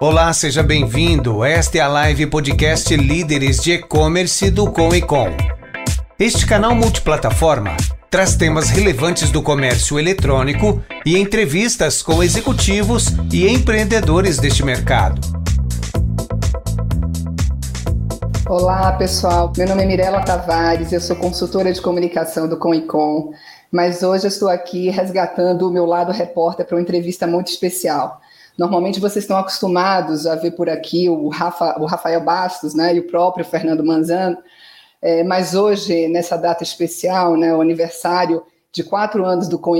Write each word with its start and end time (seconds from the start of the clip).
Olá, 0.00 0.32
seja 0.32 0.62
bem-vindo. 0.62 1.44
Esta 1.44 1.78
é 1.78 1.80
a 1.80 1.88
live 1.88 2.28
podcast 2.28 2.94
Líderes 2.96 3.60
de 3.60 3.72
E-Commerce 3.72 4.48
do 4.48 4.70
Com 4.70 4.94
e 4.94 5.02
Com. 5.02 5.26
Este 6.16 6.46
canal 6.46 6.72
multiplataforma 6.72 7.76
traz 8.08 8.36
temas 8.36 8.70
relevantes 8.70 9.32
do 9.32 9.42
comércio 9.42 9.98
eletrônico 9.98 10.80
e 11.04 11.18
entrevistas 11.18 12.00
com 12.00 12.22
executivos 12.22 13.08
e 13.32 13.48
empreendedores 13.48 14.38
deste 14.38 14.64
mercado. 14.64 15.20
Olá, 18.48 18.92
pessoal. 18.92 19.52
Meu 19.56 19.66
nome 19.66 19.82
é 19.82 19.86
Mirela 19.86 20.24
Tavares, 20.24 20.92
eu 20.92 21.00
sou 21.00 21.16
consultora 21.16 21.72
de 21.72 21.82
comunicação 21.82 22.48
do 22.48 22.56
Com 22.56 22.72
e 22.72 22.82
Com, 22.82 23.32
mas 23.72 24.04
hoje 24.04 24.26
eu 24.26 24.28
estou 24.28 24.48
aqui 24.48 24.90
resgatando 24.90 25.68
o 25.68 25.72
meu 25.72 25.84
lado 25.84 26.12
repórter 26.12 26.64
para 26.64 26.76
uma 26.76 26.82
entrevista 26.82 27.26
muito 27.26 27.48
especial. 27.48 28.20
Normalmente 28.58 28.98
vocês 28.98 29.24
estão 29.24 29.38
acostumados 29.38 30.26
a 30.26 30.34
ver 30.34 30.50
por 30.50 30.68
aqui 30.68 31.08
o, 31.08 31.28
Rafa, 31.28 31.78
o 31.78 31.86
Rafael 31.86 32.20
Bastos 32.20 32.74
né, 32.74 32.94
e 32.94 32.98
o 32.98 33.06
próprio 33.06 33.44
Fernando 33.44 33.84
Manzano, 33.84 34.36
é, 35.00 35.22
mas 35.22 35.54
hoje, 35.54 36.08
nessa 36.08 36.36
data 36.36 36.64
especial, 36.64 37.36
né, 37.36 37.54
o 37.54 37.60
aniversário 37.60 38.42
de 38.72 38.82
quatro 38.82 39.24
anos 39.24 39.48
do 39.48 39.58
Com 39.58 39.76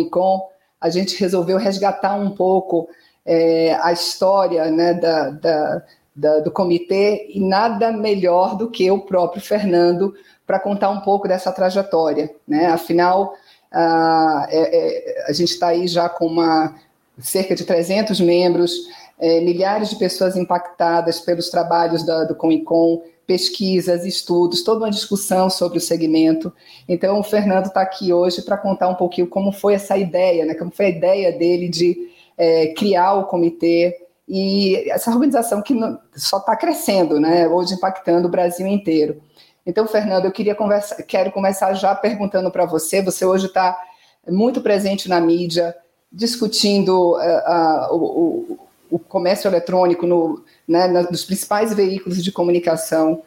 a 0.80 0.90
gente 0.90 1.18
resolveu 1.18 1.58
resgatar 1.58 2.14
um 2.14 2.30
pouco 2.30 2.88
é, 3.26 3.76
a 3.82 3.92
história 3.92 4.70
né, 4.70 4.94
da, 4.94 5.30
da, 5.30 5.82
da, 6.14 6.38
do 6.38 6.50
comitê 6.52 7.26
e 7.34 7.40
nada 7.40 7.90
melhor 7.90 8.56
do 8.56 8.70
que 8.70 8.88
o 8.88 9.00
próprio 9.00 9.42
Fernando 9.42 10.14
para 10.46 10.60
contar 10.60 10.90
um 10.90 11.00
pouco 11.00 11.26
dessa 11.26 11.50
trajetória. 11.50 12.32
Né? 12.46 12.66
Afinal, 12.66 13.34
a, 13.72 14.46
é, 14.48 15.24
é, 15.24 15.24
a 15.28 15.32
gente 15.32 15.50
está 15.50 15.68
aí 15.68 15.88
já 15.88 16.08
com 16.08 16.26
uma 16.26 16.74
cerca 17.20 17.54
de 17.54 17.64
300 17.64 18.20
membros, 18.20 18.72
é, 19.18 19.40
milhares 19.40 19.90
de 19.90 19.96
pessoas 19.96 20.36
impactadas 20.36 21.20
pelos 21.20 21.50
trabalhos 21.50 22.04
da, 22.04 22.24
do 22.24 22.34
Comicom, 22.34 23.02
pesquisas, 23.26 24.06
estudos, 24.06 24.62
toda 24.62 24.84
uma 24.84 24.90
discussão 24.90 25.50
sobre 25.50 25.78
o 25.78 25.80
segmento. 25.80 26.52
Então, 26.88 27.20
o 27.20 27.22
Fernando 27.22 27.66
está 27.66 27.82
aqui 27.82 28.12
hoje 28.12 28.42
para 28.42 28.56
contar 28.56 28.88
um 28.88 28.94
pouquinho 28.94 29.26
como 29.26 29.52
foi 29.52 29.74
essa 29.74 29.98
ideia, 29.98 30.46
né, 30.46 30.54
como 30.54 30.70
foi 30.70 30.86
a 30.86 30.90
ideia 30.90 31.32
dele 31.32 31.68
de 31.68 32.10
é, 32.38 32.68
criar 32.68 33.14
o 33.14 33.26
comitê 33.26 33.94
e 34.26 34.90
essa 34.90 35.10
organização 35.10 35.60
que 35.60 35.74
só 36.14 36.38
está 36.38 36.56
crescendo, 36.56 37.20
né, 37.20 37.46
hoje 37.48 37.74
impactando 37.74 38.28
o 38.28 38.30
Brasil 38.30 38.66
inteiro. 38.66 39.20
Então, 39.66 39.86
Fernando, 39.86 40.24
eu 40.24 40.32
queria 40.32 40.54
conversar, 40.54 41.02
quero 41.02 41.30
começar 41.30 41.74
já 41.74 41.94
perguntando 41.94 42.50
para 42.50 42.64
você. 42.64 43.02
Você 43.02 43.26
hoje 43.26 43.46
está 43.46 43.78
muito 44.26 44.62
presente 44.62 45.08
na 45.08 45.20
mídia, 45.20 45.76
discutindo 46.10 47.12
uh, 47.12 47.92
uh, 47.92 47.94
o, 47.94 48.58
o, 48.90 48.98
comércio 48.98 49.48
eletrônico 49.48 50.06
no, 50.06 50.42
né, 50.66 50.88
nos 50.88 51.24
principais 51.24 51.72
veículos 51.72 52.22
de 52.22 52.32
comunicação. 52.32 53.22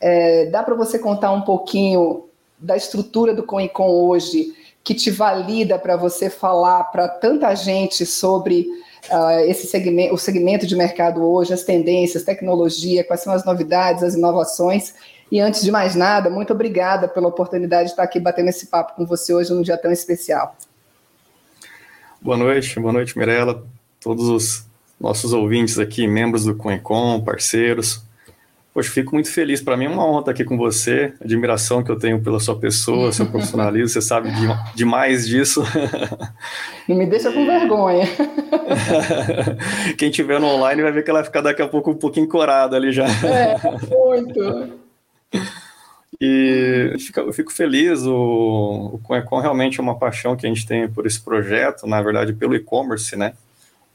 É, 0.00 0.46
dá 0.46 0.62
para 0.62 0.74
você 0.74 0.98
contar 0.98 1.32
um 1.32 1.40
pouquinho 1.40 2.24
da 2.58 2.76
estrutura 2.76 3.34
do 3.34 3.42
Conicom 3.42 3.88
hoje, 3.88 4.54
que 4.84 4.94
te 4.94 5.10
valida 5.10 5.78
para 5.78 5.96
você 5.96 6.30
falar 6.30 6.84
para 6.84 7.08
tanta 7.08 7.54
gente 7.54 8.06
sobre 8.06 8.66
uh, 9.10 9.40
esse 9.46 9.66
segmento, 9.66 10.14
o 10.14 10.18
segmento 10.18 10.66
de 10.66 10.76
mercado 10.76 11.24
hoje, 11.24 11.52
as 11.52 11.64
tendências, 11.64 12.22
tecnologia, 12.22 13.02
quais 13.02 13.20
são 13.20 13.32
as 13.32 13.44
novidades, 13.44 14.02
as 14.02 14.14
inovações. 14.14 14.94
E 15.30 15.40
antes 15.40 15.62
de 15.62 15.72
mais 15.72 15.96
nada, 15.96 16.30
muito 16.30 16.52
obrigada 16.52 17.08
pela 17.08 17.28
oportunidade 17.28 17.86
de 17.86 17.90
estar 17.90 18.04
aqui 18.04 18.20
batendo 18.20 18.48
esse 18.48 18.66
papo 18.66 18.94
com 18.94 19.04
você 19.04 19.34
hoje 19.34 19.52
num 19.52 19.62
dia 19.62 19.76
tão 19.76 19.90
especial. 19.90 20.54
Boa 22.26 22.36
noite, 22.36 22.80
boa 22.80 22.92
noite, 22.92 23.16
Mirella, 23.16 23.62
todos 24.00 24.28
os 24.28 24.66
nossos 25.00 25.32
ouvintes 25.32 25.78
aqui, 25.78 26.08
membros 26.08 26.44
do 26.44 26.56
Coencom, 26.56 27.20
parceiros. 27.20 28.02
Poxa, 28.74 28.90
fico 28.90 29.14
muito 29.14 29.30
feliz. 29.30 29.62
Para 29.62 29.76
mim 29.76 29.84
é 29.84 29.88
uma 29.88 30.04
honra 30.04 30.18
estar 30.18 30.30
aqui 30.32 30.44
com 30.44 30.56
você, 30.56 31.14
admiração 31.22 31.84
que 31.84 31.90
eu 31.90 31.96
tenho 31.96 32.20
pela 32.20 32.40
sua 32.40 32.58
pessoa, 32.58 33.12
seu 33.12 33.26
profissionalismo, 33.30 33.88
você 33.90 34.02
sabe 34.02 34.32
de, 34.32 34.48
demais 34.74 35.24
disso. 35.24 35.62
Não 36.88 36.96
me 36.96 37.06
deixa 37.06 37.30
com 37.30 37.46
vergonha. 37.46 38.08
Quem 39.96 40.10
tiver 40.10 40.40
no 40.40 40.48
online 40.48 40.82
vai 40.82 40.90
ver 40.90 41.04
que 41.04 41.10
ela 41.10 41.20
vai 41.20 41.26
ficar 41.26 41.42
daqui 41.42 41.62
a 41.62 41.68
pouco 41.68 41.92
um 41.92 41.96
pouquinho 41.96 42.26
corada 42.26 42.74
ali 42.74 42.90
já. 42.90 43.06
É, 43.06 43.56
muito. 43.88 44.72
E 46.20 46.94
eu 47.14 47.32
fico 47.32 47.52
feliz, 47.52 48.02
o, 48.06 48.92
o 48.94 48.98
Conecom 49.02 49.38
realmente 49.38 49.78
é 49.78 49.82
uma 49.82 49.98
paixão 49.98 50.34
que 50.34 50.46
a 50.46 50.48
gente 50.48 50.66
tem 50.66 50.88
por 50.88 51.06
esse 51.06 51.20
projeto, 51.20 51.86
na 51.86 52.00
verdade, 52.00 52.32
pelo 52.32 52.54
e-commerce, 52.54 53.14
né? 53.16 53.34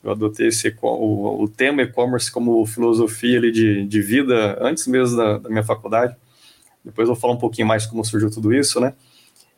Eu 0.03 0.11
adotei 0.11 0.47
esse, 0.47 0.75
o, 0.81 1.43
o 1.43 1.47
tema 1.47 1.81
e-commerce 1.81 2.31
como 2.31 2.65
filosofia 2.65 3.37
ali 3.37 3.51
de, 3.51 3.85
de 3.85 4.01
vida 4.01 4.57
antes 4.59 4.87
mesmo 4.87 5.17
da, 5.17 5.37
da 5.39 5.49
minha 5.49 5.63
faculdade. 5.63 6.15
Depois 6.83 7.07
eu 7.07 7.13
vou 7.13 7.21
falar 7.21 7.33
um 7.33 7.39
pouquinho 7.39 7.67
mais 7.67 7.85
como 7.85 8.03
surgiu 8.03 8.29
tudo 8.29 8.53
isso, 8.53 8.79
né? 8.79 8.93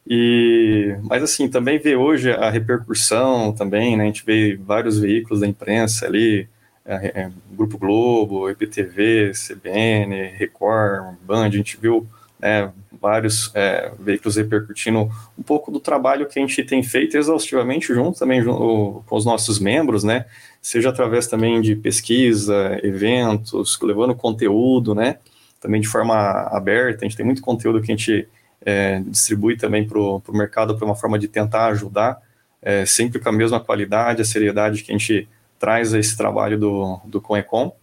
E, 0.07 0.97
mas 1.03 1.23
assim, 1.23 1.49
também 1.49 1.79
ver 1.79 1.95
hoje 1.95 2.31
a 2.31 2.49
repercussão 2.49 3.53
também, 3.53 3.95
né? 3.95 4.03
A 4.03 4.07
gente 4.07 4.25
vê 4.25 4.55
vários 4.55 4.99
veículos 4.99 5.39
da 5.39 5.47
imprensa 5.47 6.05
ali, 6.05 6.47
é, 6.85 7.21
é, 7.21 7.31
Grupo 7.51 7.77
Globo, 7.77 8.49
EPTV, 8.49 9.31
CBN, 9.31 10.27
Record, 10.37 11.15
Band, 11.25 11.45
a 11.45 11.49
gente 11.49 11.77
viu 11.77 12.05
né, 12.43 12.69
vários 13.01 13.49
é, 13.55 13.93
veículos 13.97 14.35
repercutindo 14.35 15.09
um 15.39 15.41
pouco 15.41 15.71
do 15.71 15.79
trabalho 15.79 16.27
que 16.27 16.37
a 16.37 16.41
gente 16.41 16.61
tem 16.61 16.83
feito 16.83 17.17
exaustivamente 17.17 17.93
junto 17.93 18.19
também 18.19 18.41
junto, 18.41 19.01
com 19.07 19.15
os 19.15 19.25
nossos 19.25 19.59
membros, 19.59 20.03
né, 20.03 20.25
seja 20.61 20.89
através 20.89 21.25
também 21.25 21.61
de 21.61 21.73
pesquisa, 21.73 22.77
eventos, 22.83 23.79
levando 23.81 24.13
conteúdo, 24.13 24.93
né, 24.93 25.19
também 25.61 25.79
de 25.79 25.87
forma 25.87 26.15
aberta, 26.51 27.05
a 27.05 27.07
gente 27.07 27.15
tem 27.15 27.25
muito 27.25 27.41
conteúdo 27.41 27.81
que 27.81 27.89
a 27.89 27.95
gente 27.95 28.27
é, 28.65 28.99
distribui 29.07 29.55
também 29.55 29.87
para 29.87 29.97
o 29.97 30.21
mercado 30.29 30.75
para 30.75 30.85
uma 30.85 30.95
forma 30.95 31.17
de 31.17 31.29
tentar 31.29 31.67
ajudar, 31.67 32.21
é, 32.61 32.85
sempre 32.85 33.19
com 33.19 33.29
a 33.29 33.31
mesma 33.31 33.61
qualidade, 33.61 34.21
a 34.21 34.25
seriedade 34.25 34.83
que 34.83 34.91
a 34.91 34.97
gente 34.97 35.29
traz 35.57 35.93
a 35.93 35.99
esse 35.99 36.17
trabalho 36.17 36.59
do, 36.59 36.99
do 37.05 37.21
Conecom. 37.21 37.73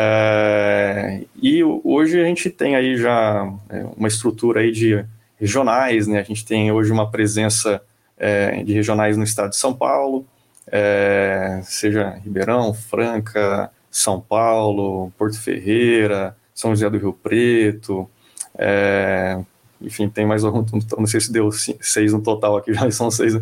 É, 0.00 1.24
e 1.42 1.64
hoje 1.64 2.20
a 2.20 2.24
gente 2.24 2.48
tem 2.50 2.76
aí 2.76 2.96
já 2.96 3.52
é, 3.68 3.84
uma 3.96 4.06
estrutura 4.06 4.60
aí 4.60 4.70
de 4.70 5.04
regionais, 5.40 6.06
né? 6.06 6.20
A 6.20 6.22
gente 6.22 6.44
tem 6.44 6.70
hoje 6.70 6.92
uma 6.92 7.10
presença 7.10 7.82
é, 8.16 8.62
de 8.62 8.72
regionais 8.72 9.16
no 9.16 9.24
estado 9.24 9.50
de 9.50 9.56
São 9.56 9.74
Paulo, 9.74 10.24
é, 10.68 11.60
seja 11.64 12.10
Ribeirão, 12.22 12.72
Franca, 12.72 13.72
São 13.90 14.20
Paulo, 14.20 15.12
Porto 15.18 15.40
Ferreira, 15.40 16.36
São 16.54 16.70
José 16.70 16.88
do 16.88 16.98
Rio 16.98 17.12
Preto, 17.12 18.08
é, 18.56 19.36
enfim, 19.82 20.08
tem 20.08 20.24
mais 20.24 20.44
algum, 20.44 20.64
não 20.96 21.06
sei 21.08 21.20
se 21.20 21.32
deu 21.32 21.50
seis 21.50 22.12
no 22.12 22.22
total 22.22 22.56
aqui, 22.56 22.70
já 22.74 22.88
são 22.92 23.10
seis, 23.10 23.34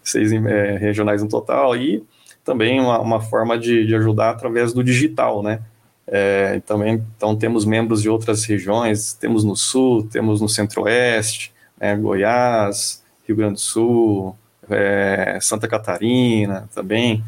seis 0.00 0.32
é, 0.32 0.76
regionais 0.76 1.24
no 1.24 1.28
total, 1.28 1.76
e 1.76 2.04
também 2.44 2.78
uma, 2.78 3.00
uma 3.00 3.20
forma 3.20 3.58
de, 3.58 3.84
de 3.84 3.96
ajudar 3.96 4.30
através 4.30 4.72
do 4.72 4.84
digital, 4.84 5.42
né? 5.42 5.60
É, 6.06 6.60
também, 6.60 7.02
então 7.16 7.34
temos 7.34 7.64
membros 7.64 8.02
de 8.02 8.10
outras 8.10 8.44
regiões, 8.44 9.14
temos 9.14 9.42
no 9.42 9.56
Sul, 9.56 10.06
temos 10.06 10.40
no 10.40 10.48
Centro-Oeste, 10.48 11.52
né, 11.80 11.96
Goiás, 11.96 13.02
Rio 13.26 13.36
Grande 13.36 13.54
do 13.54 13.60
Sul, 13.60 14.36
é, 14.68 15.38
Santa 15.40 15.66
Catarina 15.66 16.68
também, 16.74 17.24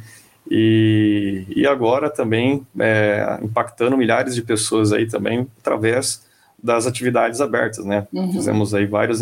e, 0.51 1.45
e 1.49 1.67
agora 1.67 2.11
também 2.11 2.67
é, 2.79 3.39
impactando 3.43 3.97
milhares 3.97 4.35
de 4.35 4.43
pessoas 4.43 4.93
aí 4.93 5.07
também 5.07 5.47
através 5.59 6.25
das 6.63 6.87
atividades 6.87 7.41
abertas, 7.41 7.85
né? 7.85 8.07
Uhum. 8.13 8.33
Fizemos 8.33 8.75
aí 8.75 8.87
várias 8.87 9.21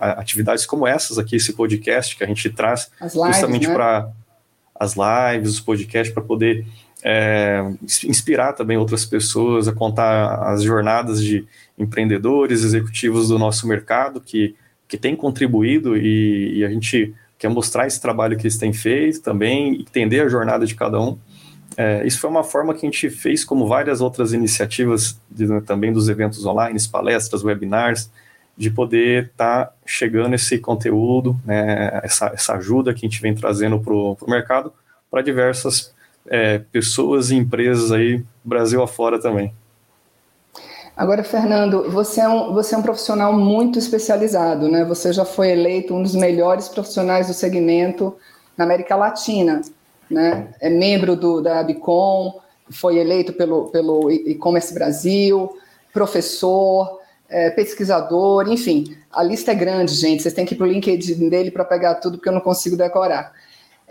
atividades 0.00 0.66
como 0.66 0.86
essas 0.86 1.18
aqui, 1.18 1.36
esse 1.36 1.52
podcast 1.54 2.16
que 2.16 2.22
a 2.24 2.26
gente 2.26 2.48
traz 2.50 2.90
lives, 3.00 3.14
justamente 3.14 3.68
né? 3.68 3.74
para 3.74 4.08
as 4.78 4.94
lives, 4.94 5.50
os 5.50 5.60
podcasts, 5.60 6.12
para 6.12 6.22
poder 6.22 6.66
é, 7.04 7.62
inspirar 8.04 8.52
também 8.52 8.76
outras 8.76 9.04
pessoas 9.04 9.66
a 9.66 9.72
contar 9.72 10.34
as 10.52 10.62
jornadas 10.62 11.22
de 11.22 11.44
empreendedores, 11.76 12.62
executivos 12.62 13.28
do 13.28 13.38
nosso 13.38 13.66
mercado 13.66 14.20
que, 14.20 14.54
que 14.86 14.96
têm 14.96 15.16
contribuído 15.16 15.96
e, 15.96 16.58
e 16.58 16.64
a 16.64 16.68
gente 16.68 17.12
quer 17.38 17.48
mostrar 17.48 17.88
esse 17.88 18.00
trabalho 18.00 18.36
que 18.36 18.44
eles 18.44 18.56
têm 18.56 18.72
feito 18.72 19.20
também, 19.20 19.80
entender 19.80 20.20
a 20.20 20.28
jornada 20.28 20.64
de 20.64 20.76
cada 20.76 21.00
um. 21.00 21.18
É, 21.76 22.06
isso 22.06 22.20
foi 22.20 22.30
uma 22.30 22.44
forma 22.44 22.72
que 22.72 22.86
a 22.86 22.90
gente 22.90 23.10
fez, 23.10 23.44
como 23.44 23.66
várias 23.66 24.00
outras 24.00 24.32
iniciativas 24.32 25.20
de, 25.28 25.60
também 25.62 25.92
dos 25.92 26.08
eventos 26.08 26.44
online, 26.46 26.78
palestras, 26.90 27.42
webinars, 27.42 28.10
de 28.56 28.70
poder 28.70 29.24
estar 29.24 29.64
tá 29.64 29.72
chegando 29.84 30.34
esse 30.34 30.58
conteúdo, 30.58 31.34
né, 31.44 32.00
essa, 32.04 32.26
essa 32.26 32.54
ajuda 32.54 32.92
que 32.92 33.04
a 33.04 33.08
gente 33.08 33.20
vem 33.20 33.34
trazendo 33.34 33.80
para 33.80 33.92
o 33.92 34.16
mercado 34.28 34.72
para 35.10 35.22
diversas 35.22 35.92
é, 36.26 36.58
pessoas 36.58 37.30
e 37.30 37.36
empresas 37.36 37.92
aí, 37.92 38.22
Brasil 38.44 38.82
afora 38.82 39.20
também. 39.20 39.52
Agora, 40.96 41.24
Fernando, 41.24 41.90
você 41.90 42.20
é, 42.20 42.28
um, 42.28 42.52
você 42.52 42.74
é 42.74 42.78
um 42.78 42.82
profissional 42.82 43.32
muito 43.32 43.78
especializado, 43.78 44.68
né? 44.68 44.84
Você 44.84 45.12
já 45.12 45.24
foi 45.24 45.50
eleito 45.50 45.94
um 45.94 46.02
dos 46.02 46.14
melhores 46.14 46.68
profissionais 46.68 47.28
do 47.28 47.34
segmento 47.34 48.14
na 48.56 48.64
América 48.64 48.94
Latina, 48.94 49.62
né? 50.10 50.48
É 50.60 50.68
membro 50.68 51.16
do, 51.16 51.40
da 51.40 51.60
Abicom, 51.60 52.40
foi 52.70 52.98
eleito 52.98 53.32
pelo, 53.32 53.68
pelo 53.70 54.10
e-commerce 54.10 54.72
Brasil, 54.74 55.56
professor, 55.92 57.00
é, 57.28 57.50
pesquisador, 57.50 58.46
enfim, 58.50 58.94
a 59.10 59.22
lista 59.22 59.52
é 59.52 59.54
grande, 59.54 59.94
gente. 59.94 60.22
Vocês 60.22 60.34
têm 60.34 60.44
que 60.44 60.54
ir 60.54 60.58
para 60.58 60.66
o 60.66 60.70
LinkedIn 60.70 61.28
dele 61.30 61.50
para 61.50 61.64
pegar 61.64 61.94
tudo, 61.96 62.18
porque 62.18 62.28
eu 62.28 62.34
não 62.34 62.40
consigo 62.40 62.76
decorar. 62.76 63.32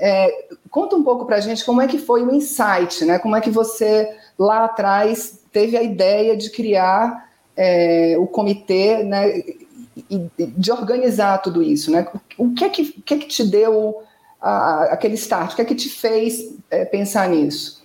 É, 0.03 0.47
conta 0.71 0.95
um 0.95 1.03
pouco 1.03 1.25
para 1.27 1.35
a 1.35 1.39
gente 1.39 1.63
como 1.63 1.79
é 1.79 1.87
que 1.87 1.99
foi 1.99 2.23
o 2.23 2.33
insight, 2.33 3.05
né? 3.05 3.19
Como 3.19 3.35
é 3.35 3.41
que 3.41 3.51
você 3.51 4.17
lá 4.37 4.65
atrás 4.65 5.39
teve 5.51 5.77
a 5.77 5.83
ideia 5.83 6.35
de 6.35 6.49
criar 6.49 7.29
é, 7.55 8.15
o 8.17 8.25
comitê, 8.25 9.03
né? 9.03 9.37
E, 10.09 10.27
de 10.39 10.71
organizar 10.71 11.37
tudo 11.43 11.61
isso, 11.61 11.91
né? 11.91 12.07
O 12.35 12.51
que 12.53 12.63
é 12.63 12.69
que, 12.69 12.81
o 12.97 13.01
que, 13.03 13.13
é 13.13 13.17
que 13.19 13.27
te 13.27 13.43
deu 13.43 14.01
a, 14.41 14.85
aquele 14.85 15.13
start? 15.13 15.53
O 15.53 15.55
que 15.55 15.61
é 15.61 15.65
que 15.65 15.75
te 15.75 15.89
fez 15.89 16.51
é, 16.71 16.83
pensar 16.83 17.29
nisso? 17.29 17.83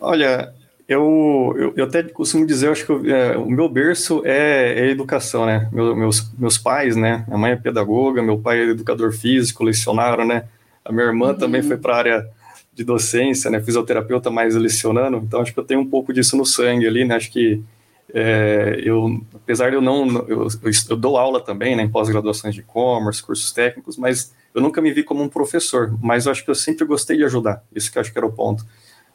Olha, 0.00 0.52
eu, 0.88 1.54
eu, 1.58 1.72
eu, 1.76 1.84
até 1.84 2.02
costumo 2.04 2.46
dizer, 2.46 2.68
eu 2.68 2.72
acho 2.72 2.86
que 2.86 2.92
eu, 2.92 3.04
é, 3.06 3.36
o 3.36 3.50
meu 3.50 3.68
berço 3.68 4.22
é, 4.24 4.86
é 4.86 4.90
educação, 4.90 5.44
né? 5.44 5.68
Meu, 5.72 5.96
meus, 5.96 6.32
meus 6.38 6.56
pais, 6.56 6.94
né? 6.94 7.24
Minha 7.26 7.38
mãe 7.38 7.52
é 7.52 7.56
pedagoga, 7.56 8.22
meu 8.22 8.38
pai 8.38 8.60
é 8.60 8.68
educador 8.68 9.12
físico, 9.12 9.64
lecionário, 9.64 10.24
né? 10.24 10.44
A 10.84 10.92
minha 10.92 11.06
irmã 11.06 11.28
uhum. 11.30 11.34
também 11.34 11.60
foi 11.60 11.76
para 11.76 11.94
a 11.94 11.98
área 11.98 12.30
de 12.72 12.84
docência, 12.84 13.50
né? 13.50 13.60
Fisioterapeuta, 13.60 14.30
mais 14.30 14.54
lecionando. 14.54 15.16
Então, 15.16 15.40
acho 15.40 15.52
que 15.52 15.58
eu 15.58 15.64
tenho 15.64 15.80
um 15.80 15.90
pouco 15.90 16.12
disso 16.12 16.36
no 16.36 16.46
sangue 16.46 16.86
ali, 16.86 17.04
né? 17.04 17.16
Acho 17.16 17.32
que 17.32 17.60
é, 18.14 18.80
eu, 18.84 19.20
apesar 19.34 19.70
de 19.70 19.76
eu 19.76 19.82
não, 19.82 20.06
eu, 20.28 20.46
eu, 20.88 20.96
dou 20.96 21.18
aula 21.18 21.40
também, 21.40 21.74
né? 21.74 21.82
Em 21.82 21.88
pós-graduações 21.88 22.54
de 22.54 22.60
e-commerce, 22.60 23.20
cursos 23.20 23.50
técnicos, 23.50 23.96
mas 23.96 24.32
eu 24.54 24.62
nunca 24.62 24.80
me 24.80 24.92
vi 24.92 25.02
como 25.02 25.20
um 25.20 25.28
professor. 25.28 25.98
Mas 26.00 26.26
eu 26.26 26.32
acho 26.32 26.44
que 26.44 26.50
eu 26.50 26.54
sempre 26.54 26.84
gostei 26.84 27.16
de 27.16 27.24
ajudar. 27.24 27.64
Isso 27.74 27.90
que 27.90 27.98
eu 27.98 28.02
acho 28.02 28.12
que 28.12 28.18
era 28.18 28.26
o 28.26 28.32
ponto. 28.32 28.64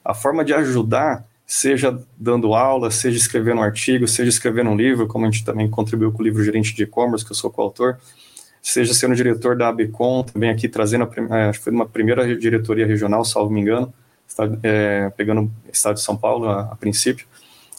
A 0.03 0.13
forma 0.13 0.43
de 0.43 0.53
ajudar 0.53 1.25
seja 1.51 1.99
dando 2.17 2.53
aula, 2.53 2.89
seja 2.89 3.17
escrevendo 3.17 3.59
um 3.59 3.61
artigo, 3.61 4.07
seja 4.07 4.29
escrevendo 4.29 4.69
um 4.69 4.75
livro, 4.77 5.05
como 5.05 5.25
a 5.25 5.29
gente 5.29 5.43
também 5.43 5.69
contribuiu 5.69 6.09
com 6.09 6.21
o 6.21 6.23
livro 6.23 6.41
Gerente 6.41 6.73
de 6.73 6.83
E-Commerce, 6.83 7.25
que 7.25 7.33
eu 7.33 7.35
sou 7.35 7.51
coautor, 7.51 7.97
seja 8.61 8.93
sendo 8.93 9.13
diretor 9.13 9.57
da 9.57 9.67
ABCOM, 9.67 10.23
também 10.23 10.49
aqui 10.49 10.69
trazendo, 10.69 11.03
a, 11.03 11.37
é, 11.37 11.49
acho 11.49 11.59
que 11.59 11.65
foi 11.65 11.73
uma 11.73 11.85
primeira 11.85 12.37
diretoria 12.37 12.87
regional, 12.87 13.25
salvo 13.25 13.51
me 13.51 13.59
engano, 13.59 13.93
está, 14.25 14.45
é, 14.63 15.09
pegando 15.09 15.41
o 15.41 15.51
estado 15.73 15.95
de 15.95 16.01
São 16.01 16.15
Paulo 16.15 16.47
a, 16.47 16.61
a 16.71 16.75
princípio, 16.77 17.27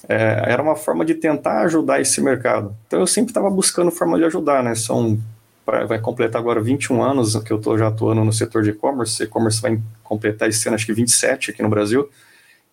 é, 0.07 0.43
era 0.49 0.63
uma 0.63 0.77
forma 0.77 1.03
de 1.03 1.15
tentar 1.15 1.63
ajudar 1.63 1.99
esse 1.99 2.21
mercado. 2.21 2.77
Então 2.87 3.01
eu 3.01 3.07
sempre 3.07 3.31
estava 3.31 3.49
buscando 3.49 3.91
forma 3.91 4.19
de 4.19 4.25
ajudar, 4.25 4.63
né? 4.63 4.75
São 4.75 5.19
vai 5.65 5.99
completar 5.99 6.43
agora 6.43 6.61
21 6.61 7.03
anos 7.03 7.37
que 7.37 7.51
eu 7.51 7.57
estou 7.57 7.79
já 7.79 7.87
atuando 7.87 8.23
no 8.23 8.33
setor 8.35 8.65
de 8.65 8.71
e-commerce. 8.71 9.23
E-commerce 9.23 9.63
vai 9.63 9.81
completar 10.03 10.49
esse 10.51 10.69
ano, 10.69 10.75
acho 10.75 10.85
que 10.85 10.93
27 10.93 11.53
aqui 11.53 11.63
no 11.63 11.71
Brasil. 11.71 12.11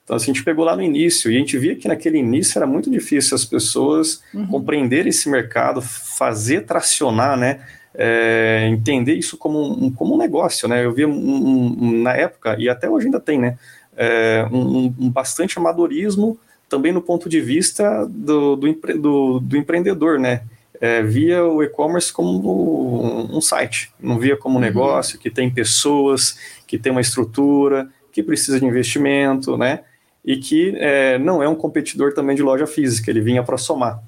Então, 0.10 0.18
assim, 0.18 0.32
a 0.32 0.34
gente 0.34 0.44
pegou 0.44 0.66
lá 0.66 0.76
no 0.76 0.82
início 0.82 1.30
e 1.30 1.36
a 1.36 1.38
gente 1.38 1.56
via 1.56 1.76
que 1.76 1.88
naquele 1.88 2.18
início 2.18 2.58
era 2.58 2.66
muito 2.66 2.90
difícil 2.90 3.36
as 3.36 3.46
pessoas 3.46 4.24
uhum. 4.34 4.48
compreenderem 4.48 5.12
esse 5.12 5.30
mercado, 5.30 5.84
fazer 5.84 6.62
tracionar, 6.62 7.38
né? 7.38 7.60
É, 7.94 8.68
entender 8.72 9.14
isso 9.14 9.38
como 9.38 9.62
um, 9.62 9.92
como 9.92 10.16
um 10.16 10.18
negócio, 10.18 10.68
né? 10.68 10.84
Eu 10.84 10.92
via 10.96 11.08
um, 11.08 11.78
um, 11.80 12.02
na 12.02 12.16
época, 12.16 12.56
e 12.58 12.68
até 12.68 12.90
hoje 12.90 13.06
ainda 13.06 13.20
tem, 13.20 13.38
né? 13.38 13.60
É, 13.96 14.48
um, 14.52 14.90
bastante 15.12 15.60
amadorismo 15.60 16.40
também 16.68 16.92
no 16.92 17.04
ponto 17.04 17.30
de 17.30 17.40
vista 17.40 18.08
do, 18.10 18.56
do, 18.56 18.68
empre, 18.68 18.96
do, 18.96 19.40
do 19.40 19.58
empreendedor, 19.58 20.18
né? 20.18 20.42
É, 20.82 21.04
via 21.04 21.44
o 21.46 21.62
e-commerce 21.62 22.12
como 22.12 23.30
um, 23.32 23.40
site, 23.42 23.94
não 24.02 24.18
via 24.18 24.36
como 24.36 24.56
um 24.56 24.58
uhum. 24.58 24.66
negócio 24.66 25.20
que 25.20 25.30
tem 25.30 25.52
pessoas, 25.52 26.36
que 26.66 26.80
tem 26.80 26.92
uma 26.92 27.02
estrutura, 27.02 27.88
que 28.12 28.24
precisa 28.24 28.60
de 28.60 28.66
investimento, 28.66 29.56
né? 29.56 29.82
E 30.30 30.38
que 30.38 30.76
é, 30.78 31.18
não 31.18 31.42
é 31.42 31.50
um 31.50 31.56
competidor 31.56 32.14
também 32.14 32.36
de 32.36 32.44
loja 32.44 32.68
física, 32.68 33.10
ele 33.10 33.20
vinha 33.20 33.42
para 33.42 33.58
somar. 33.58 34.00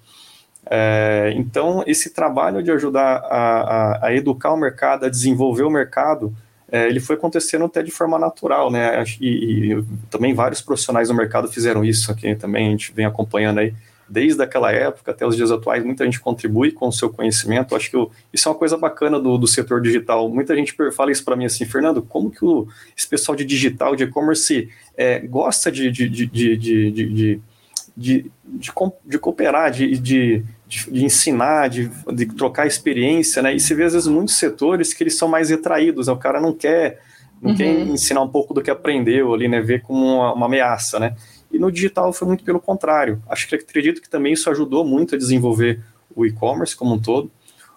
É, 0.70 1.34
então, 1.36 1.84
esse 1.88 2.14
trabalho 2.14 2.62
de 2.62 2.70
ajudar 2.70 3.24
a, 3.24 3.62
a, 3.62 4.06
a, 4.06 4.16
educar 4.16 4.54
o 4.54 4.56
mercado, 4.58 5.04
a 5.04 5.10
desenvolver 5.10 5.64
o 5.64 5.70
mercado, 5.72 6.32
é, 6.72 6.88
ele 6.88 7.00
foi 7.00 7.16
acontecendo 7.16 7.66
até 7.66 7.82
de 7.82 7.90
forma 7.90 8.20
natural, 8.20 8.70
né? 8.70 9.04
E, 9.20 9.74
e, 9.74 9.84
também 10.12 10.36
vários 10.36 10.62
profissionais 10.62 11.08
do 11.08 11.16
mercado 11.16 11.48
fizeram 11.48 11.84
isso 11.84 12.12
aqui 12.12 12.36
também, 12.36 12.68
a 12.68 12.70
gente 12.70 12.94
vem 12.94 13.08
acompanhando 13.08 13.58
aí 13.58 13.74
desde 14.12 14.44
aquela 14.44 14.72
época 14.72 15.12
até 15.12 15.26
os 15.26 15.36
dias 15.36 15.52
atuais, 15.52 15.84
muita 15.84 16.04
gente 16.04 16.20
contribui 16.20 16.72
com 16.72 16.88
o 16.88 16.92
seu 16.92 17.10
conhecimento. 17.10 17.76
Acho 17.76 17.90
que 17.90 17.96
eu, 17.96 18.12
isso 18.34 18.48
é 18.48 18.52
uma 18.52 18.58
coisa 18.58 18.78
bacana 18.78 19.20
do, 19.20 19.38
do 19.38 19.48
setor 19.48 19.82
digital. 19.82 20.28
Muita 20.30 20.54
gente 20.56 20.76
fala 20.92 21.12
isso 21.12 21.24
para 21.24 21.36
mim 21.36 21.46
assim, 21.46 21.66
Fernando, 21.66 22.02
como 22.02 22.30
que 22.30 22.44
o, 22.44 22.68
esse 22.98 23.08
pessoal 23.08 23.36
de 23.36 23.46
digital, 23.46 23.96
de 23.96 24.04
e-commerce, 24.04 24.70
é, 24.98 25.20
gosta 25.20 25.72
de, 25.72 25.90
de, 25.90 26.10
de, 26.10 26.26
de, 26.26 26.58
de, 26.58 26.92
de, 26.92 27.42
de, 27.96 28.32
de 29.06 29.20
cooperar, 29.20 29.72
de, 29.72 29.98
de, 29.98 30.44
de, 30.68 31.06
ensinar, 31.06 31.70
de, 31.70 31.90
de 32.14 32.26
trocar 32.26 32.68
experiência, 32.68 33.42
né? 33.42 33.54
E 33.56 33.60
se 33.60 33.74
vê 33.74 33.86
às 33.86 33.94
vezes 33.94 34.08
muitos 34.08 34.36
setores 34.36 34.94
que 34.94 35.04
eles 35.04 35.18
são 35.18 35.28
mais 35.28 35.50
retraídos, 35.50 36.08
né? 36.08 36.14
o 36.14 36.18
cara 36.18 36.42
não 36.42 36.54
quer 36.54 37.00
não 37.42 37.52
uhum. 37.52 37.58
quer 37.58 37.80
ensinar 37.88 38.22
um 38.22 38.28
pouco 38.28 38.54
do 38.54 38.62
que 38.62 38.70
aprendeu 38.70 39.34
ali, 39.34 39.48
né? 39.48 39.60
Ver 39.62 39.82
como 39.82 40.06
uma, 40.06 40.34
uma 40.34 40.46
ameaça, 40.46 41.00
né? 41.00 41.16
E 41.52 41.60
no 41.60 41.72
digital 41.72 42.14
foi 42.14 42.28
muito 42.28 42.44
pelo 42.44 42.60
contrário. 42.60 43.22
Acho 43.30 43.48
que 43.48 43.56
acredito 43.56 44.02
que 44.02 44.10
também 44.10 44.34
isso 44.34 44.50
ajudou 44.50 44.86
muito 44.86 45.16
a 45.16 45.18
desenvolver 45.18 45.80
o 46.16 46.26
e-commerce 46.26 46.76
como 46.76 46.96
um 46.96 47.00
todo. 47.00 47.30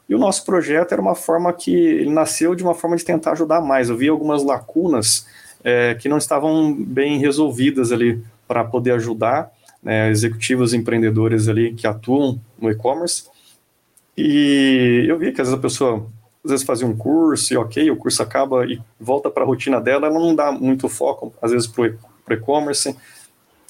E 0.08 0.14
o 0.14 0.18
nosso 0.18 0.44
projeto 0.44 0.92
era 0.92 1.00
uma 1.00 1.14
forma 1.14 1.52
que 1.52 1.74
ele 1.74 2.10
nasceu 2.10 2.54
de 2.54 2.62
uma 2.62 2.74
forma 2.74 2.96
de 2.96 3.04
tentar 3.04 3.32
ajudar 3.32 3.60
mais. 3.60 3.88
Eu 3.88 3.96
vi 3.96 4.08
algumas 4.08 4.42
lacunas 4.42 5.26
é, 5.62 5.94
que 5.94 6.08
não 6.08 6.18
estavam 6.18 6.74
bem 6.74 7.18
resolvidas 7.18 7.90
ali 7.90 8.22
para 8.46 8.62
poder 8.64 8.92
ajudar 8.92 9.50
né, 9.82 10.10
executivos 10.10 10.74
empreendedores 10.74 11.48
ali 11.48 11.74
que 11.74 11.86
atuam 11.86 12.38
no 12.58 12.70
e-commerce. 12.70 13.24
E 14.16 15.04
eu 15.08 15.18
vi 15.18 15.32
que 15.32 15.40
às 15.40 15.48
vezes 15.48 15.58
a 15.58 15.62
pessoa 15.62 16.06
às 16.44 16.50
vezes 16.50 16.66
fazia 16.66 16.86
um 16.86 16.94
curso 16.94 17.54
e 17.54 17.56
ok, 17.56 17.90
o 17.90 17.96
curso 17.96 18.22
acaba 18.22 18.66
e 18.66 18.78
volta 19.00 19.30
para 19.30 19.42
a 19.42 19.46
rotina 19.46 19.80
dela, 19.80 20.06
ela 20.06 20.20
não 20.20 20.34
dá 20.34 20.52
muito 20.52 20.90
foco, 20.90 21.32
às 21.40 21.50
vezes, 21.50 21.66
para 21.66 21.84
o 21.84 22.32
e-commerce 22.34 22.94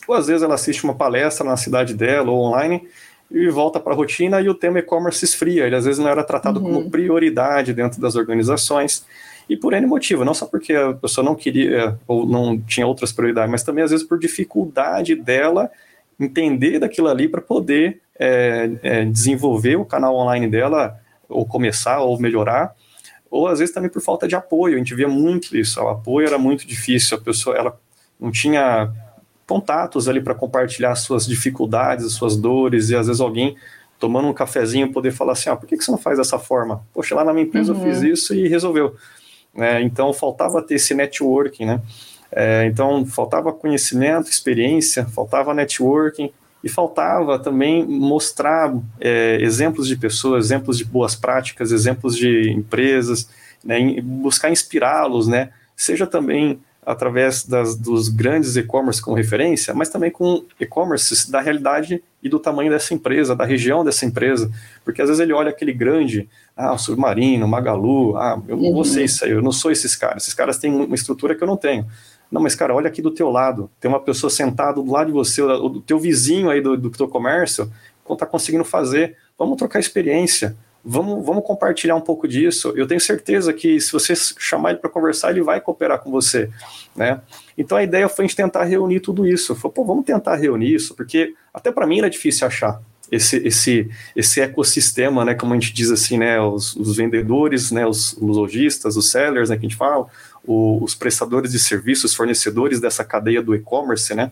ou 0.07 0.15
às 0.15 0.27
vezes 0.27 0.43
ela 0.43 0.55
assiste 0.55 0.85
uma 0.85 0.95
palestra 0.95 1.45
na 1.47 1.57
cidade 1.57 1.95
dela 1.95 2.31
ou 2.31 2.41
online 2.41 2.87
e 3.31 3.49
volta 3.49 3.81
para 3.81 3.93
a 3.93 3.97
rotina 3.97 4.41
e 4.41 4.49
o 4.49 4.55
tema 4.55 4.79
e-commerce 4.79 5.25
esfria. 5.25 5.67
Ele 5.67 5.77
às 5.77 5.85
vezes 5.85 5.99
não 5.99 6.09
era 6.09 6.23
tratado 6.23 6.61
uhum. 6.61 6.75
como 6.75 6.91
prioridade 6.91 7.73
dentro 7.73 8.01
das 8.01 8.15
organizações. 8.15 9.05
E 9.49 9.57
por 9.57 9.73
N 9.73 9.87
motivo, 9.87 10.25
não 10.25 10.35
só 10.35 10.47
porque 10.47 10.73
a 10.73 10.95
pessoa 10.95 11.25
não 11.25 11.35
queria 11.35 11.99
ou 12.07 12.27
não 12.27 12.59
tinha 12.59 12.87
outras 12.87 13.13
prioridades, 13.13 13.51
mas 13.51 13.63
também 13.63 13.85
às 13.85 13.91
vezes 13.91 14.07
por 14.07 14.19
dificuldade 14.19 15.15
dela 15.15 15.71
entender 16.19 16.79
daquilo 16.79 17.09
ali 17.09 17.29
para 17.29 17.41
poder 17.41 18.01
é, 18.19 18.71
é, 18.83 19.05
desenvolver 19.05 19.77
o 19.77 19.85
canal 19.85 20.15
online 20.15 20.49
dela, 20.49 20.99
ou 21.29 21.45
começar, 21.45 22.01
ou 22.01 22.19
melhorar, 22.19 22.75
ou 23.31 23.49
às 23.49 23.59
vezes 23.59 23.75
também 23.75 23.91
por 23.91 24.01
falta 24.01 24.29
de 24.29 24.37
apoio. 24.37 24.77
A 24.77 24.79
gente 24.79 24.95
via 24.95 25.09
muito 25.09 25.57
isso, 25.57 25.83
o 25.83 25.89
apoio 25.89 26.27
era 26.27 26.39
muito 26.39 26.67
difícil, 26.67 27.17
a 27.17 27.21
pessoa 27.21 27.57
ela 27.57 27.79
não 28.19 28.31
tinha 28.31 28.93
contatos 29.47 30.09
ali 30.09 30.21
para 30.21 30.35
compartilhar 30.35 30.95
suas 30.95 31.27
dificuldades, 31.27 32.13
suas 32.13 32.37
dores, 32.37 32.91
e 32.91 32.97
às 32.97 33.07
vezes 33.07 33.21
alguém 33.21 33.57
tomando 33.99 34.29
um 34.29 34.35
cafezinho 34.35 34.93
poder 34.93 35.13
falar 35.13 35.33
assim, 35.33 35.49
ah, 35.49 35.57
por 35.57 35.67
que, 35.67 35.77
que 35.77 35.85
você 35.85 35.91
não 35.91 35.99
faz 35.99 36.19
dessa 36.19 36.39
forma? 36.39 36.85
Poxa, 36.93 37.15
lá 37.15 37.25
na 37.25 37.33
minha 37.33 37.47
empresa 37.47 37.73
uhum. 37.73 37.79
eu 37.79 37.85
fiz 37.85 38.01
uhum. 38.01 38.09
isso 38.09 38.35
e 38.35 38.49
resolveu. 38.49 38.95
É, 39.57 39.81
então 39.83 40.13
faltava 40.13 40.61
ter 40.61 40.75
esse 40.75 40.95
networking, 40.95 41.65
né? 41.65 41.81
É, 42.33 42.67
então 42.67 43.07
faltava 43.07 43.53
conhecimento, 43.53 44.29
experiência, 44.29 45.07
faltava 45.07 45.55
networking 45.55 46.33
e 46.65 46.69
faltava 46.69 47.39
também 47.39 47.85
mostrar 47.85 48.75
é, 49.01 49.39
exemplos 49.41 49.87
de 49.87 49.97
pessoas, 49.97 50.47
exemplos 50.47 50.79
de 50.79 50.85
boas 50.85 51.15
práticas, 51.15 51.71
exemplos 51.71 52.17
de 52.17 52.51
empresas, 52.51 53.29
né, 53.63 54.01
buscar 54.03 54.51
inspirá-los, 54.51 55.29
né? 55.29 55.51
Seja 55.77 56.07
também 56.07 56.61
através 56.85 57.45
das, 57.45 57.77
dos 57.77 58.09
grandes 58.09 58.57
e-commerce 58.57 59.01
como 59.01 59.17
referência, 59.17 59.75
mas 59.75 59.89
também 59.89 60.11
com 60.11 60.45
e-commerces 60.61 61.29
da 61.29 61.41
realidade 61.41 62.03
e 62.23 62.29
do 62.29 62.39
tamanho 62.39 62.71
dessa 62.71 62.95
empresa, 62.95 63.35
da 63.35 63.45
região 63.45 63.85
dessa 63.85 64.07
empresa, 64.07 64.51
porque 64.85 65.03
às 65.03 65.09
vezes 65.09 65.21
ele 65.21 65.33
olha 65.33 65.51
aquele 65.51 65.73
grande, 65.73 66.29
ah, 66.57 66.73
o 66.73 66.79
Submarino, 66.79 67.47
Magalu, 67.47 68.17
ah, 68.17 68.41
eu 68.49 68.57
não 68.57 68.73
vou 68.73 68.85
ser 68.85 69.01
uhum. 69.01 69.05
isso 69.05 69.25
aí, 69.25 69.31
eu 69.31 69.43
não 69.43 69.53
sou 69.53 69.71
esses 69.71 69.95
caras, 69.95 70.23
esses 70.23 70.35
caras 70.35 70.59
têm 70.59 70.75
uma 70.75 70.95
estrutura 70.95 71.35
que 71.35 71.43
eu 71.43 71.49
não 71.49 71.57
tenho. 71.57 71.87
Não, 72.31 72.41
mas 72.41 72.55
cara, 72.55 72.75
olha 72.75 72.89
aqui 72.89 73.03
do 73.03 73.11
teu 73.11 73.31
lado, 73.31 73.71
tem 73.79 73.89
uma 73.89 74.01
pessoa 74.01 74.31
sentada 74.31 74.75
do 74.83 74.91
lado 74.91 75.09
de 75.09 75.13
você, 75.13 75.43
o 75.43 75.81
teu 75.81 75.99
vizinho 75.99 76.51
aí 76.51 76.61
do, 76.61 76.77
do 76.77 76.91
teu 76.91 77.09
comércio, 77.09 77.71
está 78.11 78.27
conseguindo 78.27 78.65
fazer, 78.65 79.17
vamos 79.39 79.57
trocar 79.57 79.79
experiência, 79.79 80.57
vamos, 80.85 81.25
vamos 81.25 81.45
compartilhar 81.45 81.97
um 81.97 82.01
pouco 82.01 82.29
disso. 82.29 82.73
Eu 82.77 82.87
tenho 82.87 83.01
certeza 83.01 83.53
que 83.53 83.81
se 83.81 83.91
você 83.93 84.15
chamar 84.15 84.71
ele 84.71 84.79
para 84.79 84.91
conversar, 84.91 85.31
ele 85.31 85.43
vai 85.43 85.61
cooperar 85.61 86.01
com 86.01 86.11
você, 86.11 86.51
né? 86.95 87.21
Então 87.57 87.79
a 87.79 87.83
ideia 87.83 88.09
foi 88.09 88.25
a 88.25 88.29
gente 88.29 88.37
tentar 88.37 88.65
reunir 88.65 89.01
tudo 89.01 89.27
isso. 89.27 89.55
Falei, 89.55 89.75
pô, 89.75 89.85
vamos 89.85 90.05
tentar 90.05 90.37
reunir 90.37 90.75
isso, 90.75 90.95
porque 90.95 91.35
até 91.53 91.73
para 91.73 91.87
mim 91.87 91.99
era 91.99 92.11
difícil 92.11 92.47
achar 92.47 92.81
esse, 93.11 93.37
esse, 93.47 93.91
esse 94.17 94.41
ecossistema, 94.41 95.25
né, 95.25 95.35
como 95.35 95.53
a 95.53 95.59
gente 95.59 95.73
diz 95.73 95.91
assim, 95.91 96.19
né, 96.19 96.41
os, 96.41 96.75
os 96.75 96.97
vendedores, 96.97 97.71
né, 97.71 97.87
os, 97.87 98.13
os 98.15 98.37
lojistas, 98.37 98.97
os 98.97 99.11
sellers, 99.11 99.51
né, 99.51 99.57
que 99.57 99.67
a 99.67 99.69
gente 99.69 99.79
fala, 99.79 100.07
o, 100.47 100.83
os 100.83 100.95
prestadores 100.95 101.53
de 101.53 101.59
serviços, 101.59 102.15
fornecedores 102.15 102.81
dessa 102.81 103.05
cadeia 103.05 103.43
do 103.43 103.55
e-commerce, 103.55 104.15
né? 104.15 104.31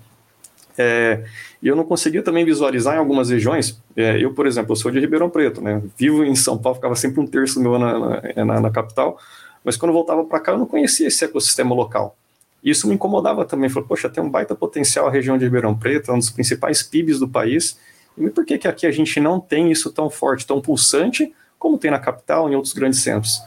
É, 0.76 1.24
e 1.62 1.68
eu 1.68 1.76
não 1.76 1.84
conseguia 1.84 2.22
também 2.22 2.44
visualizar 2.44 2.94
em 2.94 2.98
algumas 2.98 3.30
regiões. 3.30 3.80
É, 3.96 4.22
eu, 4.22 4.32
por 4.32 4.46
exemplo, 4.46 4.72
eu 4.72 4.76
sou 4.76 4.90
de 4.90 4.98
Ribeirão 4.98 5.28
Preto, 5.28 5.60
né? 5.60 5.82
Vivo 5.96 6.24
em 6.24 6.34
São 6.34 6.58
Paulo, 6.58 6.76
ficava 6.76 6.96
sempre 6.96 7.20
um 7.20 7.26
terço 7.26 7.54
do 7.54 7.60
meu 7.60 7.78
na, 7.78 7.98
na, 7.98 8.44
na, 8.44 8.60
na 8.60 8.70
capital, 8.70 9.18
mas 9.64 9.76
quando 9.76 9.92
voltava 9.92 10.24
para 10.24 10.40
cá 10.40 10.52
eu 10.52 10.58
não 10.58 10.66
conhecia 10.66 11.08
esse 11.08 11.24
ecossistema 11.24 11.74
local. 11.74 12.16
Isso 12.62 12.86
me 12.86 12.94
incomodava 12.94 13.44
também. 13.44 13.68
Falei, 13.68 13.88
poxa, 13.88 14.08
tem 14.08 14.22
um 14.22 14.30
baita 14.30 14.54
potencial 14.54 15.08
a 15.08 15.10
região 15.10 15.36
de 15.36 15.44
Ribeirão 15.44 15.76
Preto, 15.76 16.10
é 16.10 16.14
um 16.14 16.18
dos 16.18 16.30
principais 16.30 16.82
PIBs 16.82 17.18
do 17.18 17.28
país. 17.28 17.78
E 18.16 18.28
por 18.30 18.44
que, 18.44 18.58
que 18.58 18.68
aqui 18.68 18.86
a 18.86 18.90
gente 18.90 19.18
não 19.18 19.40
tem 19.40 19.70
isso 19.70 19.90
tão 19.90 20.08
forte, 20.08 20.46
tão 20.46 20.60
pulsante, 20.60 21.34
como 21.58 21.78
tem 21.78 21.90
na 21.90 21.98
capital 21.98 22.48
em 22.48 22.54
outros 22.54 22.72
grandes 22.72 23.00
centros? 23.00 23.40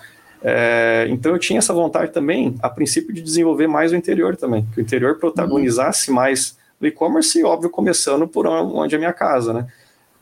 É, 0.43 1.07
então 1.09 1.31
eu 1.31 1.39
tinha 1.39 1.59
essa 1.59 1.73
vontade 1.73 2.11
também, 2.11 2.55
a 2.61 2.69
princípio, 2.69 3.13
de 3.13 3.21
desenvolver 3.21 3.67
mais 3.67 3.91
o 3.91 3.95
interior 3.95 4.35
também, 4.35 4.67
que 4.73 4.79
o 4.79 4.81
interior 4.81 5.17
protagonizasse 5.17 6.11
mais 6.11 6.57
o 6.85 6.89
e-commerce, 6.89 7.43
óbvio, 7.43 7.69
começando 7.69 8.27
por 8.27 8.47
onde 8.47 8.95
é 8.95 8.97
minha 8.97 9.13
casa, 9.13 9.53
né? 9.53 9.67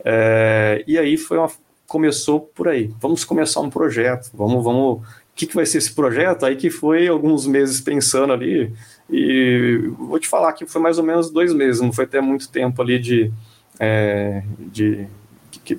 É, 0.03 0.83
e 0.87 0.97
aí 0.97 1.17
foi 1.17 1.37
uma, 1.37 1.49
começou 1.87 2.39
por 2.39 2.67
aí. 2.67 2.91
Vamos 2.99 3.23
começar 3.23 3.61
um 3.61 3.69
projeto, 3.69 4.31
vamos, 4.33 4.63
vamos. 4.63 4.97
O 4.97 5.35
que, 5.35 5.47
que 5.47 5.55
vai 5.55 5.65
ser 5.65 5.79
esse 5.79 5.93
projeto? 5.93 6.45
Aí 6.45 6.55
que 6.55 6.69
foi 6.69 7.07
alguns 7.07 7.47
meses 7.47 7.81
pensando 7.81 8.33
ali, 8.33 8.71
e 9.09 9.91
vou 9.97 10.19
te 10.19 10.27
falar 10.27 10.53
que 10.53 10.65
foi 10.65 10.81
mais 10.81 10.97
ou 10.97 11.03
menos 11.03 11.29
dois 11.29 11.53
meses, 11.53 11.81
não 11.81 11.91
foi 11.91 12.05
até 12.05 12.21
muito 12.21 12.49
tempo 12.49 12.81
ali 12.81 12.99
de. 12.99 13.31
É, 13.79 14.43
de 14.59 15.07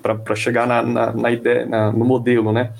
para 0.00 0.34
chegar 0.34 0.66
na, 0.66 0.82
na, 0.82 1.12
na 1.12 1.30
ideia, 1.30 1.66
na, 1.66 1.92
no 1.92 2.04
modelo, 2.04 2.52
né? 2.52 2.72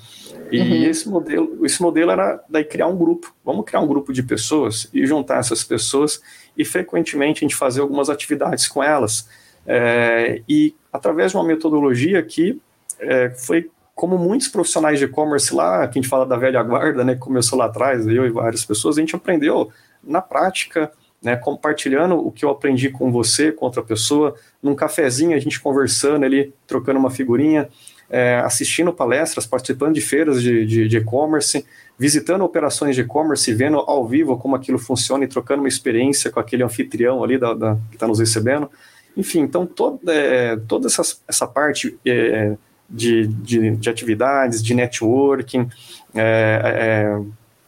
E 0.51 0.59
uhum. 0.59 0.83
esse 0.83 1.09
modelo, 1.09 1.65
esse 1.65 1.81
modelo 1.81 2.11
era 2.11 2.43
daí 2.49 2.63
criar 2.63 2.87
um 2.87 2.97
grupo. 2.97 3.33
Vamos 3.43 3.65
criar 3.65 3.81
um 3.81 3.87
grupo 3.87 4.13
de 4.13 4.23
pessoas 4.23 4.89
e 4.93 5.05
juntar 5.05 5.39
essas 5.39 5.63
pessoas 5.63 6.21
e 6.57 6.63
frequentemente 6.63 7.39
a 7.39 7.47
gente 7.47 7.55
fazer 7.55 7.81
algumas 7.81 8.09
atividades 8.09 8.67
com 8.67 8.83
elas. 8.83 9.27
É, 9.65 10.41
e 10.47 10.75
através 10.93 11.31
de 11.31 11.37
uma 11.37 11.43
metodologia 11.43 12.21
que 12.21 12.59
é, 12.99 13.29
foi 13.31 13.69
como 13.95 14.17
muitos 14.17 14.49
profissionais 14.49 14.99
de 14.99 15.05
e-commerce 15.05 15.55
lá, 15.55 15.87
que 15.87 15.97
a 15.97 16.01
gente 16.01 16.09
fala 16.09 16.25
da 16.25 16.35
velha 16.35 16.61
guarda, 16.61 17.03
né, 17.03 17.13
que 17.13 17.21
começou 17.21 17.57
lá 17.57 17.65
atrás, 17.65 18.05
eu 18.05 18.25
e 18.25 18.29
várias 18.29 18.65
pessoas, 18.65 18.97
a 18.97 18.99
gente 18.99 19.15
aprendeu 19.15 19.71
na 20.03 20.21
prática, 20.21 20.91
né, 21.23 21.37
compartilhando 21.37 22.15
o 22.15 22.29
que 22.29 22.43
eu 22.43 22.49
aprendi 22.49 22.89
com 22.89 23.09
você, 23.09 23.53
com 23.53 23.65
outra 23.65 23.81
pessoa, 23.81 24.35
num 24.61 24.75
cafezinho, 24.75 25.35
a 25.35 25.39
gente 25.39 25.61
conversando 25.61 26.25
ali, 26.25 26.53
trocando 26.67 26.99
uma 26.99 27.09
figurinha, 27.09 27.69
é, 28.09 28.37
assistindo 28.43 28.93
palestras, 28.93 29.45
participando 29.45 29.93
de 29.93 30.01
feiras 30.01 30.41
de 30.41 30.97
e-commerce, 30.97 31.65
visitando 31.97 32.43
operações 32.43 32.95
de 32.95 33.01
e-commerce, 33.01 33.53
vendo 33.53 33.77
ao 33.77 34.07
vivo 34.07 34.37
como 34.37 34.55
aquilo 34.55 34.77
funciona 34.77 35.23
e 35.23 35.27
trocando 35.27 35.61
uma 35.61 35.67
experiência 35.67 36.29
com 36.29 36.39
aquele 36.39 36.63
anfitrião 36.63 37.23
ali 37.23 37.37
da, 37.37 37.53
da 37.53 37.77
que 37.89 37.95
está 37.95 38.07
nos 38.07 38.19
recebendo. 38.19 38.69
Enfim, 39.15 39.39
então 39.39 39.65
toda, 39.65 40.13
é, 40.13 40.57
toda 40.67 40.87
essa, 40.87 41.01
essa 41.27 41.47
parte 41.47 41.97
é, 42.05 42.55
de, 42.89 43.27
de, 43.27 43.75
de, 43.77 43.89
atividades, 43.89 44.61
de 44.61 44.73
networking, 44.73 45.69
é, 46.13 46.61
é, 46.63 47.21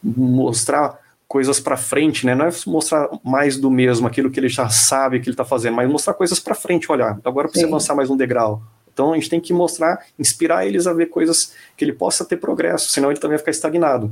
mostrar 0.03 0.99
coisas 1.27 1.59
para 1.59 1.77
frente, 1.77 2.25
né? 2.25 2.35
Não 2.35 2.45
é 2.45 2.49
mostrar 2.65 3.09
mais 3.23 3.57
do 3.57 3.71
mesmo, 3.71 4.07
aquilo 4.07 4.29
que 4.29 4.39
ele 4.39 4.49
já 4.49 4.69
sabe 4.69 5.19
que 5.19 5.27
ele 5.27 5.33
está 5.33 5.45
fazendo, 5.45 5.75
mas 5.75 5.89
mostrar 5.89 6.13
coisas 6.13 6.39
para 6.39 6.55
frente. 6.55 6.91
Olha, 6.91 7.17
agora 7.23 7.47
precisa 7.47 7.67
avançar 7.67 7.95
mais 7.95 8.09
um 8.09 8.17
degrau. 8.17 8.61
Então 8.97 9.13
a 9.13 9.15
gente 9.15 9.29
tem 9.29 9.39
que 9.39 9.53
mostrar, 9.53 10.03
inspirar 10.17 10.65
eles 10.65 10.87
a 10.87 10.93
ver 10.93 11.05
coisas 11.05 11.53
que 11.77 11.85
ele 11.85 11.93
possa 11.93 12.25
ter 12.25 12.37
progresso, 12.37 12.89
senão 12.89 13.11
ele 13.11 13.19
também 13.19 13.33
vai 13.33 13.37
ficar 13.37 13.51
estagnado. 13.51 14.11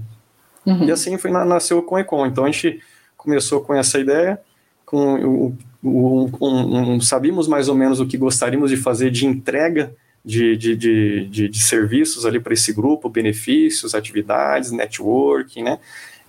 Uhum. 0.64 0.84
E 0.84 0.92
assim 0.92 1.18
foi 1.18 1.32
nasceu 1.32 1.82
com 1.82 1.96
o 1.96 1.98
Econ. 1.98 2.28
Então 2.28 2.46
a 2.46 2.52
gente 2.52 2.80
começou 3.18 3.62
com 3.62 3.74
essa 3.74 3.98
ideia, 3.98 4.40
com 4.86 5.16
o, 5.16 5.58
o, 5.84 6.30
um, 6.40 6.94
um, 6.94 7.02
sabíamos 7.02 7.48
mais 7.48 7.68
ou 7.68 7.74
menos 7.74 8.00
o 8.00 8.06
que 8.06 8.16
gostaríamos 8.16 8.70
de 8.70 8.78
fazer 8.78 9.10
de 9.10 9.26
entrega 9.26 9.96
de, 10.24 10.56
de, 10.56 10.76
de, 10.76 11.26
de, 11.30 11.50
de 11.50 11.64
serviços 11.64 12.24
ali 12.24 12.40
para 12.40 12.54
esse 12.54 12.72
grupo, 12.72 13.10
benefícios, 13.10 13.96
atividades, 13.96 14.72
networking, 14.72 15.64
né? 15.64 15.80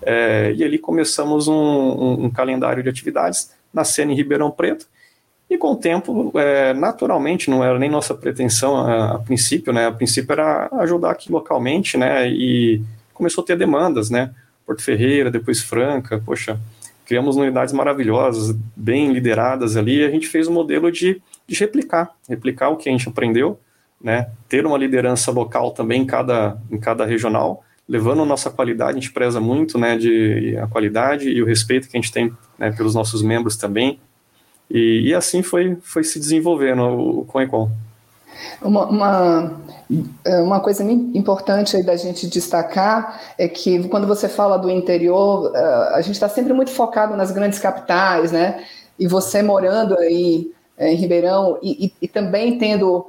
É, 0.01 0.55
e 0.57 0.65
ali 0.65 0.79
começamos 0.79 1.47
um, 1.47 1.55
um, 1.55 2.25
um, 2.25 2.31
calendário 2.31 2.83
de 2.83 2.89
atividades, 2.89 3.51
nascendo 3.73 4.13
em 4.13 4.15
Ribeirão 4.15 4.51
Preto, 4.51 4.87
e 5.57 5.59
com 5.59 5.73
o 5.73 5.77
tempo, 5.77 6.31
é, 6.39 6.73
naturalmente, 6.75 7.51
não 7.51 7.65
era 7.65 7.79
nem 7.79 7.91
nossa 7.91 8.15
pretensão 8.15 8.77
a, 8.77 9.15
a, 9.15 9.19
princípio, 9.19 9.73
né? 9.73 9.87
A 9.87 9.93
princípio 9.93 10.33
era 10.33 10.69
ajudar 10.81 11.11
aqui 11.11 11.33
localmente, 11.33 11.97
né? 11.97 12.29
E 12.29 12.83
começou 13.13 13.43
a 13.43 13.47
ter 13.47 13.57
demandas, 13.57 14.11
né? 14.11 14.33
Porto 14.65 14.83
Ferreira, 14.83 15.31
depois 15.31 15.61
Franca, 15.61 16.23
poxa, 16.25 16.61
criamos 17.07 17.37
unidades 17.37 17.73
maravilhosas, 17.73 18.57
bem 18.77 19.13
lideradas 19.13 19.77
ali, 19.77 20.01
e 20.01 20.05
a 20.05 20.11
gente 20.11 20.29
fez 20.29 20.47
um 20.47 20.53
modelo 20.53 20.93
de, 20.93 21.21
de 21.47 21.59
replicar, 21.59 22.11
replicar 22.29 22.69
o 22.69 22.77
que 22.77 22.89
a 22.89 22.93
gente 22.93 23.09
aprendeu, 23.09 23.59
né? 24.01 24.29
Ter 24.49 24.67
uma 24.67 24.79
liderança 24.79 25.31
local 25.31 25.71
também 25.71 26.03
em 26.03 26.07
cada, 26.07 26.59
em 26.71 26.79
cada 26.79 27.05
regional, 27.05 27.65
levando 27.89 28.23
a 28.23 28.27
nossa 28.27 28.51
qualidade, 28.51 28.99
a 28.99 29.01
gente 29.01 29.13
preza 29.13 29.41
muito, 29.41 29.79
né? 29.79 29.97
De 29.97 30.57
a 30.59 30.67
qualidade 30.67 31.29
e 31.29 31.43
o 31.43 31.47
respeito 31.47 31.89
que 31.89 31.97
a 31.97 32.01
gente 32.01 32.13
tem 32.13 32.33
né, 32.59 32.71
pelos 32.73 32.95
nossos 32.95 33.23
membros 33.23 33.57
também, 33.57 33.99
e, 34.71 35.09
e 35.09 35.15
assim 35.15 35.43
foi, 35.43 35.77
foi 35.83 36.05
se 36.05 36.19
desenvolvendo 36.19 36.83
o, 36.83 37.21
o 37.21 37.25
ConEcon. 37.25 37.71
Uma, 38.61 38.87
uma, 38.87 39.61
é, 40.25 40.41
uma, 40.41 40.61
coisa 40.61 40.83
importante 40.83 41.83
da 41.83 41.97
gente 41.97 42.27
destacar 42.27 43.21
é 43.39 43.49
que 43.49 43.89
quando 43.89 44.07
você 44.07 44.29
fala 44.29 44.57
do 44.57 44.71
interior, 44.71 45.53
é, 45.55 45.95
a 45.95 46.01
gente 46.03 46.15
está 46.15 46.29
sempre 46.29 46.53
muito 46.53 46.71
focado 46.71 47.17
nas 47.17 47.31
grandes 47.31 47.59
capitais, 47.59 48.33
né? 48.33 48.65
E 48.99 49.07
você 49.07 49.43
morando 49.43 49.97
aí 49.99 50.51
é, 50.77 50.93
em 50.93 50.97
Ribeirão 50.97 51.59
e, 51.63 51.87
e, 51.87 51.93
e 52.03 52.09
também 52.09 52.59
tendo, 52.59 53.07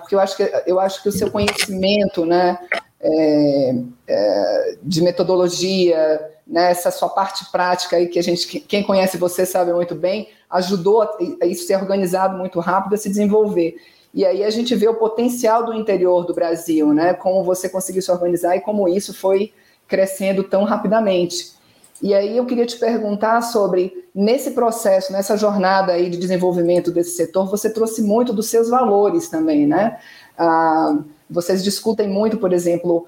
porque 0.00 0.14
eu 0.14 0.20
acho 0.20 0.36
que 0.36 0.52
eu 0.66 0.80
acho 0.80 1.02
que 1.02 1.08
o 1.08 1.12
seu 1.12 1.30
conhecimento, 1.30 2.26
né, 2.26 2.58
é, 3.00 3.74
é, 4.06 4.76
de 4.82 5.02
metodologia, 5.02 6.20
né, 6.50 6.72
essa 6.72 6.90
sua 6.90 7.08
parte 7.08 7.50
prática 7.52 7.96
aí 7.96 8.08
que 8.08 8.18
a 8.18 8.22
gente, 8.22 8.58
quem 8.60 8.82
conhece 8.82 9.16
você 9.16 9.46
sabe 9.46 9.72
muito 9.72 9.94
bem, 9.94 10.28
ajudou 10.50 11.02
a, 11.02 11.16
isso 11.46 11.64
ser 11.64 11.76
organizado 11.76 12.36
muito 12.36 12.58
rápido, 12.58 12.94
a 12.94 12.98
se 12.98 13.08
desenvolver. 13.08 13.76
E 14.12 14.26
aí 14.26 14.42
a 14.42 14.50
gente 14.50 14.74
vê 14.74 14.88
o 14.88 14.94
potencial 14.96 15.64
do 15.64 15.72
interior 15.72 16.26
do 16.26 16.34
Brasil, 16.34 16.92
né, 16.92 17.14
como 17.14 17.44
você 17.44 17.68
conseguiu 17.68 18.02
se 18.02 18.10
organizar 18.10 18.56
e 18.56 18.60
como 18.60 18.88
isso 18.88 19.14
foi 19.14 19.52
crescendo 19.86 20.42
tão 20.42 20.64
rapidamente. 20.64 21.52
E 22.02 22.14
aí 22.14 22.36
eu 22.36 22.46
queria 22.46 22.66
te 22.66 22.78
perguntar 22.78 23.42
sobre, 23.42 24.08
nesse 24.12 24.50
processo, 24.52 25.12
nessa 25.12 25.36
jornada 25.36 25.92
aí 25.92 26.10
de 26.10 26.16
desenvolvimento 26.16 26.90
desse 26.90 27.10
setor, 27.10 27.48
você 27.48 27.70
trouxe 27.70 28.02
muito 28.02 28.32
dos 28.32 28.48
seus 28.48 28.68
valores 28.68 29.28
também, 29.28 29.66
né? 29.66 29.98
Ah, 30.36 30.98
vocês 31.28 31.62
discutem 31.62 32.08
muito, 32.08 32.38
por 32.38 32.52
exemplo, 32.52 33.06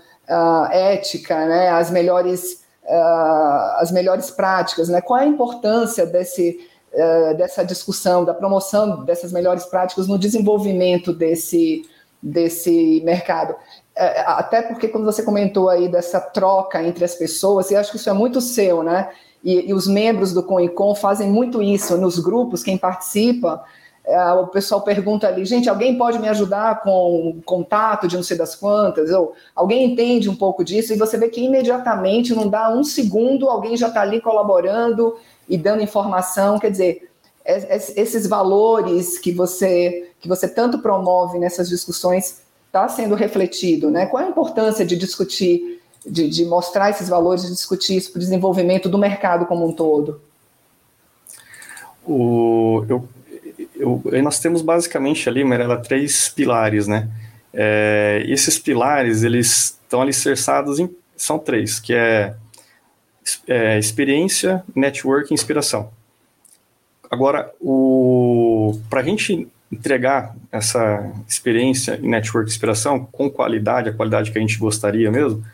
ética, 0.71 1.47
né, 1.47 1.71
as 1.71 1.91
melhores 1.91 2.63
uh, 2.85 3.79
as 3.79 3.91
melhores 3.91 4.31
práticas, 4.31 4.89
né? 4.89 5.01
Qual 5.01 5.19
é 5.19 5.25
a 5.25 5.27
importância 5.27 6.07
desse, 6.07 6.59
uh, 6.93 7.37
dessa 7.37 7.65
discussão, 7.65 8.25
da 8.25 8.35
promoção 8.35 9.05
dessas 9.05 9.33
melhores 9.33 9.65
práticas 9.65 10.07
no 10.07 10.19
desenvolvimento 10.19 11.13
desse, 11.13 11.83
desse 12.23 13.01
mercado? 13.05 13.53
Uh, 13.53 14.23
até 14.27 14.63
porque 14.63 14.89
quando 14.89 15.05
você 15.05 15.23
comentou 15.23 15.69
aí 15.69 15.89
dessa 15.89 16.21
troca 16.21 16.83
entre 16.83 17.05
as 17.05 17.15
pessoas, 17.15 17.71
eu 17.71 17.79
acho 17.79 17.91
que 17.91 17.97
isso 17.97 18.11
é 18.11 18.15
muito 18.15 18.41
seu, 18.41 18.83
né? 18.83 19.11
E, 19.45 19.69
e 19.71 19.75
os 19.75 19.87
membros 19.87 20.33
do 20.33 20.43
CONICON 20.43 20.95
fazem 20.95 21.29
muito 21.29 21.61
isso 21.63 21.97
nos 21.97 22.19
grupos, 22.19 22.63
quem 22.63 22.79
participa, 22.79 23.65
o 24.05 24.47
pessoal 24.49 24.83
pergunta 24.83 25.29
ali, 25.29 25.45
gente, 25.45 25.69
alguém 25.69 25.97
pode 25.97 26.19
me 26.19 26.29
ajudar 26.29 26.83
com 26.83 27.41
contato 27.45 28.09
de 28.09 28.17
não 28.17 28.23
sei 28.23 28.37
das 28.37 28.55
quantas? 28.55 29.11
Ou 29.11 29.35
alguém 29.55 29.93
entende 29.93 30.29
um 30.29 30.35
pouco 30.35 30.65
disso? 30.65 30.93
E 30.93 30.97
você 30.97 31.17
vê 31.17 31.29
que 31.29 31.41
imediatamente, 31.41 32.35
não 32.35 32.49
dá 32.49 32.69
um 32.69 32.83
segundo, 32.83 33.49
alguém 33.49 33.77
já 33.77 33.89
está 33.89 34.01
ali 34.03 34.21
colaborando 34.21 35.17
e 35.49 35.57
dando 35.57 35.83
informação. 35.83 36.59
Quer 36.59 36.71
dizer, 36.73 37.11
esses 37.45 38.27
valores 38.27 39.19
que 39.19 39.33
você, 39.33 40.11
que 40.21 40.29
você 40.29 40.49
tanto 40.49 40.81
promove 40.81 41.39
nessas 41.39 41.69
discussões 41.69 42.43
está 42.67 42.89
sendo 42.89 43.15
refletido, 43.15 43.91
né? 43.91 44.07
Qual 44.07 44.23
é 44.23 44.27
a 44.27 44.31
importância 44.31 44.85
de 44.85 44.97
discutir, 44.97 45.81
de, 46.05 46.29
de 46.29 46.45
mostrar 46.45 46.91
esses 46.91 47.09
valores, 47.09 47.43
de 47.43 47.51
discutir 47.51 47.99
isso 47.99 48.11
para 48.11 48.19
o 48.19 48.21
desenvolvimento 48.21 48.89
do 48.89 48.99
mercado 48.99 49.47
como 49.47 49.67
um 49.67 49.73
todo? 49.73 50.21
O, 52.05 52.85
eu 52.89 53.07
eu, 53.83 54.23
nós 54.23 54.39
temos 54.39 54.63
basicamente 54.63 55.29
ali, 55.29 55.45
Mirella, 55.45 55.77
três 55.77 56.29
pilares, 56.29 56.87
né? 56.87 57.09
É, 57.53 58.25
esses 58.27 58.59
pilares, 58.59 59.23
eles 59.23 59.79
estão 59.83 60.01
alicerçados 60.01 60.79
em, 60.79 60.89
são 61.17 61.39
três, 61.39 61.79
que 61.79 61.93
é, 61.93 62.35
é 63.47 63.79
experiência, 63.79 64.65
network 64.75 65.31
e 65.31 65.35
inspiração. 65.35 65.91
Agora, 67.11 67.53
para 68.89 69.01
a 69.01 69.05
gente 69.05 69.47
entregar 69.71 70.35
essa 70.51 71.13
experiência, 71.29 71.99
network 71.99 72.49
e 72.49 72.53
inspiração 72.53 73.05
com 73.11 73.29
qualidade, 73.29 73.89
a 73.89 73.93
qualidade 73.93 74.31
que 74.31 74.39
a 74.39 74.41
gente 74.41 74.59
gostaria 74.59 75.11
mesmo, 75.11 75.45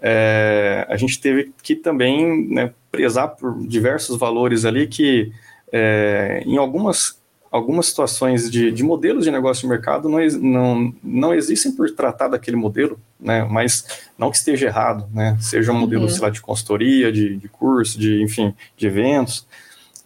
é, 0.00 0.86
a 0.88 0.96
gente 0.96 1.20
teve 1.20 1.52
que 1.62 1.74
também 1.74 2.48
né, 2.48 2.72
prezar 2.90 3.28
por 3.28 3.66
diversos 3.66 4.16
valores 4.18 4.64
ali 4.64 4.86
que, 4.86 5.32
é, 5.72 6.42
em 6.46 6.56
algumas, 6.56 7.20
algumas 7.50 7.86
situações 7.86 8.50
de, 8.50 8.70
de 8.70 8.82
modelos 8.82 9.24
de 9.24 9.30
negócio 9.30 9.62
de 9.62 9.68
mercado, 9.68 10.08
não, 10.08 10.18
não, 10.40 10.94
não 11.02 11.34
existem 11.34 11.72
por 11.72 11.90
tratar 11.90 12.28
daquele 12.28 12.56
modelo, 12.56 13.00
né? 13.18 13.46
mas 13.50 13.86
não 14.18 14.30
que 14.30 14.36
esteja 14.36 14.66
errado, 14.66 15.08
né? 15.12 15.36
seja 15.40 15.72
um 15.72 15.78
modelo 15.78 16.02
uhum. 16.04 16.08
sei 16.08 16.20
lá, 16.20 16.30
de 16.30 16.40
consultoria, 16.40 17.10
de, 17.10 17.36
de 17.36 17.48
curso, 17.48 17.98
de, 17.98 18.22
enfim, 18.22 18.54
de 18.76 18.86
eventos, 18.86 19.46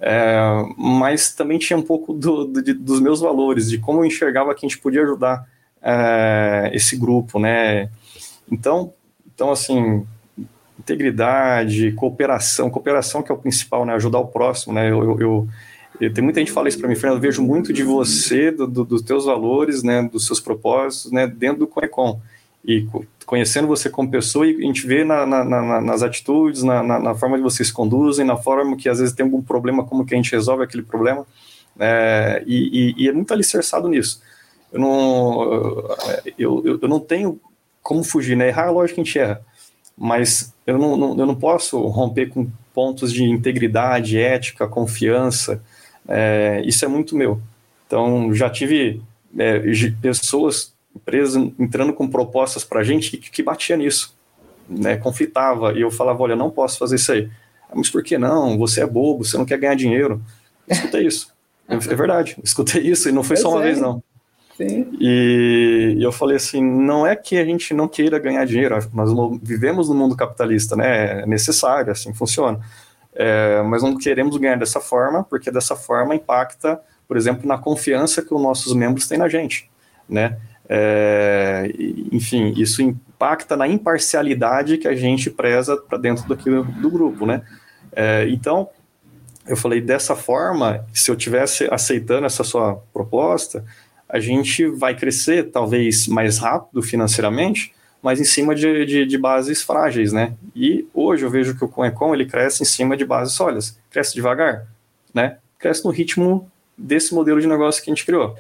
é, 0.05 0.37
mas 0.77 1.33
também 1.33 1.59
tinha 1.59 1.77
um 1.77 1.83
pouco 1.83 2.13
do, 2.13 2.45
do, 2.45 2.63
de, 2.63 2.73
dos 2.73 3.01
meus 3.01 3.21
valores, 3.21 3.71
de 3.71 3.79
como 3.79 4.01
eu 4.01 4.05
enxergava 4.05 4.55
que 4.55 4.67
a 4.67 4.69
gente 4.69 4.81
podia 4.81 5.03
ajudar 5.03 5.47
é, 5.81 6.71
esse 6.73 6.97
grupo, 6.97 7.39
né? 7.39 7.89
Então, 8.51 8.93
então 9.33 9.53
assim, 9.53 10.05
integridade, 10.77 11.93
cooperação, 11.93 12.69
cooperação 12.69 13.23
que 13.23 13.31
é 13.31 13.35
o 13.35 13.39
principal, 13.39 13.87
né? 13.87 13.95
Ajudar 13.95 14.19
o 14.19 14.27
próximo, 14.27 14.75
né? 14.75 14.91
Eu, 14.91 15.05
eu, 15.05 15.21
eu 15.21 15.49
tem 16.11 16.25
muita 16.25 16.41
gente 16.41 16.49
que 16.49 16.55
fala 16.55 16.69
isso 16.69 16.79
para 16.79 16.89
mim, 16.89 16.95
Fernando, 16.95 17.19
eu 17.19 17.23
vejo 17.23 17.43
muito 17.43 17.73
de 17.73 17.83
você, 17.83 18.51
do, 18.51 18.67
do, 18.67 18.85
dos 18.85 19.03
teus 19.03 19.25
valores, 19.25 19.83
né? 19.83 20.03
Dos 20.03 20.27
seus 20.27 20.41
propósitos, 20.41 21.13
né? 21.13 21.27
Dentro 21.27 21.61
do 21.61 21.67
Conecon. 21.67 22.21
E 22.65 22.87
conhecendo 23.27 23.67
você 23.67 23.91
como 23.91 24.11
pessoa, 24.11 24.47
e 24.47 24.57
a 24.57 24.67
gente 24.67 24.87
vê 24.87 25.05
na, 25.05 25.27
na, 25.27 25.45
na, 25.45 25.81
nas 25.81 26.03
atitudes, 26.03 26.63
na, 26.63 27.15
forma 27.15 27.37
que 27.37 27.43
vocês 27.43 27.71
conduzem, 27.73 28.25
na 28.25 28.37
forma 28.37 28.77
que 28.77 28.89
às 28.89 28.99
vezes 28.99 29.15
tem 29.15 29.25
algum 29.25 29.43
problema, 29.43 29.85
como 29.85 30.05
que 30.05 30.15
a 30.15 30.17
gente 30.17 30.31
resolve 30.33 30.63
aquele 30.63 30.83
problema, 30.83 31.27
é, 31.79 32.43
e, 32.47 32.95
e, 32.97 33.05
e, 33.05 33.09
é 33.09 33.13
muito 33.13 33.33
alicerçado 33.33 33.89
nisso. 33.89 34.23
Eu 34.73 34.81
não, 34.81 35.43
eu, 36.39 36.63
eu, 36.65 36.79
eu 36.83 36.89
não 36.89 37.01
tenho 37.01 37.41
como 37.83 38.05
fugir, 38.05 38.37
né? 38.37 38.49
Errar, 38.49 38.71
lógico 38.71 38.97
que 38.97 39.01
a 39.01 39.05
gente 39.05 39.19
erra, 39.19 39.41
mas 39.97 40.53
eu 40.67 40.79
não, 40.79 40.97
não, 40.97 41.19
eu 41.19 41.27
não 41.27 41.35
posso 41.35 41.81
romper 41.89 42.29
com 42.29 42.49
pontos 42.73 43.13
de 43.13 43.25
integridade, 43.25 44.19
ética, 44.19 44.69
confiança, 44.69 45.63
é, 46.09 46.63
isso 46.65 46.85
é 46.85 46.89
muito 46.89 47.17
meu. 47.17 47.41
Então, 47.87 48.33
já 48.35 48.49
tive 48.49 49.03
é, 49.39 49.61
pessoas, 50.01 50.73
empresas 50.95 51.37
entrando 51.59 51.93
com 51.93 52.09
propostas 52.09 52.65
para 52.65 52.81
a 52.81 52.85
gente 52.85 53.17
que, 53.17 53.31
que 53.31 53.43
batia 53.43 53.77
nisso, 53.77 54.15
né, 54.69 54.97
conflitava, 54.97 55.73
e 55.73 55.81
eu 55.83 55.91
falava, 55.91 56.23
olha, 56.23 56.37
não 56.37 56.51
posso 56.51 56.79
fazer 56.79 56.97
isso 56.97 57.13
aí. 57.13 57.29
Ah, 57.69 57.75
mas 57.75 57.91
por 57.91 58.03
que 58.03 58.17
não? 58.17 58.57
Você 58.59 58.81
é 58.81 58.87
bobo, 58.87 59.25
você 59.25 59.37
não 59.37 59.45
quer 59.45 59.59
ganhar 59.59 59.75
dinheiro. 59.75 60.23
Eu 60.67 60.75
escutei 60.75 61.07
isso. 61.07 61.33
É 61.69 61.77
verdade, 61.77 62.37
escutei 62.43 62.83
isso, 62.83 63.09
e 63.09 63.13
não 63.13 63.23
foi 63.23 63.37
só 63.37 63.51
uma 63.51 63.63
vez, 63.63 63.81
não. 63.81 64.03
Sim. 64.57 64.97
E, 65.01 65.97
e 65.99 66.03
eu 66.03 66.13
falei 66.13 66.37
assim, 66.37 66.63
não 66.63 67.07
é 67.07 67.17
que 67.17 67.39
a 67.39 67.45
gente 67.45 67.73
não 67.73 67.89
queira 67.89 68.19
ganhar 68.19 68.45
dinheiro, 68.45 68.77
nós 68.93 69.11
vivemos 69.43 69.89
no 69.89 69.95
mundo 69.95 70.15
capitalista, 70.15 70.77
né? 70.77 71.23
É 71.23 71.27
necessário, 71.27 71.91
assim 71.91 72.13
funciona. 72.13 72.61
É, 73.15 73.63
mas 73.63 73.83
não 73.83 73.97
queremos 73.97 74.37
ganhar 74.37 74.57
dessa 74.57 74.81
forma, 74.81 75.23
porque 75.25 75.51
dessa 75.51 75.77
forma 75.77 76.15
impacta, 76.15 76.81
por 77.07 77.17
exemplo, 77.17 77.47
na 77.47 77.59
confiança 77.59 78.23
que 78.23 78.33
os 78.33 78.43
nossos 78.43 78.75
membros 78.75 79.07
têm 79.07 79.19
na 79.19 79.29
gente, 79.29 79.71
né? 80.09 80.39
É, 80.69 81.71
enfim, 82.11 82.55
isso 82.57 82.81
impacta 82.81 83.57
na 83.57 83.69
imparcialidade 83.69 84.79
que 84.79 84.89
a 84.89 84.95
gente 84.95 85.29
preza 85.29 85.77
para 85.77 85.99
dentro 85.99 86.27
do, 86.27 86.65
do 86.65 86.91
grupo, 86.91 87.27
né? 87.27 87.43
É, 87.95 88.27
então, 88.29 88.69
eu 89.47 89.57
falei 89.57 89.81
dessa 89.81 90.17
forma, 90.17 90.85
se 90.95 91.11
eu 91.11 91.17
tivesse 91.17 91.69
aceitando 91.71 92.27
essa 92.27 92.45
sua 92.45 92.77
proposta, 92.93 93.65
a 94.09 94.21
gente 94.21 94.67
vai 94.67 94.95
crescer 94.95 95.51
talvez 95.51 96.07
mais 96.07 96.39
rápido 96.39 96.83
financeiramente, 96.83 97.75
mas 98.03 98.21
em 98.21 98.25
cima 98.25 98.55
de, 98.55 98.85
de, 98.85 99.07
de, 99.07 99.19
bases 99.19 99.63
frágeis, 99.63 100.13
né? 100.13 100.35
E 100.55 100.87
hoje 100.93 101.25
eu 101.25 101.31
vejo 101.31 101.57
que 101.57 101.65
o 101.65 101.69
Conecon 101.69 102.15
ele 102.15 102.27
cresce 102.27 102.63
em 102.63 102.67
cima 102.67 102.97
de 102.97 103.05
bases 103.05 103.35
sólidas, 103.35 103.79
cresce 103.91 104.15
devagar, 104.15 104.67
né? 105.15 105.39
Cresce 105.59 105.85
no 105.85 105.91
ritmo 105.91 106.51
desse 106.77 107.15
modelo 107.15 107.41
de 107.41 107.47
negócio 107.47 107.83
que 107.83 107.91
a 107.91 107.95
gente 107.95 108.05
criou, 108.05 108.37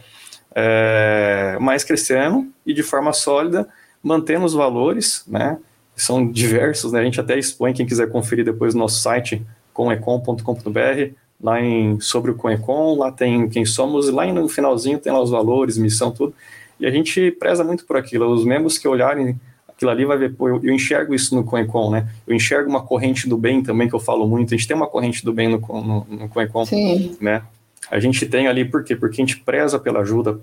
é, 0.54 1.56
mas 1.60 1.84
crescendo 1.84 2.50
e 2.66 2.74
de 2.74 2.82
forma 2.82 3.12
sólida, 3.12 3.68
mantendo 4.02 4.44
os 4.44 4.52
valores, 4.52 5.22
né? 5.26 5.58
São 5.94 6.26
diversos, 6.26 6.90
né? 6.92 7.00
A 7.00 7.04
gente 7.04 7.20
até 7.20 7.38
expõe 7.38 7.72
quem 7.72 7.86
quiser 7.86 8.10
conferir 8.10 8.44
depois 8.44 8.74
no 8.74 8.80
nosso 8.80 9.00
site 9.00 9.46
conecon.com.br 9.72 11.14
lá 11.42 11.60
em 11.60 11.98
sobre 12.00 12.30
o 12.30 12.36
Conecon, 12.36 12.96
lá 12.96 13.10
tem 13.10 13.48
quem 13.48 13.64
somos, 13.64 14.08
lá 14.08 14.24
no 14.26 14.48
finalzinho 14.48 14.98
tem 14.98 15.12
lá 15.12 15.20
os 15.20 15.30
valores, 15.30 15.76
missão, 15.76 16.12
tudo. 16.12 16.34
E 16.78 16.86
a 16.86 16.90
gente 16.90 17.30
preza 17.32 17.64
muito 17.64 17.84
por 17.84 17.96
aquilo. 17.96 18.32
Os 18.32 18.44
membros 18.44 18.78
que 18.78 18.86
olharem 18.86 19.40
aquilo 19.82 19.90
ali 19.90 20.04
vai 20.04 20.16
ver, 20.16 20.34
pô, 20.34 20.48
eu, 20.48 20.60
eu 20.62 20.72
enxergo 20.72 21.14
isso 21.14 21.34
no 21.34 21.42
Conecon, 21.42 21.90
né? 21.90 22.08
Eu 22.26 22.34
enxergo 22.34 22.70
uma 22.70 22.82
corrente 22.82 23.28
do 23.28 23.36
bem 23.36 23.62
também, 23.62 23.88
que 23.88 23.94
eu 23.94 24.00
falo 24.00 24.26
muito. 24.28 24.54
A 24.54 24.56
gente 24.56 24.68
tem 24.68 24.76
uma 24.76 24.86
corrente 24.86 25.24
do 25.24 25.32
bem 25.32 25.48
no, 25.48 25.58
no, 25.58 26.06
no 26.08 26.28
Conecon, 26.28 26.64
Sim. 26.64 27.16
né? 27.20 27.42
A 27.90 27.98
gente 27.98 28.24
tem 28.26 28.46
ali, 28.46 28.64
por 28.64 28.84
quê? 28.84 28.94
Porque 28.94 29.20
a 29.20 29.24
gente 29.24 29.40
preza 29.40 29.78
pela 29.78 30.00
ajuda, 30.00 30.40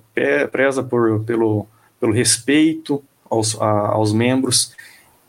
preza 0.52 0.84
por, 0.84 1.24
pelo, 1.24 1.66
pelo 2.00 2.12
respeito 2.12 3.02
aos, 3.30 3.60
a, 3.60 3.94
aos 3.94 4.12
membros. 4.12 4.76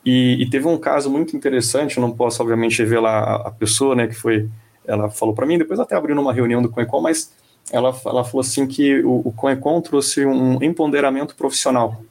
E, 0.05 0.43
e, 0.43 0.51
teve 0.51 0.67
um 0.67 0.79
caso 0.79 1.11
muito 1.11 1.37
interessante, 1.37 1.97
eu 1.97 2.01
não 2.01 2.11
posso, 2.11 2.43
obviamente, 2.43 2.79
revelar 2.79 3.23
a, 3.23 3.35
a 3.49 3.51
pessoa, 3.51 3.95
né, 3.95 4.07
que 4.07 4.15
foi 4.15 4.49
ela 4.87 5.09
falou 5.11 5.35
para 5.35 5.47
mim, 5.47 5.59
depois 5.59 5.79
até 5.79 5.95
abriu 5.95 6.17
numa 6.17 6.33
reunião 6.33 6.61
do 6.61 6.69
Coecon, 6.69 7.01
mas 7.01 7.33
ela, 7.71 7.95
ela 8.05 8.25
falou 8.25 8.41
assim 8.41 8.67
que 8.67 9.01
o, 9.05 9.21
o 9.27 9.33
Coecon 9.33 9.81
trouxe 9.81 10.25
um 10.27 10.61
empoderamento 10.63 11.37
profissional 11.37 12.03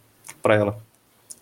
para 0.42 0.56
ela. 0.56 0.89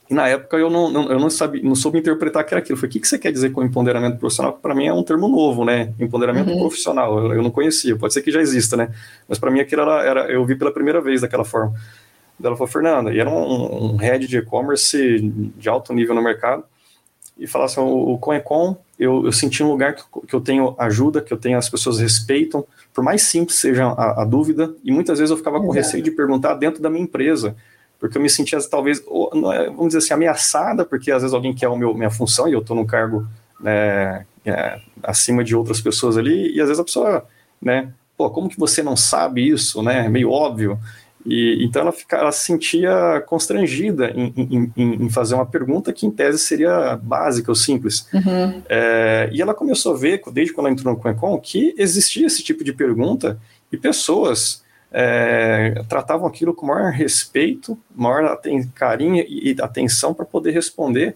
E 0.09 0.13
na 0.13 0.27
época 0.27 0.55
eu 0.57 0.69
não, 0.69 0.89
não, 0.89 1.11
eu 1.11 1.19
não 1.19 1.29
sabia, 1.29 1.61
não 1.61 1.75
soube 1.75 1.99
interpretar 1.99 2.43
que 2.45 2.53
era 2.53 2.59
aquilo. 2.59 2.75
Eu 2.75 2.77
falei, 2.77 2.89
o 2.89 2.93
que, 2.93 2.99
que 3.01 3.07
você 3.07 3.19
quer 3.19 3.31
dizer 3.31 3.51
com 3.51 3.63
empoderamento 3.63 4.17
profissional? 4.17 4.53
Para 4.53 4.73
mim 4.73 4.85
é 4.85 4.93
um 4.93 5.03
termo 5.03 5.27
novo, 5.27 5.65
né? 5.65 5.93
Empoderamento 5.99 6.49
uhum. 6.49 6.59
profissional. 6.59 7.17
Eu, 7.19 7.33
eu, 7.33 7.43
não 7.43 7.51
conhecia, 7.51 7.95
pode 7.97 8.13
ser 8.13 8.21
que 8.21 8.31
já 8.31 8.39
exista, 8.39 8.77
né? 8.77 8.89
Mas 9.27 9.37
para 9.37 9.51
mim 9.51 9.59
aquilo 9.59 9.81
era, 9.81 10.03
era, 10.03 10.31
eu 10.31 10.45
vi 10.45 10.55
pela 10.55 10.71
primeira 10.71 11.01
vez 11.01 11.21
daquela 11.21 11.43
forma. 11.43 11.73
Ela 12.41 12.55
falou, 12.55 12.71
Fernanda, 12.71 13.11
e 13.11 13.19
era 13.19 13.29
um, 13.29 13.93
um 13.93 13.95
head 13.97 14.27
de 14.27 14.37
e-commerce 14.37 15.19
de 15.57 15.67
alto 15.67 15.93
nível 15.93 16.15
no 16.15 16.21
mercado 16.21 16.63
e 17.37 17.45
falar 17.45 17.65
assim, 17.65 17.79
o, 17.79 18.13
o 18.13 18.17
Conecon, 18.17 18.77
eu, 18.97 19.25
eu 19.25 19.31
senti 19.31 19.63
um 19.63 19.69
lugar 19.69 19.95
que, 19.95 20.03
que, 20.27 20.33
eu 20.33 20.41
tenho 20.41 20.75
ajuda, 20.77 21.21
que 21.21 21.31
eu 21.31 21.37
tenho 21.37 21.57
as 21.57 21.69
pessoas 21.69 21.99
respeitam, 21.99 22.65
por 22.93 23.03
mais 23.03 23.21
simples 23.23 23.59
seja 23.59 23.85
a, 23.85 24.21
a 24.21 24.25
dúvida, 24.25 24.73
e 24.83 24.91
muitas 24.91 25.19
vezes 25.19 25.31
eu 25.31 25.37
ficava 25.37 25.59
com 25.59 25.69
receio 25.69 26.01
de 26.01 26.11
perguntar 26.11 26.55
dentro 26.55 26.81
da 26.81 26.89
minha 26.89 27.03
empresa, 27.03 27.55
porque 27.99 28.17
eu 28.17 28.21
me 28.21 28.29
sentia 28.29 28.59
talvez, 28.69 28.99
é, 28.99 29.65
vamos 29.65 29.87
dizer 29.87 29.99
assim, 29.99 30.13
ameaçada, 30.13 30.85
porque 30.85 31.11
às 31.11 31.21
vezes 31.21 31.33
alguém 31.33 31.53
quer 31.53 31.67
a 31.67 31.75
minha 31.75 32.09
função 32.09 32.47
e 32.47 32.53
eu 32.53 32.59
estou 32.59 32.75
num 32.75 32.85
cargo 32.85 33.27
né, 33.59 34.25
é, 34.45 34.79
acima 35.03 35.43
de 35.43 35.55
outras 35.55 35.81
pessoas 35.81 36.17
ali, 36.17 36.55
e 36.55 36.61
às 36.61 36.67
vezes 36.67 36.79
a 36.79 36.83
pessoa, 36.83 37.25
né, 37.61 37.91
pô, 38.15 38.29
como 38.29 38.49
que 38.49 38.59
você 38.59 38.83
não 38.83 38.95
sabe 38.95 39.47
isso, 39.47 39.81
né, 39.81 40.05
é 40.05 40.09
meio 40.09 40.31
óbvio, 40.31 40.79
e, 41.25 41.65
então 41.65 41.81
ela, 41.81 41.91
fica, 41.91 42.15
ela 42.15 42.31
se 42.31 42.45
sentia 42.45 43.21
constrangida 43.27 44.11
em, 44.11 44.33
em, 44.37 44.71
em, 44.77 45.09
fazer 45.09 45.35
uma 45.35 45.45
pergunta 45.45 45.91
que 45.91 46.05
em 46.05 46.11
tese 46.11 46.39
seria 46.39 46.95
básica 46.95 47.51
ou 47.51 47.55
simples. 47.55 48.07
Uhum. 48.13 48.61
É, 48.69 49.29
e 49.33 49.41
ela 49.41 49.53
começou 49.53 49.93
a 49.93 49.97
ver, 49.97 50.21
desde 50.31 50.53
quando 50.53 50.67
ela 50.67 50.73
entrou 50.73 50.93
no 50.93 50.99
Conecon, 50.99 51.37
que 51.39 51.75
existia 51.77 52.27
esse 52.27 52.41
tipo 52.41 52.63
de 52.63 52.71
pergunta 52.71 53.37
e 53.69 53.75
pessoas 53.75 54.63
é, 54.91 55.83
tratavam 55.87 56.27
aquilo 56.27 56.53
com 56.53 56.65
maior 56.65 56.91
respeito, 56.91 57.77
maior 57.95 58.39
carinho 58.73 59.23
e 59.27 59.55
atenção 59.61 60.13
para 60.13 60.25
poder 60.25 60.51
responder. 60.51 61.15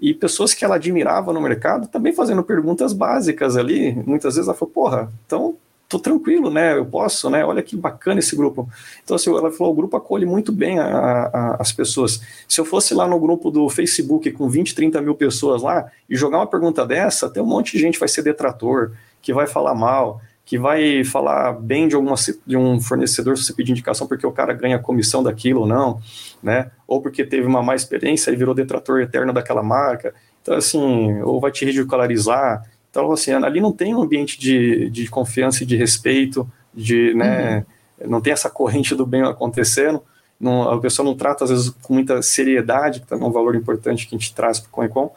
E 0.00 0.14
pessoas 0.14 0.54
que 0.54 0.64
ela 0.64 0.76
admirava 0.76 1.32
no 1.32 1.40
mercado 1.40 1.86
também 1.86 2.12
fazendo 2.12 2.42
perguntas 2.42 2.92
básicas 2.92 3.56
ali. 3.56 3.92
Muitas 3.92 4.34
vezes 4.34 4.48
ela 4.48 4.56
falou: 4.56 4.72
Porra, 4.72 5.12
então 5.26 5.56
tô 5.90 5.98
tranquilo, 5.98 6.50
né? 6.50 6.78
Eu 6.78 6.86
posso, 6.86 7.28
né? 7.28 7.44
Olha 7.44 7.62
que 7.62 7.76
bacana 7.76 8.20
esse 8.20 8.36
grupo. 8.36 8.68
Então, 9.02 9.16
assim, 9.16 9.28
ela 9.28 9.50
falou, 9.50 9.72
o 9.72 9.76
grupo 9.76 9.96
acolhe 9.96 10.24
muito 10.24 10.52
bem 10.52 10.78
a, 10.78 10.86
a, 10.86 11.56
as 11.56 11.72
pessoas. 11.72 12.22
Se 12.48 12.60
eu 12.60 12.64
fosse 12.64 12.94
lá 12.94 13.08
no 13.08 13.18
grupo 13.18 13.50
do 13.50 13.68
Facebook 13.68 14.30
com 14.30 14.48
20, 14.48 14.72
30 14.72 15.02
mil 15.02 15.16
pessoas 15.16 15.62
lá 15.62 15.90
e 16.08 16.16
jogar 16.16 16.38
uma 16.38 16.46
pergunta 16.46 16.86
dessa, 16.86 17.28
tem 17.28 17.42
um 17.42 17.46
monte 17.46 17.72
de 17.72 17.80
gente 17.80 17.94
que 17.94 18.00
vai 18.00 18.08
ser 18.08 18.22
detrator, 18.22 18.92
que 19.20 19.34
vai 19.34 19.48
falar 19.48 19.74
mal, 19.74 20.22
que 20.50 20.58
vai 20.58 21.04
falar 21.04 21.52
bem 21.52 21.86
de, 21.86 21.94
alguma, 21.94 22.16
de 22.44 22.56
um 22.56 22.80
fornecedor 22.80 23.38
se 23.38 23.44
você 23.44 23.52
pedir 23.52 23.70
indicação 23.70 24.08
porque 24.08 24.26
o 24.26 24.32
cara 24.32 24.52
ganha 24.52 24.80
comissão 24.80 25.22
daquilo 25.22 25.60
ou 25.60 25.66
não, 25.66 26.00
né? 26.42 26.72
Ou 26.88 27.00
porque 27.00 27.24
teve 27.24 27.46
uma 27.46 27.62
má 27.62 27.76
experiência 27.76 28.32
e 28.32 28.36
virou 28.36 28.52
detrator 28.52 29.00
eterno 29.00 29.32
daquela 29.32 29.62
marca. 29.62 30.12
Então, 30.42 30.56
assim, 30.56 31.22
ou 31.22 31.40
vai 31.40 31.52
te 31.52 31.64
ridicularizar. 31.64 32.68
Então, 32.90 33.12
assim, 33.12 33.30
ali 33.30 33.60
não 33.60 33.70
tem 33.70 33.94
um 33.94 34.02
ambiente 34.02 34.40
de, 34.40 34.90
de 34.90 35.06
confiança 35.06 35.62
e 35.62 35.66
de 35.66 35.76
respeito, 35.76 36.50
de, 36.74 37.14
né, 37.14 37.64
uhum. 38.00 38.10
não 38.10 38.20
tem 38.20 38.32
essa 38.32 38.50
corrente 38.50 38.92
do 38.96 39.06
bem 39.06 39.22
acontecendo, 39.22 40.02
não, 40.40 40.68
a 40.68 40.80
pessoa 40.80 41.06
não 41.06 41.14
trata, 41.14 41.44
às 41.44 41.50
vezes, 41.50 41.70
com 41.70 41.94
muita 41.94 42.22
seriedade, 42.22 42.98
que 42.98 43.06
também 43.06 43.24
é 43.24 43.28
um 43.28 43.32
valor 43.32 43.54
importante 43.54 44.04
que 44.04 44.16
a 44.16 44.18
gente 44.18 44.34
traz 44.34 44.58
para 44.58 44.66
o 44.66 44.72
Conecon, 44.72 45.14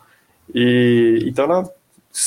e 0.53 1.23
então 1.25 1.45
ela 1.45 1.73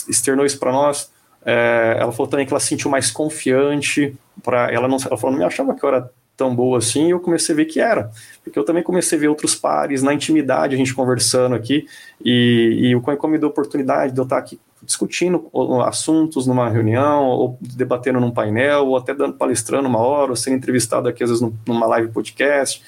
externou 0.09 0.45
isso 0.45 0.59
para 0.59 0.73
nós, 0.73 1.15
é, 1.47 1.99
ela 2.01 2.11
falou 2.11 2.27
também 2.27 2.45
que 2.45 2.53
ela 2.53 2.59
se 2.59 2.67
sentiu 2.67 2.91
mais 2.91 3.09
confiante, 3.09 4.17
para 4.43 4.69
ela 4.73 4.89
não 4.89 4.97
ela 4.97 5.17
falou, 5.17 5.31
não 5.31 5.39
me 5.39 5.45
achava 5.45 5.75
que 5.75 5.85
eu 5.85 5.89
era 5.89 6.11
tão 6.37 6.55
boa 6.55 6.79
assim, 6.79 7.07
e 7.07 7.11
eu 7.11 7.21
comecei 7.21 7.55
a 7.55 7.57
ver 7.57 7.67
que 7.67 7.81
era, 7.81 8.11
porque 8.43 8.59
eu 8.59 8.65
também 8.65 8.83
comecei 8.83 9.17
a 9.17 9.21
ver 9.21 9.29
outros 9.29 9.55
pares, 9.55 10.03
na 10.03 10.13
intimidade, 10.13 10.75
a 10.75 10.79
gente 10.79 10.93
conversando 10.93 11.55
aqui, 11.55 11.87
e, 12.23 12.89
e 12.89 12.97
o 12.97 13.01
Coincom 13.01 13.29
me 13.29 13.39
deu 13.39 13.49
a 13.49 13.53
oportunidade 13.53 14.13
de 14.13 14.19
eu 14.19 14.25
estar 14.25 14.39
aqui 14.39 14.59
discutindo 14.83 15.49
assuntos 15.85 16.47
numa 16.47 16.69
reunião, 16.69 17.25
ou 17.25 17.59
debatendo 17.61 18.21
num 18.21 18.31
painel, 18.31 18.89
ou 18.89 18.97
até 18.97 19.15
dando 19.15 19.35
palestrando 19.35 19.89
uma 19.89 19.99
hora, 19.99 20.31
ou 20.31 20.37
sendo 20.37 20.57
entrevistado 20.57 21.09
aqui 21.09 21.25
às 21.25 21.31
vezes 21.31 21.49
numa 21.67 21.87
live 21.87 22.13
podcast, 22.13 22.83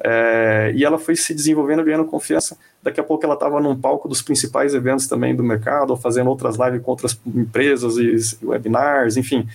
é, 0.00 0.72
e 0.74 0.84
ela 0.84 0.98
foi 0.98 1.16
se 1.16 1.34
desenvolvendo, 1.34 1.84
ganhando 1.84 2.04
confiança. 2.04 2.56
Daqui 2.82 3.00
a 3.00 3.02
pouco 3.02 3.24
ela 3.24 3.34
estava 3.34 3.60
num 3.60 3.78
palco 3.78 4.08
dos 4.08 4.22
principais 4.22 4.74
eventos 4.74 5.06
também 5.06 5.34
do 5.34 5.42
mercado, 5.42 5.96
fazendo 5.96 6.30
outras 6.30 6.56
lives 6.56 6.82
com 6.82 6.90
outras 6.90 7.18
empresas 7.26 7.96
e 7.96 8.46
webinars, 8.46 9.16
enfim. 9.16 9.46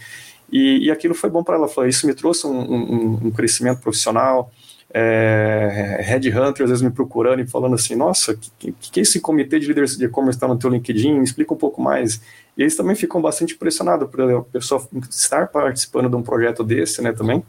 E, 0.51 0.85
e 0.85 0.91
aquilo 0.91 1.15
foi 1.15 1.29
bom 1.29 1.43
para 1.43 1.55
ela. 1.55 1.67
Foi, 1.67 1.89
isso 1.89 2.05
me 2.05 2.13
trouxe 2.13 2.45
um, 2.45 2.59
um, 2.59 3.19
um 3.25 3.31
crescimento 3.31 3.79
profissional. 3.79 4.51
É, 4.95 6.01
headhunter 6.01 6.65
às 6.65 6.69
vezes 6.69 6.81
me 6.83 6.91
procurando 6.91 7.41
e 7.41 7.47
falando 7.47 7.73
assim, 7.73 7.95
nossa, 7.95 8.35
que, 8.35 8.51
que, 8.59 8.71
que 8.91 8.99
é 8.99 9.01
esse 9.01 9.19
comitê 9.19 9.59
de 9.59 9.65
líderes 9.65 9.97
de 9.97 10.05
e-commerce 10.05 10.37
está 10.37 10.47
no 10.47 10.55
teu 10.57 10.69
LinkedIn? 10.69 11.17
Me 11.17 11.23
explica 11.23 11.53
um 11.53 11.57
pouco 11.57 11.81
mais. 11.81 12.21
E 12.55 12.61
eles 12.61 12.75
também 12.75 12.95
ficam 12.95 13.19
bastante 13.19 13.55
impressionados 13.55 14.07
por 14.09 14.21
a 14.21 14.41
pessoa 14.43 14.87
estar 15.09 15.47
participando 15.47 16.09
de 16.09 16.15
um 16.15 16.21
projeto 16.21 16.63
desse, 16.63 17.01
né, 17.01 17.11
também. 17.11 17.43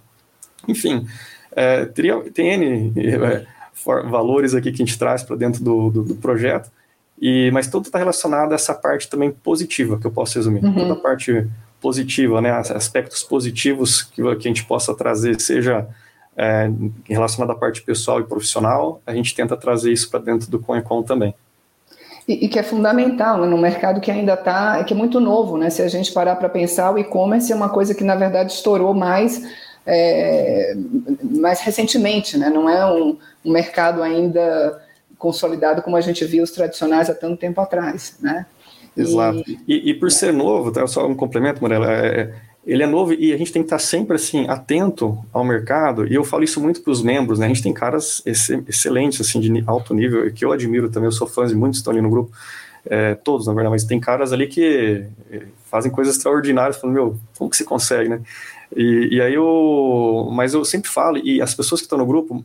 Enfim, 0.66 1.06
é, 1.54 1.84
teria, 1.84 2.18
tem 2.32 2.52
N 2.52 2.92
é, 2.96 3.46
for, 3.72 4.08
valores 4.08 4.54
aqui 4.54 4.70
que 4.70 4.82
a 4.82 4.86
gente 4.86 4.98
traz 4.98 5.22
para 5.22 5.36
dentro 5.36 5.62
do, 5.62 5.90
do, 5.90 6.02
do, 6.02 6.14
projeto, 6.16 6.70
e, 7.20 7.50
mas 7.52 7.68
tudo 7.68 7.86
está 7.86 7.98
relacionado 7.98 8.52
a 8.52 8.54
essa 8.54 8.74
parte 8.74 9.08
também 9.08 9.30
positiva, 9.30 9.98
que 9.98 10.06
eu 10.06 10.10
posso 10.10 10.36
resumir. 10.38 10.64
Uhum. 10.64 10.74
Toda 10.74 10.92
a 10.94 10.96
parte 10.96 11.46
positiva, 11.80 12.40
né, 12.40 12.50
aspectos 12.50 13.22
positivos 13.22 14.02
que, 14.02 14.22
que 14.22 14.48
a 14.48 14.50
gente 14.50 14.64
possa 14.64 14.94
trazer, 14.94 15.40
seja 15.40 15.86
é, 16.36 16.70
relacionado 17.08 17.50
à 17.50 17.54
parte 17.54 17.82
pessoal 17.82 18.20
e 18.20 18.24
profissional, 18.24 19.00
a 19.06 19.14
gente 19.14 19.34
tenta 19.34 19.56
trazer 19.56 19.92
isso 19.92 20.10
para 20.10 20.20
dentro 20.20 20.50
do 20.50 20.58
CoinCon 20.58 21.02
também. 21.02 21.34
E, 22.26 22.46
e, 22.46 22.48
que 22.48 22.58
é 22.58 22.62
fundamental 22.62 23.38
né, 23.38 23.46
no 23.46 23.58
mercado 23.58 24.00
que 24.00 24.10
ainda 24.10 24.32
está, 24.32 24.82
que 24.82 24.94
é 24.94 24.96
muito 24.96 25.20
novo, 25.20 25.58
né? 25.58 25.68
Se 25.68 25.82
a 25.82 25.88
gente 25.88 26.10
parar 26.10 26.36
para 26.36 26.48
pensar, 26.48 26.90
o 26.90 26.98
e-commerce 26.98 27.52
é 27.52 27.54
uma 27.54 27.68
coisa 27.68 27.94
que 27.94 28.02
na 28.02 28.14
verdade 28.14 28.50
estourou 28.50 28.94
mais, 28.94 29.42
é, 29.86 30.74
mais 31.22 31.60
recentemente, 31.60 32.36
né? 32.38 32.48
Não 32.48 32.68
é 32.68 32.86
um, 32.86 33.18
um 33.44 33.52
mercado 33.52 34.02
ainda 34.02 34.82
consolidado 35.18 35.82
como 35.82 35.96
a 35.96 36.00
gente 36.00 36.24
viu 36.24 36.42
os 36.42 36.50
tradicionais 36.50 37.08
há 37.08 37.14
tanto 37.14 37.38
tempo 37.38 37.60
atrás, 37.60 38.16
né? 38.20 38.46
Exato. 38.96 39.42
E, 39.66 39.90
e, 39.90 39.94
por 39.94 40.10
ser 40.10 40.32
novo, 40.32 40.70
tá, 40.70 40.86
só 40.86 41.06
um 41.06 41.14
complemento, 41.14 41.60
Morela, 41.60 41.92
é, 41.92 42.32
ele 42.66 42.82
é 42.82 42.86
novo 42.86 43.12
e 43.12 43.32
a 43.32 43.36
gente 43.36 43.52
tem 43.52 43.62
que 43.62 43.66
estar 43.66 43.78
sempre 43.78 44.16
assim 44.16 44.48
atento 44.48 45.18
ao 45.32 45.44
mercado. 45.44 46.06
E 46.06 46.14
eu 46.14 46.24
falo 46.24 46.44
isso 46.44 46.60
muito 46.60 46.80
para 46.80 46.92
os 46.92 47.02
membros, 47.02 47.38
né? 47.38 47.46
A 47.46 47.48
gente 47.48 47.62
tem 47.62 47.72
caras 47.72 48.22
excelentes 48.24 49.20
assim 49.20 49.40
de 49.40 49.64
alto 49.66 49.92
nível 49.92 50.30
que 50.32 50.44
eu 50.44 50.52
admiro 50.52 50.88
também. 50.88 51.08
Eu 51.08 51.12
sou 51.12 51.26
fã 51.26 51.46
de 51.46 51.54
muitos 51.54 51.80
estão 51.80 51.92
ali 51.92 52.00
no 52.00 52.08
grupo, 52.08 52.32
é, 52.86 53.14
todos 53.14 53.46
na 53.46 53.52
verdade, 53.52 53.72
mas 53.72 53.84
tem 53.84 54.00
caras 54.00 54.32
ali 54.32 54.46
que 54.46 55.04
é, 55.30 55.42
fazem 55.70 55.90
coisas 55.90 56.16
extraordinárias. 56.16 56.76
Falando, 56.76 56.94
meu, 56.94 57.16
como 57.36 57.50
que 57.50 57.56
se 57.56 57.64
consegue, 57.64 58.08
né? 58.08 58.20
E, 58.76 59.08
e 59.12 59.20
aí 59.20 59.34
eu, 59.34 60.28
mas 60.32 60.54
eu 60.54 60.64
sempre 60.64 60.90
falo 60.90 61.18
e 61.18 61.40
as 61.40 61.54
pessoas 61.54 61.80
que 61.80 61.86
estão 61.86 61.98
no 61.98 62.06
grupo, 62.06 62.44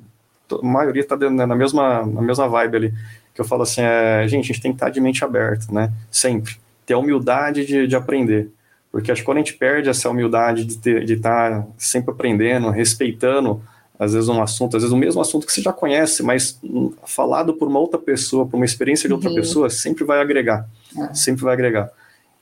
a 0.52 0.66
maioria 0.66 1.02
está 1.02 1.18
na 1.18 1.56
mesma 1.56 2.06
na 2.06 2.22
mesma 2.22 2.48
vibe 2.48 2.78
ali 2.78 2.94
que 3.40 3.42
eu 3.42 3.46
falo 3.46 3.64
assim, 3.64 3.80
é, 3.82 4.28
gente, 4.28 4.44
a 4.44 4.48
gente 4.48 4.62
tem 4.62 4.72
que 4.74 4.76
estar 4.76 4.90
de 4.90 5.00
mente 5.00 5.24
aberta, 5.24 5.66
né? 5.72 5.94
Sempre. 6.12 6.58
Ter 6.86 6.94
a 6.94 6.98
humildade 6.98 7.66
de, 7.66 7.88
de 7.88 7.96
aprender. 7.96 8.52
Porque 8.92 9.14
acho 9.14 9.22
que 9.22 9.26
quando 9.26 9.38
a 9.38 9.40
gente 9.40 9.54
perde 9.54 9.88
essa 9.88 10.10
humildade 10.10 10.66
de, 10.66 10.78
ter, 10.78 11.06
de 11.06 11.14
estar 11.14 11.66
sempre 11.78 12.12
aprendendo, 12.12 12.70
respeitando, 12.70 13.62
às 13.98 14.14
vezes, 14.14 14.28
um 14.28 14.42
assunto, 14.42 14.76
às 14.76 14.84
vezes 14.84 14.94
o 14.94 14.98
mesmo 14.98 15.22
assunto 15.22 15.46
que 15.46 15.54
você 15.54 15.62
já 15.62 15.72
conhece, 15.72 16.22
mas 16.22 16.60
falado 17.06 17.54
por 17.54 17.70
uma 17.70 17.80
outra 17.80 17.98
pessoa, 17.98 18.46
por 18.46 18.58
uma 18.58 18.66
experiência 18.66 19.08
de 19.08 19.14
outra 19.14 19.30
uhum. 19.30 19.36
pessoa, 19.36 19.70
sempre 19.70 20.04
vai 20.04 20.20
agregar. 20.20 20.68
É. 20.98 21.14
Sempre 21.14 21.44
vai 21.44 21.54
agregar. 21.54 21.90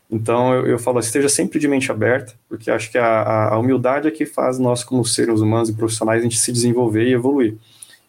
Então, 0.10 0.54
eu, 0.54 0.65
eu 0.67 0.80
falo, 0.80 1.00
esteja 1.00 1.28
sempre 1.28 1.60
de 1.60 1.67
mente 1.67 1.91
aberta, 1.91 2.34
porque 2.48 2.72
acho 2.72 2.89
que 2.91 2.98
a, 2.98 3.50
a 3.50 3.60
humildade 3.60 4.08
é 4.08 4.12
que 4.12 4.26
faz 4.26 4.58
nós, 4.58 4.84
como 4.84 5.04
seres 5.04 5.41
humanos 5.41 5.70
e 5.70 5.74
profissionais, 5.74 6.22
a 6.22 6.24
gente 6.24 6.38
se 6.38 6.52
desenvolver 6.52 7.08
e 7.08 7.13
evoluir. 7.13 7.56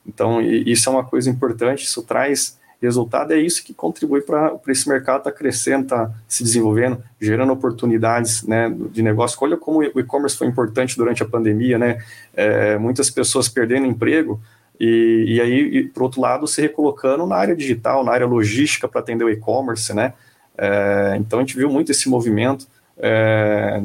Então, 0.06 0.40
isso 0.40 0.88
é 0.88 0.92
uma 0.92 1.04
coisa 1.04 1.28
importante, 1.28 1.84
isso 1.84 2.02
traz 2.02 2.58
resultado 2.80 3.32
é 3.32 3.38
isso 3.38 3.64
que 3.64 3.74
contribui 3.74 4.20
para 4.20 4.56
esse 4.68 4.88
mercado 4.88 5.18
estar 5.18 5.32
tá 5.32 5.36
crescendo, 5.36 5.88
tá 5.88 6.10
se 6.28 6.44
desenvolvendo, 6.44 7.02
gerando 7.20 7.52
oportunidades 7.52 8.44
né, 8.44 8.72
de 8.92 9.02
negócio. 9.02 9.36
Olha 9.40 9.56
como 9.56 9.80
o 9.80 10.00
e-commerce 10.00 10.36
foi 10.36 10.46
importante 10.46 10.96
durante 10.96 11.22
a 11.22 11.26
pandemia, 11.26 11.76
né? 11.76 12.02
É, 12.34 12.78
muitas 12.78 13.10
pessoas 13.10 13.48
perdendo 13.48 13.86
emprego 13.86 14.40
e, 14.78 15.24
e 15.26 15.40
aí, 15.40 15.88
por 15.88 16.04
outro 16.04 16.20
lado, 16.20 16.46
se 16.46 16.60
recolocando 16.60 17.26
na 17.26 17.36
área 17.36 17.56
digital, 17.56 18.04
na 18.04 18.12
área 18.12 18.26
logística 18.26 18.86
para 18.86 19.00
atender 19.00 19.24
o 19.24 19.30
e-commerce, 19.30 19.92
né? 19.92 20.14
É, 20.58 21.16
então 21.18 21.38
a 21.38 21.42
gente 21.42 21.56
viu 21.56 21.70
muito 21.70 21.92
esse 21.92 22.08
movimento, 22.08 22.66
é, 22.98 23.80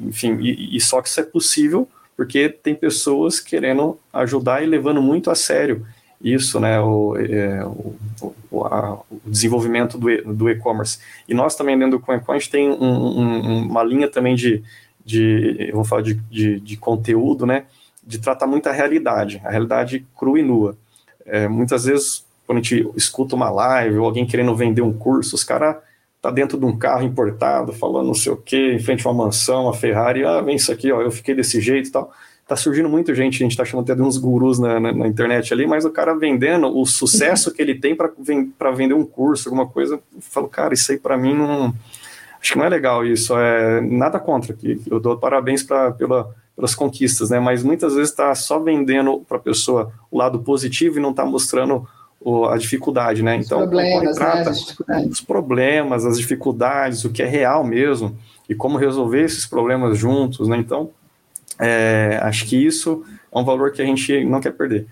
enfim, 0.00 0.38
e, 0.40 0.76
e 0.76 0.80
só 0.80 1.02
que 1.02 1.08
isso 1.08 1.20
é 1.20 1.24
possível 1.24 1.88
porque 2.16 2.48
tem 2.48 2.74
pessoas 2.74 3.38
querendo 3.38 3.98
ajudar 4.12 4.62
e 4.62 4.66
levando 4.66 5.00
muito 5.00 5.30
a 5.30 5.36
sério 5.36 5.86
isso, 6.20 6.58
né, 6.58 6.80
o, 6.80 7.16
é, 7.16 7.64
o, 8.50 8.64
a, 8.64 8.94
o, 9.08 9.20
desenvolvimento 9.24 9.96
do, 9.96 10.50
e-commerce. 10.50 10.98
E 11.28 11.34
nós 11.34 11.54
também 11.54 11.78
dentro 11.78 11.98
do 11.98 12.04
CoinCoin 12.04 12.36
a 12.36 12.38
gente 12.40 12.50
tem 12.50 12.70
um, 12.70 12.84
um, 12.84 13.62
uma 13.68 13.84
linha 13.84 14.08
também 14.08 14.34
de, 14.34 14.64
de 15.04 15.70
vamos 15.72 15.88
falar 15.88 16.02
de, 16.02 16.14
de, 16.28 16.58
de, 16.58 16.76
conteúdo, 16.76 17.46
né, 17.46 17.66
de 18.04 18.18
tratar 18.18 18.48
muito 18.48 18.68
a 18.68 18.72
realidade, 18.72 19.40
a 19.44 19.50
realidade 19.50 20.04
crua 20.16 20.40
e 20.40 20.42
nua. 20.42 20.76
É, 21.24 21.46
muitas 21.46 21.84
vezes, 21.84 22.24
quando 22.46 22.58
a 22.58 22.62
gente 22.62 22.90
escuta 22.96 23.36
uma 23.36 23.50
live 23.50 23.98
ou 23.98 24.06
alguém 24.06 24.26
querendo 24.26 24.56
vender 24.56 24.82
um 24.82 24.92
curso, 24.92 25.36
os 25.36 25.44
caras 25.44 25.76
tá 26.28 26.34
dentro 26.34 26.58
de 26.58 26.64
um 26.64 26.76
carro 26.76 27.02
importado, 27.02 27.72
falando 27.72 28.06
não 28.06 28.14
sei 28.14 28.32
o 28.32 28.36
que, 28.36 28.74
em 28.74 28.78
frente 28.78 29.06
a 29.06 29.10
uma 29.10 29.24
mansão, 29.24 29.64
uma 29.64 29.74
Ferrari, 29.74 30.24
ah, 30.24 30.40
vem 30.40 30.56
isso 30.56 30.72
aqui, 30.72 30.92
ó, 30.92 31.00
eu 31.00 31.10
fiquei 31.10 31.34
desse 31.34 31.60
jeito 31.60 31.88
e 31.88 31.92
tal 31.92 32.12
tá 32.48 32.56
surgindo 32.56 32.88
muita 32.88 33.14
gente, 33.14 33.36
a 33.36 33.46
gente 33.46 33.56
tá 33.56 33.64
chamando 33.64 33.84
até 33.84 33.94
de 33.94 34.00
uns 34.00 34.16
gurus 34.16 34.58
na, 34.58 34.80
na, 34.80 34.90
na 34.90 35.06
internet 35.06 35.52
ali, 35.52 35.66
mas 35.66 35.84
o 35.84 35.90
cara 35.90 36.16
vendendo 36.16 36.66
o 36.66 36.86
sucesso 36.86 37.52
que 37.52 37.60
ele 37.60 37.74
tem 37.74 37.94
para 37.94 38.70
vender 38.70 38.94
um 38.94 39.04
curso, 39.04 39.50
alguma 39.50 39.68
coisa, 39.68 39.96
eu 39.96 40.02
falo, 40.22 40.48
cara, 40.48 40.72
isso 40.72 40.90
aí 40.90 40.98
para 40.98 41.18
mim 41.18 41.34
não. 41.34 41.74
Acho 42.40 42.52
que 42.52 42.58
não 42.58 42.64
é 42.64 42.68
legal 42.68 43.04
isso, 43.04 43.36
é 43.36 43.80
nada 43.82 44.18
contra, 44.18 44.54
que 44.54 44.80
eu 44.90 44.98
dou 44.98 45.18
parabéns 45.18 45.62
pra, 45.62 45.90
pela, 45.90 46.34
pelas 46.56 46.74
conquistas, 46.74 47.28
né? 47.28 47.38
Mas 47.38 47.62
muitas 47.62 47.94
vezes 47.94 48.10
está 48.10 48.34
só 48.34 48.58
vendendo 48.58 49.24
para 49.28 49.36
a 49.36 49.40
pessoa 49.40 49.92
o 50.10 50.16
lado 50.16 50.38
positivo 50.38 50.98
e 50.98 51.02
não 51.02 51.10
está 51.10 51.26
mostrando 51.26 51.86
a 52.50 52.56
dificuldade, 52.56 53.22
né? 53.22 53.36
Então, 53.36 53.60
problemas, 53.60 54.16
trata 54.16 54.52
né, 54.88 55.06
os 55.08 55.20
problemas, 55.20 56.04
as 56.04 56.18
dificuldades, 56.18 57.04
o 57.04 57.10
que 57.10 57.22
é 57.22 57.26
real 57.26 57.64
mesmo 57.64 58.16
e 58.48 58.54
como 58.54 58.76
resolver 58.76 59.22
esses 59.22 59.46
problemas 59.46 59.96
juntos, 59.96 60.48
né? 60.48 60.56
Então, 60.56 60.90
é, 61.58 62.18
acho 62.22 62.46
que 62.46 62.56
isso 62.56 63.04
é 63.32 63.38
um 63.38 63.44
valor 63.44 63.72
que 63.72 63.82
a 63.82 63.84
gente 63.84 64.24
não 64.24 64.40
quer 64.40 64.52
perder. 64.52 64.86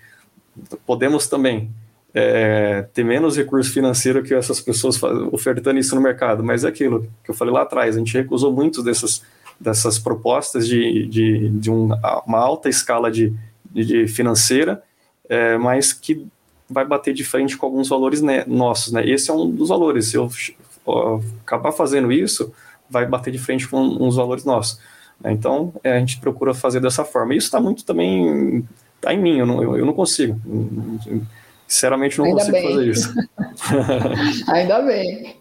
Podemos 0.86 1.26
também 1.26 1.70
é, 2.14 2.86
ter 2.94 3.04
menos 3.04 3.36
recurso 3.36 3.72
financeiro 3.72 4.22
que 4.22 4.32
essas 4.32 4.60
pessoas 4.60 5.00
ofertando 5.32 5.78
isso 5.78 5.94
no 5.94 6.00
mercado, 6.00 6.42
mas 6.42 6.64
é 6.64 6.68
aquilo 6.68 7.06
que 7.24 7.30
eu 7.30 7.34
falei 7.34 7.52
lá 7.52 7.62
atrás, 7.62 7.94
a 7.94 7.98
gente 7.98 8.16
recusou 8.16 8.52
muitas 8.52 8.84
dessas, 8.84 9.22
dessas 9.60 9.98
propostas 9.98 10.66
de, 10.66 11.06
de, 11.06 11.50
de 11.50 11.70
um, 11.70 11.90
uma 12.26 12.38
alta 12.38 12.68
escala 12.68 13.10
de, 13.10 13.34
de 13.70 14.08
financeira, 14.08 14.82
é, 15.28 15.58
mas 15.58 15.92
que 15.92 16.26
vai 16.68 16.84
bater 16.84 17.14
de 17.14 17.24
frente 17.24 17.56
com 17.56 17.66
alguns 17.66 17.88
valores 17.88 18.20
né, 18.20 18.44
nossos. 18.46 18.92
Né? 18.92 19.08
Esse 19.08 19.30
é 19.30 19.34
um 19.34 19.50
dos 19.50 19.68
valores. 19.68 20.08
Se 20.08 20.16
eu 20.16 20.30
ó, 20.84 21.20
acabar 21.44 21.72
fazendo 21.72 22.10
isso, 22.10 22.52
vai 22.88 23.06
bater 23.06 23.32
de 23.32 23.38
frente 23.38 23.68
com 23.68 23.80
uns 23.80 24.16
valores 24.16 24.44
nossos. 24.44 24.80
Né? 25.20 25.32
Então, 25.32 25.72
é, 25.82 25.92
a 25.92 25.98
gente 25.98 26.18
procura 26.18 26.54
fazer 26.54 26.80
dessa 26.80 27.04
forma. 27.04 27.34
Isso 27.34 27.46
está 27.46 27.60
muito 27.60 27.84
também 27.84 28.64
está 28.96 29.14
em 29.14 29.18
mim, 29.18 29.38
eu 29.38 29.46
não, 29.46 29.62
eu, 29.62 29.76
eu 29.78 29.86
não 29.86 29.92
consigo. 29.92 30.38
Sinceramente, 31.66 32.18
não 32.18 32.26
Ainda 32.26 32.38
consigo 32.38 32.56
bem. 32.56 32.68
fazer 32.68 32.88
isso. 32.88 33.14
Ainda 34.50 34.82
bem. 34.82 35.36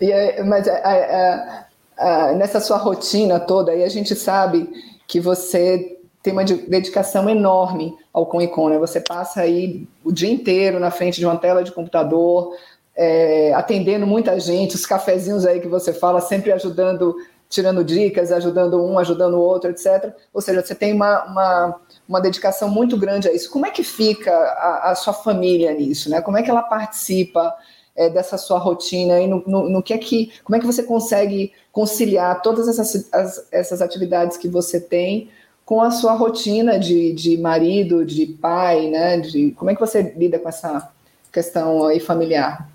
E, 0.00 0.42
mas 0.42 0.68
a, 0.68 0.76
a, 0.76 1.66
a, 1.98 2.32
nessa 2.34 2.60
sua 2.60 2.76
rotina 2.76 3.40
toda, 3.40 3.72
aí 3.72 3.82
a 3.82 3.88
gente 3.88 4.14
sabe 4.14 4.68
que 5.06 5.20
você 5.20 5.93
tem 6.24 6.32
uma 6.32 6.42
dedicação 6.42 7.28
enorme 7.28 7.94
ao 8.10 8.24
Com 8.24 8.70
né? 8.70 8.78
Você 8.78 8.98
passa 8.98 9.42
aí 9.42 9.86
o 10.02 10.10
dia 10.10 10.32
inteiro 10.32 10.80
na 10.80 10.90
frente 10.90 11.20
de 11.20 11.26
uma 11.26 11.36
tela 11.36 11.62
de 11.62 11.70
computador, 11.70 12.56
é, 12.96 13.52
atendendo 13.52 14.06
muita 14.06 14.40
gente, 14.40 14.74
os 14.74 14.86
cafezinhos 14.86 15.44
aí 15.44 15.60
que 15.60 15.68
você 15.68 15.92
fala, 15.92 16.22
sempre 16.22 16.50
ajudando 16.50 17.14
tirando 17.46 17.84
dicas, 17.84 18.32
ajudando 18.32 18.82
um, 18.82 18.98
ajudando 18.98 19.34
o 19.34 19.40
outro, 19.40 19.70
etc. 19.70 20.14
Ou 20.32 20.40
seja, 20.40 20.62
você 20.64 20.74
tem 20.74 20.94
uma, 20.94 21.24
uma, 21.24 21.80
uma 22.08 22.20
dedicação 22.22 22.70
muito 22.70 22.96
grande 22.96 23.28
a 23.28 23.32
isso. 23.32 23.50
Como 23.50 23.66
é 23.66 23.70
que 23.70 23.84
fica 23.84 24.32
a, 24.32 24.90
a 24.90 24.94
sua 24.94 25.12
família 25.12 25.72
nisso? 25.74 26.08
Né? 26.08 26.22
Como 26.22 26.38
é 26.38 26.42
que 26.42 26.50
ela 26.50 26.62
participa 26.62 27.54
é, 27.94 28.08
dessa 28.08 28.38
sua 28.38 28.58
rotina 28.58 29.20
e 29.20 29.28
no, 29.28 29.44
no, 29.46 29.68
no, 29.68 29.82
que 29.82 29.92
é 29.92 29.98
que, 29.98 30.32
como 30.42 30.56
é 30.56 30.58
que 30.58 30.66
você 30.66 30.82
consegue 30.82 31.52
conciliar 31.70 32.40
todas 32.40 32.66
essas, 32.66 33.12
as, 33.12 33.46
essas 33.52 33.82
atividades 33.82 34.38
que 34.38 34.48
você 34.48 34.80
tem 34.80 35.30
com 35.64 35.80
a 35.80 35.90
sua 35.90 36.12
rotina 36.12 36.78
de, 36.78 37.12
de 37.12 37.36
marido, 37.38 38.04
de 38.04 38.26
pai, 38.26 38.88
né? 38.88 39.18
De, 39.18 39.50
como 39.52 39.70
é 39.70 39.74
que 39.74 39.80
você 39.80 40.14
lida 40.16 40.38
com 40.38 40.48
essa 40.48 40.90
questão 41.32 41.86
aí 41.86 42.00
familiar? 42.00 42.68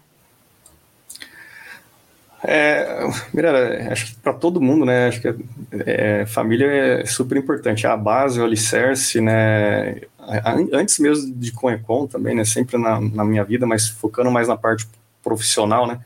É, 2.41 3.06
Mirella, 3.34 3.91
acho 3.91 4.08
que 4.08 4.15
para 4.21 4.34
todo 4.34 4.62
mundo, 4.62 4.86
né, 4.86 5.08
acho 5.08 5.21
que 5.21 5.36
é, 5.86 6.25
família 6.25 6.67
é 7.02 7.06
super 7.06 7.38
importante, 7.38 7.86
é 7.86 7.89
a 7.89 7.97
base, 7.97 8.39
o 8.39 8.45
alicerce, 8.45 9.19
né, 9.19 10.02
antes 10.71 10.99
mesmo 10.99 11.34
de 11.36 11.52
Conecon 11.52 12.08
também, 12.08 12.34
né, 12.34 12.45
sempre 12.45 12.78
na, 12.78 13.02
na 13.02 13.25
minha 13.25 13.43
vida, 13.43 13.65
mas 13.65 13.89
focando 13.89 14.32
mais 14.32 14.47
na 14.47 14.56
parte 14.56 14.88
profissional, 15.21 15.86
né, 15.86 15.99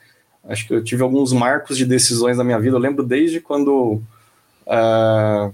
acho 0.46 0.68
que 0.68 0.74
eu 0.74 0.84
tive 0.84 1.04
alguns 1.04 1.32
marcos 1.32 1.78
de 1.78 1.86
decisões 1.86 2.36
na 2.36 2.44
minha 2.44 2.60
vida, 2.60 2.76
eu 2.76 2.82
lembro 2.82 3.04
desde 3.04 3.40
quando, 3.40 4.02
uh, 4.66 5.54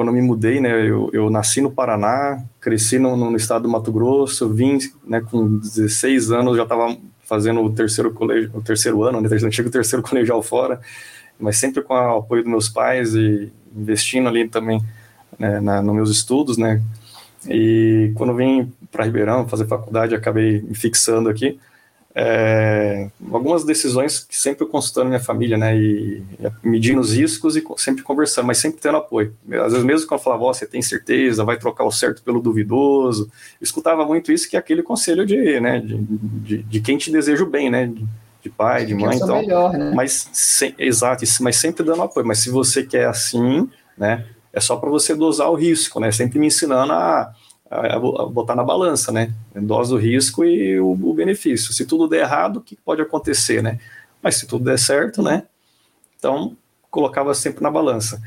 quando 0.00 0.08
eu 0.08 0.14
me 0.14 0.22
mudei, 0.22 0.62
né, 0.62 0.88
eu, 0.88 1.10
eu 1.12 1.28
nasci 1.28 1.60
no 1.60 1.70
Paraná, 1.70 2.42
cresci 2.58 2.98
no, 2.98 3.14
no, 3.18 3.36
estado 3.36 3.64
do 3.64 3.68
Mato 3.68 3.92
Grosso, 3.92 4.48
vim, 4.48 4.78
né, 5.06 5.20
com 5.20 5.58
16 5.58 6.32
anos, 6.32 6.56
já 6.56 6.62
estava 6.62 6.96
fazendo 7.24 7.62
o 7.62 7.70
terceiro 7.70 8.10
colégio, 8.10 8.50
o 8.54 8.62
terceiro 8.62 9.04
ano, 9.04 9.20
né, 9.20 9.28
antigo 9.44 9.68
terceiro 9.68 10.00
colegial 10.08 10.42
fora, 10.42 10.80
mas 11.38 11.58
sempre 11.58 11.82
com 11.82 11.92
o 11.92 12.16
apoio 12.16 12.42
dos 12.42 12.50
meus 12.50 12.68
pais 12.70 13.14
e 13.14 13.52
investindo 13.76 14.26
ali 14.26 14.48
também 14.48 14.82
né, 15.38 15.60
na, 15.60 15.82
nos 15.82 15.94
meus 15.94 16.10
estudos, 16.10 16.56
né, 16.56 16.80
e 17.46 18.10
quando 18.14 18.34
vim 18.34 18.72
para 18.90 19.04
Ribeirão 19.04 19.46
fazer 19.46 19.66
faculdade, 19.66 20.14
acabei 20.14 20.62
me 20.62 20.74
fixando 20.74 21.28
aqui, 21.28 21.60
é, 22.14 23.08
algumas 23.30 23.64
decisões 23.64 24.20
que 24.20 24.36
sempre 24.36 24.66
consultando 24.66 25.08
minha 25.08 25.20
família, 25.20 25.56
né, 25.56 25.76
e, 25.76 26.22
e 26.64 26.68
medindo 26.68 27.00
os 27.00 27.14
riscos 27.14 27.56
e 27.56 27.64
sempre 27.76 28.02
conversando, 28.02 28.46
mas 28.46 28.58
sempre 28.58 28.80
tendo 28.80 28.96
apoio. 28.96 29.34
Às 29.64 29.72
vezes 29.72 29.84
mesmo 29.84 30.08
quando 30.08 30.18
eu 30.18 30.24
falava, 30.24 30.44
oh, 30.44 30.52
você 30.52 30.66
tem 30.66 30.82
certeza, 30.82 31.44
vai 31.44 31.56
trocar 31.56 31.84
o 31.84 31.92
certo 31.92 32.22
pelo 32.22 32.40
duvidoso, 32.40 33.30
eu 33.60 33.64
escutava 33.64 34.04
muito 34.04 34.32
isso, 34.32 34.48
que 34.50 34.56
é 34.56 34.58
aquele 34.58 34.82
conselho 34.82 35.24
de, 35.24 35.60
né, 35.60 35.78
de, 35.78 35.98
de, 35.98 36.62
de 36.64 36.80
quem 36.80 36.98
te 36.98 37.12
deseja 37.12 37.44
o 37.44 37.46
bem, 37.46 37.70
né, 37.70 37.86
de, 37.86 38.04
de 38.42 38.50
pai, 38.50 38.86
de 38.86 38.94
mãe, 38.94 39.16
então, 39.16 39.40
melhor, 39.40 39.72
né? 39.72 39.92
mas 39.94 40.28
sem, 40.32 40.74
exato, 40.78 41.24
mas 41.40 41.56
sempre 41.56 41.84
dando 41.84 42.02
apoio, 42.02 42.26
mas 42.26 42.40
se 42.40 42.50
você 42.50 42.82
quer 42.82 43.06
assim, 43.06 43.68
né, 43.96 44.26
é 44.52 44.58
só 44.58 44.76
para 44.76 44.90
você 44.90 45.14
dosar 45.14 45.48
o 45.48 45.54
risco, 45.54 46.00
né, 46.00 46.10
sempre 46.10 46.40
me 46.40 46.48
ensinando 46.48 46.92
a 46.92 47.32
a, 47.70 47.98
botar 47.98 48.56
na 48.56 48.64
balança, 48.64 49.12
né? 49.12 49.32
Dose 49.54 49.90
do 49.90 49.96
risco 49.96 50.44
e 50.44 50.80
o, 50.80 50.90
o, 50.90 51.14
benefício. 51.14 51.72
Se 51.72 51.86
tudo 51.86 52.08
der 52.08 52.22
errado, 52.22 52.56
o 52.56 52.60
que 52.60 52.76
pode 52.76 53.00
acontecer, 53.00 53.62
né? 53.62 53.78
Mas 54.20 54.36
se 54.36 54.46
tudo 54.46 54.64
der 54.64 54.78
certo, 54.78 55.22
né? 55.22 55.44
Então, 56.18 56.56
colocava 56.90 57.32
sempre 57.32 57.62
na 57.62 57.70
balança. 57.70 58.20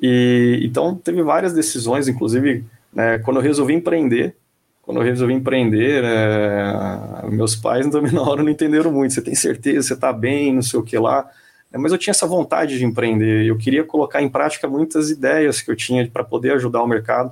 E 0.00 0.60
então 0.62 0.94
teve 0.94 1.22
várias 1.22 1.52
decisões, 1.52 2.08
inclusive, 2.08 2.64
né, 2.92 3.18
quando 3.18 3.38
eu 3.38 3.42
resolvi 3.42 3.74
empreender, 3.74 4.36
quando 4.82 4.98
eu 4.98 5.04
resolvi 5.04 5.34
empreender, 5.34 6.02
é, 6.04 7.28
meus 7.30 7.54
pais 7.54 7.86
na 8.12 8.22
hora 8.22 8.42
não 8.42 8.50
entenderam 8.50 8.92
muito. 8.92 9.14
Você 9.14 9.22
tem 9.22 9.34
certeza, 9.34 9.88
você 9.88 9.94
está 9.94 10.12
bem, 10.12 10.54
não 10.54 10.62
sei 10.62 10.80
o 10.80 10.82
que 10.82 10.98
lá. 10.98 11.28
Mas 11.70 11.92
eu 11.92 11.98
tinha 11.98 12.12
essa 12.12 12.26
vontade 12.26 12.78
de 12.78 12.84
empreender. 12.84 13.44
Eu 13.44 13.58
queria 13.58 13.84
colocar 13.84 14.22
em 14.22 14.28
prática 14.28 14.66
muitas 14.66 15.10
ideias 15.10 15.60
que 15.60 15.70
eu 15.70 15.76
tinha 15.76 16.08
para 16.08 16.24
poder 16.24 16.54
ajudar 16.54 16.82
o 16.82 16.86
mercado. 16.86 17.30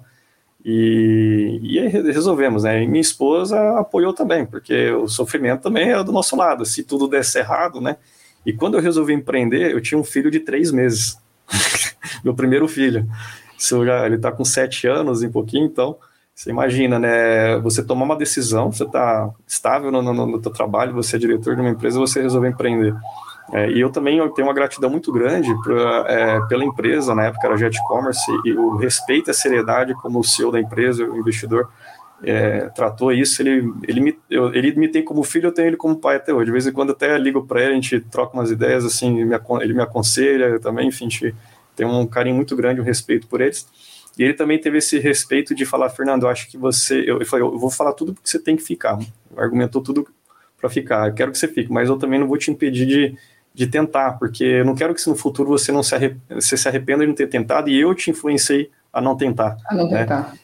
E, 0.68 1.60
e 1.62 1.78
aí 1.78 1.86
resolvemos, 1.86 2.64
né? 2.64 2.82
E 2.82 2.88
minha 2.88 3.00
esposa 3.00 3.78
apoiou 3.78 4.12
também, 4.12 4.44
porque 4.44 4.90
o 4.90 5.06
sofrimento 5.06 5.62
também 5.62 5.92
é 5.92 6.02
do 6.02 6.10
nosso 6.10 6.34
lado, 6.34 6.66
se 6.66 6.82
tudo 6.82 7.06
desse 7.06 7.38
errado, 7.38 7.80
né? 7.80 7.96
E 8.44 8.52
quando 8.52 8.76
eu 8.76 8.82
resolvi 8.82 9.12
empreender, 9.12 9.70
eu 9.70 9.80
tinha 9.80 9.96
um 9.96 10.02
filho 10.02 10.28
de 10.28 10.40
três 10.40 10.72
meses, 10.72 11.18
meu 12.24 12.34
primeiro 12.34 12.66
filho. 12.66 13.08
Isso 13.56 13.86
já, 13.86 14.04
ele 14.06 14.16
está 14.16 14.32
com 14.32 14.44
sete 14.44 14.88
anos 14.88 15.22
e 15.22 15.28
um 15.28 15.30
pouquinho, 15.30 15.66
então 15.66 15.96
você 16.34 16.50
imagina, 16.50 16.98
né? 16.98 17.60
Você 17.60 17.80
tomar 17.84 18.04
uma 18.04 18.16
decisão, 18.16 18.72
você 18.72 18.82
está 18.82 19.30
estável 19.46 19.92
no, 19.92 20.02
no, 20.02 20.26
no 20.26 20.40
trabalho, 20.40 20.94
você 20.94 21.14
é 21.14 21.18
diretor 21.20 21.54
de 21.54 21.60
uma 21.60 21.70
empresa, 21.70 21.96
você 21.96 22.20
resolve 22.20 22.48
empreender. 22.48 22.92
É, 23.52 23.70
e 23.70 23.80
eu 23.80 23.90
também 23.90 24.18
eu 24.18 24.28
tenho 24.30 24.48
uma 24.48 24.54
gratidão 24.54 24.90
muito 24.90 25.12
grande 25.12 25.54
pra, 25.62 26.04
é, 26.08 26.40
pela 26.46 26.64
empresa, 26.64 27.14
na 27.14 27.26
época 27.26 27.46
era 27.46 27.56
Jet 27.56 27.78
Commerce, 27.86 28.24
e 28.44 28.52
o 28.52 28.76
respeito 28.76 29.28
e 29.28 29.32
a 29.32 29.34
seriedade 29.34 29.94
como 29.94 30.18
o 30.18 30.24
CEO 30.24 30.50
da 30.50 30.60
empresa, 30.60 31.04
o 31.04 31.16
investidor, 31.16 31.70
é, 32.22 32.68
tratou 32.70 33.12
isso, 33.12 33.42
ele, 33.42 33.72
ele, 33.86 34.00
me, 34.00 34.18
eu, 34.28 34.52
ele 34.54 34.74
me 34.74 34.88
tem 34.88 35.04
como 35.04 35.22
filho, 35.22 35.48
eu 35.48 35.52
tenho 35.52 35.68
ele 35.68 35.76
como 35.76 35.96
pai 35.96 36.16
até 36.16 36.32
hoje. 36.32 36.46
De 36.46 36.52
vez 36.52 36.66
em 36.66 36.72
quando 36.72 36.90
até 36.90 37.16
ligo 37.18 37.46
para 37.46 37.62
ele, 37.62 37.72
a 37.72 37.74
gente 37.74 38.00
troca 38.00 38.34
umas 38.34 38.50
ideias, 38.50 38.84
assim, 38.84 39.24
me, 39.24 39.38
ele 39.60 39.74
me 39.74 39.82
aconselha, 39.82 40.58
também, 40.58 40.88
enfim, 40.88 41.06
a 41.06 41.08
gente 41.08 41.34
tem 41.74 41.86
um 41.86 42.06
carinho 42.06 42.34
muito 42.34 42.56
grande, 42.56 42.80
um 42.80 42.84
respeito 42.84 43.26
por 43.26 43.40
eles. 43.40 43.68
E 44.18 44.24
ele 44.24 44.32
também 44.32 44.58
teve 44.58 44.78
esse 44.78 44.98
respeito 44.98 45.54
de 45.54 45.66
falar, 45.66 45.90
Fernando, 45.90 46.26
acho 46.26 46.48
que 46.48 46.56
você. 46.56 47.04
Eu, 47.06 47.18
eu 47.20 47.26
falei, 47.26 47.44
eu 47.44 47.58
vou 47.58 47.70
falar 47.70 47.92
tudo 47.92 48.14
porque 48.14 48.28
você 48.28 48.38
tem 48.38 48.56
que 48.56 48.62
ficar. 48.62 48.98
Argumentou 49.36 49.82
tudo 49.82 50.08
para 50.58 50.70
ficar. 50.70 51.08
Eu 51.08 51.14
quero 51.14 51.30
que 51.30 51.38
você 51.38 51.46
fique, 51.46 51.70
mas 51.70 51.90
eu 51.90 51.98
também 51.98 52.18
não 52.18 52.26
vou 52.26 52.38
te 52.38 52.50
impedir 52.50 52.86
de, 52.86 53.18
de 53.56 53.66
tentar, 53.66 54.12
porque 54.18 54.44
eu 54.44 54.66
não 54.66 54.74
quero 54.74 54.94
que 54.94 55.08
no 55.08 55.16
futuro 55.16 55.48
você 55.48 55.72
não 55.72 55.82
se, 55.82 55.94
arrep 55.94 56.18
você 56.28 56.58
se 56.58 56.68
arrependa 56.68 57.00
de 57.00 57.06
não 57.06 57.14
ter 57.14 57.26
tentado 57.26 57.70
e 57.70 57.80
eu 57.80 57.94
te 57.94 58.10
influenciei 58.10 58.70
a 58.92 59.00
não 59.00 59.16
tentar. 59.16 59.56
A 59.66 59.74
não 59.74 59.88
né? 59.88 60.00
tentar. 60.00 60.34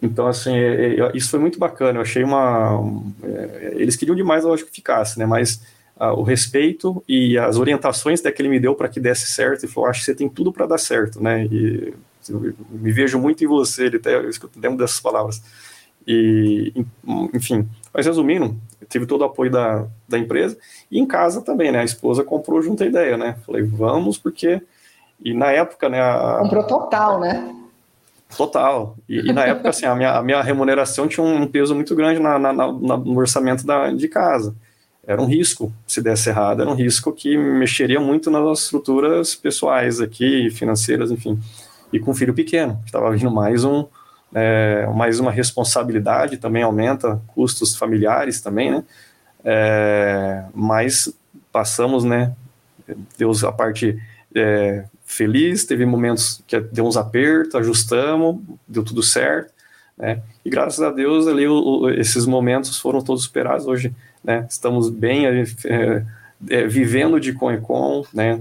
Então, 0.00 0.28
assim, 0.28 0.54
é, 0.54 1.00
é, 1.00 1.10
isso 1.12 1.30
foi 1.30 1.40
muito 1.40 1.58
bacana. 1.58 1.98
Eu 1.98 2.02
achei 2.02 2.22
uma. 2.22 2.78
Um, 2.78 3.12
é, 3.24 3.72
eles 3.74 3.96
queriam 3.96 4.14
demais, 4.14 4.44
eu 4.44 4.54
acho 4.54 4.64
que 4.64 4.70
ficasse, 4.70 5.18
né? 5.18 5.26
Mas 5.26 5.60
uh, 5.96 6.12
o 6.16 6.22
respeito 6.22 7.02
e 7.08 7.36
as 7.36 7.56
orientações 7.56 8.20
que 8.20 8.40
ele 8.40 8.48
me 8.48 8.60
deu 8.60 8.76
para 8.76 8.88
que 8.88 9.00
desse 9.00 9.26
certo, 9.26 9.64
e 9.64 9.68
falou: 9.68 9.90
acho 9.90 9.98
que 9.98 10.06
você 10.06 10.14
tem 10.14 10.28
tudo 10.28 10.52
para 10.52 10.64
dar 10.64 10.78
certo, 10.78 11.20
né? 11.20 11.44
E 11.46 11.92
me 12.70 12.92
vejo 12.92 13.18
muito 13.18 13.42
em 13.42 13.48
você, 13.48 13.86
ele 13.86 13.96
até 13.96 14.14
eu 14.14 14.30
lembro 14.56 14.78
dessas 14.78 15.00
palavras. 15.00 15.42
E, 16.06 16.72
enfim, 17.34 17.68
mas 17.92 18.06
resumindo, 18.06 18.56
tive 18.88 19.06
todo 19.06 19.22
o 19.22 19.24
apoio 19.24 19.50
da, 19.50 19.86
da 20.08 20.18
empresa. 20.18 20.56
E 20.90 20.98
em 20.98 21.06
casa 21.06 21.42
também, 21.42 21.72
né? 21.72 21.80
A 21.80 21.84
esposa 21.84 22.24
comprou 22.24 22.62
junto 22.62 22.82
a 22.82 22.86
ideia, 22.86 23.16
né? 23.16 23.36
Falei, 23.46 23.62
vamos, 23.62 24.18
porque. 24.18 24.62
E 25.22 25.34
na 25.34 25.50
época, 25.50 25.88
né? 25.88 26.00
A... 26.00 26.38
Comprou 26.42 26.64
total, 26.64 27.20
né? 27.20 27.54
Total. 28.36 28.96
E, 29.08 29.18
e, 29.18 29.32
na 29.32 29.44
época, 29.44 29.70
assim, 29.70 29.86
a 29.86 29.94
minha, 29.94 30.12
a 30.12 30.22
minha 30.22 30.40
remuneração 30.40 31.08
tinha 31.08 31.24
um 31.24 31.46
peso 31.46 31.74
muito 31.74 31.94
grande 31.96 32.20
na, 32.20 32.38
na, 32.38 32.52
na, 32.52 32.68
no 32.72 33.18
orçamento 33.18 33.66
da, 33.66 33.90
de 33.90 34.08
casa. 34.08 34.54
Era 35.04 35.20
um 35.20 35.26
risco, 35.26 35.72
se 35.86 36.00
desse 36.00 36.28
errado, 36.28 36.62
era 36.62 36.70
um 36.70 36.74
risco 36.74 37.12
que 37.12 37.36
mexeria 37.36 37.98
muito 37.98 38.30
nas 38.30 38.60
estruturas 38.60 39.34
pessoais 39.34 40.00
aqui, 40.00 40.50
financeiras, 40.50 41.10
enfim. 41.10 41.38
E 41.92 41.98
com 41.98 42.12
um 42.12 42.14
filho 42.14 42.32
pequeno, 42.32 42.78
estava 42.86 43.10
vindo 43.10 43.30
mais 43.30 43.64
um, 43.64 43.86
é, 44.34 44.86
mais 44.94 45.18
uma 45.18 45.30
responsabilidade 45.30 46.36
também 46.36 46.62
aumenta 46.62 47.20
custos 47.28 47.74
familiares 47.74 48.40
também, 48.40 48.70
né? 48.70 48.84
É, 49.44 50.44
mas 50.54 51.12
passamos, 51.50 52.04
né? 52.04 52.32
Deus 53.18 53.42
a 53.44 53.52
parte 53.52 54.00
é, 54.34 54.84
feliz, 55.04 55.64
teve 55.64 55.84
momentos 55.84 56.42
que 56.46 56.60
deu 56.60 56.86
uns 56.86 56.96
apertos, 56.96 57.54
ajustamos, 57.54 58.40
deu 58.66 58.84
tudo 58.84 59.02
certo, 59.02 59.52
né? 59.98 60.22
E 60.44 60.50
graças 60.50 60.80
a 60.80 60.90
Deus 60.90 61.26
ali 61.26 61.46
o, 61.46 61.54
o, 61.54 61.90
esses 61.90 62.26
momentos 62.26 62.78
foram 62.78 63.02
todos 63.02 63.24
superados. 63.24 63.66
Hoje, 63.66 63.94
né? 64.22 64.46
Estamos 64.48 64.90
bem 64.90 65.26
é, 65.26 65.44
é, 66.48 66.66
vivendo 66.66 67.18
de 67.18 67.32
com 67.32 67.50
e 67.50 67.58
com, 67.58 68.04
né? 68.14 68.40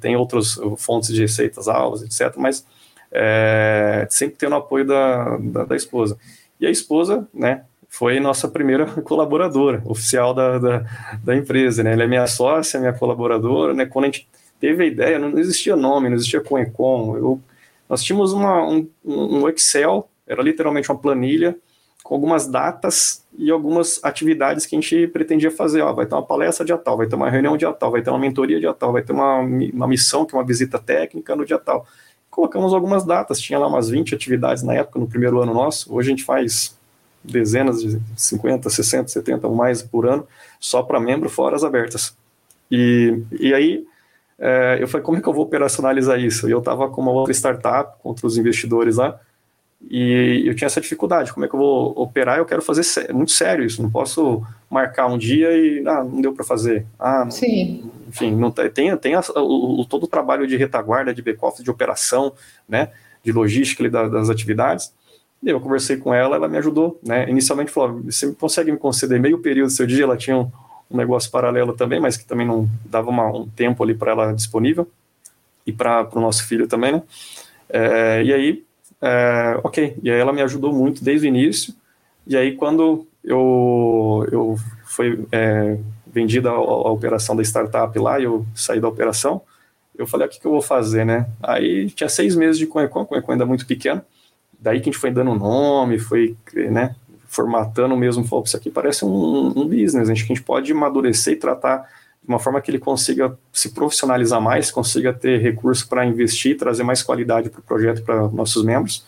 Tem 0.00 0.14
outras 0.14 0.58
fontes 0.78 1.12
de 1.12 1.22
receitas 1.22 1.66
alvas, 1.66 2.02
etc. 2.02 2.36
Mas 2.36 2.64
é, 3.14 4.06
sempre 4.10 4.36
tendo 4.36 4.52
o 4.52 4.56
apoio 4.56 4.84
da, 4.84 5.36
da, 5.38 5.64
da, 5.64 5.76
esposa. 5.76 6.18
E 6.60 6.66
a 6.66 6.70
esposa, 6.70 7.26
né, 7.32 7.64
foi 7.88 8.18
nossa 8.18 8.48
primeira 8.48 8.86
colaboradora 9.02 9.80
oficial 9.84 10.34
da, 10.34 10.58
da, 10.58 10.84
da, 11.22 11.36
empresa, 11.36 11.84
né, 11.84 11.92
ela 11.92 12.02
é 12.02 12.06
minha 12.08 12.26
sócia, 12.26 12.80
minha 12.80 12.92
colaboradora, 12.92 13.72
né, 13.72 13.86
quando 13.86 14.06
a 14.06 14.08
gente 14.08 14.28
teve 14.58 14.82
a 14.82 14.86
ideia, 14.86 15.18
não 15.18 15.38
existia 15.38 15.76
nome, 15.76 16.08
não 16.08 16.16
existia 16.16 16.40
Coecom, 16.40 17.16
eu, 17.16 17.40
nós 17.88 18.02
tínhamos 18.02 18.32
uma, 18.32 18.66
um, 18.66 18.88
um 19.04 19.48
Excel, 19.48 20.08
era 20.26 20.42
literalmente 20.42 20.90
uma 20.90 20.98
planilha, 20.98 21.56
com 22.02 22.14
algumas 22.14 22.46
datas 22.46 23.24
e 23.38 23.50
algumas 23.50 23.98
atividades 24.04 24.66
que 24.66 24.76
a 24.76 24.80
gente 24.80 25.06
pretendia 25.08 25.50
fazer. 25.50 25.80
Ó, 25.80 25.90
vai 25.94 26.04
ter 26.04 26.14
uma 26.14 26.22
palestra 26.22 26.64
dia 26.64 26.76
tal, 26.76 26.98
vai 26.98 27.06
ter 27.06 27.14
uma 27.14 27.30
reunião 27.30 27.56
dia 27.56 27.72
tal, 27.72 27.90
vai 27.90 28.02
ter 28.02 28.10
uma 28.10 28.18
mentoria 28.18 28.60
dia 28.60 28.74
tal, 28.74 28.92
vai 28.92 29.00
ter 29.00 29.12
uma, 29.12 29.38
uma 29.38 29.88
missão, 29.88 30.26
que 30.26 30.34
é 30.34 30.38
uma 30.38 30.44
visita 30.44 30.78
técnica 30.78 31.34
no 31.34 31.46
dia 31.46 31.58
tal 31.58 31.86
colocamos 32.34 32.74
algumas 32.74 33.04
datas, 33.04 33.40
tinha 33.40 33.58
lá 33.58 33.68
umas 33.68 33.88
20 33.88 34.14
atividades 34.14 34.64
na 34.64 34.74
época, 34.74 34.98
no 34.98 35.06
primeiro 35.06 35.40
ano 35.40 35.54
nosso, 35.54 35.94
hoje 35.94 36.08
a 36.08 36.10
gente 36.10 36.24
faz 36.24 36.76
dezenas 37.22 37.80
de 37.80 38.00
50, 38.16 38.68
60, 38.68 39.08
70 39.08 39.46
ou 39.46 39.54
mais 39.54 39.82
por 39.82 40.06
ano, 40.06 40.26
só 40.58 40.82
para 40.82 40.98
membro, 40.98 41.30
fora 41.30 41.54
as 41.54 41.62
abertas. 41.62 42.14
E, 42.70 43.22
e 43.38 43.54
aí 43.54 43.86
é, 44.36 44.78
eu 44.80 44.88
falei, 44.88 45.04
como 45.04 45.16
é 45.16 45.20
que 45.20 45.28
eu 45.28 45.32
vou 45.32 45.44
operacionalizar 45.44 46.18
isso? 46.18 46.48
E 46.48 46.50
eu 46.50 46.58
estava 46.58 46.88
com 46.88 47.00
uma 47.00 47.12
outra 47.12 47.32
startup, 47.32 47.96
contra 48.02 48.26
os 48.26 48.36
investidores 48.36 48.96
lá, 48.96 49.18
e 49.90 50.42
eu 50.46 50.54
tinha 50.54 50.66
essa 50.66 50.80
dificuldade, 50.80 51.32
como 51.32 51.44
é 51.44 51.48
que 51.48 51.54
eu 51.54 51.58
vou 51.58 51.92
operar? 51.96 52.38
Eu 52.38 52.46
quero 52.46 52.62
fazer 52.62 52.82
sé 52.82 53.12
muito 53.12 53.32
sério 53.32 53.64
isso, 53.64 53.82
não 53.82 53.90
posso 53.90 54.42
marcar 54.70 55.06
um 55.06 55.18
dia 55.18 55.50
e 55.56 55.86
ah, 55.86 56.02
não 56.02 56.20
deu 56.20 56.32
para 56.32 56.44
fazer. 56.44 56.86
Ah, 56.98 57.28
Sim. 57.30 57.90
Enfim, 58.08 58.34
não 58.34 58.50
tem, 58.50 58.96
tem 58.96 59.14
a, 59.14 59.20
o, 59.36 59.84
todo 59.88 60.04
o 60.04 60.08
trabalho 60.08 60.46
de 60.46 60.56
retaguarda, 60.56 61.14
de 61.14 61.22
back-office, 61.22 61.64
de 61.64 61.70
operação, 61.70 62.32
né? 62.68 62.90
de 63.24 63.32
logística 63.32 63.88
das, 63.88 64.10
das 64.10 64.30
atividades. 64.30 64.92
E 65.42 65.48
eu 65.48 65.60
conversei 65.60 65.96
com 65.96 66.14
ela, 66.14 66.36
ela 66.36 66.48
me 66.48 66.58
ajudou, 66.58 66.98
né? 67.02 67.28
Inicialmente 67.28 67.70
falou, 67.70 68.02
você 68.02 68.32
consegue 68.32 68.70
me 68.70 68.78
conceder 68.78 69.18
meio 69.18 69.38
período 69.38 69.68
do 69.68 69.72
seu 69.72 69.86
dia? 69.86 70.04
Ela 70.04 70.16
tinha 70.16 70.38
um, 70.38 70.50
um 70.90 70.96
negócio 70.96 71.30
paralelo 71.30 71.72
também, 71.72 72.00
mas 72.00 72.16
que 72.16 72.24
também 72.24 72.46
não 72.46 72.68
dava 72.84 73.10
uma, 73.10 73.26
um 73.26 73.48
tempo 73.48 73.82
ali 73.82 73.94
para 73.94 74.12
ela 74.12 74.32
disponível 74.32 74.88
e 75.66 75.72
para 75.72 76.08
o 76.12 76.20
nosso 76.20 76.46
filho 76.46 76.66
também, 76.66 76.92
né? 76.92 77.02
É, 77.68 78.22
e 78.22 78.32
aí, 78.32 78.64
é, 79.04 79.60
ok, 79.62 79.96
e 80.02 80.10
aí 80.10 80.18
ela 80.18 80.32
me 80.32 80.40
ajudou 80.40 80.72
muito 80.72 81.04
desde 81.04 81.26
o 81.26 81.28
início. 81.28 81.74
E 82.26 82.36
aí 82.36 82.56
quando 82.56 83.06
eu 83.22 84.26
eu 84.32 84.56
foi 84.84 85.26
é, 85.30 85.78
vendida 86.06 86.50
a, 86.50 86.90
operação 86.90 87.36
da 87.36 87.42
startup 87.42 87.98
lá, 87.98 88.18
eu 88.20 88.46
saí 88.54 88.80
da 88.80 88.88
operação, 88.88 89.42
eu 89.96 90.06
falei, 90.06 90.26
ah, 90.26 90.28
o 90.28 90.30
que, 90.30 90.40
que 90.40 90.46
eu 90.46 90.52
vou 90.52 90.62
fazer, 90.62 91.04
né? 91.04 91.26
Aí 91.42 91.90
tinha 91.90 92.08
seis 92.08 92.34
meses 92.34 92.58
de 92.58 92.66
Conecon, 92.66 93.04
Conecon 93.04 93.32
ainda 93.32 93.44
muito 93.44 93.66
pequeno, 93.66 94.02
daí 94.58 94.80
que 94.80 94.88
a 94.88 94.92
gente 94.92 95.00
foi 95.00 95.10
dando 95.10 95.34
nome, 95.34 95.98
foi, 95.98 96.36
né, 96.54 96.96
formatando 97.28 97.96
mesmo, 97.96 98.24
falou, 98.24 98.44
isso 98.44 98.56
aqui 98.56 98.70
parece 98.70 99.04
um, 99.04 99.52
um 99.56 99.68
business, 99.68 100.08
a 100.08 100.14
gente, 100.14 100.24
a 100.24 100.26
gente 100.28 100.42
pode 100.42 100.72
amadurecer 100.72 101.34
e 101.34 101.36
tratar 101.36 101.88
de 102.24 102.28
uma 102.28 102.38
forma 102.38 102.58
que 102.60 102.70
ele 102.70 102.78
consiga 102.78 103.38
se 103.52 103.70
profissionalizar 103.70 104.40
mais, 104.40 104.70
consiga 104.70 105.12
ter 105.12 105.40
recurso 105.40 105.86
para 105.86 106.06
investir, 106.06 106.56
trazer 106.56 106.82
mais 106.82 107.02
qualidade 107.02 107.50
para 107.50 107.60
o 107.60 107.62
projeto 107.62 108.02
para 108.02 108.28
nossos 108.28 108.64
membros. 108.64 109.04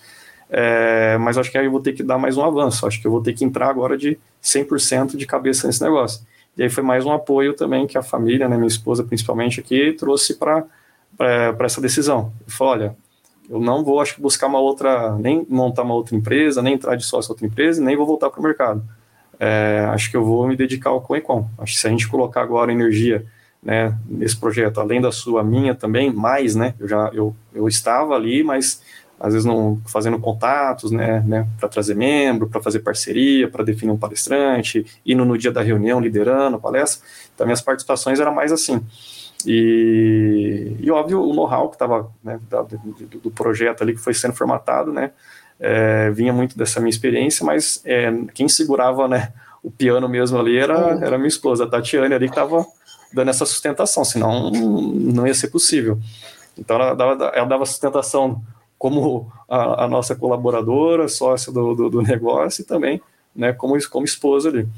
É, 0.51 1.17
mas 1.19 1.39
acho 1.39 1.51
que 1.51 1.57
aí 1.57 1.65
eu 1.65 1.71
vou 1.71 1.81
ter 1.81 1.95
que 1.95 2.03
dar 2.03 2.19
mais 2.19 2.37
um 2.37 2.45
avanço, 2.45 2.87
acho 2.87 3.01
que 3.01 3.07
eu 3.07 3.11
vou 3.11 3.23
ter 3.23 3.33
que 3.33 3.45
entrar 3.45 3.69
agora 3.69 3.97
de 3.97 4.19
100% 4.43 5.17
de 5.17 5.27
cabeça 5.27 5.67
nesse 5.67 5.83
negócio. 5.83 6.25
E 6.57 6.63
aí 6.63 6.71
foi 6.71 6.83
mais 6.83 7.05
um 7.07 7.13
apoio 7.13 7.55
também 7.55 7.87
que 7.87 7.97
a 7.97 8.03
família, 8.03 8.49
né, 8.49 8.57
minha 8.57 8.69
esposa 8.69 9.03
principalmente 9.03 9.61
aqui, 9.61 9.93
trouxe 9.95 10.35
para 10.35 10.65
essa 11.61 11.81
decisão. 11.81 12.33
Eu 12.47 12.53
falei, 12.53 12.85
olha, 12.85 12.97
eu 13.49 13.61
não 13.61 13.83
vou, 13.83 14.01
acho 14.01 14.15
que, 14.15 14.21
buscar 14.21 14.47
uma 14.47 14.59
outra, 14.59 15.17
nem 15.17 15.47
montar 15.49 15.83
uma 15.83 15.95
outra 15.95 16.15
empresa, 16.15 16.63
nem 16.63 16.75
entrar 16.75 16.97
de 16.97 17.05
sócio 17.05 17.31
em 17.31 17.33
outra 17.33 17.47
empresa, 17.47 17.83
nem 17.83 17.97
vou 17.97 18.07
voltar 18.07 18.31
para 18.31 18.41
o 18.41 18.43
mercado. 18.43 18.83
É, 19.39 19.87
acho 19.91 20.11
que 20.11 20.17
eu 20.17 20.25
vou 20.25 20.47
me 20.47 20.57
dedicar 20.57 20.91
ao 20.91 21.01
Coecom. 21.01 21.49
Acho 21.59 21.75
que 21.75 21.81
se 21.81 21.87
a 21.87 21.91
gente 21.91 22.09
colocar 22.09 22.43
agora 22.43 22.73
energia 22.73 23.25
né, 23.63 23.97
nesse 24.07 24.37
projeto, 24.37 24.81
além 24.81 25.01
da 25.01 25.11
sua, 25.11 25.43
minha 25.43 25.75
também, 25.75 26.13
mais, 26.13 26.55
né, 26.55 26.75
eu 26.79 26.89
já, 26.89 27.11
eu, 27.13 27.35
eu 27.53 27.67
estava 27.67 28.15
ali, 28.15 28.43
mas 28.43 28.81
às 29.19 29.33
vezes 29.33 29.47
não 29.47 29.81
fazendo 29.87 30.19
contatos, 30.19 30.91
né, 30.91 31.23
né 31.27 31.49
para 31.59 31.69
trazer 31.69 31.97
membro, 31.97 32.49
para 32.49 32.61
fazer 32.61 32.81
parceria, 32.81 33.49
para 33.49 33.65
definir 33.65 33.91
um 33.91 33.97
palestrante, 33.97 34.87
indo 35.05 35.25
no 35.25 35.37
dia 35.37 35.51
da 35.51 35.63
reunião 35.63 36.01
liderando 36.01 36.57
a 36.57 36.61
palestra. 36.61 37.07
Então, 37.35 37.47
minhas 37.47 37.63
participações 37.63 38.21
eram 38.21 38.35
mais 38.35 38.53
assim. 38.53 38.81
E, 39.45 40.77
e 40.81 40.91
óbvio, 40.91 41.23
o 41.23 41.35
know-how 41.35 41.69
que 41.69 41.77
estava 41.77 42.11
né, 42.23 42.39
do, 42.51 43.19
do, 43.19 43.31
projeto 43.31 43.83
ali 43.83 43.95
que 43.95 44.01
foi 44.01 44.15
sendo 44.15 44.35
formatado, 44.35 44.93
né, 44.93 45.13
é, 45.61 46.11
vinha 46.11 46.33
muito 46.33 46.57
dessa 46.57 46.81
minha 46.81 46.91
experiência, 46.91 47.45
mas 47.45 47.81
é, 47.85 48.13
quem 48.35 48.49
segurava 48.49 49.09
né, 49.09 49.33
o 49.63 49.71
piano 49.71 50.09
mesmo 50.09 50.39
ali 50.39 50.57
era, 50.57 50.95
uhum. 50.95 51.05
era 51.05 51.19
minha 51.19 51.29
esposa, 51.29 51.65
a 51.65 51.67
Tatiane 51.67 52.15
ali, 52.15 52.27
que 52.27 52.33
estava 52.33 52.65
dando 53.13 53.31
essa 53.31 53.47
sustentação, 53.47 54.05
senão 54.05 54.51
não 54.51 55.27
ia 55.27 55.35
ser 55.35 55.49
possível. 55.49 55.99
Então 56.59 56.77
ela 56.77 56.95
dava, 56.95 57.25
ela 57.35 57.47
dava 57.47 57.67
sustentação 57.67 58.43
como 58.79 59.31
a, 59.49 59.85
a 59.85 59.89
nossa 59.89 60.15
colaboradora, 60.15 61.09
sócia 61.09 61.53
do, 61.53 61.75
do, 61.75 61.91
do, 61.91 62.03
negócio 62.03 62.63
e 62.63 62.65
também 62.65 63.01
né, 63.35 63.53
como, 63.53 63.77
como 63.89 64.05
esposa 64.05 64.49
ali. 64.49 64.69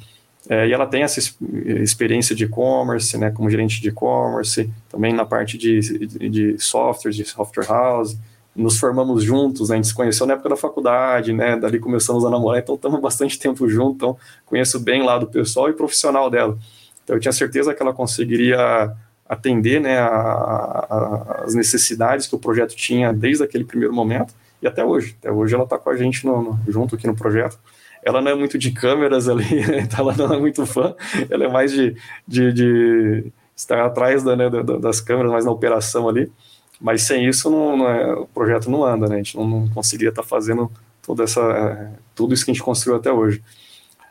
É, 0.48 0.66
e 0.66 0.72
ela 0.72 0.86
tem 0.86 1.02
essa 1.02 1.20
experiência 1.20 2.34
de 2.34 2.44
e-commerce, 2.44 3.18
né, 3.18 3.30
como 3.30 3.50
gerente 3.50 3.80
de 3.82 3.88
e-commerce, 3.88 4.70
também 4.88 5.12
na 5.12 5.26
parte 5.26 5.58
de, 5.58 5.80
de, 6.06 6.28
de 6.28 6.58
software, 6.58 7.12
de 7.12 7.24
software 7.24 7.66
house. 7.66 8.16
Nos 8.58 8.78
formamos 8.78 9.22
juntos, 9.22 9.68
né, 9.68 9.74
a 9.74 9.76
gente 9.76 9.88
se 9.88 9.94
conheceu 9.94 10.26
na 10.26 10.34
época 10.34 10.48
da 10.48 10.56
faculdade, 10.56 11.32
né, 11.32 11.56
dali 11.56 11.78
começamos 11.78 12.24
a 12.24 12.30
namorar, 12.30 12.60
então 12.60 12.74
estamos 12.74 13.00
bastante 13.00 13.38
tempo 13.38 13.68
juntos, 13.68 13.94
então 13.94 14.16
conheço 14.44 14.80
bem 14.80 15.04
lá 15.04 15.16
do 15.16 15.28
pessoal 15.28 15.68
e 15.70 15.72
profissional 15.72 16.28
dela. 16.28 16.58
Então 17.04 17.14
eu 17.14 17.20
tinha 17.20 17.32
certeza 17.32 17.72
que 17.72 17.80
ela 17.80 17.94
conseguiria 17.94 18.92
atender 19.28 19.80
né, 19.80 19.98
a, 19.98 20.06
a, 20.06 21.42
as 21.44 21.54
necessidades 21.54 22.26
que 22.26 22.34
o 22.34 22.38
projeto 22.38 22.74
tinha 22.74 23.12
desde 23.12 23.44
aquele 23.44 23.64
primeiro 23.64 23.94
momento 23.94 24.34
e 24.60 24.66
até 24.66 24.84
hoje. 24.84 25.16
Até 25.20 25.30
hoje 25.30 25.54
ela 25.54 25.64
está 25.64 25.78
com 25.78 25.90
a 25.90 25.96
gente 25.96 26.26
no, 26.26 26.42
no, 26.42 26.60
junto 26.66 26.94
aqui 26.94 27.06
no 27.06 27.14
projeto. 27.14 27.58
Ela 28.02 28.20
não 28.20 28.30
é 28.30 28.34
muito 28.34 28.58
de 28.58 28.70
câmeras 28.70 29.28
ali, 29.28 29.44
então 29.80 30.00
ela 30.10 30.16
não 30.16 30.34
é 30.34 30.38
muito 30.40 30.64
fã, 30.64 30.94
ela 31.30 31.44
é 31.44 31.48
mais 31.48 31.70
de, 31.70 31.96
de, 32.26 32.52
de 32.52 33.32
estar 33.54 33.84
atrás 33.84 34.22
da, 34.22 34.34
né, 34.34 34.48
das 34.80 35.00
câmeras, 35.00 35.30
mais 35.30 35.44
na 35.44 35.50
operação 35.50 36.08
ali. 36.08 36.30
Mas 36.80 37.02
sem 37.02 37.26
isso 37.26 37.50
não, 37.50 37.76
não 37.76 37.88
é, 37.88 38.14
o 38.14 38.26
projeto 38.26 38.70
não 38.70 38.84
anda, 38.84 39.06
né? 39.08 39.16
A 39.16 39.18
gente 39.18 39.36
não, 39.36 39.46
não 39.46 39.68
conseguiria 39.68 40.10
estar 40.10 40.22
tá 40.22 40.28
fazendo 40.28 40.70
toda 41.02 41.24
essa, 41.24 41.40
é, 41.40 41.88
tudo 42.14 42.34
isso 42.34 42.44
que 42.44 42.50
a 42.50 42.54
gente 42.54 42.62
construiu 42.62 42.98
até 42.98 43.10
hoje. 43.10 43.42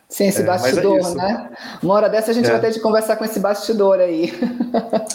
Sem 0.09 0.29
esse 0.29 0.39
é, 0.39 0.43
é 0.43 0.45
bastidor, 0.45 0.99
é 0.99 1.15
né? 1.15 1.49
Uma 1.83 1.93
hora 1.93 2.09
dessa 2.09 2.31
a 2.31 2.33
gente 2.33 2.47
é. 2.47 2.51
vai 2.51 2.61
ter 2.61 2.71
de 2.71 2.79
conversar 2.79 3.17
com 3.17 3.25
esse 3.25 3.39
bastidor 3.39 3.99
aí. 3.99 4.33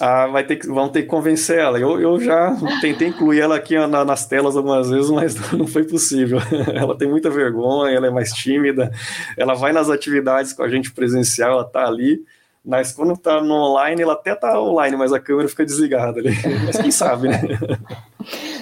Ah, 0.01 0.27
vai 0.27 0.43
ter 0.43 0.57
que, 0.57 0.67
vamos 0.67 0.91
ter 0.91 1.03
que 1.03 1.09
convencer 1.09 1.59
ela. 1.59 1.79
Eu, 1.79 2.01
eu 2.01 2.19
já 2.19 2.57
tentei 2.81 3.07
incluir 3.07 3.41
ela 3.41 3.55
aqui 3.55 3.79
na, 3.87 4.05
nas 4.05 4.27
telas 4.27 4.57
algumas 4.57 4.91
vezes, 4.91 5.09
mas 5.11 5.37
não 5.53 5.67
foi 5.67 5.85
possível. 5.85 6.39
Ela 6.75 6.99
tem 6.99 7.09
muita 7.09 7.31
vergonha, 7.31 7.97
ela 7.97 8.09
é 8.09 8.11
mais 8.11 8.33
tímida, 8.33 8.91
ela 9.37 9.55
vai 9.55 9.73
nas 9.73 9.89
atividades 9.89 10.53
com 10.53 10.65
a 10.65 10.69
gente 10.69 10.91
presencial, 10.91 11.53
ela 11.53 11.65
tá 11.65 11.87
ali, 11.87 12.25
mas 12.65 12.93
quando 12.93 13.17
tá 13.17 13.41
no 13.41 13.55
online, 13.55 14.03
ela 14.03 14.13
até 14.13 14.35
tá 14.35 14.61
online, 14.61 14.97
mas 14.97 15.13
a 15.13 15.21
câmera 15.21 15.49
fica 15.49 15.65
desligada 15.65 16.21
ali. 16.21 16.31
Mas 16.65 16.77
quem 16.77 16.91
sabe, 16.91 17.29
né? 17.29 17.41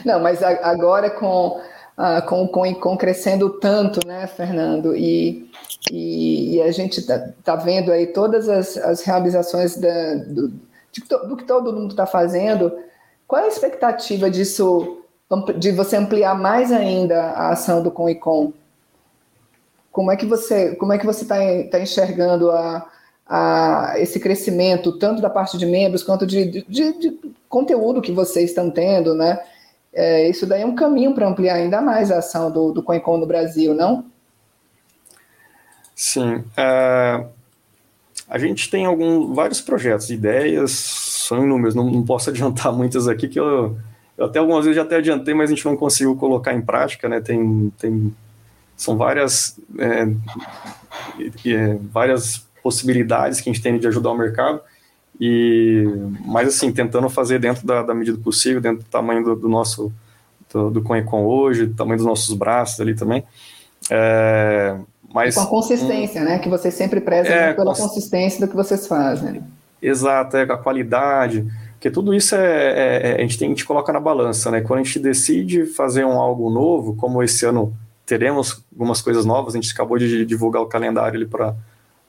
Não, 0.05 0.19
mas 0.19 0.43
agora 0.43 1.11
com, 1.11 1.61
com, 2.27 2.49
com, 2.49 2.75
com 2.75 2.97
crescendo 2.97 3.51
tanto, 3.51 4.07
né, 4.07 4.27
Fernando? 4.27 4.97
E 4.97 5.51
e, 5.91 6.57
e 6.57 6.63
a 6.63 6.71
gente 6.73 7.01
está 7.01 7.19
tá 7.43 7.57
vendo 7.57 7.91
aí 7.91 8.09
todas 8.09 8.49
as, 8.49 8.77
as 8.77 9.03
realizações 9.03 9.77
da, 9.77 10.15
do, 10.15 10.49
do 11.29 11.37
que 11.37 11.45
todo 11.45 11.73
mundo 11.73 11.91
está 11.91 12.07
fazendo. 12.07 12.73
Qual 13.27 13.41
é 13.41 13.45
a 13.45 13.49
expectativa 13.49 14.31
disso, 14.31 15.03
de 15.59 15.73
você 15.73 15.97
ampliar 15.97 16.35
mais 16.35 16.71
ainda 16.71 17.23
a 17.23 17.51
ação 17.51 17.83
do 17.83 17.91
Com 17.91 18.09
e 18.09 18.15
Com? 18.15 18.53
Como 19.91 20.11
é 20.11 20.17
que 20.17 20.27
você 20.27 20.77
como 20.77 20.93
é 20.93 20.99
que 20.99 21.07
você 21.07 21.23
está 21.23 21.37
tá 21.71 21.81
enxergando 21.81 22.51
a, 22.51 22.87
a, 23.33 23.95
esse 23.99 24.19
crescimento, 24.19 24.99
tanto 24.99 25.23
da 25.23 25.31
parte 25.31 25.57
de 25.57 25.65
membros 25.65 26.03
quanto 26.03 26.27
de, 26.27 26.65
de, 26.69 26.99
de 26.99 27.19
conteúdo 27.49 28.03
que 28.03 28.11
vocês 28.11 28.51
estão 28.51 28.69
tendo, 28.69 29.15
né? 29.15 29.39
É, 29.93 30.29
isso 30.29 30.47
daí 30.47 30.63
é 30.63 30.67
um 30.67 30.75
caminho 30.75 31.15
para 31.15 31.29
ampliar 31.29 31.55
ainda 31.55 31.81
mais 31.81 32.11
a 32.11 32.19
ação 32.19 32.51
do, 32.51 32.73
do 32.73 32.83
CoinCon 32.83 33.19
no 33.19 33.27
Brasil, 33.27 33.73
não? 33.73 34.05
Sim. 35.95 36.39
Uh, 36.59 37.29
a 38.29 38.39
gente 38.39 38.69
tem 38.69 38.85
algum, 38.85 39.33
vários 39.33 39.61
projetos, 39.61 40.11
ideias, 40.11 40.73
são 40.73 41.45
inúmeros, 41.45 41.75
não, 41.75 41.89
não 41.89 42.03
posso 42.03 42.31
adiantar 42.31 42.73
muitas 42.73 43.07
aqui, 43.07 43.29
que 43.29 43.39
eu, 43.39 43.77
eu, 44.19 44.27
até 44.27 44.41
algumas 44.41 44.65
vezes 44.65 44.77
já 44.77 44.83
até 44.83 44.97
adiantei, 44.97 45.35
mas 45.35 45.51
a 45.51 45.55
gente 45.55 45.65
não 45.65 45.77
conseguiu 45.77 46.17
colocar 46.17 46.53
em 46.53 46.63
prática, 46.63 47.09
né? 47.09 47.21
Tem, 47.21 47.73
tem, 47.79 48.13
são 48.77 48.97
várias, 48.97 49.57
é, 49.79 50.09
é, 51.47 51.79
várias 51.93 52.50
possibilidades 52.63 53.41
que 53.41 53.49
a 53.49 53.53
gente 53.53 53.63
tem 53.63 53.79
de 53.79 53.87
ajudar 53.87 54.11
o 54.11 54.19
mercado, 54.19 54.61
e, 55.21 55.85
mas 56.25 56.49
assim, 56.49 56.73
tentando 56.73 57.09
fazer 57.11 57.39
dentro 57.39 57.67
da, 57.67 57.83
da 57.83 57.95
medida 57.95 58.19
possível, 58.19 58.61
dentro 58.61 58.85
do 58.85 58.89
tamanho 58.89 59.23
do, 59.23 59.37
do 59.37 59.49
nosso, 59.49 59.93
do, 60.53 60.71
do 60.71 60.83
Conecon 60.83 61.25
hoje, 61.25 61.67
do 61.67 61.75
tamanho 61.75 61.99
dos 61.99 62.07
nossos 62.07 62.35
braços 62.35 62.81
ali 62.81 62.95
também. 62.95 63.23
É, 63.91 64.77
mas, 65.13 65.35
com 65.35 65.43
a 65.43 65.47
consistência, 65.47 66.23
né? 66.23 66.39
Que 66.39 66.49
vocês 66.49 66.73
sempre 66.73 67.01
prezam 67.01 67.33
é, 67.33 67.53
pela 67.53 67.75
cons... 67.75 67.81
consistência 67.81 68.41
do 68.41 68.49
que 68.49 68.57
vocês 68.57 68.87
fazem. 68.87 69.43
Exato, 69.83 70.37
é 70.37 70.43
a 70.43 70.57
qualidade, 70.57 71.47
porque 71.73 71.91
tudo 71.91 72.15
isso 72.15 72.35
é, 72.35 72.39
é, 72.39 73.11
é, 73.11 73.15
a 73.17 73.21
gente 73.21 73.39
tem 73.39 73.55
que 73.55 73.65
colocar 73.65 73.93
na 73.93 74.01
balança, 74.01 74.51
né? 74.51 74.61
Quando 74.61 74.81
a 74.81 74.83
gente 74.83 74.99
decide 74.99 75.67
fazer 75.67 76.05
um 76.05 76.19
algo 76.19 76.51
novo, 76.51 76.95
como 76.95 77.23
esse 77.23 77.45
ano 77.45 77.75
teremos 78.07 78.63
algumas 78.73 79.01
coisas 79.01 79.25
novas, 79.25 79.55
a 79.55 79.61
gente 79.61 79.73
acabou 79.73 79.99
de 79.99 80.25
divulgar 80.25 80.63
o 80.63 80.67
calendário 80.67 81.17
ali 81.17 81.27
para 81.27 81.55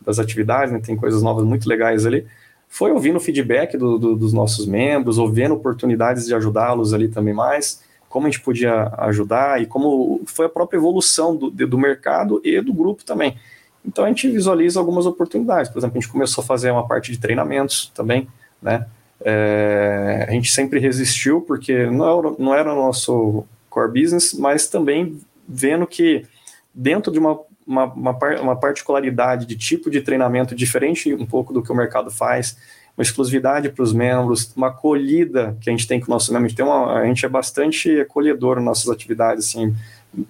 das 0.05 0.19
atividades, 0.19 0.73
né? 0.73 0.79
Tem 0.79 0.95
coisas 0.95 1.21
novas 1.21 1.45
muito 1.45 1.67
legais 1.67 2.05
ali. 2.05 2.25
Foi 2.67 2.91
ouvindo 2.91 3.17
o 3.17 3.19
feedback 3.19 3.77
do, 3.77 3.97
do, 3.97 4.15
dos 4.15 4.33
nossos 4.33 4.65
membros, 4.65 5.17
ouvindo 5.17 5.53
oportunidades 5.53 6.25
de 6.25 6.33
ajudá-los 6.33 6.93
ali 6.93 7.07
também 7.07 7.33
mais 7.33 7.81
como 8.11 8.27
a 8.27 8.29
gente 8.29 8.41
podia 8.41 8.93
ajudar 8.97 9.61
e 9.61 9.65
como 9.65 10.21
foi 10.25 10.45
a 10.45 10.49
própria 10.49 10.77
evolução 10.77 11.35
do, 11.35 11.49
do 11.49 11.77
mercado 11.77 12.41
e 12.43 12.59
do 12.61 12.73
grupo 12.73 13.03
também. 13.05 13.37
Então 13.83 14.03
a 14.03 14.09
gente 14.09 14.29
visualiza 14.29 14.79
algumas 14.79 15.05
oportunidades. 15.05 15.71
Por 15.71 15.79
exemplo, 15.79 15.97
a 15.97 16.01
gente 16.01 16.11
começou 16.11 16.43
a 16.43 16.45
fazer 16.45 16.69
uma 16.71 16.85
parte 16.85 17.11
de 17.11 17.17
treinamentos 17.17 17.89
também, 17.95 18.27
né? 18.61 18.85
É, 19.23 20.25
a 20.27 20.31
gente 20.31 20.51
sempre 20.51 20.79
resistiu 20.79 21.41
porque 21.41 21.85
não 21.85 22.19
era, 22.19 22.35
não 22.37 22.55
era 22.55 22.75
nosso 22.75 23.45
core 23.69 24.01
business, 24.01 24.33
mas 24.33 24.67
também 24.67 25.19
vendo 25.47 25.87
que 25.87 26.25
dentro 26.73 27.11
de 27.11 27.19
uma, 27.19 27.39
uma, 27.65 27.85
uma, 27.85 28.17
uma 28.41 28.55
particularidade 28.55 29.45
de 29.45 29.55
tipo 29.55 29.89
de 29.89 30.01
treinamento 30.01 30.55
diferente 30.55 31.13
um 31.13 31.25
pouco 31.25 31.53
do 31.53 31.61
que 31.61 31.71
o 31.71 31.75
mercado 31.75 32.11
faz, 32.11 32.57
uma 32.97 33.03
exclusividade 33.03 33.69
para 33.69 33.83
os 33.83 33.93
membros, 33.93 34.51
uma 34.55 34.67
acolhida 34.67 35.57
que 35.61 35.69
a 35.69 35.71
gente 35.71 35.87
tem 35.87 35.99
com 35.99 36.07
o 36.07 36.09
nosso 36.09 36.31
membro. 36.31 36.45
A 36.45 36.49
gente, 36.49 36.57
tem 36.57 36.65
uma, 36.65 36.99
a 36.99 37.05
gente 37.05 37.25
é 37.25 37.29
bastante 37.29 37.99
acolhedor 37.99 38.57
nas 38.57 38.65
nossas 38.65 38.89
atividades, 38.89 39.47
assim, 39.47 39.73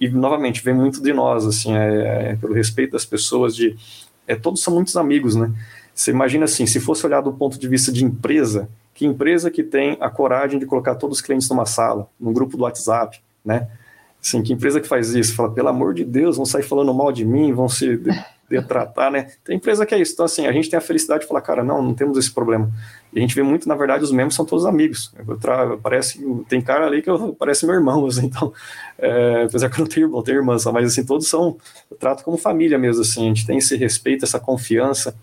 e 0.00 0.08
novamente 0.08 0.62
vem 0.62 0.74
muito 0.74 1.02
de 1.02 1.12
nós, 1.12 1.44
assim, 1.44 1.74
é, 1.76 2.30
é, 2.30 2.36
pelo 2.36 2.54
respeito 2.54 2.92
das 2.92 3.04
pessoas, 3.04 3.54
de 3.56 3.76
é, 4.26 4.36
todos 4.36 4.62
são 4.62 4.74
muitos 4.74 4.96
amigos, 4.96 5.34
né? 5.34 5.52
Você 5.94 6.10
imagina 6.10 6.44
assim, 6.44 6.66
se 6.66 6.80
fosse 6.80 7.04
olhar 7.04 7.20
do 7.20 7.32
ponto 7.32 7.58
de 7.58 7.68
vista 7.68 7.92
de 7.92 8.04
empresa, 8.04 8.68
que 8.94 9.04
empresa 9.04 9.50
que 9.50 9.62
tem 9.62 9.96
a 10.00 10.08
coragem 10.08 10.58
de 10.58 10.66
colocar 10.66 10.94
todos 10.94 11.18
os 11.18 11.22
clientes 11.22 11.48
numa 11.48 11.66
sala, 11.66 12.08
num 12.18 12.32
grupo 12.32 12.56
do 12.56 12.62
WhatsApp, 12.62 13.20
né? 13.44 13.68
Assim, 14.22 14.40
que 14.40 14.52
empresa 14.52 14.80
que 14.80 14.86
faz 14.86 15.12
isso? 15.14 15.34
Fala, 15.34 15.50
pelo 15.50 15.68
amor 15.68 15.94
de 15.94 16.04
Deus, 16.04 16.36
vão 16.36 16.46
sair 16.46 16.62
falando 16.62 16.94
mal 16.94 17.10
de 17.10 17.24
mim, 17.24 17.52
vão 17.52 17.68
se 17.68 18.00
tratar, 18.68 19.10
né? 19.10 19.32
Tem 19.42 19.56
empresa 19.56 19.84
que 19.84 19.94
é 19.94 20.00
isso. 20.00 20.12
Então, 20.12 20.24
assim, 20.24 20.46
a 20.46 20.52
gente 20.52 20.70
tem 20.70 20.78
a 20.78 20.80
felicidade 20.80 21.22
de 21.22 21.26
falar, 21.26 21.40
cara, 21.40 21.64
não, 21.64 21.82
não 21.82 21.92
temos 21.92 22.16
esse 22.16 22.30
problema. 22.30 22.70
E 23.12 23.18
a 23.18 23.20
gente 23.20 23.34
vê 23.34 23.42
muito, 23.42 23.68
na 23.68 23.74
verdade, 23.74 24.04
os 24.04 24.12
membros 24.12 24.36
são 24.36 24.44
todos 24.44 24.64
amigos. 24.64 25.12
Tra... 25.40 25.76
Parece, 25.78 26.24
tem 26.48 26.60
cara 26.60 26.86
ali 26.86 27.02
que 27.02 27.10
eu, 27.10 27.34
parece 27.38 27.66
meu 27.66 27.74
irmão, 27.74 28.06
assim, 28.06 28.26
então, 28.26 28.52
é, 28.96 29.42
apesar 29.48 29.68
que 29.68 29.80
eu 29.80 29.84
não 29.84 29.88
tenho 29.88 30.06
irmão, 30.06 30.22
tenho 30.22 30.38
irmã, 30.38 30.56
mas 30.72 30.92
assim, 30.92 31.04
todos 31.04 31.26
são, 31.26 31.56
eu 31.90 31.96
trato 31.96 32.22
como 32.22 32.36
família 32.36 32.78
mesmo, 32.78 33.02
assim, 33.02 33.24
a 33.24 33.28
gente 33.28 33.44
tem 33.44 33.58
esse 33.58 33.76
respeito, 33.76 34.24
essa 34.24 34.38
confiança. 34.38 35.16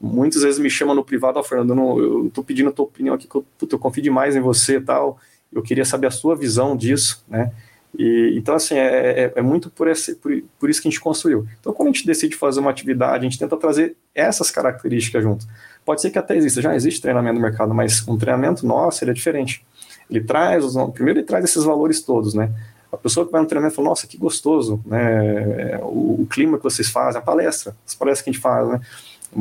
Muitas 0.00 0.42
vezes 0.42 0.58
me 0.58 0.70
chamam 0.70 0.94
no 0.94 1.04
privado, 1.04 1.38
ó, 1.38 1.42
Fernando, 1.42 1.70
eu, 1.70 1.76
não, 1.76 1.98
eu 1.98 2.30
tô 2.32 2.42
pedindo 2.42 2.70
a 2.70 2.72
tua 2.72 2.86
opinião 2.86 3.14
aqui, 3.14 3.28
que 3.28 3.34
eu, 3.34 3.44
eu 3.70 3.78
confio 3.78 4.02
demais 4.02 4.34
em 4.36 4.40
você 4.40 4.76
e 4.76 4.80
tal, 4.80 5.18
eu 5.52 5.60
queria 5.60 5.84
saber 5.84 6.06
a 6.06 6.10
sua 6.10 6.34
visão 6.34 6.74
disso, 6.74 7.24
né? 7.28 7.52
E, 7.96 8.34
então, 8.36 8.54
assim, 8.54 8.74
é, 8.74 9.24
é, 9.24 9.32
é 9.36 9.42
muito 9.42 9.70
por, 9.70 9.88
esse, 9.88 10.14
por, 10.16 10.32
por, 10.58 10.68
isso 10.68 10.80
que 10.82 10.88
a 10.88 10.90
gente 10.90 11.00
construiu. 11.00 11.46
Então, 11.58 11.72
quando 11.72 11.88
a 11.88 11.92
gente 11.92 12.06
decide 12.06 12.36
fazer 12.36 12.60
uma 12.60 12.70
atividade, 12.70 13.26
a 13.26 13.28
gente 13.28 13.38
tenta 13.38 13.56
trazer 13.56 13.96
essas 14.14 14.50
características 14.50 15.22
junto. 15.22 15.46
Pode 15.84 16.00
ser 16.00 16.10
que 16.10 16.18
até 16.18 16.36
exista, 16.36 16.60
já 16.60 16.74
existe 16.74 17.00
treinamento 17.00 17.36
no 17.36 17.40
mercado, 17.40 17.74
mas 17.74 18.06
um 18.06 18.18
treinamento 18.18 18.66
nosso, 18.66 19.02
ele 19.02 19.12
é 19.12 19.14
diferente. 19.14 19.64
Ele 20.10 20.20
traz, 20.20 20.64
os, 20.64 20.74
primeiro 20.92 21.20
ele 21.20 21.26
traz 21.26 21.44
esses 21.44 21.64
valores 21.64 22.00
todos, 22.02 22.34
né? 22.34 22.50
A 22.90 22.96
pessoa 22.96 23.26
que 23.26 23.32
vai 23.32 23.40
no 23.40 23.46
treinamento 23.46 23.76
fala, 23.76 23.88
nossa, 23.88 24.06
que 24.06 24.16
gostoso, 24.16 24.80
né? 24.86 25.78
O, 25.82 26.22
o 26.22 26.26
clima 26.30 26.56
que 26.56 26.64
vocês 26.64 26.88
fazem, 26.88 27.20
a 27.20 27.24
palestra, 27.24 27.76
as 27.86 27.94
palestras 27.94 28.22
que 28.22 28.30
a 28.30 28.32
gente 28.32 28.42
faz, 28.42 28.68
né? 28.68 28.80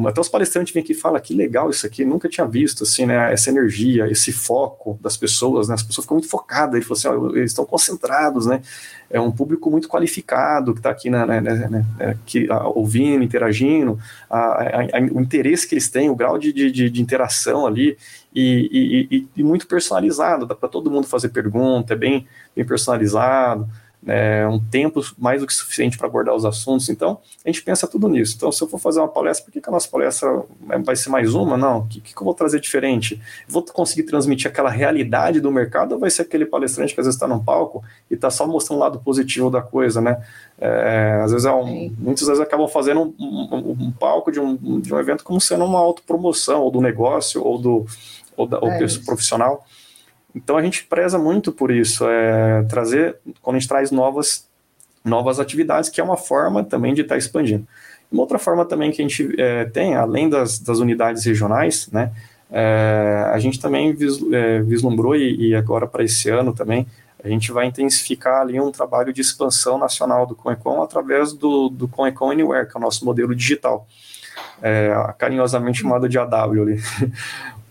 Até 0.05 0.19
os 0.19 0.27
palestrantes 0.27 0.73
vêm 0.73 0.83
aqui 0.83 0.91
e 0.91 0.95
falam 0.95 1.19
que 1.19 1.33
legal 1.33 1.69
isso 1.69 1.85
aqui, 1.87 2.03
nunca 2.03 2.27
tinha 2.27 2.45
visto 2.45 2.83
assim, 2.83 3.05
né, 3.05 3.31
essa 3.31 3.49
energia, 3.49 4.07
esse 4.11 4.31
foco 4.33 4.99
das 5.01 5.15
pessoas, 5.15 5.69
né, 5.69 5.75
as 5.75 5.83
pessoas 5.83 6.03
ficam 6.03 6.17
muito 6.17 6.29
focadas, 6.29 6.91
assim, 6.91 7.07
ó, 7.07 7.29
eles 7.29 7.51
estão 7.51 7.65
concentrados, 7.65 8.45
né, 8.45 8.61
é 9.09 9.19
um 9.19 9.31
público 9.31 9.71
muito 9.71 9.87
qualificado 9.87 10.73
que 10.73 10.79
está 10.79 10.89
aqui 10.89 11.09
né, 11.09 11.25
né, 11.25 11.39
né, 11.39 11.85
né 11.97 12.17
que, 12.25 12.51
a, 12.51 12.67
ouvindo, 12.67 13.23
interagindo, 13.23 13.97
a, 14.29 14.37
a, 14.37 14.99
o 15.11 15.21
interesse 15.21 15.65
que 15.65 15.75
eles 15.75 15.89
têm, 15.89 16.09
o 16.09 16.15
grau 16.15 16.37
de, 16.37 16.51
de, 16.51 16.89
de 16.89 17.01
interação 17.01 17.65
ali, 17.65 17.97
e, 18.35 18.69
e, 18.71 19.17
e, 19.17 19.27
e 19.37 19.43
muito 19.43 19.65
personalizado, 19.67 20.45
dá 20.45 20.53
para 20.53 20.69
todo 20.69 20.91
mundo 20.91 21.07
fazer 21.07 21.29
pergunta, 21.29 21.93
é 21.93 21.97
bem, 21.97 22.27
bem 22.55 22.65
personalizado, 22.65 23.67
é, 24.07 24.47
um 24.47 24.57
tempo 24.57 25.01
mais 25.17 25.41
do 25.41 25.47
que 25.47 25.53
suficiente 25.53 25.97
para 25.97 26.07
abordar 26.07 26.33
os 26.33 26.45
assuntos. 26.45 26.87
Então, 26.89 27.19
a 27.43 27.49
gente 27.49 27.61
pensa 27.61 27.85
tudo 27.85 28.07
nisso. 28.07 28.35
Então, 28.37 28.51
se 28.51 28.63
eu 28.63 28.67
for 28.67 28.79
fazer 28.79 28.99
uma 28.99 29.07
palestra, 29.07 29.45
por 29.45 29.51
que, 29.51 29.59
que 29.59 29.69
a 29.69 29.71
nossa 29.71 29.89
palestra 29.89 30.43
vai 30.83 30.95
ser 30.95 31.09
mais 31.09 31.33
uma? 31.33 31.57
Não, 31.57 31.79
o 31.79 31.87
que, 31.87 31.99
que 31.99 32.17
eu 32.17 32.23
vou 32.23 32.33
trazer 32.33 32.59
diferente? 32.61 33.21
Vou 33.47 33.61
conseguir 33.63 34.03
transmitir 34.03 34.49
aquela 34.49 34.69
realidade 34.69 35.41
do 35.41 35.51
mercado 35.51 35.93
ou 35.93 35.99
vai 35.99 36.09
ser 36.09 36.21
aquele 36.21 36.45
palestrante 36.45 36.93
que 36.93 37.01
às 37.01 37.05
vezes 37.05 37.17
está 37.17 37.27
num 37.27 37.43
palco 37.43 37.83
e 38.09 38.13
está 38.13 38.29
só 38.29 38.47
mostrando 38.47 38.77
o 38.77 38.81
lado 38.81 38.99
positivo 38.99 39.49
da 39.49 39.61
coisa, 39.61 39.99
né? 39.99 40.21
É, 40.59 41.21
às 41.23 41.31
vezes 41.31 41.45
é 41.45 41.51
um, 41.51 41.93
muitas 41.99 42.25
vezes 42.25 42.41
acabam 42.41 42.67
fazendo 42.67 43.13
um, 43.19 43.47
um, 43.51 43.77
um, 43.87 43.91
palco 43.91 44.31
de 44.31 44.39
um, 44.39 44.79
de 44.79 44.93
um 44.93 44.99
evento 44.99 45.23
como 45.23 45.39
sendo 45.39 45.65
uma 45.65 45.79
autopromoção, 45.79 46.61
ou 46.61 46.71
do 46.71 46.81
negócio, 46.81 47.43
ou 47.43 47.57
do 47.59 47.85
ou 48.37 48.47
da, 48.47 48.59
ou 48.59 48.69
é 48.69 48.79
profissional. 49.05 49.65
Então 50.35 50.57
a 50.57 50.61
gente 50.61 50.83
preza 50.83 51.17
muito 51.17 51.51
por 51.51 51.71
isso, 51.71 52.05
é, 52.07 52.63
trazer, 52.63 53.17
quando 53.41 53.55
a 53.55 53.59
gente 53.59 53.67
traz 53.67 53.91
novas, 53.91 54.47
novas 55.03 55.39
atividades, 55.39 55.89
que 55.89 55.99
é 55.99 56.03
uma 56.03 56.17
forma 56.17 56.63
também 56.63 56.93
de 56.93 57.01
estar 57.01 57.15
tá 57.15 57.19
expandindo. 57.19 57.67
Uma 58.11 58.21
outra 58.21 58.39
forma 58.39 58.63
também 58.63 58.91
que 58.91 59.01
a 59.01 59.07
gente 59.07 59.39
é, 59.41 59.65
tem, 59.65 59.95
além 59.95 60.29
das, 60.29 60.59
das 60.59 60.79
unidades 60.79 61.25
regionais, 61.25 61.89
né, 61.91 62.11
é, 62.49 63.29
a 63.33 63.39
gente 63.39 63.59
também 63.59 63.93
vis, 63.93 64.19
é, 64.31 64.61
vislumbrou 64.61 65.15
e, 65.15 65.49
e 65.49 65.55
agora 65.55 65.85
para 65.85 66.03
esse 66.03 66.29
ano 66.29 66.53
também, 66.53 66.87
a 67.23 67.27
gente 67.27 67.51
vai 67.51 67.65
intensificar 67.65 68.41
ali 68.41 68.59
um 68.59 68.71
trabalho 68.71 69.11
de 69.11 69.21
expansão 69.21 69.77
nacional 69.77 70.25
do 70.25 70.35
Conecon 70.35 70.81
através 70.81 71.33
do, 71.33 71.67
do 71.67 71.87
Conecon 71.87 72.31
Anywhere, 72.31 72.67
que 72.67 72.77
é 72.77 72.79
o 72.79 72.81
nosso 72.81 73.03
modelo 73.03 73.35
digital, 73.35 73.87
é, 74.61 74.91
carinhosamente 75.17 75.81
chamado 75.81 76.07
de 76.07 76.17
AW 76.17 76.61
ali. 76.61 76.79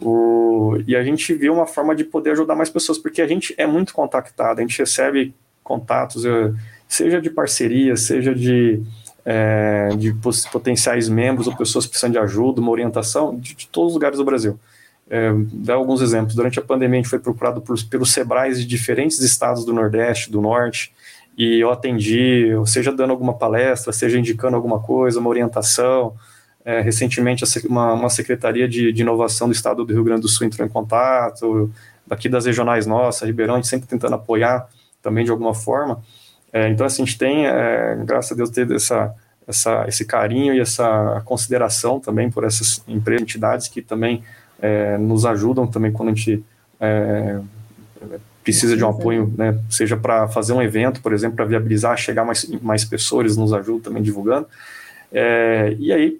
O, 0.00 0.76
e 0.86 0.94
a 0.94 1.02
gente 1.02 1.32
viu 1.34 1.54
uma 1.54 1.66
forma 1.66 1.94
de 1.94 2.04
poder 2.04 2.32
ajudar 2.32 2.54
mais 2.54 2.68
pessoas, 2.68 2.98
porque 2.98 3.22
a 3.22 3.26
gente 3.26 3.54
é 3.56 3.66
muito 3.66 3.94
contactado, 3.94 4.60
a 4.60 4.62
gente 4.62 4.78
recebe 4.78 5.34
contatos, 5.62 6.24
eh, 6.24 6.52
seja 6.86 7.20
de 7.20 7.30
parceria, 7.30 7.96
seja 7.96 8.34
de, 8.34 8.82
é, 9.24 9.88
de 9.98 10.14
potenciais 10.52 11.08
membros 11.08 11.46
ou 11.46 11.56
pessoas 11.56 11.86
precisando 11.86 12.12
de 12.12 12.18
ajuda, 12.18 12.60
uma 12.60 12.70
orientação, 12.70 13.36
de, 13.36 13.54
de 13.54 13.66
todos 13.68 13.88
os 13.90 13.94
lugares 13.94 14.18
do 14.18 14.24
Brasil. 14.24 14.58
É, 15.08 15.32
dar 15.52 15.74
alguns 15.74 16.00
exemplos. 16.00 16.34
Durante 16.34 16.58
a 16.58 16.62
pandemia, 16.62 16.98
a 16.98 17.02
gente 17.02 17.10
foi 17.10 17.18
procurado 17.18 17.60
por, 17.60 17.76
pelos 17.84 18.12
SEBRAES 18.12 18.60
de 18.60 18.66
diferentes 18.66 19.18
estados 19.20 19.64
do 19.64 19.72
Nordeste, 19.72 20.30
do 20.30 20.40
Norte, 20.40 20.92
e 21.36 21.60
eu 21.60 21.70
atendi, 21.70 22.48
seja 22.64 22.90
dando 22.90 23.10
alguma 23.10 23.34
palestra, 23.34 23.92
seja 23.92 24.18
indicando 24.18 24.56
alguma 24.56 24.80
coisa, 24.80 25.20
uma 25.20 25.28
orientação, 25.28 26.14
é, 26.66 26.80
recentemente, 26.80 27.44
uma, 27.68 27.92
uma 27.92 28.10
secretaria 28.10 28.68
de, 28.68 28.92
de, 28.92 29.02
inovação 29.02 29.46
do 29.46 29.52
estado 29.52 29.84
do 29.84 29.92
Rio 29.92 30.02
Grande 30.02 30.22
do 30.22 30.28
Sul 30.28 30.48
entrou 30.48 30.66
em 30.66 30.68
contato, 30.68 31.72
daqui 32.04 32.28
das 32.28 32.44
regionais 32.44 32.86
nossas, 32.86 33.24
Ribeirão, 33.24 33.54
a 33.54 33.58
gente 33.58 33.68
sempre 33.68 33.86
tentando 33.86 34.16
apoiar 34.16 34.68
também 35.00 35.24
de 35.24 35.30
alguma 35.30 35.54
forma. 35.54 36.02
É, 36.52 36.68
então, 36.68 36.84
assim, 36.84 37.04
a 37.04 37.06
gente 37.06 37.16
tem, 37.16 37.46
é, 37.46 37.96
graças 38.04 38.32
a 38.32 38.34
Deus, 38.34 38.50
ter 38.50 38.68
essa, 38.72 39.14
essa, 39.46 39.84
esse 39.86 40.04
carinho 40.04 40.52
e 40.54 40.58
essa 40.58 41.22
consideração 41.24 42.00
também 42.00 42.28
por 42.32 42.42
essas 42.42 42.82
empresas, 42.88 43.22
entidades 43.22 43.68
que 43.68 43.80
também 43.80 44.24
é, 44.60 44.98
nos 44.98 45.24
ajudam 45.24 45.68
também 45.68 45.92
quando 45.92 46.08
a 46.08 46.14
gente 46.14 46.44
é, 46.80 47.38
precisa 48.42 48.76
de 48.76 48.82
um 48.82 48.88
apoio, 48.88 49.32
né, 49.38 49.56
seja 49.70 49.96
para 49.96 50.26
fazer 50.26 50.52
um 50.52 50.60
evento, 50.60 51.00
por 51.00 51.12
exemplo, 51.12 51.36
para 51.36 51.44
viabilizar, 51.44 51.96
chegar 51.96 52.24
mais, 52.24 52.44
mais 52.60 52.84
pessoas, 52.84 53.36
nos 53.36 53.52
ajudam 53.52 53.78
também 53.80 54.02
divulgando. 54.02 54.48
É, 55.12 55.76
e 55.78 55.92
aí, 55.92 56.18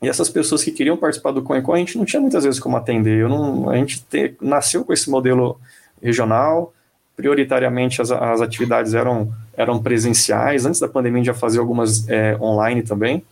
e 0.00 0.08
essas 0.08 0.28
pessoas 0.28 0.62
que 0.62 0.70
queriam 0.70 0.96
participar 0.96 1.32
do 1.32 1.42
CoinCon, 1.42 1.74
a 1.74 1.78
gente 1.78 1.98
não 1.98 2.04
tinha 2.04 2.20
muitas 2.20 2.44
vezes 2.44 2.60
como 2.60 2.76
atender. 2.76 3.20
Eu 3.20 3.28
não, 3.28 3.68
a 3.68 3.76
gente 3.76 4.00
te, 4.04 4.34
nasceu 4.40 4.84
com 4.84 4.92
esse 4.92 5.10
modelo 5.10 5.60
regional, 6.00 6.72
prioritariamente 7.16 8.00
as, 8.00 8.12
as 8.12 8.40
atividades 8.40 8.94
eram, 8.94 9.32
eram 9.56 9.82
presenciais. 9.82 10.64
Antes 10.64 10.80
da 10.80 10.88
pandemia, 10.88 11.16
a 11.16 11.24
gente 11.24 11.26
já 11.26 11.34
fazia 11.34 11.60
algumas 11.60 12.08
é, 12.08 12.36
online 12.40 12.82
também. 12.82 13.24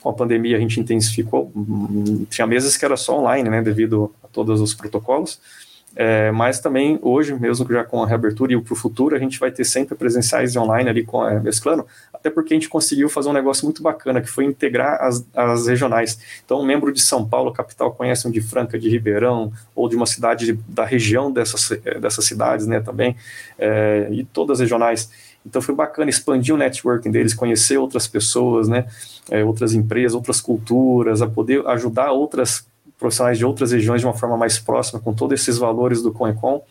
Com 0.00 0.08
a 0.08 0.12
pandemia, 0.14 0.56
a 0.56 0.60
gente 0.60 0.80
intensificou. 0.80 1.52
Tinha 2.30 2.46
meses 2.46 2.74
que 2.76 2.84
era 2.84 2.96
só 2.96 3.20
online, 3.20 3.50
né, 3.50 3.60
devido 3.60 4.14
a 4.22 4.28
todos 4.28 4.62
os 4.62 4.72
protocolos. 4.72 5.38
É, 5.96 6.32
mas 6.32 6.58
também 6.58 6.98
hoje, 7.02 7.34
mesmo 7.34 7.66
já 7.70 7.84
com 7.84 8.02
a 8.02 8.06
reabertura 8.06 8.52
e 8.52 8.60
para 8.60 8.72
o 8.72 8.76
futuro, 8.76 9.14
a 9.14 9.18
gente 9.18 9.38
vai 9.38 9.50
ter 9.50 9.64
sempre 9.64 9.94
presenciais 9.94 10.54
e 10.54 10.58
online 10.58 10.90
ali 10.90 11.04
com, 11.04 11.26
é, 11.26 11.38
mesclando, 11.38 11.86
até 12.12 12.30
porque 12.30 12.52
a 12.52 12.56
gente 12.56 12.68
conseguiu 12.68 13.08
fazer 13.08 13.28
um 13.28 13.32
negócio 13.32 13.64
muito 13.64 13.82
bacana, 13.82 14.20
que 14.20 14.28
foi 14.28 14.44
integrar 14.44 15.00
as, 15.00 15.24
as 15.34 15.66
regionais. 15.66 16.18
Então, 16.44 16.60
um 16.60 16.64
membro 16.64 16.92
de 16.92 17.00
São 17.00 17.26
Paulo, 17.26 17.52
capital, 17.52 17.92
conhece 17.92 18.26
um 18.26 18.30
de 18.30 18.40
Franca, 18.40 18.78
de 18.78 18.88
Ribeirão, 18.88 19.52
ou 19.74 19.88
de 19.88 19.94
uma 19.94 20.06
cidade 20.06 20.58
da 20.66 20.84
região 20.84 21.30
dessas, 21.30 21.70
é, 21.84 21.98
dessas 21.98 22.24
cidades, 22.24 22.66
né, 22.66 22.80
também, 22.80 23.16
é, 23.58 24.08
e 24.10 24.24
todas 24.24 24.56
as 24.56 24.60
regionais. 24.60 25.10
Então 25.46 25.60
foi 25.60 25.74
bacana 25.74 26.08
expandir 26.08 26.54
o 26.54 26.58
networking 26.58 27.10
deles, 27.10 27.34
conhecer 27.34 27.76
outras 27.76 28.08
pessoas, 28.08 28.66
né, 28.66 28.86
é, 29.30 29.44
outras 29.44 29.74
empresas, 29.74 30.14
outras 30.14 30.40
culturas, 30.40 31.22
a 31.22 31.26
poder 31.26 31.64
ajudar 31.66 32.10
outras 32.10 32.66
profissionais 33.04 33.36
de 33.36 33.44
outras 33.44 33.70
regiões 33.70 34.00
de 34.00 34.06
uma 34.06 34.14
forma 34.14 34.34
mais 34.34 34.58
próxima, 34.58 34.98
com 34.98 35.12
todos 35.12 35.38
esses 35.38 35.58
valores 35.58 36.00
do 36.00 36.10
CONECON, 36.10 36.62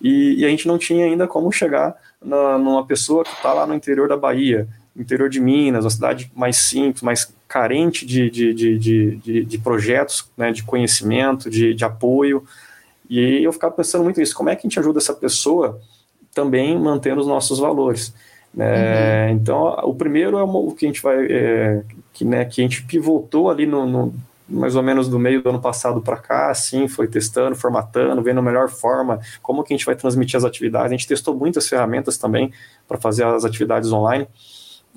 e, 0.00 0.36
e 0.38 0.44
a 0.46 0.48
gente 0.48 0.66
não 0.66 0.78
tinha 0.78 1.04
ainda 1.04 1.26
como 1.26 1.52
chegar 1.52 1.94
na, 2.22 2.56
numa 2.56 2.86
pessoa 2.86 3.24
que 3.24 3.30
está 3.30 3.52
lá 3.52 3.66
no 3.66 3.74
interior 3.74 4.08
da 4.08 4.16
Bahia, 4.16 4.66
interior 4.96 5.28
de 5.28 5.38
Minas, 5.38 5.84
uma 5.84 5.90
cidade 5.90 6.32
mais 6.34 6.56
simples, 6.56 7.02
mais 7.02 7.30
carente 7.46 8.06
de, 8.06 8.30
de, 8.30 8.54
de, 8.54 8.78
de, 9.16 9.44
de 9.44 9.58
projetos, 9.58 10.30
né, 10.34 10.50
de 10.50 10.62
conhecimento, 10.62 11.50
de, 11.50 11.74
de 11.74 11.84
apoio, 11.84 12.42
e 13.08 13.44
eu 13.44 13.52
ficava 13.52 13.74
pensando 13.74 14.02
muito 14.02 14.18
nisso, 14.18 14.34
como 14.34 14.48
é 14.48 14.56
que 14.56 14.66
a 14.66 14.68
gente 14.68 14.80
ajuda 14.80 14.98
essa 14.98 15.12
pessoa 15.12 15.78
também 16.34 16.78
mantendo 16.78 17.20
os 17.20 17.26
nossos 17.26 17.58
valores? 17.58 18.14
É, 18.58 19.26
uhum. 19.28 19.36
Então, 19.36 19.78
o 19.82 19.94
primeiro 19.94 20.38
é 20.38 20.42
o 20.42 20.72
que 20.72 20.86
a 20.86 20.88
gente 20.88 21.02
vai, 21.02 21.26
é, 21.26 21.82
que, 22.14 22.24
né, 22.24 22.46
que 22.46 22.62
a 22.62 22.64
gente 22.64 22.82
pivotou 22.84 23.50
ali 23.50 23.66
no, 23.66 23.86
no, 23.86 24.14
mais 24.48 24.76
ou 24.76 24.82
menos 24.82 25.08
do 25.08 25.18
meio 25.18 25.42
do 25.42 25.48
ano 25.48 25.60
passado 25.60 26.00
para 26.00 26.16
cá, 26.16 26.50
assim, 26.50 26.86
foi 26.86 27.08
testando, 27.08 27.56
formatando, 27.56 28.22
vendo 28.22 28.38
a 28.38 28.42
melhor 28.42 28.68
forma, 28.68 29.20
como 29.42 29.64
que 29.64 29.74
a 29.74 29.76
gente 29.76 29.86
vai 29.86 29.96
transmitir 29.96 30.36
as 30.36 30.44
atividades. 30.44 30.86
A 30.86 30.96
gente 30.96 31.06
testou 31.06 31.34
muitas 31.34 31.68
ferramentas 31.68 32.16
também 32.16 32.52
para 32.86 32.98
fazer 32.98 33.24
as 33.24 33.44
atividades 33.44 33.90
online. 33.92 34.28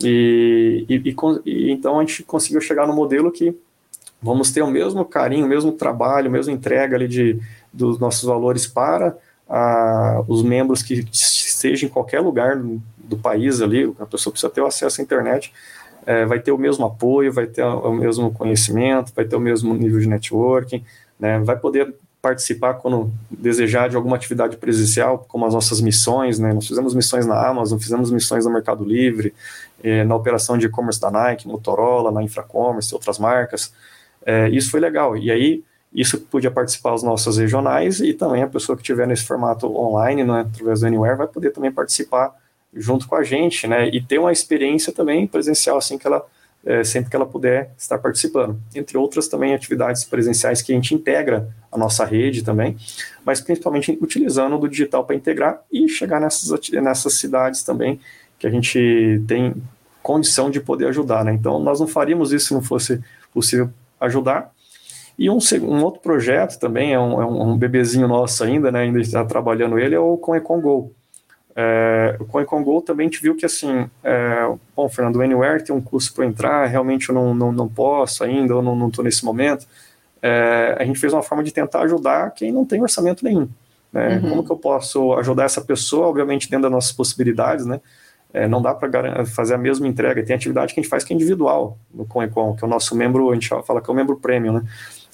E, 0.04 0.86
e, 0.88 1.16
e, 1.46 1.72
então 1.72 2.00
a 2.00 2.02
gente 2.02 2.24
conseguiu 2.24 2.62
chegar 2.62 2.88
no 2.88 2.94
modelo 2.94 3.32
que 3.32 3.56
vamos 4.22 4.52
ter 4.52 4.62
o 4.62 4.68
mesmo 4.68 5.04
carinho, 5.04 5.46
o 5.46 5.50
mesmo 5.50 5.72
trabalho, 5.72 6.28
a 6.28 6.32
mesma 6.32 6.54
entrega 6.54 6.96
ali 6.96 7.08
de, 7.08 7.40
dos 7.74 8.00
nossos 8.00 8.24
valores 8.24 8.68
para 8.68 9.18
a, 9.48 10.24
os 10.28 10.44
membros 10.44 10.84
que 10.84 11.06
estejam 11.12 11.90
em 11.90 11.92
qualquer 11.92 12.20
lugar 12.20 12.58
do, 12.58 12.82
do, 12.98 13.18
país 13.18 13.62
ali, 13.62 13.92
a 14.00 14.06
pessoa 14.06 14.32
precisa 14.32 14.52
ter 14.52 14.62
o 14.62 14.66
acesso 14.66 15.02
à 15.02 15.04
internet, 15.04 15.52
é, 16.06 16.26
vai 16.26 16.40
ter 16.40 16.52
o 16.52 16.58
mesmo 16.58 16.86
apoio, 16.86 17.32
vai 17.32 17.48
ter 17.48 17.64
o 17.64 17.94
mesmo 17.94 18.32
conhecimento, 18.32 19.14
vai 19.16 19.26
ter 19.26 19.36
o 19.36 19.40
mesmo 19.40 19.74
nível 19.74 20.00
de 20.00 20.08
networking, 20.08 20.84
né, 21.20 21.40
vai 21.40 21.58
poder 21.58 21.94
participar 22.22 22.76
quando 22.76 23.12
desejar 23.30 23.90
de 23.90 23.96
alguma 23.96 24.16
atividade 24.16 24.58
presencial, 24.58 25.26
como 25.28 25.46
as 25.46 25.54
nossas 25.54 25.80
missões, 25.80 26.38
né? 26.38 26.54
Nós 26.54 26.68
fizemos 26.68 26.94
missões 26.94 27.26
na 27.26 27.48
Amazon, 27.48 27.80
fizemos 27.80 28.12
missões 28.12 28.46
no 28.46 28.52
Mercado 28.52 28.84
Livre, 28.84 29.34
eh, 29.82 30.04
na 30.04 30.16
operação 30.16 30.58
de 30.58 30.66
e-commerce 30.66 31.00
da 31.00 31.10
Nike, 31.10 31.48
Motorola, 31.48 32.12
na 32.12 32.22
Infracommerce, 32.22 32.94
outras 32.94 33.18
marcas. 33.18 33.74
Eh, 34.26 34.50
isso 34.50 34.70
foi 34.70 34.82
legal. 34.82 35.16
E 35.16 35.32
aí, 35.32 35.64
isso 35.94 36.20
podia 36.20 36.52
participar 36.52 36.94
as 36.94 37.04
nossas 37.04 37.38
regionais 37.38 38.02
e 38.02 38.14
também 38.14 38.44
a 38.44 38.48
pessoa 38.48 38.76
que 38.76 38.82
estiver 38.82 39.08
nesse 39.08 39.24
formato 39.24 39.66
online, 39.76 40.24
né, 40.24 40.42
através 40.42 40.82
do 40.82 40.88
Anywhere, 40.88 41.18
vai 41.18 41.28
poder 41.28 41.52
também 41.52 41.72
participar 41.72 42.36
junto 42.74 43.08
com 43.08 43.16
a 43.16 43.24
gente, 43.24 43.68
né? 43.68 43.90
E 43.90 44.02
ter 44.02 44.20
uma 44.20 44.32
experiência 44.32 44.94
também 44.94 45.26
presencial, 45.28 45.78
assim 45.78 45.98
que 45.98 46.08
ela 46.08 46.26
é, 46.66 46.84
sempre 46.84 47.10
que 47.10 47.16
ela 47.16 47.26
puder 47.26 47.72
estar 47.78 47.98
participando. 47.98 48.60
Entre 48.76 48.98
outras 48.98 49.28
também 49.28 49.54
atividades 49.54 50.04
presenciais 50.04 50.62
que 50.62 50.72
a 50.72 50.76
gente 50.76 50.94
integra 50.94 51.50
a 51.72 51.78
nossa 51.78 52.04
rede 52.04 52.44
também, 52.44 52.76
mas 53.24 53.40
principalmente 53.40 53.98
utilizando 54.02 54.58
do 54.58 54.68
digital 54.68 55.06
para 55.06 55.16
integrar 55.16 55.62
e 55.72 55.88
chegar 55.88 56.20
nessas, 56.20 56.70
nessas 56.72 57.14
cidades 57.14 57.64
também 57.64 58.00
que 58.38 58.48
a 58.48 58.50
gente 58.50 59.22
tem 59.28 59.54
condição 60.02 60.50
de 60.50 60.60
poder 60.60 60.88
ajudar. 60.88 61.24
Né? 61.24 61.34
Então, 61.34 61.60
nós 61.60 61.80
não 61.80 61.88
faríamos 61.88 62.32
isso 62.32 62.48
se 62.48 62.54
não 62.54 62.62
fosse 62.62 63.02
possível 63.34 63.70
ajudar. 64.00 64.52
E 65.18 65.30
um, 65.30 65.38
um 65.64 65.84
outro 65.84 66.00
projeto 66.00 66.58
também, 66.58 66.94
é 66.94 67.00
um, 67.00 67.22
é 67.22 67.26
um 67.26 67.58
bebezinho 67.58 68.08
nosso 68.08 68.42
ainda, 68.42 68.72
né, 68.72 68.80
ainda 68.82 69.02
está 69.02 69.24
trabalhando 69.26 69.78
ele, 69.78 69.94
é 69.94 70.00
o 70.00 70.18
Com 70.18 70.62
Go. 70.62 70.94
É, 71.62 72.18
com 72.30 72.40
o 72.40 72.46
Congo 72.46 72.82
também 72.82 73.08
a 73.08 73.10
gente 73.10 73.22
viu 73.22 73.36
que 73.36 73.46
assim, 73.46 73.90
é, 74.02 74.50
bom, 74.74 74.88
Fernando, 74.88 75.18
o 75.18 75.22
Anywhere 75.22 75.62
tem 75.62 75.76
um 75.76 75.82
custo 75.82 76.14
para 76.14 76.26
entrar, 76.26 76.66
realmente 76.68 77.10
eu 77.10 77.16
não, 77.16 77.36
não, 77.36 77.52
não 77.52 77.68
posso 77.68 78.24
ainda, 78.24 78.54
eu 78.54 78.62
não 78.62 78.88
estou 78.88 79.04
nesse 79.04 79.26
momento. 79.26 79.68
É, 80.22 80.78
a 80.80 80.86
gente 80.86 80.98
fez 80.98 81.12
uma 81.12 81.22
forma 81.22 81.44
de 81.44 81.52
tentar 81.52 81.82
ajudar 81.82 82.32
quem 82.32 82.50
não 82.50 82.64
tem 82.64 82.82
orçamento 82.82 83.26
nenhum. 83.26 83.50
Né? 83.92 84.22
Uhum. 84.24 84.30
Como 84.30 84.46
que 84.46 84.52
eu 84.54 84.56
posso 84.56 85.14
ajudar 85.16 85.44
essa 85.44 85.60
pessoa, 85.60 86.08
obviamente 86.08 86.50
dentro 86.50 86.64
das 86.64 86.72
nossas 86.72 86.92
possibilidades, 86.94 87.66
né? 87.66 87.82
É, 88.32 88.48
não 88.48 88.62
dá 88.62 88.74
para 88.74 89.26
fazer 89.26 89.56
a 89.56 89.58
mesma 89.58 89.86
entrega. 89.86 90.24
Tem 90.24 90.36
atividade 90.36 90.74
que 90.74 90.80
a 90.80 90.84
gente 90.84 90.90
faz 90.90 91.04
que 91.04 91.12
é 91.12 91.16
individual 91.16 91.78
no 91.94 92.06
Conecon, 92.06 92.56
que 92.56 92.64
é 92.64 92.68
o 92.68 92.70
nosso 92.70 92.96
membro, 92.96 93.32
a 93.32 93.34
gente 93.34 93.50
fala 93.66 93.82
que 93.82 93.90
é 93.90 93.94
o 93.94 93.96
membro 93.96 94.16
premium, 94.16 94.54
né? 94.54 94.64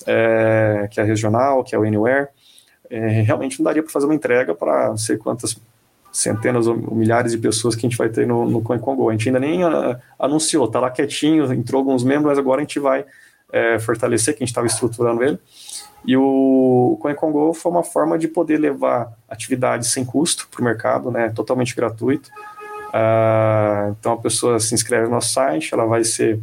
É, 0.05 0.87
que 0.91 0.99
é 0.99 1.03
regional, 1.03 1.63
que 1.63 1.73
é 1.73 1.79
o 1.79 1.83
Anywhere. 1.83 2.27
É, 2.87 3.21
realmente 3.21 3.57
não 3.57 3.63
daria 3.63 3.81
para 3.81 3.91
fazer 3.91 4.05
uma 4.05 4.13
entrega 4.13 4.53
para 4.53 4.89
não 4.89 4.97
sei 4.97 5.17
quantas 5.17 5.59
centenas 6.15 6.65
ou 6.65 6.77
milhares 6.77 7.33
de 7.33 7.37
pessoas 7.37 7.75
que 7.75 7.85
a 7.85 7.89
gente 7.89 7.97
vai 7.97 8.07
ter 8.07 8.25
no, 8.25 8.49
no 8.49 8.61
CoinCongo. 8.61 9.09
A 9.09 9.11
gente 9.11 9.27
ainda 9.27 9.39
nem 9.39 9.65
uh, 9.65 9.97
anunciou, 10.17 10.65
está 10.65 10.79
lá 10.79 10.89
quietinho, 10.89 11.51
entrou 11.51 11.79
alguns 11.79 12.03
membros, 12.03 12.27
mas 12.27 12.37
agora 12.37 12.61
a 12.61 12.63
gente 12.63 12.79
vai 12.79 13.05
é, 13.51 13.77
fortalecer, 13.79 14.33
que 14.33 14.43
a 14.43 14.45
gente 14.45 14.51
estava 14.51 14.65
estruturando 14.65 15.23
ele. 15.23 15.37
E 16.05 16.15
o 16.15 16.97
CoinCongo 17.01 17.53
foi 17.53 17.71
uma 17.71 17.83
forma 17.83 18.17
de 18.17 18.27
poder 18.27 18.57
levar 18.57 19.11
atividades 19.27 19.91
sem 19.91 20.05
custo 20.05 20.47
para 20.49 20.61
o 20.61 20.63
mercado, 20.63 21.11
né, 21.11 21.29
totalmente 21.29 21.75
gratuito. 21.75 22.29
Uh, 22.89 23.93
então 23.99 24.13
a 24.13 24.17
pessoa 24.17 24.57
se 24.59 24.73
inscreve 24.73 25.05
no 25.05 25.11
nosso 25.11 25.33
site, 25.33 25.73
ela 25.73 25.85
vai 25.85 26.05
ser 26.05 26.39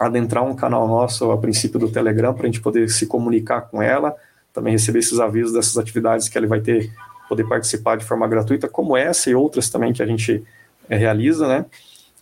adentrar 0.00 0.44
um 0.44 0.54
canal 0.54 0.88
nosso 0.88 1.30
a 1.30 1.36
princípio 1.36 1.78
do 1.78 1.90
Telegram 1.90 2.32
para 2.32 2.44
a 2.44 2.46
gente 2.46 2.60
poder 2.60 2.88
se 2.88 3.06
comunicar 3.06 3.62
com 3.62 3.82
ela, 3.82 4.16
também 4.52 4.72
receber 4.72 5.00
esses 5.00 5.20
avisos 5.20 5.52
dessas 5.52 5.76
atividades 5.76 6.28
que 6.28 6.38
ela 6.38 6.46
vai 6.46 6.60
ter 6.60 6.90
poder 7.34 7.48
participar 7.48 7.96
de 7.96 8.04
forma 8.04 8.26
gratuita, 8.28 8.68
como 8.68 8.96
essa 8.96 9.28
e 9.28 9.34
outras 9.34 9.68
também 9.68 9.92
que 9.92 10.02
a 10.02 10.06
gente 10.06 10.42
é, 10.88 10.96
realiza, 10.96 11.48
né? 11.48 11.66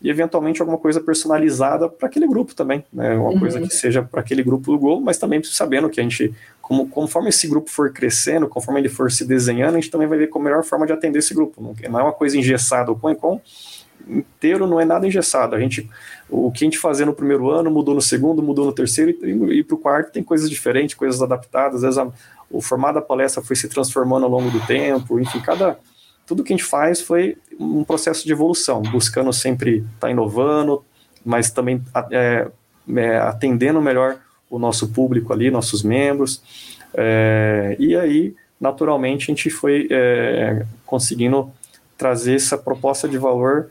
E 0.01 0.11
eventualmente 0.11 0.61
alguma 0.61 0.79
coisa 0.79 1.01
personalizada 1.01 1.89
para 1.89 2.09
aquele 2.09 2.27
grupo 2.27 2.55
também, 2.55 2.85
né? 2.93 3.15
Uma 3.15 3.31
uhum. 3.31 3.39
coisa 3.39 3.61
que 3.61 3.71
seja 3.71 4.03
para 4.03 4.21
aquele 4.21 4.43
grupo 4.43 4.73
do 4.73 4.79
Gol, 4.79 5.01
mas 5.01 5.19
também 5.19 5.41
sabendo 5.45 5.89
que 5.89 6.01
a 6.01 6.03
gente, 6.03 6.35
como, 6.61 6.89
conforme 6.89 7.29
esse 7.29 7.47
grupo 7.47 7.71
for 7.71 7.93
crescendo, 7.93 8.49
conforme 8.49 8.81
ele 8.81 8.89
for 8.89 9.13
se 9.13 9.25
desenhando, 9.25 9.77
a 9.77 9.81
gente 9.81 9.91
também 9.91 10.09
vai 10.09 10.19
ver 10.19 10.27
qual 10.27 10.43
a 10.43 10.45
melhor 10.45 10.65
forma 10.65 10.87
de 10.87 10.93
atender 10.93 11.21
esse 11.21 11.33
grupo. 11.33 11.63
Não, 11.89 12.01
é 12.01 12.03
uma 12.03 12.13
coisa 12.13 12.37
engessada. 12.37 12.91
O 12.91 12.99
Coencom 12.99 13.41
inteiro 14.09 14.67
não 14.67 14.81
é 14.81 14.85
nada 14.85 15.07
engessado. 15.07 15.55
A 15.55 15.61
gente, 15.61 15.89
o 16.29 16.51
que 16.51 16.65
a 16.65 16.67
gente 16.67 16.79
fazia 16.79 17.07
no 17.07 17.15
primeiro 17.15 17.51
ano 17.51 17.71
mudou 17.71 17.95
no 17.95 18.03
segundo, 18.03 18.43
mudou 18.43 18.67
no 18.67 18.73
terceiro 18.73 19.11
e, 19.11 19.59
e 19.59 19.65
para 19.65 19.75
o 19.75 19.79
quarto 19.79 20.13
tem 20.13 20.23
coisas 20.23 20.49
diferentes, 20.49 20.95
coisas 20.95 21.23
adaptadas. 21.23 21.77
Às 21.77 21.83
vezes 21.83 21.99
a, 21.99 22.09
o 22.51 22.61
formato 22.61 22.95
da 22.95 23.03
palestra 23.03 23.43
foi 23.43 23.57
se 23.57 23.69
transformando 23.69 24.25
ao 24.25 24.31
longo 24.31 24.51
do 24.51 24.61
tempo, 24.67 25.19
enfim, 25.19 25.41
cada 25.41 25.79
tudo 26.27 26.45
que 26.45 26.53
a 26.53 26.57
gente 26.57 26.67
faz 26.67 27.01
foi 27.01 27.37
um 27.59 27.83
processo 27.85 28.25
de 28.25 28.33
evolução, 28.33 28.81
buscando 28.81 29.33
sempre 29.33 29.79
estar 29.79 30.07
tá 30.07 30.11
inovando, 30.11 30.85
mas 31.25 31.51
também 31.51 31.83
é, 32.11 32.49
é, 32.97 33.17
atendendo 33.19 33.83
melhor 33.83 34.19
o 34.49 34.59
nosso 34.59 34.89
público 34.89 35.33
ali, 35.33 35.51
nossos 35.51 35.83
membros, 35.83 36.43
é, 36.95 37.77
e 37.79 37.97
aí, 37.97 38.35
naturalmente, 38.61 39.25
a 39.25 39.35
gente 39.35 39.51
foi 39.51 39.89
é, 39.91 40.65
conseguindo 40.85 41.51
trazer 41.97 42.35
essa 42.35 42.59
proposta 42.59 43.09
de 43.09 43.17
valor 43.17 43.71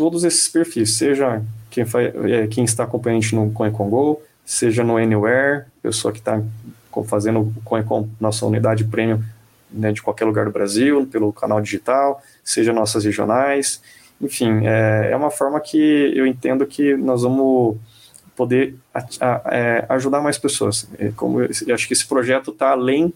todos 0.00 0.24
esses 0.24 0.48
perfis, 0.48 0.96
seja 0.96 1.42
quem, 1.70 1.84
faz, 1.84 2.10
é, 2.24 2.46
quem 2.46 2.64
está 2.64 2.84
acompanhando 2.84 3.32
no 3.32 3.50
CoinCongo, 3.52 4.22
seja 4.46 4.82
no 4.82 4.96
Anywhere, 4.96 5.66
pessoa 5.82 6.10
que 6.10 6.20
está 6.20 6.42
fazendo 7.04 7.52
com, 7.62 7.82
com 7.82 8.08
nossa 8.18 8.46
unidade 8.46 8.82
premium 8.84 9.22
né, 9.70 9.92
de 9.92 10.00
qualquer 10.00 10.24
lugar 10.24 10.46
do 10.46 10.52
Brasil, 10.52 11.06
pelo 11.06 11.34
canal 11.34 11.60
digital, 11.60 12.22
seja 12.42 12.72
nossas 12.72 13.04
regionais, 13.04 13.82
enfim, 14.18 14.66
é, 14.66 15.10
é 15.12 15.16
uma 15.16 15.30
forma 15.30 15.60
que 15.60 15.78
eu 16.16 16.26
entendo 16.26 16.64
que 16.66 16.96
nós 16.96 17.20
vamos 17.20 17.76
poder 18.34 18.76
a, 18.94 19.04
a, 19.20 19.42
é, 19.54 19.84
ajudar 19.90 20.22
mais 20.22 20.38
pessoas. 20.38 20.88
É, 20.98 21.12
como 21.14 21.42
eu, 21.42 21.50
eu, 21.66 21.74
acho 21.74 21.86
que 21.86 21.92
esse 21.92 22.06
projeto 22.06 22.52
está 22.52 22.70
além, 22.70 23.12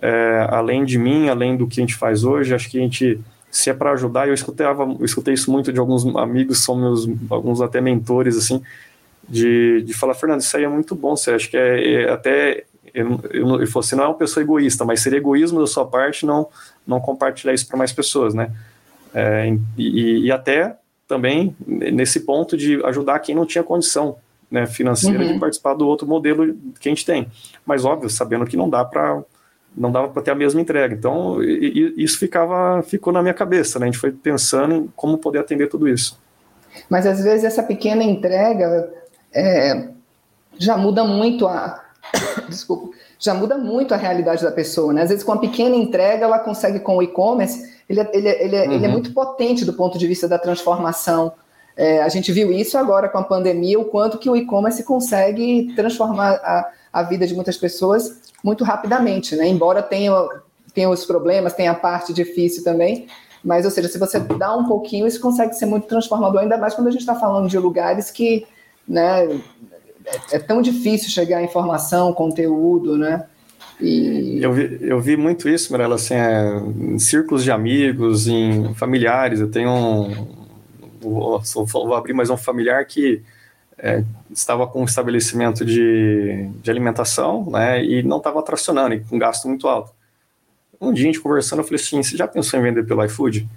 é, 0.00 0.46
além 0.50 0.84
de 0.84 0.98
mim, 0.98 1.28
além 1.28 1.56
do 1.56 1.66
que 1.66 1.80
a 1.80 1.82
gente 1.82 1.96
faz 1.96 2.22
hoje, 2.22 2.54
acho 2.54 2.70
que 2.70 2.78
a 2.78 2.82
gente 2.82 3.20
se 3.50 3.70
é 3.70 3.74
para 3.74 3.92
ajudar, 3.92 4.28
eu 4.28 4.34
escutava, 4.34 4.84
eu 4.84 5.04
escutei 5.04 5.34
isso 5.34 5.50
muito 5.50 5.72
de 5.72 5.78
alguns 5.78 6.04
amigos, 6.16 6.62
são 6.62 6.76
meus 6.76 7.08
alguns 7.30 7.60
até 7.60 7.80
mentores 7.80 8.36
assim, 8.36 8.62
de, 9.28 9.82
de 9.82 9.94
falar, 9.94 10.14
Fernando, 10.14 10.40
isso 10.40 10.56
aí 10.56 10.64
é 10.64 10.68
muito 10.68 10.94
bom, 10.94 11.16
você 11.16 11.32
acha 11.32 11.48
que 11.48 11.56
é, 11.56 12.02
é 12.02 12.10
até 12.10 12.64
eu, 12.94 13.20
eu, 13.30 13.60
eu 13.60 13.66
você 13.66 13.94
não 13.94 14.04
é 14.04 14.06
uma 14.08 14.14
pessoa 14.14 14.42
egoísta, 14.42 14.84
mas 14.84 15.00
seria 15.00 15.18
egoísmo 15.18 15.60
da 15.60 15.66
sua 15.66 15.86
parte 15.86 16.26
não, 16.26 16.48
não 16.86 17.00
compartilhar 17.00 17.52
isso 17.52 17.66
para 17.66 17.76
mais 17.76 17.92
pessoas, 17.92 18.34
né? 18.34 18.50
É, 19.14 19.54
e, 19.76 20.26
e, 20.26 20.32
até 20.32 20.76
também 21.06 21.56
nesse 21.66 22.20
ponto 22.20 22.56
de 22.56 22.84
ajudar 22.84 23.18
quem 23.20 23.34
não 23.34 23.46
tinha 23.46 23.64
condição 23.64 24.18
né, 24.50 24.66
financeira 24.66 25.24
uhum. 25.24 25.32
de 25.32 25.38
participar 25.38 25.74
do 25.74 25.86
outro 25.86 26.06
modelo 26.06 26.54
que 26.78 26.88
a 26.88 26.92
gente 26.92 27.06
tem. 27.06 27.26
Mas 27.64 27.84
óbvio, 27.84 28.10
sabendo 28.10 28.44
que 28.44 28.56
não 28.56 28.68
dá 28.68 28.84
para 28.84 29.22
não 29.78 29.92
dava 29.92 30.08
para 30.08 30.22
ter 30.22 30.30
a 30.30 30.34
mesma 30.34 30.60
entrega. 30.60 30.94
Então 30.94 31.42
e, 31.42 31.94
e 31.96 32.04
isso 32.04 32.18
ficava 32.18 32.82
ficou 32.82 33.12
na 33.12 33.22
minha 33.22 33.34
cabeça, 33.34 33.78
né? 33.78 33.86
A 33.86 33.90
gente 33.90 34.00
foi 34.00 34.12
pensando 34.12 34.74
em 34.74 34.92
como 34.96 35.18
poder 35.18 35.38
atender 35.38 35.68
tudo 35.68 35.88
isso. 35.88 36.18
Mas 36.88 37.06
às 37.06 37.22
vezes 37.22 37.44
essa 37.44 37.62
pequena 37.62 38.02
entrega 38.02 38.92
é, 39.32 39.88
já 40.58 40.76
muda 40.76 41.04
muito 41.04 41.46
a, 41.46 41.82
desculpa, 42.48 42.96
já 43.18 43.34
muda 43.34 43.56
muito 43.58 43.92
a 43.92 43.96
realidade 43.96 44.42
da 44.42 44.52
pessoa, 44.52 44.92
né? 44.92 45.02
Às 45.02 45.10
vezes, 45.10 45.24
com 45.24 45.32
uma 45.32 45.40
pequena 45.40 45.74
entrega, 45.74 46.24
ela 46.24 46.38
consegue, 46.38 46.80
com 46.80 46.96
o 46.96 47.02
e-commerce, 47.02 47.78
ele, 47.88 48.00
é, 48.00 48.10
ele, 48.12 48.28
é, 48.28 48.44
ele, 48.44 48.56
uhum. 48.56 48.72
ele 48.72 48.84
é 48.84 48.88
uhum. 48.88 48.92
muito 48.92 49.12
potente 49.12 49.64
do 49.64 49.72
ponto 49.72 49.98
de 49.98 50.06
vista 50.06 50.28
da 50.28 50.38
transformação. 50.38 51.32
É, 51.78 52.02
a 52.02 52.08
gente 52.08 52.32
viu 52.32 52.52
isso 52.52 52.76
agora 52.76 53.08
com 53.08 53.18
a 53.18 53.22
pandemia, 53.22 53.78
o 53.78 53.84
quanto 53.84 54.18
que 54.18 54.28
o 54.28 54.34
e-commerce 54.34 54.82
consegue 54.82 55.72
transformar 55.76 56.32
a, 56.32 56.68
a 56.92 57.02
vida 57.04 57.24
de 57.24 57.34
muitas 57.34 57.56
pessoas 57.56 58.20
muito 58.42 58.64
rapidamente, 58.64 59.36
né? 59.36 59.46
Embora 59.46 59.80
tenha, 59.80 60.12
tenha 60.74 60.90
os 60.90 61.04
problemas, 61.04 61.52
tenha 61.52 61.70
a 61.70 61.76
parte 61.76 62.12
difícil 62.12 62.64
também, 62.64 63.06
mas, 63.44 63.64
ou 63.64 63.70
seja, 63.70 63.86
se 63.86 63.96
você 63.96 64.18
dá 64.18 64.56
um 64.56 64.66
pouquinho, 64.66 65.06
isso 65.06 65.20
consegue 65.20 65.54
ser 65.54 65.66
muito 65.66 65.86
transformador, 65.86 66.40
ainda 66.40 66.58
mais 66.58 66.74
quando 66.74 66.88
a 66.88 66.90
gente 66.90 67.02
está 67.02 67.14
falando 67.14 67.48
de 67.48 67.56
lugares 67.56 68.10
que, 68.10 68.44
né, 68.86 69.26
é, 70.04 70.36
é 70.36 70.38
tão 70.40 70.60
difícil 70.60 71.10
chegar 71.10 71.38
a 71.38 71.44
informação, 71.44 72.12
conteúdo, 72.12 72.98
né? 72.98 73.24
E... 73.80 74.40
Eu, 74.42 74.52
vi, 74.52 74.78
eu 74.80 75.00
vi 75.00 75.16
muito 75.16 75.48
isso, 75.48 75.70
Mirella, 75.70 75.94
assim, 75.94 76.14
é, 76.14 76.60
em 76.76 76.98
círculos 76.98 77.44
de 77.44 77.52
amigos, 77.52 78.26
em 78.26 78.74
familiares. 78.74 79.38
Eu 79.38 79.48
tenho 79.48 79.70
um. 79.70 80.37
Vou, 81.00 81.40
vou 81.66 81.94
abrir 81.94 82.12
mais 82.12 82.30
um 82.30 82.36
familiar 82.36 82.84
que 82.84 83.22
é, 83.78 84.02
estava 84.30 84.66
com 84.66 84.82
um 84.82 84.84
estabelecimento 84.84 85.64
de, 85.64 86.48
de 86.62 86.70
alimentação 86.70 87.48
né, 87.50 87.84
e 87.84 88.02
não 88.02 88.18
estava 88.18 88.42
tracionando, 88.42 88.94
e 88.94 89.00
com 89.00 89.16
um 89.16 89.18
gasto 89.18 89.46
muito 89.48 89.68
alto. 89.68 89.92
Um 90.80 90.92
dia 90.92 91.04
a 91.04 91.06
gente 91.06 91.20
conversando, 91.20 91.60
eu 91.60 91.64
falei 91.64 91.80
assim: 91.80 92.02
você 92.02 92.16
já 92.16 92.26
pensou 92.26 92.58
em 92.58 92.62
vender 92.62 92.84
pelo 92.84 93.04
iFood? 93.04 93.48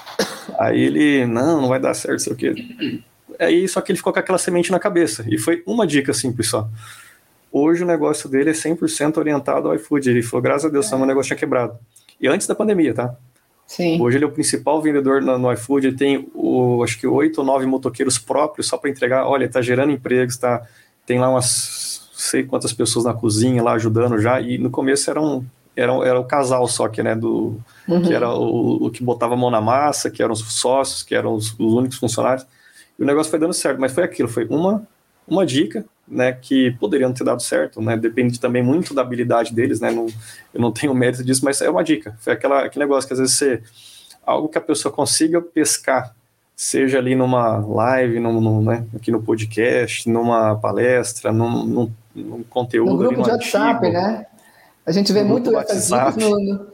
Aí 0.58 0.80
ele, 0.80 1.26
não, 1.26 1.62
não 1.62 1.68
vai 1.68 1.80
dar 1.80 1.94
certo, 1.94 2.20
sei 2.20 2.32
o 2.32 2.36
quê 2.36 2.54
aí 3.40 3.66
só 3.66 3.80
que 3.80 3.90
ele 3.90 3.96
ficou 3.96 4.12
com 4.12 4.18
aquela 4.18 4.38
semente 4.38 4.70
na 4.70 4.78
cabeça. 4.78 5.24
E 5.26 5.38
foi 5.38 5.62
uma 5.66 5.86
dica 5.86 6.12
simples 6.12 6.48
só. 6.48 6.68
Hoje 7.50 7.82
o 7.82 7.86
negócio 7.86 8.28
dele 8.28 8.50
é 8.50 8.52
100% 8.52 9.16
orientado 9.16 9.68
ao 9.68 9.74
iFood. 9.74 10.10
Ele 10.10 10.22
falou, 10.22 10.42
graças 10.42 10.66
a 10.66 10.68
Deus, 10.68 10.92
é. 10.92 10.96
meu 10.96 11.06
negócio 11.06 11.28
tinha 11.28 11.38
quebrado. 11.38 11.76
E 12.20 12.28
antes 12.28 12.46
da 12.46 12.54
pandemia, 12.54 12.94
tá? 12.94 13.16
Sim. 13.70 14.02
Hoje 14.02 14.16
ele 14.16 14.24
é 14.24 14.26
o 14.26 14.32
principal 14.32 14.82
vendedor 14.82 15.22
no, 15.22 15.38
no 15.38 15.52
iFood, 15.52 15.86
ele 15.86 15.96
tem, 15.96 16.28
o, 16.34 16.82
acho 16.82 16.98
que, 16.98 17.06
oito 17.06 17.38
ou 17.38 17.44
nove 17.44 17.66
motoqueiros 17.66 18.18
próprios 18.18 18.66
só 18.66 18.76
para 18.76 18.90
entregar. 18.90 19.24
Olha, 19.24 19.44
está 19.44 19.62
gerando 19.62 19.92
empregos, 19.92 20.36
tá, 20.36 20.66
tem 21.06 21.20
lá 21.20 21.30
umas 21.30 22.10
sei 22.12 22.42
quantas 22.42 22.72
pessoas 22.72 23.04
na 23.04 23.14
cozinha 23.14 23.62
lá 23.62 23.74
ajudando 23.74 24.18
já, 24.18 24.40
e 24.40 24.58
no 24.58 24.70
começo 24.70 25.08
era 25.08 25.22
um, 25.22 25.44
era, 25.76 25.92
era 26.04 26.18
o 26.18 26.24
casal 26.24 26.66
só 26.66 26.88
que, 26.88 27.00
né, 27.00 27.14
do, 27.14 27.60
uhum. 27.86 28.02
que 28.02 28.12
era 28.12 28.28
o, 28.28 28.86
o, 28.86 28.90
que 28.90 29.04
botava 29.04 29.34
a 29.34 29.36
mão 29.36 29.52
na 29.52 29.60
massa, 29.60 30.10
que 30.10 30.20
eram 30.20 30.32
os 30.32 30.40
sócios, 30.40 31.04
que 31.04 31.14
eram 31.14 31.32
os, 31.32 31.52
os 31.56 31.72
únicos 31.72 31.96
funcionários, 31.96 32.44
e 32.98 33.02
o 33.04 33.06
negócio 33.06 33.30
foi 33.30 33.38
dando 33.38 33.54
certo, 33.54 33.80
mas 33.80 33.92
foi 33.92 34.02
aquilo, 34.02 34.28
foi 34.28 34.46
uma, 34.50 34.82
uma 35.26 35.46
dica, 35.46 35.84
né, 36.06 36.32
que 36.32 36.72
poderiam 36.72 37.12
ter 37.12 37.24
dado 37.24 37.42
certo, 37.42 37.80
né, 37.80 37.96
depende 37.96 38.40
também 38.40 38.62
muito 38.62 38.92
da 38.92 39.02
habilidade 39.02 39.54
deles, 39.54 39.80
né, 39.80 39.90
não, 39.90 40.06
eu 40.52 40.60
não 40.60 40.72
tenho 40.72 40.92
mérito 40.94 41.22
disso, 41.22 41.44
mas 41.44 41.60
é 41.60 41.70
uma 41.70 41.84
dica, 41.84 42.16
foi 42.20 42.32
aquela, 42.32 42.64
aquele 42.64 42.84
negócio 42.84 43.06
que 43.06 43.12
às 43.12 43.20
vezes 43.20 43.34
você, 43.36 43.62
algo 44.26 44.48
que 44.48 44.58
a 44.58 44.60
pessoa 44.60 44.92
consiga 44.92 45.40
pescar, 45.40 46.14
seja 46.56 46.98
ali 46.98 47.14
numa 47.14 47.56
live, 47.56 48.20
num, 48.20 48.40
num 48.40 48.62
né, 48.62 48.84
aqui 48.94 49.10
no 49.10 49.22
podcast, 49.22 50.08
numa 50.10 50.56
palestra, 50.56 51.32
num, 51.32 51.64
num, 51.64 51.92
num 52.14 52.42
conteúdo. 52.42 52.92
No 52.92 52.98
grupo 52.98 53.22
de 53.22 53.30
WhatsApp, 53.30 53.88
né? 53.88 54.26
A 54.84 54.92
gente 54.92 55.12
vê 55.12 55.22
muito 55.22 55.56
essas 55.56 55.86
dicas 55.86 56.16
no, 56.16 56.66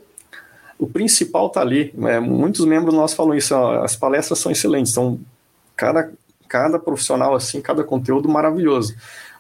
O 0.79 0.87
principal 0.87 1.49
está 1.49 1.61
ali. 1.61 1.95
É, 2.05 2.19
muitos 2.19 2.65
membros 2.65 2.95
nossos 2.95 3.17
falam 3.17 3.35
isso. 3.35 3.55
Ó, 3.55 3.83
as 3.85 3.95
palestras 3.95 4.39
são 4.39 4.51
excelentes. 4.51 4.91
Então, 4.93 5.21
cada, 5.77 6.11
cada 6.49 6.79
profissional, 6.79 7.35
assim, 7.35 7.61
cada 7.61 7.85
conteúdo 7.85 8.29
maravilhoso. 8.29 8.95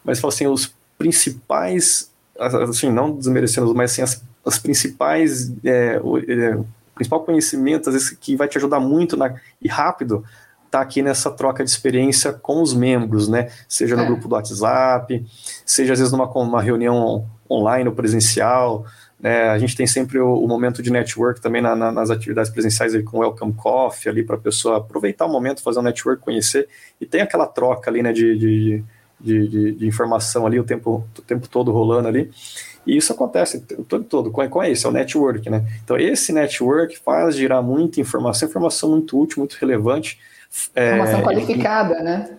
Mas, 0.04 0.22
assim, 0.24 0.46
os 0.46 0.74
principais, 0.98 2.10
assim, 2.38 2.90
não 2.90 3.12
desmerecendo, 3.12 3.74
mas 3.74 3.92
assim, 3.92 4.02
as, 4.02 4.22
as 4.44 4.58
principais, 4.58 5.52
é, 5.64 6.00
o, 6.02 6.18
é, 6.18 6.56
o 6.56 6.66
principal 6.94 7.24
conhecimento, 7.24 7.88
às 7.88 7.94
vezes, 7.94 8.10
que 8.10 8.36
vai 8.36 8.48
te 8.48 8.58
ajudar 8.58 8.80
muito 8.80 9.16
na, 9.16 9.34
e 9.60 9.68
rápido, 9.68 10.24
tá 10.70 10.80
aqui 10.80 11.02
nessa 11.02 11.30
troca 11.30 11.64
de 11.64 11.70
experiência 11.70 12.32
com 12.32 12.62
os 12.62 12.74
membros, 12.74 13.28
né? 13.28 13.50
Seja 13.68 13.96
no 13.96 14.02
é. 14.02 14.06
grupo 14.06 14.28
do 14.28 14.34
WhatsApp, 14.34 15.24
seja 15.64 15.92
às 15.92 15.98
vezes 15.98 16.12
numa 16.12 16.26
uma 16.26 16.62
reunião 16.62 17.26
online 17.50 17.88
ou 17.88 17.94
presencial. 17.94 18.84
Né? 19.18 19.48
A 19.48 19.58
gente 19.58 19.74
tem 19.74 19.86
sempre 19.86 20.18
o, 20.18 20.34
o 20.34 20.46
momento 20.46 20.82
de 20.82 20.90
network 20.90 21.40
também 21.40 21.62
na, 21.62 21.74
na, 21.74 21.90
nas 21.90 22.10
atividades 22.10 22.50
presenciais 22.50 22.94
aí, 22.94 23.02
com 23.02 23.18
Welcome 23.18 23.54
Coffee 23.54 24.10
ali 24.10 24.22
para 24.22 24.36
a 24.36 24.38
pessoa 24.40 24.78
aproveitar 24.78 25.26
o 25.26 25.32
momento, 25.32 25.62
fazer 25.62 25.80
um 25.80 25.82
network, 25.82 26.22
conhecer. 26.22 26.68
E 27.00 27.06
tem 27.06 27.22
aquela 27.22 27.46
troca 27.46 27.90
ali 27.90 28.02
né, 28.02 28.12
de, 28.12 28.36
de, 28.38 28.84
de, 29.20 29.72
de, 29.72 29.86
informação 29.86 30.46
ali 30.46 30.60
o 30.60 30.64
tempo, 30.64 31.06
o 31.18 31.22
tempo 31.22 31.48
todo 31.48 31.72
rolando 31.72 32.08
ali. 32.08 32.30
E 32.86 32.96
isso 32.96 33.12
acontece 33.12 33.64
o 33.78 33.84
tempo 33.84 34.04
todo. 34.04 34.30
Com, 34.30 34.46
com 34.48 34.62
esse, 34.62 34.86
é 34.86 34.88
o 34.88 34.92
network, 34.92 35.48
né? 35.50 35.64
Então, 35.82 35.96
esse 35.96 36.32
network 36.32 36.98
faz 36.98 37.34
girar 37.34 37.62
muita 37.62 38.00
informação, 38.00 38.48
informação 38.48 38.90
muito 38.90 39.20
útil, 39.20 39.38
muito 39.38 39.54
relevante. 39.54 40.20
Informação 40.70 41.20
é, 41.20 41.22
qualificada, 41.22 42.02
né? 42.02 42.38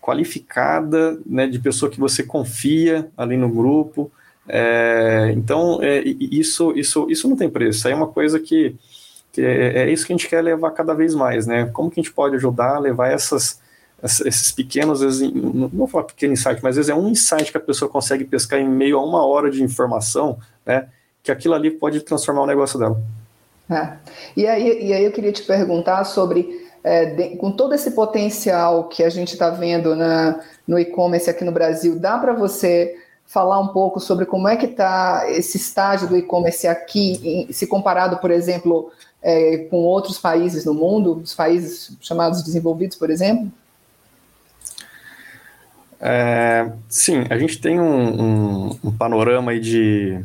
Qualificada, 0.00 1.20
né? 1.24 1.46
De 1.46 1.58
pessoa 1.60 1.90
que 1.90 2.00
você 2.00 2.22
confia 2.22 3.08
ali 3.16 3.36
no 3.36 3.48
grupo. 3.48 4.10
É, 4.48 5.32
então, 5.34 5.82
é, 5.82 6.02
isso, 6.04 6.72
isso, 6.76 7.06
isso 7.10 7.28
não 7.28 7.36
tem 7.36 7.50
preço. 7.50 7.86
Aí 7.86 7.92
é 7.92 7.96
uma 7.96 8.06
coisa 8.06 8.38
que, 8.38 8.76
que 9.32 9.40
é, 9.40 9.78
é, 9.78 9.90
isso 9.90 10.06
que 10.06 10.12
a 10.12 10.16
gente 10.16 10.28
quer 10.28 10.40
levar 10.40 10.70
cada 10.70 10.94
vez 10.94 11.14
mais, 11.14 11.46
né? 11.46 11.68
Como 11.72 11.90
que 11.90 12.00
a 12.00 12.02
gente 12.02 12.12
pode 12.12 12.36
ajudar 12.36 12.76
a 12.76 12.78
levar 12.78 13.10
essas, 13.10 13.60
esses 14.02 14.52
pequenos, 14.52 15.02
às 15.02 15.20
vezes, 15.20 15.34
não 15.34 15.68
vou 15.68 15.86
falar 15.86 16.04
pequeno 16.04 16.32
insight, 16.32 16.60
mas 16.62 16.70
às 16.70 16.86
vezes 16.86 16.90
é 16.90 16.94
um 16.94 17.08
insight 17.08 17.50
que 17.50 17.58
a 17.58 17.60
pessoa 17.60 17.90
consegue 17.90 18.24
pescar 18.24 18.60
em 18.60 18.68
meio 18.68 18.98
a 18.98 19.04
uma 19.04 19.24
hora 19.26 19.50
de 19.50 19.62
informação, 19.62 20.38
né? 20.64 20.88
Que 21.22 21.32
aquilo 21.32 21.54
ali 21.54 21.70
pode 21.70 22.00
transformar 22.00 22.42
o 22.42 22.46
negócio 22.46 22.78
dela. 22.78 23.00
É. 23.68 23.96
E, 24.36 24.46
aí, 24.46 24.86
e 24.86 24.92
aí 24.92 25.04
eu 25.04 25.10
queria 25.10 25.32
te 25.32 25.42
perguntar 25.42 26.04
sobre, 26.04 26.68
é, 26.84 27.06
de, 27.06 27.36
com 27.36 27.50
todo 27.50 27.74
esse 27.74 27.90
potencial 27.90 28.84
que 28.84 29.02
a 29.02 29.10
gente 29.10 29.32
está 29.32 29.50
vendo 29.50 29.96
na, 29.96 30.40
no 30.68 30.78
e-commerce 30.78 31.28
aqui 31.28 31.44
no 31.44 31.50
Brasil, 31.50 31.98
dá 31.98 32.16
para 32.16 32.32
você 32.32 32.96
falar 33.26 33.58
um 33.58 33.68
pouco 33.68 34.00
sobre 34.00 34.24
como 34.24 34.48
é 34.48 34.56
que 34.56 34.66
está 34.66 35.24
esse 35.28 35.56
estágio 35.56 36.08
do 36.08 36.16
e-commerce 36.16 36.66
aqui, 36.66 37.48
se 37.50 37.66
comparado, 37.66 38.18
por 38.18 38.30
exemplo, 38.30 38.90
é, 39.22 39.58
com 39.70 39.78
outros 39.78 40.18
países 40.18 40.64
no 40.64 40.72
mundo, 40.72 41.20
os 41.22 41.34
países 41.34 41.96
chamados 42.00 42.42
desenvolvidos, 42.42 42.96
por 42.96 43.10
exemplo? 43.10 43.50
É, 46.00 46.70
sim, 46.88 47.24
a 47.28 47.38
gente 47.38 47.60
tem 47.60 47.80
um, 47.80 48.22
um, 48.22 48.78
um 48.84 48.96
panorama 48.96 49.50
aí 49.50 49.60
de 49.60 50.24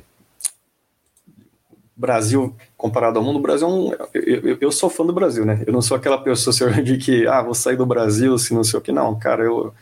Brasil 1.95 2.55
comparado 2.75 3.19
ao 3.19 3.25
mundo. 3.25 3.37
O 3.37 3.41
Brasil 3.41 3.67
é 3.67 3.71
um, 3.71 3.93
eu, 4.13 4.57
eu, 4.59 4.71
sou 4.71 4.89
fã 4.89 5.05
do 5.05 5.13
Brasil, 5.13 5.45
né? 5.45 5.63
Eu 5.65 5.71
não 5.71 5.81
sou 5.81 5.95
aquela 5.95 6.17
pessoa 6.17 6.71
de 6.81 6.97
que, 6.97 7.27
ah, 7.27 7.41
vou 7.41 7.53
sair 7.53 7.77
do 7.77 7.85
Brasil, 7.85 8.37
se 8.37 8.53
não 8.53 8.63
sei 8.63 8.79
o 8.79 8.81
que. 8.81 8.91
Não, 8.91 9.17
cara, 9.17 9.43
eu, 9.43 9.73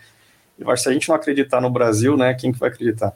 eu 0.60 0.70
acho 0.70 0.82
que 0.82 0.84
se 0.84 0.89
a 0.89 0.93
gente 0.93 1.10
não 1.10 1.16
acreditar 1.16 1.62
no 1.62 1.70
Brasil, 1.70 2.18
né, 2.18 2.34
quem 2.34 2.51
que 2.51 2.60
vai 2.60 2.70
acreditar? 2.70 3.16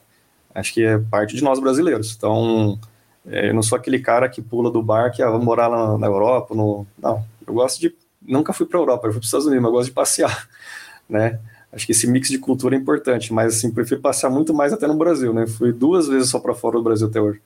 Acho 0.56 0.74
que 0.74 0.84
é 0.84 0.98
parte 0.98 1.36
de 1.36 1.44
nós 1.44 1.60
brasileiros. 1.60 2.16
Então, 2.16 2.80
é, 3.26 3.50
eu 3.50 3.54
não 3.54 3.64
sou 3.64 3.78
aquele 3.78 4.00
cara 4.00 4.30
que 4.30 4.42
pula 4.42 4.72
do 4.72 4.82
barco 4.82 5.20
e 5.20 5.24
ah, 5.24 5.30
vamos 5.30 5.46
morar 5.46 5.70
na, 5.70 5.98
na 5.98 6.08
Europa. 6.08 6.56
No... 6.56 6.86
Não, 6.98 7.24
eu 7.46 7.54
gosto 7.54 7.80
de. 7.80 7.94
Nunca 8.22 8.54
fui 8.54 8.66
para 8.66 8.80
a 8.80 8.82
Europa, 8.82 9.08
eu 9.08 9.12
fui 9.12 9.20
para 9.20 9.26
os 9.26 9.28
Estados 9.28 9.46
Unidos, 9.46 9.64
mas 9.64 9.70
eu 9.70 9.74
gosto 9.74 9.90
de 9.90 9.94
passear, 9.94 10.48
né? 11.10 11.40
Acho 11.72 11.86
que 11.86 11.92
esse 11.92 12.08
mix 12.08 12.30
de 12.30 12.38
cultura 12.38 12.76
é 12.76 12.80
importante, 12.80 13.34
mas 13.34 13.58
assim, 13.58 13.72
prefiro 13.72 14.00
passear 14.00 14.30
muito 14.30 14.54
mais 14.54 14.72
até 14.72 14.86
no 14.88 14.96
Brasil, 14.96 15.34
né? 15.34 15.48
Fui 15.48 15.74
duas 15.74 16.08
vezes 16.08 16.30
só 16.30 16.40
para 16.40 16.54
fora 16.54 16.78
do 16.78 16.84
Brasil 16.84 17.08
até 17.08 17.20
hoje. 17.20 17.42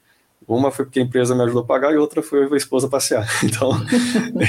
Uma 0.47 0.71
foi 0.71 0.85
porque 0.85 0.99
a 0.99 1.03
empresa 1.03 1.35
me 1.35 1.43
ajudou 1.43 1.63
a 1.63 1.65
pagar 1.65 1.93
e 1.93 1.97
outra 1.97 2.23
foi 2.23 2.47
a 2.51 2.55
esposa 2.55 2.87
passear. 2.87 3.27
Então, 3.43 3.71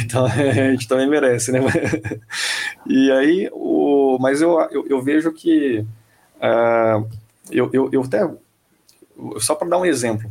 então 0.05 0.27
a 0.27 0.31
gente 0.31 0.87
também 0.87 1.09
merece, 1.09 1.51
né? 1.51 1.61
E 2.87 3.11
aí, 3.11 3.51
o, 3.53 4.17
mas 4.21 4.41
eu, 4.41 4.59
eu, 4.71 4.87
eu 4.89 5.03
vejo 5.03 5.33
que 5.33 5.85
uh, 6.37 7.07
eu, 7.51 7.69
eu, 7.73 7.89
eu 7.93 8.03
até 8.03 8.29
só 9.39 9.55
para 9.55 9.69
dar 9.69 9.79
um 9.79 9.85
exemplo, 9.85 10.31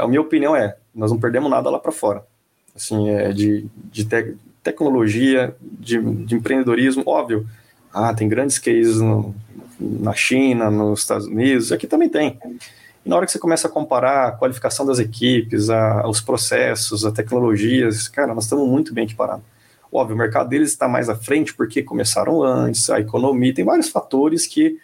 a 0.00 0.08
minha 0.08 0.20
opinião 0.20 0.56
é, 0.56 0.76
nós 0.94 1.10
não 1.10 1.20
perdemos 1.20 1.50
nada 1.50 1.68
lá 1.68 1.78
para 1.78 1.92
fora, 1.92 2.24
assim, 2.74 3.10
é 3.10 3.30
de, 3.32 3.66
de 3.92 4.04
te, 4.04 4.36
tecnologia, 4.62 5.54
de, 5.60 6.00
de 6.24 6.34
empreendedorismo, 6.34 7.02
óbvio, 7.06 7.46
ah, 7.92 8.14
tem 8.14 8.28
grandes 8.28 8.58
cases 8.58 9.00
no, 9.00 9.34
na 9.78 10.14
China, 10.14 10.70
nos 10.70 11.00
Estados 11.00 11.26
Unidos, 11.26 11.72
aqui 11.72 11.86
também 11.86 12.08
tem. 12.08 12.38
E 13.04 13.08
na 13.08 13.16
hora 13.16 13.26
que 13.26 13.32
você 13.32 13.38
começa 13.38 13.68
a 13.68 13.70
comparar 13.70 14.28
a 14.28 14.32
qualificação 14.32 14.84
das 14.84 14.98
equipes, 14.98 15.70
a, 15.70 16.06
os 16.08 16.20
processos, 16.20 17.04
as 17.04 17.12
tecnologias, 17.12 18.08
cara, 18.08 18.34
nós 18.34 18.44
estamos 18.44 18.68
muito 18.68 18.92
bem 18.92 19.04
equiparados. 19.04 19.44
Óbvio, 19.92 20.14
o 20.14 20.18
mercado 20.18 20.48
deles 20.48 20.70
está 20.70 20.88
mais 20.88 21.08
à 21.08 21.16
frente 21.16 21.54
porque 21.54 21.82
começaram 21.82 22.42
antes, 22.42 22.88
a 22.90 23.00
economia, 23.00 23.52
tem 23.52 23.64
vários 23.64 23.88
fatores 23.88 24.46
que 24.46 24.78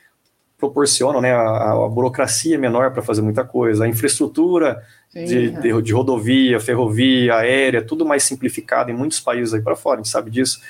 proporcionam, 0.58 1.20
né, 1.20 1.32
a, 1.32 1.72
a 1.72 1.88
burocracia 1.88 2.58
menor 2.58 2.90
para 2.90 3.02
fazer 3.02 3.22
muita 3.22 3.44
coisa, 3.44 3.84
a 3.84 3.88
infraestrutura 3.88 4.82
de, 5.12 5.48
é. 5.48 5.50
de, 5.50 5.82
de, 5.82 5.92
rodovia, 5.92 6.58
ferrovia, 6.58 7.36
aérea, 7.36 7.82
tudo 7.82 8.04
mais 8.04 8.22
simplificado 8.22 8.90
em 8.90 8.94
muitos 8.94 9.20
países 9.20 9.52
aí 9.54 9.60
para 9.60 9.76
fora, 9.76 10.00
a 10.00 10.02
gente 10.02 10.10
sabe 10.10 10.30
disso. 10.30 10.60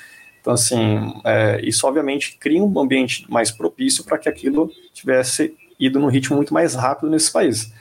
Então, 0.41 0.53
assim, 0.53 1.13
é, 1.25 1.59
isso 1.63 1.87
obviamente 1.87 2.37
cria 2.39 2.63
um 2.63 2.79
ambiente 2.79 3.25
mais 3.29 3.49
propício 3.49 4.03
para 4.03 4.17
que 4.17 4.29
aquilo 4.29 4.71
tivesse 4.93 5.55
ido 5.79 5.99
num 5.99 6.07
ritmo 6.07 6.35
muito 6.35 6.53
mais 6.53 6.75
rápido 6.75 7.09
nesses 7.09 7.29
países. 7.29 7.71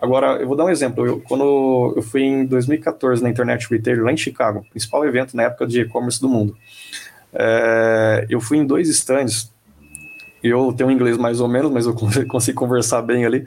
Agora, 0.00 0.40
eu 0.40 0.46
vou 0.46 0.56
dar 0.56 0.64
um 0.64 0.70
exemplo. 0.70 1.06
Eu, 1.06 1.20
quando 1.20 1.92
eu 1.94 2.02
fui 2.02 2.22
em 2.22 2.46
2014 2.46 3.22
na 3.22 3.28
Internet 3.28 3.68
Retailer, 3.70 4.02
lá 4.02 4.12
em 4.12 4.16
Chicago, 4.16 4.64
principal 4.70 5.04
evento 5.04 5.36
na 5.36 5.42
época 5.44 5.66
de 5.66 5.82
e-commerce 5.82 6.20
do 6.20 6.28
mundo, 6.28 6.56
é, 7.34 8.26
eu 8.30 8.40
fui 8.40 8.58
em 8.58 8.66
dois 8.66 8.88
stands. 8.88 9.52
Eu 10.42 10.72
tenho 10.72 10.90
inglês 10.90 11.18
mais 11.18 11.38
ou 11.38 11.48
menos, 11.48 11.70
mas 11.70 11.84
eu 11.84 11.94
consigo 12.26 12.58
conversar 12.58 13.02
bem 13.02 13.26
ali. 13.26 13.46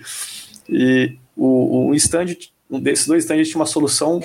E 0.70 1.18
o, 1.36 1.88
o 1.88 1.96
stand, 1.96 2.36
um 2.70 2.80
desses 2.80 3.08
dois 3.08 3.24
stands 3.24 3.50
tinha 3.50 3.60
uma 3.60 3.66
solução 3.66 4.22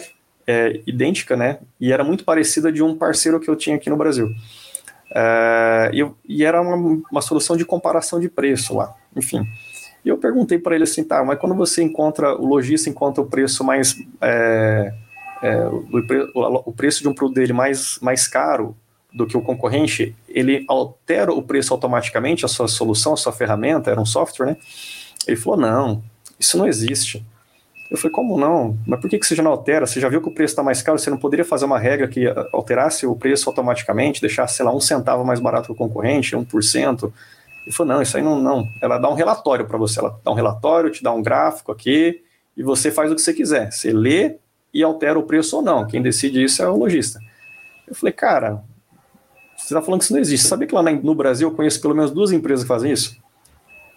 é, 0.46 0.80
idêntica, 0.86 1.34
né? 1.34 1.58
E 1.80 1.92
era 1.92 2.04
muito 2.04 2.24
parecida 2.24 2.70
de 2.70 2.82
um 2.82 2.94
parceiro 2.94 3.40
que 3.40 3.48
eu 3.48 3.56
tinha 3.56 3.76
aqui 3.76 3.88
no 3.88 3.96
Brasil. 3.96 4.30
É, 5.10 5.90
e, 5.92 6.06
e, 6.28 6.44
era 6.44 6.60
uma, 6.60 7.02
uma, 7.10 7.22
solução 7.22 7.56
de 7.56 7.64
comparação 7.64 8.20
de 8.20 8.28
preço 8.28 8.76
lá, 8.76 8.94
enfim. 9.16 9.46
E 10.04 10.08
eu 10.08 10.18
perguntei 10.18 10.58
para 10.58 10.74
ele 10.74 10.84
assim, 10.84 11.02
tá, 11.02 11.24
mas 11.24 11.38
quando 11.38 11.54
você 11.54 11.82
encontra, 11.82 12.34
o 12.34 12.46
lojista 12.46 12.90
encontra 12.90 13.22
o 13.22 13.26
preço 13.26 13.64
mais, 13.64 13.96
é, 14.20 14.92
é, 15.42 15.66
o, 15.66 15.92
o, 16.66 16.72
preço 16.72 17.00
de 17.02 17.08
um 17.08 17.14
produto 17.14 17.36
dele 17.36 17.52
mais, 17.52 17.98
mais 18.02 18.28
caro 18.28 18.76
do 19.12 19.26
que 19.26 19.36
o 19.36 19.42
concorrente, 19.42 20.14
ele 20.28 20.64
altera 20.68 21.32
o 21.32 21.42
preço 21.42 21.72
automaticamente, 21.72 22.44
a 22.44 22.48
sua 22.48 22.68
solução, 22.68 23.14
a 23.14 23.16
sua 23.16 23.32
ferramenta, 23.32 23.90
era 23.90 24.00
um 24.00 24.06
software, 24.06 24.46
né? 24.46 24.56
Ele 25.26 25.36
falou, 25.36 25.58
não, 25.58 26.02
isso 26.38 26.56
não 26.58 26.66
existe. 26.66 27.24
Eu 27.90 27.96
falei, 27.96 28.12
como 28.12 28.38
não? 28.38 28.76
Mas 28.86 29.00
por 29.00 29.08
que, 29.08 29.18
que 29.18 29.26
você 29.26 29.34
já 29.34 29.42
não 29.42 29.50
altera? 29.50 29.86
Você 29.86 29.98
já 29.98 30.08
viu 30.08 30.20
que 30.20 30.28
o 30.28 30.34
preço 30.34 30.52
está 30.52 30.62
mais 30.62 30.82
caro? 30.82 30.98
Você 30.98 31.08
não 31.08 31.16
poderia 31.16 31.44
fazer 31.44 31.64
uma 31.64 31.78
regra 31.78 32.06
que 32.06 32.26
alterasse 32.52 33.06
o 33.06 33.16
preço 33.16 33.48
automaticamente, 33.48 34.20
deixasse, 34.20 34.56
sei 34.56 34.66
lá, 34.66 34.74
um 34.74 34.80
centavo 34.80 35.24
mais 35.24 35.40
barato 35.40 35.66
que 35.66 35.72
o 35.72 35.74
concorrente, 35.74 36.36
1%? 36.36 37.12
Ele 37.64 37.74
falou, 37.74 37.94
não, 37.94 38.02
isso 38.02 38.16
aí 38.16 38.22
não, 38.22 38.40
não. 38.40 38.68
Ela 38.82 38.98
dá 38.98 39.08
um 39.08 39.14
relatório 39.14 39.66
para 39.66 39.78
você, 39.78 40.00
ela 40.00 40.18
dá 40.22 40.30
um 40.30 40.34
relatório, 40.34 40.90
te 40.90 41.02
dá 41.02 41.12
um 41.12 41.22
gráfico 41.22 41.72
aqui, 41.72 42.22
e 42.54 42.62
você 42.62 42.90
faz 42.90 43.10
o 43.10 43.14
que 43.14 43.22
você 43.22 43.32
quiser. 43.32 43.72
Você 43.72 43.90
lê 43.90 44.36
e 44.72 44.82
altera 44.82 45.18
o 45.18 45.22
preço 45.22 45.56
ou 45.56 45.62
não. 45.62 45.86
Quem 45.86 46.02
decide 46.02 46.42
isso 46.42 46.62
é 46.62 46.68
o 46.68 46.76
lojista. 46.76 47.18
Eu 47.86 47.94
falei, 47.94 48.12
cara, 48.12 48.62
você 49.56 49.74
está 49.74 49.80
falando 49.80 50.00
que 50.00 50.04
isso 50.04 50.12
não 50.12 50.20
existe. 50.20 50.46
Sabia 50.46 50.68
que 50.68 50.74
lá 50.74 50.82
no 50.82 51.14
Brasil 51.14 51.48
eu 51.48 51.54
conheço 51.54 51.80
pelo 51.80 51.94
menos 51.94 52.10
duas 52.10 52.32
empresas 52.32 52.64
que 52.64 52.68
fazem 52.68 52.92
isso? 52.92 53.16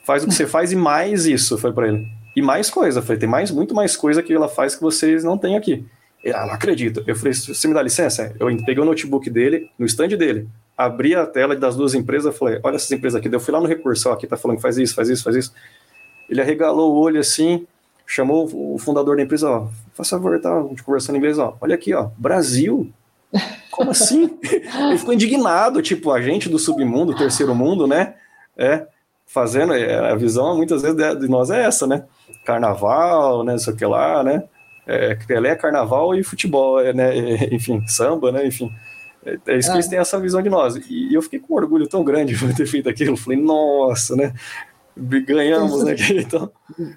Faz 0.06 0.24
o 0.24 0.28
que 0.28 0.34
você 0.34 0.48
faz 0.48 0.72
e 0.72 0.76
mais 0.76 1.26
isso, 1.26 1.58
foi 1.58 1.74
para 1.74 1.90
ele. 1.90 2.21
E 2.36 2.42
mais 2.42 2.70
coisa, 2.70 3.02
foi 3.02 3.18
tem 3.18 3.28
mais, 3.28 3.52
muito 3.52 3.76
mais 3.76 3.96
coisa 3.96 4.24
que 4.24 4.34
ela 4.34 4.48
faz 4.48 4.76
que 4.76 4.82
vocês 4.82 5.24
não 5.24 5.38
têm 5.38 5.58
aqui. 5.58 5.86
Ah, 6.34 6.46
não 6.46 6.54
acredito. 6.54 7.04
Eu 7.08 7.16
falei, 7.16 7.34
você 7.34 7.68
me 7.68 7.74
dá 7.74 7.82
licença? 7.82 8.34
Eu 8.40 8.48
peguei 8.64 8.80
o 8.80 8.86
notebook 8.86 9.30
dele, 9.30 9.70
no 9.78 9.86
stand 9.86 10.10
dele, 10.10 10.48
abri 10.78 11.16
a 11.16 11.26
tela 11.26 11.56
das 11.56 11.76
duas 11.76 11.94
empresas, 11.94 12.38
falei, 12.38 12.60
olha 12.64 12.76
essas 12.76 12.92
empresas 12.92 13.20
aqui. 13.20 13.34
Eu 13.34 13.40
fui 13.40 13.54
lá 13.54 13.60
no 13.60 13.68
recurso, 13.68 14.10
ó, 14.10 14.14
aqui 14.14 14.28
tá 14.28 14.38
falando 14.38 14.58
que 14.58 14.62
faz 14.62 14.78
isso, 14.78 14.94
faz 14.94 15.10
isso, 15.10 15.24
faz 15.24 15.36
isso. 15.36 15.54
Ele 16.30 16.40
arregalou 16.40 16.94
o 16.94 17.00
olho 17.00 17.20
assim, 17.20 17.66
chamou 18.06 18.50
o 18.54 18.78
fundador 18.78 19.18
da 19.18 19.24
empresa, 19.24 19.50
ó, 19.50 19.68
faz 19.94 20.10
favor, 20.10 20.40
tá 20.40 20.64
conversando 20.86 21.16
em 21.16 21.20
inglês, 21.20 21.40
ó, 21.40 21.58
olha 21.60 21.76
aqui, 21.76 21.94
ó, 21.94 22.10
Brasil. 22.18 22.92
Como 23.72 23.92
assim? 23.92 24.38
Ele 24.44 24.98
ficou 24.98 25.14
indignado, 25.14 25.82
tipo, 25.82 26.12
a 26.12 26.22
gente 26.22 26.50
do 26.50 26.60
submundo, 26.60 27.16
terceiro 27.16 27.56
mundo, 27.56 27.88
né? 27.88 28.16
É, 28.58 28.86
fazendo, 29.34 29.74
é, 29.74 30.12
a 30.12 30.16
visão 30.16 30.58
muitas 30.58 30.82
vezes 30.82 30.98
de 31.20 31.28
nós 31.28 31.50
é 31.50 31.64
essa, 31.64 31.88
né? 31.88 32.04
Carnaval, 32.46 33.44
né, 33.44 33.56
isso 33.56 33.74
que 33.76 33.86
lá, 33.86 34.24
né? 34.24 34.44
É, 34.86 35.16
Pelé, 35.16 35.56
carnaval 35.56 36.14
e 36.16 36.24
futebol, 36.24 36.80
é, 36.80 36.92
né? 36.94 37.16
Enfim, 37.52 37.82
samba, 37.88 38.32
né? 38.32 38.46
Enfim. 38.46 38.72
É, 39.26 39.38
é 39.48 39.58
isso 39.58 39.70
que 39.70 39.78
eles 39.78 39.88
é. 39.88 39.90
têm 39.92 40.00
essa 40.00 40.20
visão 40.20 40.42
de 40.42 40.50
nós. 40.50 40.76
E 40.90 41.14
eu 41.14 41.22
fiquei 41.22 41.40
com 41.40 41.54
um 41.54 41.58
orgulho 41.58 41.88
tão 41.88 42.04
grande 42.04 42.36
de 42.36 42.56
ter 42.56 42.66
feito 42.66 42.90
aquilo. 42.90 43.16
Falei, 43.16 43.40
nossa, 43.40 44.16
né? 44.16 44.34
Ganhamos, 44.98 45.84
né? 45.86 45.96
Então, 46.12 46.52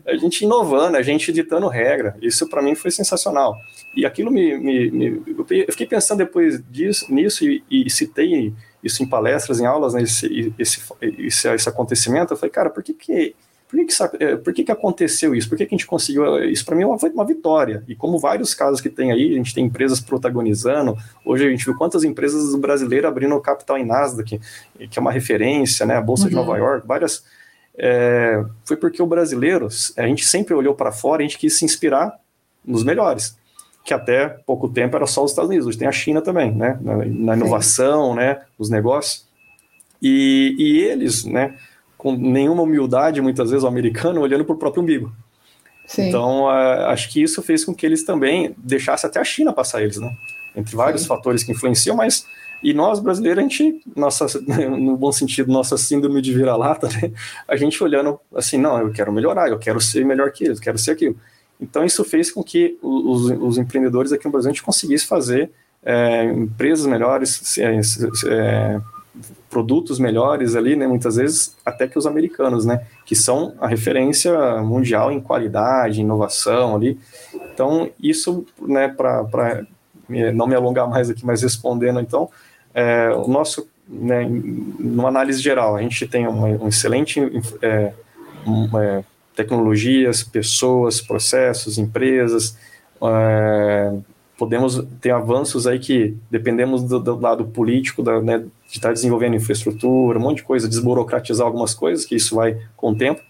a 0.04 0.16
gente 0.16 0.44
inovando, 0.44 0.96
a 0.96 1.02
gente 1.02 1.32
ditando 1.32 1.68
regra. 1.68 2.16
Isso 2.20 2.48
para 2.48 2.60
mim 2.60 2.74
foi 2.74 2.90
sensacional. 2.90 3.56
E 3.94 4.04
aquilo 4.04 4.30
me, 4.32 4.58
me, 4.58 4.90
me, 4.90 5.22
Eu 5.36 5.70
fiquei 5.70 5.86
pensando 5.86 6.18
depois 6.18 6.60
disso, 6.68 7.12
nisso 7.12 7.44
e, 7.44 7.62
e 7.70 7.88
citei 7.88 8.52
isso 8.84 9.02
em 9.02 9.06
palestras, 9.06 9.58
em 9.58 9.66
aulas, 9.66 9.94
né, 9.94 10.02
esse, 10.02 10.54
esse, 10.58 10.82
esse, 11.00 11.48
esse 11.48 11.68
acontecimento. 11.68 12.32
Eu 12.32 12.36
falei, 12.36 12.52
cara, 12.52 12.70
por 12.70 12.82
que, 12.82 12.92
que 12.92 13.34
por 13.74 13.78
que, 13.78 13.86
que, 13.86 14.24
é, 14.24 14.36
por 14.36 14.54
que, 14.54 14.62
que 14.62 14.70
aconteceu 14.70 15.34
isso? 15.34 15.48
Por 15.48 15.58
que, 15.58 15.66
que 15.66 15.74
a 15.74 15.76
gente 15.76 15.86
conseguiu? 15.86 16.44
Isso 16.44 16.64
para 16.64 16.76
mim 16.76 16.84
foi 16.98 17.10
uma 17.10 17.24
vitória. 17.24 17.82
E 17.88 17.96
como 17.96 18.20
vários 18.20 18.54
casos 18.54 18.80
que 18.80 18.88
tem 18.88 19.10
aí, 19.10 19.32
a 19.32 19.36
gente 19.36 19.52
tem 19.52 19.64
empresas 19.64 20.00
protagonizando. 20.00 20.96
Hoje 21.24 21.46
a 21.46 21.50
gente 21.50 21.64
viu 21.64 21.74
quantas 21.74 22.04
empresas 22.04 22.54
brasileiras 22.54 23.10
abrindo 23.10 23.40
capital 23.40 23.76
em 23.76 23.84
Nasdaq, 23.84 24.40
que 24.88 24.98
é 24.98 25.00
uma 25.00 25.10
referência, 25.10 25.84
né? 25.86 25.96
A 25.96 26.00
Bolsa 26.00 26.24
uhum. 26.24 26.28
de 26.28 26.34
Nova 26.36 26.56
York, 26.56 26.86
várias. 26.86 27.24
É, 27.76 28.44
foi 28.64 28.76
porque 28.76 29.02
o 29.02 29.06
brasileiro, 29.06 29.66
a 29.96 30.06
gente 30.06 30.24
sempre 30.24 30.54
olhou 30.54 30.76
para 30.76 30.92
fora 30.92 31.22
a 31.22 31.26
gente 31.26 31.38
quis 31.38 31.56
se 31.58 31.64
inspirar 31.64 32.16
nos 32.64 32.84
melhores. 32.84 33.36
Que 33.84 33.92
até 33.92 34.28
pouco 34.28 34.68
tempo 34.68 34.96
era 34.96 35.06
só 35.06 35.22
os 35.22 35.30
Estados 35.30 35.50
Unidos, 35.50 35.66
hoje 35.66 35.78
tem 35.78 35.86
a 35.86 35.92
China 35.92 36.22
também, 36.22 36.52
né? 36.52 36.78
Na, 36.80 36.96
na 36.96 37.36
inovação, 37.36 38.10
Sim. 38.10 38.16
né? 38.16 38.40
Nos 38.58 38.70
negócios. 38.70 39.26
E, 40.00 40.56
e 40.58 40.80
eles, 40.80 41.24
né? 41.24 41.54
com 42.04 42.14
nenhuma 42.14 42.62
humildade, 42.62 43.22
muitas 43.22 43.48
vezes, 43.48 43.64
o 43.64 43.66
americano 43.66 44.20
olhando 44.20 44.44
para 44.44 44.54
o 44.54 44.58
próprio 44.58 44.82
umbigo. 44.82 45.10
Sim. 45.86 46.08
Então, 46.08 46.44
uh, 46.44 46.88
acho 46.88 47.10
que 47.10 47.22
isso 47.22 47.40
fez 47.40 47.64
com 47.64 47.74
que 47.74 47.86
eles 47.86 48.04
também 48.04 48.54
deixassem 48.58 49.08
até 49.08 49.18
a 49.18 49.24
China 49.24 49.54
passar 49.54 49.82
eles, 49.82 49.96
né? 49.96 50.14
Entre 50.54 50.76
vários 50.76 51.00
Sim. 51.00 51.08
fatores 51.08 51.42
que 51.42 51.52
influenciam, 51.52 51.96
mas 51.96 52.26
e 52.62 52.74
nós 52.74 53.00
brasileiros, 53.00 53.38
a 53.38 53.42
gente, 53.42 53.80
nossa, 53.96 54.26
no 54.68 54.98
bom 54.98 55.10
sentido, 55.12 55.50
nossa 55.50 55.78
síndrome 55.78 56.20
de 56.20 56.34
vira-lata, 56.34 56.88
né? 56.88 57.10
a 57.48 57.56
gente 57.56 57.82
olhando 57.82 58.20
assim, 58.34 58.58
não, 58.58 58.78
eu 58.78 58.92
quero 58.92 59.10
melhorar, 59.10 59.48
eu 59.48 59.58
quero 59.58 59.80
ser 59.80 60.04
melhor 60.04 60.30
que 60.30 60.44
eles, 60.44 60.58
eu 60.58 60.62
quero 60.62 60.76
ser 60.76 60.90
aquilo. 60.90 61.16
Então, 61.60 61.84
isso 61.84 62.04
fez 62.04 62.30
com 62.30 62.42
que 62.42 62.78
os, 62.82 63.30
os 63.30 63.58
empreendedores 63.58 64.12
aqui 64.12 64.24
no 64.24 64.32
Brasil 64.32 64.50
a 64.50 64.52
gente 64.52 64.62
conseguisse 64.62 65.06
fazer 65.06 65.50
é, 65.84 66.24
empresas 66.24 66.86
melhores, 66.86 67.58
é, 67.58 67.80
é, 68.28 68.80
produtos 69.48 69.98
melhores 69.98 70.56
ali, 70.56 70.74
né, 70.74 70.86
muitas 70.86 71.16
vezes, 71.16 71.56
até 71.64 71.86
que 71.86 71.98
os 71.98 72.06
americanos, 72.06 72.64
né, 72.64 72.84
que 73.04 73.14
são 73.14 73.54
a 73.60 73.68
referência 73.68 74.32
mundial 74.62 75.12
em 75.12 75.20
qualidade, 75.20 76.00
inovação 76.00 76.74
ali. 76.74 76.98
Então, 77.52 77.90
isso, 78.02 78.44
né, 78.60 78.88
para 78.88 79.64
não 80.08 80.46
me 80.46 80.54
alongar 80.54 80.88
mais 80.88 81.08
aqui, 81.08 81.24
mas 81.24 81.42
respondendo, 81.42 82.00
então, 82.00 82.28
é, 82.74 83.10
o 83.10 83.28
nosso, 83.28 83.68
né, 83.88 84.26
numa 84.28 85.08
análise 85.08 85.40
geral, 85.40 85.76
a 85.76 85.82
gente 85.82 86.06
tem 86.08 86.26
uma, 86.26 86.48
um 86.48 86.68
excelente 86.68 87.20
é, 87.62 87.92
uma, 88.44 89.04
tecnologias, 89.34 90.22
pessoas, 90.22 91.00
processos, 91.00 91.78
empresas, 91.78 92.56
é, 93.02 93.96
podemos 94.36 94.84
ter 95.00 95.10
avanços 95.10 95.66
aí 95.66 95.78
que 95.78 96.16
dependemos 96.30 96.82
do, 96.82 96.98
do 96.98 97.18
lado 97.18 97.44
político, 97.44 98.02
da, 98.02 98.20
né, 98.20 98.38
de 98.38 98.48
estar 98.70 98.92
desenvolvendo 98.92 99.36
infraestrutura, 99.36 100.18
um 100.18 100.22
monte 100.22 100.38
de 100.38 100.44
coisa, 100.44 100.68
desburocratizar 100.68 101.46
algumas 101.46 101.74
coisas, 101.74 102.04
que 102.04 102.16
isso 102.16 102.36
vai 102.36 102.58
com 102.76 102.90
o 102.90 102.96
tempo. 102.96 103.20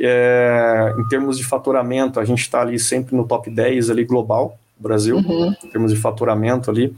É, 0.00 0.92
em 0.98 1.08
termos 1.08 1.36
de 1.36 1.44
faturamento, 1.44 2.18
a 2.18 2.24
gente 2.24 2.40
está 2.40 2.62
ali 2.62 2.78
sempre 2.78 3.14
no 3.14 3.26
top 3.26 3.50
10 3.50 3.90
ali 3.90 4.04
global, 4.04 4.58
Brasil, 4.78 5.16
uhum. 5.16 5.54
em 5.64 5.68
termos 5.68 5.92
de 5.92 6.00
faturamento 6.00 6.70
ali. 6.70 6.94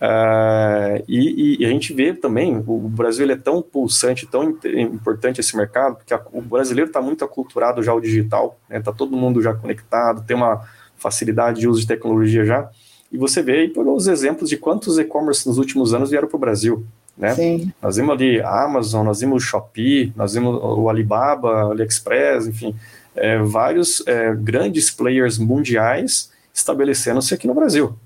É, 0.00 1.02
e, 1.08 1.58
e, 1.60 1.64
a 1.64 1.68
gente 1.68 1.92
vê 1.94 2.12
também, 2.12 2.62
o 2.66 2.88
Brasil 2.88 3.30
é 3.30 3.36
tão 3.36 3.62
pulsante, 3.62 4.26
tão 4.26 4.58
importante 4.64 5.40
esse 5.40 5.56
mercado, 5.56 5.96
porque 5.96 6.12
a, 6.12 6.20
o 6.32 6.42
brasileiro 6.42 6.88
está 6.88 7.00
muito 7.00 7.24
aculturado 7.24 7.82
já 7.82 7.92
ao 7.92 8.00
digital, 8.00 8.58
está 8.64 8.74
né, 8.74 8.80
tá 8.80 8.92
todo 8.92 9.16
mundo 9.16 9.40
já 9.40 9.54
conectado, 9.54 10.24
tem 10.26 10.36
uma 10.36 10.66
facilidade 10.96 11.60
de 11.60 11.68
uso 11.68 11.80
de 11.80 11.86
tecnologia 11.86 12.44
já. 12.44 12.68
E 13.10 13.16
você 13.16 13.42
vê 13.42 13.60
aí 13.60 13.68
pelos 13.68 14.06
exemplos 14.06 14.50
de 14.50 14.56
quantos 14.56 14.98
e-commerce 14.98 15.46
nos 15.48 15.58
últimos 15.58 15.94
anos 15.94 16.10
vieram 16.10 16.28
para 16.28 16.36
o 16.36 16.40
Brasil. 16.40 16.84
Né? 17.16 17.34
Sim. 17.34 17.72
Nós 17.80 17.96
vimos 17.96 18.14
ali 18.14 18.40
a 18.40 18.64
Amazon, 18.64 19.06
nós 19.06 19.20
vimos 19.20 19.42
o 19.42 19.46
Shopee, 19.46 20.12
nós 20.14 20.34
vimos 20.34 20.60
o 20.62 20.90
Alibaba, 20.90 21.68
o 21.68 21.70
AliExpress, 21.70 22.46
enfim, 22.46 22.74
é, 23.14 23.38
vários 23.38 24.06
é, 24.06 24.34
grandes 24.34 24.90
players 24.90 25.38
mundiais 25.38 26.30
estabelecendo-se 26.52 27.32
aqui 27.32 27.46
no 27.46 27.54
Brasil. 27.54 27.96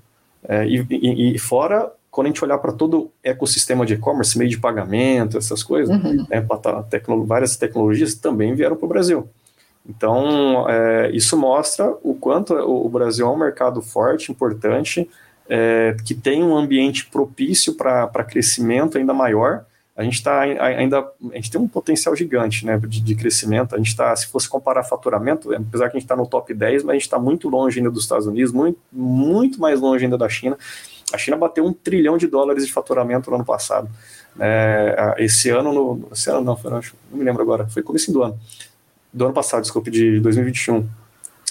É, 0.47 0.65
e, 0.65 0.85
e, 0.89 1.35
e, 1.35 1.39
fora, 1.39 1.91
quando 2.09 2.27
a 2.27 2.29
gente 2.29 2.43
olhar 2.43 2.57
para 2.57 2.71
todo 2.71 2.99
o 2.99 3.11
ecossistema 3.23 3.85
de 3.85 3.93
e-commerce, 3.93 4.37
meio 4.37 4.49
de 4.49 4.57
pagamento, 4.57 5.37
essas 5.37 5.63
coisas, 5.63 5.95
uhum. 5.95 6.25
né, 6.29 6.45
tecno, 6.89 7.25
várias 7.25 7.55
tecnologias 7.55 8.15
também 8.15 8.53
vieram 8.53 8.75
para 8.75 8.85
o 8.85 8.89
Brasil. 8.89 9.29
Então, 9.87 10.69
é, 10.69 11.09
isso 11.11 11.35
mostra 11.37 11.91
o 12.03 12.13
quanto 12.13 12.53
o 12.53 12.87
Brasil 12.89 13.25
é 13.25 13.29
um 13.29 13.37
mercado 13.37 13.81
forte, 13.81 14.31
importante, 14.31 15.09
é, 15.49 15.95
que 16.05 16.13
tem 16.13 16.43
um 16.43 16.55
ambiente 16.55 17.07
propício 17.07 17.73
para 17.73 18.23
crescimento 18.23 18.97
ainda 18.97 19.13
maior. 19.13 19.65
A 19.95 20.03
gente 20.03 20.15
está 20.15 20.39
ainda, 20.39 20.99
a 20.99 21.35
gente 21.35 21.51
tem 21.51 21.59
um 21.59 21.67
potencial 21.67 22.15
gigante 22.15 22.65
né, 22.65 22.79
de, 22.79 23.01
de 23.01 23.15
crescimento. 23.15 23.75
A 23.75 23.77
gente 23.77 23.89
está, 23.89 24.15
se 24.15 24.27
fosse 24.27 24.47
comparar 24.47 24.83
faturamento, 24.83 25.53
apesar 25.53 25.89
que 25.89 25.97
a 25.97 25.99
gente 25.99 26.05
está 26.05 26.15
no 26.15 26.25
top 26.25 26.53
10, 26.53 26.83
mas 26.83 26.89
a 26.89 26.93
gente 26.93 27.03
está 27.03 27.19
muito 27.19 27.49
longe 27.49 27.79
ainda 27.79 27.91
dos 27.91 28.03
Estados 28.03 28.25
Unidos, 28.25 28.53
muito, 28.53 28.79
muito 28.91 29.59
mais 29.59 29.79
longe 29.79 30.05
ainda 30.05 30.17
da 30.17 30.29
China. 30.29 30.57
A 31.13 31.17
China 31.17 31.35
bateu 31.35 31.65
um 31.65 31.73
trilhão 31.73 32.17
de 32.17 32.25
dólares 32.25 32.65
de 32.65 32.71
faturamento 32.71 33.29
no 33.29 33.35
ano 33.35 33.45
passado. 33.45 33.89
É, 34.39 35.15
esse 35.19 35.49
ano, 35.49 35.73
no, 35.73 36.07
esse 36.11 36.29
ano 36.29 36.41
não, 36.41 36.57
não 36.63 36.81
me 37.11 37.23
lembro 37.23 37.41
agora, 37.41 37.67
foi 37.67 37.83
começo 37.83 38.11
do 38.13 38.23
ano 38.23 38.39
do 39.13 39.25
ano 39.25 39.33
passado, 39.33 39.61
desculpe, 39.61 39.91
de 39.91 40.19
2021. 40.19 40.87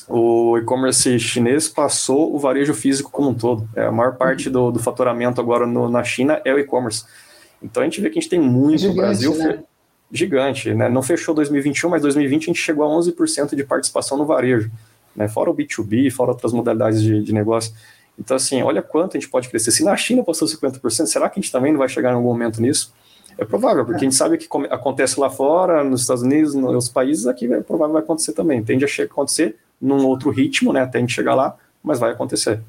O 0.09 0.59
e-commerce 0.59 1.18
chinês 1.20 1.68
passou 1.68 2.34
o 2.34 2.38
varejo 2.38 2.74
físico 2.74 3.11
como 3.11 3.30
um 3.30 3.34
todo. 3.34 3.68
É, 3.76 3.84
a 3.84 3.93
maior 3.93 4.16
parte 4.16 4.51
do, 4.51 4.70
do 4.70 4.78
faturamento 4.78 5.41
agora 5.41 5.66
no, 5.66 5.88
na 5.88 6.03
China 6.03 6.41
é 6.45 6.53
o 6.53 6.59
e-commerce. 6.59 7.05
Então 7.63 7.83
a 7.83 7.87
gente 7.87 8.01
vê 8.01 8.11
que 8.11 8.19
a 8.19 8.23
gente 8.23 8.31
tem 8.31 8.41
muito 8.41 8.81
gigante, 8.81 8.97
Brasil 8.97 9.35
né? 9.37 9.63
gigante, 10.11 10.75
né? 10.75 10.89
Não 10.89 11.03
fechou 11.03 11.35
2021, 11.35 11.91
mas 11.91 12.03
2020 12.03 12.43
a 12.43 12.47
gente 12.47 12.61
chegou 12.61 12.85
a 12.85 13.01
11% 13.01 13.55
de 13.55 13.65
participação 13.65 14.19
no 14.19 14.25
varejo, 14.25 14.71
né? 15.15 15.29
Fora 15.29 15.51
o 15.51 15.55
B2B, 15.55 16.11
fora 16.11 16.31
outras 16.31 16.53
modalidades 16.53 17.03
de, 17.03 17.23
de 17.23 17.33
negócio. 17.33 17.73
Então, 18.19 18.37
assim, 18.37 18.63
olha 18.63 18.83
quanto 18.83 19.17
a 19.17 19.21
gente 19.21 19.31
pode 19.31 19.49
crescer. 19.49 19.71
Se 19.71 19.83
na 19.83 19.97
China 19.97 20.23
passou 20.23 20.47
50%, 20.47 21.07
será 21.07 21.29
que 21.29 21.39
a 21.39 21.43
gente 21.43 21.51
também 21.51 21.73
não 21.73 21.79
vai 21.79 21.89
chegar 21.89 22.11
em 22.11 22.15
algum 22.15 22.29
momento 22.29 22.61
nisso? 22.61 22.93
É 23.39 23.45
provável, 23.45 23.85
porque 23.87 24.05
a 24.05 24.05
gente 24.05 24.15
sabe 24.15 24.37
que 24.37 24.47
acontece 24.69 25.19
lá 25.19 25.31
fora, 25.31 25.83
nos 25.83 26.03
Estados 26.03 26.23
Unidos, 26.23 26.55
nos 26.55 26.91
países, 26.91 27.27
aqui 27.27 27.51
é 27.51 27.61
provável 27.61 27.95
vai 27.95 28.03
acontecer 28.03 28.33
também. 28.33 28.63
Tende 28.63 28.85
a 28.85 29.05
acontecer 29.05 29.57
num 29.81 30.05
outro 30.05 30.31
ritmo, 30.31 30.73
né, 30.75 30.83
até 30.83 30.99
a 30.99 31.01
gente 31.01 31.15
chegar 31.15 31.35
lá, 31.35 31.57
mas 31.83 31.99
vai 31.99 32.11
acontecer. 32.13 32.61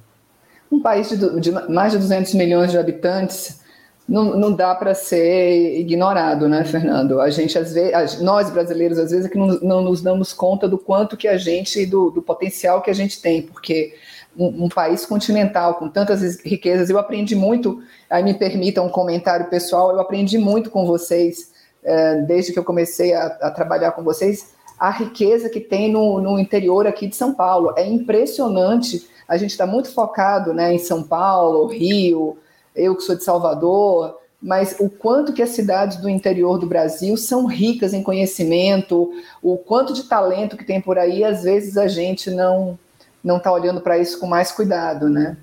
Um 0.71 0.79
país 0.79 1.09
de, 1.09 1.41
de 1.41 1.51
mais 1.69 1.91
de 1.91 1.97
200 1.97 2.33
milhões 2.35 2.71
de 2.71 2.77
habitantes 2.77 3.59
não, 4.07 4.37
não 4.37 4.51
dá 4.51 4.75
para 4.75 4.93
ser 4.93 5.79
ignorado, 5.79 6.49
né, 6.49 6.63
Fernando? 6.65 7.21
A 7.21 7.29
gente, 7.29 7.57
às 7.57 7.73
vezes, 7.73 8.21
nós 8.21 8.49
brasileiros, 8.49 8.97
às 8.97 9.11
vezes, 9.11 9.25
é 9.25 9.29
que 9.29 9.37
não, 9.37 9.47
não 9.61 9.81
nos 9.81 10.01
damos 10.01 10.33
conta 10.33 10.67
do 10.67 10.77
quanto 10.77 11.15
que 11.15 11.27
a 11.27 11.37
gente, 11.37 11.85
do, 11.85 12.11
do 12.11 12.21
potencial 12.21 12.81
que 12.81 12.89
a 12.89 12.93
gente 12.93 13.21
tem, 13.21 13.41
porque 13.41 13.93
um, 14.37 14.65
um, 14.65 14.69
país 14.69 15.05
continental 15.05 15.75
com 15.75 15.89
tantas 15.89 16.39
riquezas. 16.41 16.89
Eu 16.89 16.97
aprendi 16.97 17.35
muito, 17.35 17.81
aí 18.09 18.23
me 18.23 18.33
permita 18.33 18.81
um 18.81 18.89
comentário 18.89 19.49
pessoal, 19.49 19.91
eu 19.91 19.99
aprendi 19.99 20.37
muito 20.37 20.69
com 20.69 20.85
vocês 20.85 21.51
é, 21.83 22.21
desde 22.21 22.53
que 22.53 22.59
eu 22.59 22.63
comecei 22.63 23.13
a, 23.13 23.25
a, 23.25 23.51
trabalhar 23.51 23.91
com 23.91 24.03
vocês, 24.03 24.53
a 24.79 24.89
riqueza 24.89 25.49
que 25.49 25.59
tem 25.59 25.91
no, 25.91 26.21
no 26.21 26.39
interior 26.39 26.87
aqui 26.87 27.07
de 27.07 27.15
São 27.15 27.33
Paulo. 27.33 27.73
É 27.77 27.85
impressionante. 27.85 29.07
A 29.27 29.37
gente 29.37 29.51
está 29.51 29.65
muito 29.65 29.91
focado 29.93 30.53
né, 30.53 30.73
em 30.73 30.79
São 30.79 31.03
Paulo, 31.03 31.67
Rio, 31.67 32.37
eu 32.75 32.95
que 32.95 33.03
sou 33.03 33.15
de 33.15 33.23
Salvador, 33.23 34.17
mas 34.41 34.75
o 34.79 34.89
quanto 34.89 35.33
que 35.33 35.41
as 35.41 35.49
cidades 35.49 35.97
do 35.97 36.09
interior 36.09 36.57
do 36.57 36.65
Brasil 36.65 37.15
são 37.15 37.45
ricas 37.45 37.93
em 37.93 38.01
conhecimento, 38.01 39.11
o 39.41 39.57
quanto 39.57 39.93
de 39.93 40.03
talento 40.03 40.57
que 40.57 40.65
tem 40.65 40.81
por 40.81 40.97
aí, 40.97 41.23
às 41.23 41.43
vezes 41.43 41.77
a 41.77 41.87
gente 41.87 42.31
não 42.31 42.77
não 43.23 43.37
está 43.37 43.51
olhando 43.51 43.81
para 43.81 43.99
isso 43.99 44.19
com 44.19 44.25
mais 44.25 44.51
cuidado, 44.51 45.07
né? 45.07 45.37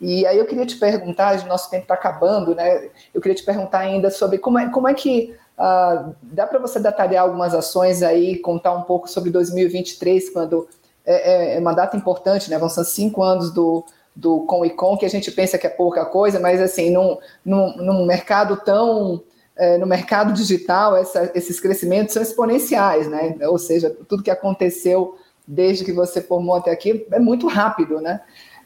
E 0.00 0.24
aí 0.26 0.38
eu 0.38 0.46
queria 0.46 0.64
te 0.64 0.76
perguntar, 0.76 1.46
nosso 1.46 1.68
tempo 1.68 1.82
está 1.82 1.92
acabando, 1.92 2.54
né? 2.54 2.88
Eu 3.12 3.20
queria 3.20 3.34
te 3.34 3.44
perguntar 3.44 3.80
ainda 3.80 4.10
sobre 4.10 4.38
como 4.38 4.58
é, 4.58 4.70
como 4.70 4.88
é 4.88 4.94
que 4.94 5.34
uh, 5.58 6.14
dá 6.22 6.46
para 6.46 6.58
você 6.58 6.80
detalhar 6.80 7.24
algumas 7.24 7.54
ações 7.54 8.02
aí, 8.02 8.38
contar 8.38 8.72
um 8.72 8.82
pouco 8.82 9.06
sobre 9.06 9.28
2023, 9.30 10.30
quando 10.30 10.66
é, 11.04 11.52
é, 11.52 11.56
é 11.56 11.60
uma 11.60 11.74
data 11.74 11.94
importante, 11.98 12.48
né? 12.48 12.58
Vão 12.58 12.70
ser 12.70 12.84
cinco 12.84 13.22
anos 13.22 13.52
do, 13.52 13.84
do 14.14 14.40
Com 14.40 14.64
e 14.64 14.70
Com, 14.70 14.96
que 14.96 15.06
a 15.06 15.10
gente 15.10 15.30
pensa 15.30 15.58
que 15.58 15.66
é 15.66 15.70
pouca 15.70 16.04
coisa, 16.04 16.38
mas 16.40 16.60
assim, 16.60 16.90
num, 16.90 17.18
num, 17.44 17.76
num 17.76 18.06
mercado 18.06 18.56
tão. 18.64 19.22
É, 19.56 19.76
no 19.76 19.86
mercado 19.86 20.32
digital, 20.32 20.96
essa, 20.96 21.30
esses 21.34 21.60
crescimentos 21.60 22.14
são 22.14 22.22
exponenciais, 22.22 23.06
né? 23.08 23.36
Ou 23.42 23.58
seja, 23.58 23.94
tudo 24.08 24.22
que 24.22 24.30
aconteceu 24.30 25.18
desde 25.46 25.84
que 25.84 25.92
você 25.92 26.22
formou 26.22 26.54
até 26.54 26.70
aqui 26.70 27.06
é 27.10 27.18
muito 27.18 27.46
rápido, 27.46 28.00
né? 28.00 28.22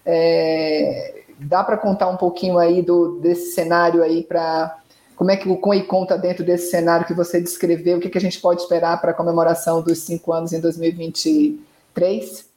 É, 0.06 1.22
dá 1.38 1.64
para 1.64 1.76
contar 1.76 2.08
um 2.08 2.16
pouquinho 2.16 2.58
aí 2.58 2.80
do, 2.80 3.18
desse 3.18 3.54
cenário 3.54 4.04
aí 4.04 4.22
para 4.22 4.78
como 5.16 5.30
é 5.30 5.36
que 5.36 5.48
o 5.48 5.56
Com 5.56 5.72
e 5.72 5.82
conta 5.82 6.18
dentro 6.18 6.44
desse 6.44 6.70
cenário 6.70 7.06
que 7.06 7.14
você 7.14 7.40
descreveu? 7.40 7.98
O 7.98 8.00
que, 8.00 8.10
que 8.10 8.18
a 8.18 8.20
gente 8.20 8.40
pode 8.40 8.60
esperar 8.60 9.00
para 9.00 9.12
a 9.12 9.14
comemoração 9.14 9.80
dos 9.80 10.00
cinco 10.00 10.32
anos 10.32 10.52
em 10.52 10.60
2023? 10.60 12.53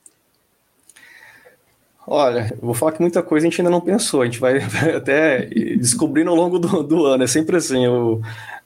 Olha, 2.09 2.57
vou 2.61 2.73
falar 2.73 2.93
que 2.93 3.01
muita 3.01 3.21
coisa 3.21 3.45
a 3.45 3.49
gente 3.49 3.59
ainda 3.59 3.69
não 3.69 3.81
pensou, 3.81 4.21
a 4.21 4.25
gente 4.25 4.39
vai 4.39 4.59
até 4.95 5.45
descobrindo 5.75 6.29
ao 6.29 6.37
longo 6.37 6.57
do, 6.57 6.81
do 6.81 7.05
ano, 7.05 7.25
é 7.25 7.27
sempre 7.27 7.57
assim, 7.57 7.83
eu, 7.83 8.21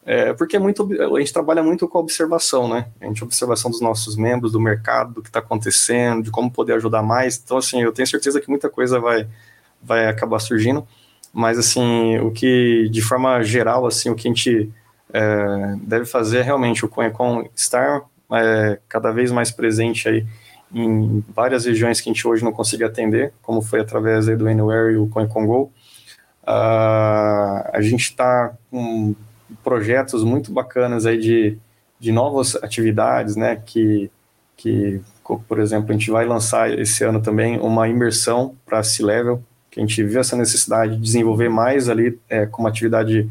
é, 0.05 0.31
porque 0.33 0.55
é 0.55 0.59
muito, 0.59 0.87
a 1.15 1.19
gente 1.19 1.33
trabalha 1.33 1.63
muito 1.63 1.87
com 1.87 1.97
a 1.97 2.01
observação, 2.01 2.67
né? 2.67 2.87
A 3.01 3.05
gente 3.05 3.23
observação 3.23 3.71
dos 3.71 3.81
nossos 3.81 4.15
membros, 4.15 4.51
do 4.51 4.59
mercado, 4.59 5.15
do 5.15 5.21
que 5.23 5.29
está 5.29 5.39
acontecendo, 5.39 6.21
de 6.21 6.29
como 6.29 6.51
poder 6.51 6.73
ajudar 6.73 7.01
mais. 7.01 7.41
Então, 7.43 7.57
assim, 7.57 7.81
eu 7.81 7.91
tenho 7.91 8.07
certeza 8.07 8.39
que 8.39 8.49
muita 8.49 8.69
coisa 8.69 8.99
vai, 8.99 9.27
vai 9.81 10.07
acabar 10.07 10.37
surgindo, 10.39 10.87
mas, 11.33 11.57
assim, 11.57 12.19
o 12.19 12.29
que, 12.29 12.89
de 12.91 13.01
forma 13.01 13.41
geral, 13.41 13.87
assim, 13.87 14.11
o 14.11 14.15
que 14.15 14.27
a 14.27 14.31
gente 14.31 14.71
é, 15.11 15.75
deve 15.81 16.05
fazer 16.05 16.39
é 16.39 16.43
realmente 16.43 16.85
o 16.85 16.89
Conecon 16.89 17.49
estar 17.55 18.03
é, 18.33 18.79
cada 18.87 19.11
vez 19.11 19.31
mais 19.31 19.49
presente 19.49 20.07
aí 20.07 20.25
em 20.74 21.24
várias 21.34 21.65
regiões 21.65 21.99
que 21.99 22.09
a 22.09 22.13
gente 22.13 22.28
hoje 22.28 22.43
não 22.43 22.51
consegue 22.51 22.84
atender, 22.84 23.34
como 23.41 23.61
foi 23.61 23.82
através 23.82 24.26
do 24.26 24.47
Anywhere 24.47 24.93
e 24.93 24.97
o 24.97 25.07
CoinConGo. 25.07 25.72
Uh, 26.43 27.69
a 27.74 27.80
gente 27.82 28.03
está 28.03 28.53
com 28.69 29.13
projetos 29.63 30.24
muito 30.24 30.51
bacanas 30.51 31.05
aí 31.05 31.17
de, 31.17 31.57
de 31.99 32.11
novas 32.11 32.55
atividades, 32.55 33.36
né, 33.36 33.61
que, 33.65 34.09
que, 34.55 35.01
por 35.47 35.59
exemplo, 35.59 35.89
a 35.89 35.93
gente 35.93 36.09
vai 36.09 36.26
lançar 36.26 36.72
esse 36.72 37.03
ano 37.03 37.22
também 37.22 37.59
uma 37.59 37.88
imersão 37.88 38.55
para 38.65 38.82
C-Level, 38.82 39.43
que 39.69 39.80
a 39.80 39.84
gente 39.84 40.03
viu 40.03 40.19
essa 40.19 40.36
necessidade 40.36 40.95
de 40.95 41.01
desenvolver 41.01 41.49
mais 41.49 41.89
ali 41.89 42.19
é, 42.30 42.49
uma 42.57 42.69
atividade 42.69 43.30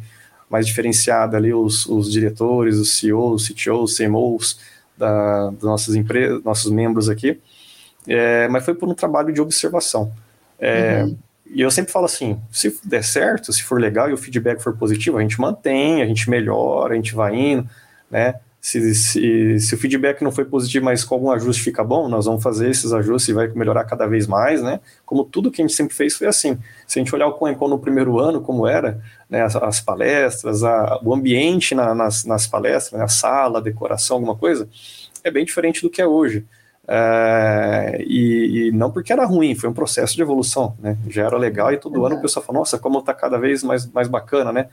mais 0.48 0.66
diferenciada 0.66 1.36
ali 1.36 1.54
os, 1.54 1.86
os 1.86 2.10
diretores, 2.10 2.76
os 2.76 2.98
CEOs, 2.98 3.48
CTOs, 3.48 3.96
CMOs, 3.96 4.58
da, 5.00 5.50
das 5.50 5.62
nossas 5.62 5.94
empresas, 5.96 6.44
nossos 6.44 6.70
membros 6.70 7.08
aqui, 7.08 7.40
é, 8.06 8.46
mas 8.48 8.64
foi 8.64 8.74
por 8.74 8.88
um 8.88 8.94
trabalho 8.94 9.32
de 9.32 9.40
observação. 9.40 10.12
É, 10.58 11.02
uhum. 11.02 11.16
E 11.52 11.60
eu 11.60 11.70
sempre 11.70 11.90
falo 11.90 12.04
assim: 12.04 12.40
se 12.52 12.78
der 12.84 13.02
certo, 13.02 13.52
se 13.52 13.62
for 13.62 13.80
legal 13.80 14.08
e 14.08 14.12
o 14.12 14.16
feedback 14.16 14.62
for 14.62 14.76
positivo, 14.76 15.18
a 15.18 15.22
gente 15.22 15.40
mantém, 15.40 16.02
a 16.02 16.06
gente 16.06 16.28
melhora, 16.30 16.92
a 16.92 16.96
gente 16.96 17.14
vai 17.14 17.34
indo, 17.34 17.68
né? 18.10 18.34
Se, 18.60 18.94
se, 18.94 19.58
se 19.58 19.74
o 19.74 19.78
feedback 19.78 20.22
não 20.22 20.30
foi 20.30 20.44
positivo, 20.44 20.84
mas 20.84 21.02
com 21.02 21.14
algum 21.14 21.30
ajuste 21.30 21.62
fica 21.62 21.82
bom, 21.82 22.08
nós 22.08 22.26
vamos 22.26 22.42
fazer 22.42 22.68
esses 22.68 22.92
ajustes 22.92 23.30
e 23.30 23.32
vai 23.32 23.48
melhorar 23.48 23.84
cada 23.84 24.06
vez 24.06 24.26
mais, 24.26 24.62
né? 24.62 24.80
Como 25.06 25.24
tudo 25.24 25.50
que 25.50 25.62
a 25.62 25.64
gente 25.66 25.74
sempre 25.74 25.94
fez 25.94 26.14
foi 26.14 26.26
assim. 26.26 26.58
Se 26.86 26.98
a 26.98 27.02
gente 27.02 27.14
olhar 27.14 27.26
o 27.26 27.32
CoinCon 27.32 27.68
no 27.68 27.78
primeiro 27.78 28.18
ano, 28.18 28.42
como 28.42 28.66
era, 28.66 29.00
né, 29.30 29.42
as, 29.42 29.56
as 29.56 29.80
palestras, 29.80 30.62
a, 30.62 31.00
o 31.02 31.14
ambiente 31.14 31.74
na, 31.74 31.94
nas, 31.94 32.24
nas 32.26 32.46
palestras, 32.46 32.98
né, 32.98 33.04
a 33.04 33.08
sala, 33.08 33.60
a 33.60 33.62
decoração, 33.62 34.16
alguma 34.16 34.36
coisa, 34.36 34.68
é 35.24 35.30
bem 35.30 35.44
diferente 35.44 35.80
do 35.80 35.88
que 35.88 36.02
é 36.02 36.06
hoje. 36.06 36.44
É, 36.86 38.02
e, 38.04 38.68
e, 38.68 38.72
não 38.72 38.90
porque 38.90 39.12
era 39.12 39.24
ruim, 39.24 39.54
foi 39.54 39.70
um 39.70 39.72
processo 39.72 40.16
de 40.16 40.22
evolução, 40.22 40.76
né? 40.80 40.98
Já 41.08 41.24
era 41.24 41.38
legal 41.38 41.72
e 41.72 41.78
todo 41.78 42.04
ano 42.04 42.16
o 42.16 42.20
pessoal 42.20 42.44
fala, 42.44 42.58
nossa, 42.58 42.78
como 42.78 42.98
está 42.98 43.14
cada 43.14 43.38
vez 43.38 43.62
mais, 43.62 43.86
mais 43.92 44.08
bacana, 44.08 44.52
né? 44.52 44.68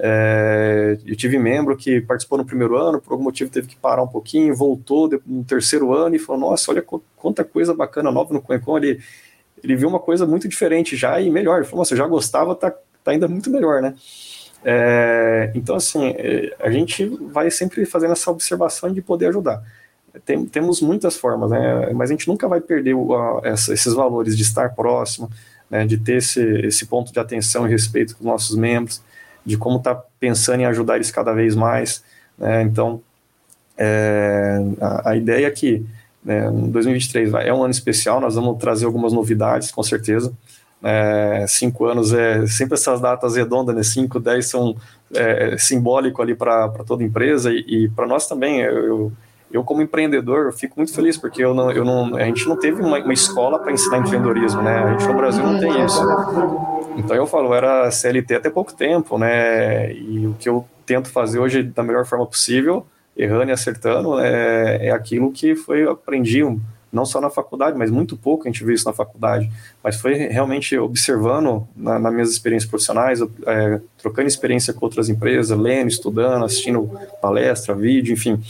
É, 0.00 0.96
eu 1.04 1.16
tive 1.16 1.38
membro 1.38 1.76
que 1.76 2.00
participou 2.00 2.38
no 2.38 2.44
primeiro 2.44 2.76
ano, 2.76 3.00
por 3.00 3.12
algum 3.12 3.24
motivo 3.24 3.50
teve 3.50 3.66
que 3.66 3.74
parar 3.74 4.02
um 4.02 4.06
pouquinho, 4.06 4.54
voltou 4.54 5.10
no 5.26 5.42
terceiro 5.42 5.92
ano 5.92 6.14
e 6.14 6.18
falou: 6.20 6.50
Nossa, 6.50 6.70
olha 6.70 6.84
quanta 7.16 7.42
coisa 7.42 7.74
bacana 7.74 8.12
nova 8.12 8.32
no 8.32 8.40
Coencon. 8.40 8.78
Ele, 8.78 9.00
ele 9.62 9.74
viu 9.74 9.88
uma 9.88 9.98
coisa 9.98 10.24
muito 10.24 10.46
diferente 10.46 10.96
já 10.96 11.20
e 11.20 11.28
melhor. 11.30 11.56
Ele 11.56 11.64
falou: 11.64 11.80
Nossa, 11.80 11.94
eu 11.94 11.98
já 11.98 12.06
gostava, 12.06 12.54
tá, 12.54 12.70
tá 12.70 13.10
ainda 13.10 13.26
muito 13.26 13.50
melhor, 13.50 13.82
né? 13.82 13.94
É, 14.64 15.50
então, 15.54 15.74
assim, 15.74 16.10
é, 16.16 16.54
a 16.60 16.70
gente 16.70 17.04
vai 17.04 17.50
sempre 17.50 17.84
fazendo 17.84 18.12
essa 18.12 18.30
observação 18.30 18.92
de 18.92 19.02
poder 19.02 19.26
ajudar. 19.26 19.62
Tem, 20.24 20.46
temos 20.46 20.80
muitas 20.80 21.16
formas, 21.16 21.50
né? 21.50 21.92
Mas 21.92 22.10
a 22.10 22.12
gente 22.12 22.28
nunca 22.28 22.46
vai 22.46 22.60
perder 22.60 22.94
o, 22.94 23.14
a, 23.16 23.40
essa, 23.44 23.74
esses 23.74 23.92
valores 23.94 24.36
de 24.36 24.42
estar 24.44 24.74
próximo, 24.76 25.28
né? 25.68 25.84
de 25.84 25.98
ter 25.98 26.18
esse, 26.18 26.40
esse 26.60 26.86
ponto 26.86 27.12
de 27.12 27.18
atenção 27.18 27.66
e 27.66 27.70
respeito 27.70 28.16
com 28.16 28.20
os 28.20 28.26
nossos 28.26 28.56
membros 28.56 29.02
de 29.48 29.56
como 29.56 29.78
está 29.78 29.94
pensando 30.20 30.60
em 30.60 30.66
ajudar 30.66 30.96
eles 30.96 31.10
cada 31.10 31.32
vez 31.32 31.56
mais. 31.56 32.04
Né? 32.36 32.62
Então, 32.62 33.00
é, 33.76 34.58
a, 34.80 35.10
a, 35.10 35.16
ideia 35.16 35.46
é 35.46 35.50
que 35.50 35.84
né, 36.22 36.50
2023 36.50 37.30
vai, 37.30 37.48
é 37.48 37.54
um 37.54 37.62
ano 37.62 37.70
especial, 37.70 38.20
nós 38.20 38.34
vamos 38.34 38.58
trazer 38.58 38.84
algumas 38.84 39.12
novidades, 39.12 39.70
com 39.70 39.82
certeza. 39.82 40.32
É, 40.82 41.46
cinco 41.48 41.86
anos 41.86 42.12
é 42.12 42.46
sempre 42.46 42.74
essas 42.74 43.00
datas 43.00 43.34
redondas, 43.34 43.74
né? 43.74 43.82
Cinco, 43.82 44.20
dez 44.20 44.46
são 44.46 44.76
é, 45.14 45.56
simbólico 45.58 46.22
ali 46.22 46.34
para 46.34 46.68
toda 46.86 47.02
empresa 47.02 47.50
e, 47.50 47.64
e 47.66 47.88
para 47.88 48.06
nós 48.06 48.28
também. 48.28 48.60
Eu, 48.60 48.84
eu, 48.84 49.12
como 49.64 49.82
empreendedor, 49.82 50.46
eu 50.46 50.52
fico 50.52 50.74
muito 50.76 50.92
feliz 50.92 51.16
porque 51.16 51.42
eu 51.42 51.54
não, 51.54 51.70
eu 51.70 51.84
não, 51.84 52.16
a 52.16 52.24
gente 52.24 52.46
não 52.46 52.56
teve 52.56 52.82
uma, 52.82 52.98
uma 52.98 53.12
escola 53.12 53.58
para 53.58 53.72
ensinar 53.72 53.98
empreendedorismo, 53.98 54.62
né? 54.62 54.78
A 54.78 54.90
gente 54.92 55.06
no 55.08 55.14
Brasil 55.14 55.42
não 55.42 55.58
tem 55.58 55.84
isso. 55.84 56.00
Então 56.96 57.16
eu 57.16 57.26
falo, 57.26 57.48
eu 57.48 57.54
era 57.54 57.90
CLT 57.90 58.34
até 58.34 58.50
pouco 58.50 58.74
tempo, 58.74 59.16
né? 59.18 59.92
E 59.92 60.26
o 60.26 60.34
que 60.38 60.48
eu 60.48 60.66
tento 60.84 61.10
fazer 61.10 61.38
hoje 61.38 61.62
da 61.62 61.82
melhor 61.82 62.06
forma 62.06 62.26
possível, 62.26 62.86
errando 63.16 63.50
e 63.50 63.52
acertando, 63.52 64.16
né, 64.16 64.86
é 64.86 64.90
aquilo 64.90 65.32
que 65.32 65.54
foi 65.54 65.82
aprendi 65.82 66.42
não 66.90 67.04
só 67.04 67.20
na 67.20 67.28
faculdade, 67.28 67.76
mas 67.76 67.90
muito 67.90 68.16
pouco 68.16 68.44
a 68.44 68.50
gente 68.50 68.64
viu 68.64 68.74
isso 68.74 68.86
na 68.86 68.94
faculdade, 68.94 69.50
mas 69.84 70.00
foi 70.00 70.14
realmente 70.14 70.76
observando 70.78 71.68
na, 71.76 71.98
nas 71.98 72.12
minhas 72.12 72.30
experiências 72.30 72.68
profissionais, 72.68 73.20
é, 73.46 73.80
trocando 73.98 74.26
experiência 74.26 74.72
com 74.72 74.86
outras 74.86 75.10
empresas, 75.10 75.56
lendo, 75.58 75.88
estudando, 75.88 76.44
assistindo 76.44 76.90
palestra, 77.20 77.74
vídeo, 77.74 78.14
enfim. 78.14 78.40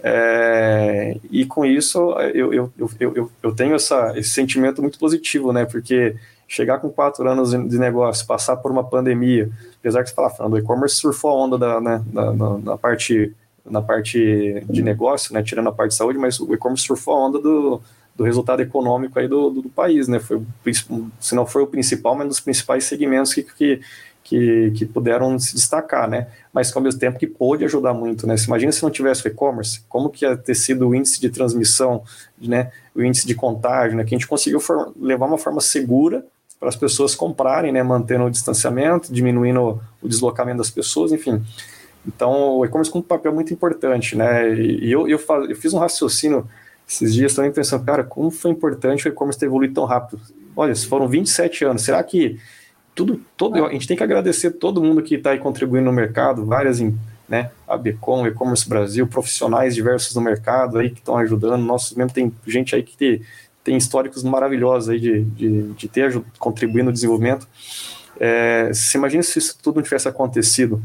É, 0.00 1.16
e 1.30 1.44
com 1.44 1.64
isso 1.64 2.12
eu, 2.34 2.54
eu, 2.54 2.72
eu, 3.00 3.30
eu, 3.42 3.54
tenho 3.54 3.74
essa, 3.74 4.16
esse 4.16 4.30
sentimento 4.30 4.80
muito 4.80 4.98
positivo, 4.98 5.52
né? 5.52 5.64
Porque 5.64 6.14
chegar 6.46 6.78
com 6.78 6.88
quatro 6.88 7.28
anos 7.28 7.50
de 7.50 7.78
negócio, 7.78 8.26
passar 8.26 8.56
por 8.56 8.70
uma 8.70 8.82
pandemia, 8.82 9.50
apesar 9.78 10.02
que 10.02 10.08
você 10.08 10.14
fala, 10.14 10.30
falando, 10.30 10.54
o 10.54 10.58
e-commerce 10.58 10.96
surfou 10.96 11.30
a 11.30 11.34
onda 11.34 11.58
da, 11.58 11.80
né, 11.80 12.02
da, 12.06 12.32
na, 12.32 12.78
parte 12.78 13.34
na 13.66 13.82
parte 13.82 14.64
de 14.66 14.82
negócio, 14.82 15.34
né, 15.34 15.42
tirando 15.42 15.68
a 15.68 15.72
parte 15.72 15.90
de 15.90 15.96
saúde, 15.96 16.18
mas 16.18 16.40
o 16.40 16.54
e-commerce 16.54 16.86
surfou 16.86 17.14
a 17.14 17.26
onda 17.26 17.38
do, 17.38 17.82
do 18.16 18.24
resultado 18.24 18.62
econômico 18.62 19.18
aí 19.18 19.28
do, 19.28 19.50
do, 19.50 19.62
do, 19.62 19.68
país, 19.68 20.08
né, 20.08 20.18
foi, 20.18 20.40
se 21.20 21.34
não 21.34 21.46
foi 21.46 21.62
o 21.62 21.66
principal, 21.66 22.14
mas 22.14 22.24
um 22.24 22.28
dos 22.28 22.40
principais 22.40 22.84
segmentos 22.84 23.34
que, 23.34 23.42
que, 23.42 23.80
que, 24.28 24.72
que, 24.72 24.84
puderam 24.84 25.38
se 25.38 25.54
destacar, 25.54 26.08
né, 26.08 26.28
mas 26.52 26.74
ao 26.76 26.82
mesmo 26.82 27.00
tempo 27.00 27.18
que 27.18 27.26
pôde 27.26 27.64
ajudar 27.64 27.94
muito, 27.94 28.26
né, 28.26 28.36
se 28.36 28.46
imagina 28.46 28.70
se 28.70 28.82
não 28.82 28.90
tivesse 28.90 29.26
o 29.26 29.28
e-commerce, 29.28 29.80
como 29.88 30.10
que 30.10 30.26
ia 30.26 30.36
ter 30.36 30.54
sido 30.54 30.86
o 30.86 30.94
índice 30.94 31.18
de 31.18 31.30
transmissão, 31.30 32.02
né, 32.38 32.70
o 32.94 33.02
índice 33.02 33.26
de 33.26 33.34
contágio, 33.34 33.96
né, 33.96 34.04
que 34.04 34.14
a 34.14 34.18
gente 34.18 34.28
conseguiu 34.28 34.60
levar 35.00 35.26
uma 35.26 35.38
forma 35.38 35.62
segura 35.62 36.26
para 36.60 36.68
as 36.68 36.76
pessoas 36.76 37.14
comprarem, 37.14 37.72
né, 37.72 37.82
mantendo 37.82 38.24
o 38.24 38.30
distanciamento, 38.30 39.10
diminuindo 39.10 39.80
o 40.02 40.08
deslocamento 40.08 40.58
das 40.58 40.70
pessoas, 40.70 41.10
enfim. 41.10 41.42
Então, 42.06 42.58
o 42.58 42.66
e-commerce 42.66 42.90
com 42.90 42.98
um 42.98 43.02
papel 43.02 43.32
muito 43.32 43.52
importante, 43.52 44.16
né? 44.16 44.54
E 44.54 44.90
eu, 44.90 45.08
eu, 45.08 45.18
faz, 45.18 45.48
eu 45.48 45.56
fiz 45.56 45.72
um 45.72 45.78
raciocínio 45.78 46.46
esses 46.88 47.14
dias 47.14 47.34
também 47.34 47.52
pensando, 47.52 47.84
cara, 47.84 48.02
como 48.02 48.30
foi 48.30 48.50
importante 48.50 49.06
o 49.06 49.08
e-commerce 49.08 49.38
ter 49.38 49.46
evoluído 49.46 49.74
tão 49.74 49.84
rápido? 49.84 50.20
Olha, 50.56 50.74
foram 50.74 51.06
27 51.06 51.64
anos, 51.64 51.82
será 51.82 52.02
que 52.02 52.38
tudo, 52.98 53.20
todo, 53.36 53.64
a 53.64 53.70
gente 53.70 53.86
tem 53.86 53.96
que 53.96 54.02
agradecer 54.02 54.50
todo 54.50 54.82
mundo 54.82 55.00
que 55.04 55.14
está 55.14 55.30
aí 55.30 55.38
contribuindo 55.38 55.84
no 55.84 55.92
mercado, 55.92 56.44
várias, 56.44 56.80
né? 57.28 57.52
A 57.64 57.76
Becom, 57.76 58.26
E-Commerce 58.26 58.68
Brasil, 58.68 59.06
profissionais 59.06 59.72
diversos 59.72 60.16
no 60.16 60.20
mercado 60.20 60.78
aí 60.78 60.90
que 60.90 60.98
estão 60.98 61.16
ajudando. 61.16 61.62
Nosso 61.62 61.96
mesmo 61.96 62.12
tem 62.12 62.32
gente 62.44 62.74
aí 62.74 62.82
que 62.82 62.96
tem, 62.96 63.22
tem 63.62 63.76
históricos 63.76 64.24
maravilhosos 64.24 64.88
aí 64.88 64.98
de, 64.98 65.22
de, 65.22 65.62
de 65.74 65.88
ter 65.88 66.20
contribuído 66.40 66.86
no 66.86 66.92
desenvolvimento. 66.92 67.46
É, 68.18 68.72
você 68.72 68.98
imagina 68.98 69.22
se 69.22 69.38
isso 69.38 69.56
tudo 69.62 69.76
não 69.76 69.84
tivesse 69.84 70.08
acontecido, 70.08 70.82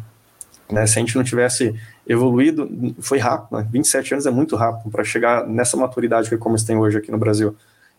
né? 0.72 0.86
Se 0.86 1.00
a 1.00 1.02
gente 1.02 1.16
não 1.16 1.24
tivesse 1.24 1.74
evoluído, 2.08 2.96
foi 3.00 3.18
rápido, 3.18 3.58
né? 3.58 3.68
27 3.72 4.14
anos 4.14 4.28
é 4.28 4.32
muito 4.32 4.56
rápido 4.56 4.92
para 4.92 5.04
chegar 5.04 5.48
nessa 5.48 5.76
maturidade 5.76 6.30
que 6.30 6.36
o 6.36 6.38
e-commerce 6.38 6.64
tem 6.64 6.78
hoje 6.78 7.00
aqui 7.00 7.10
no 7.10 7.18
Brasil 7.18 7.56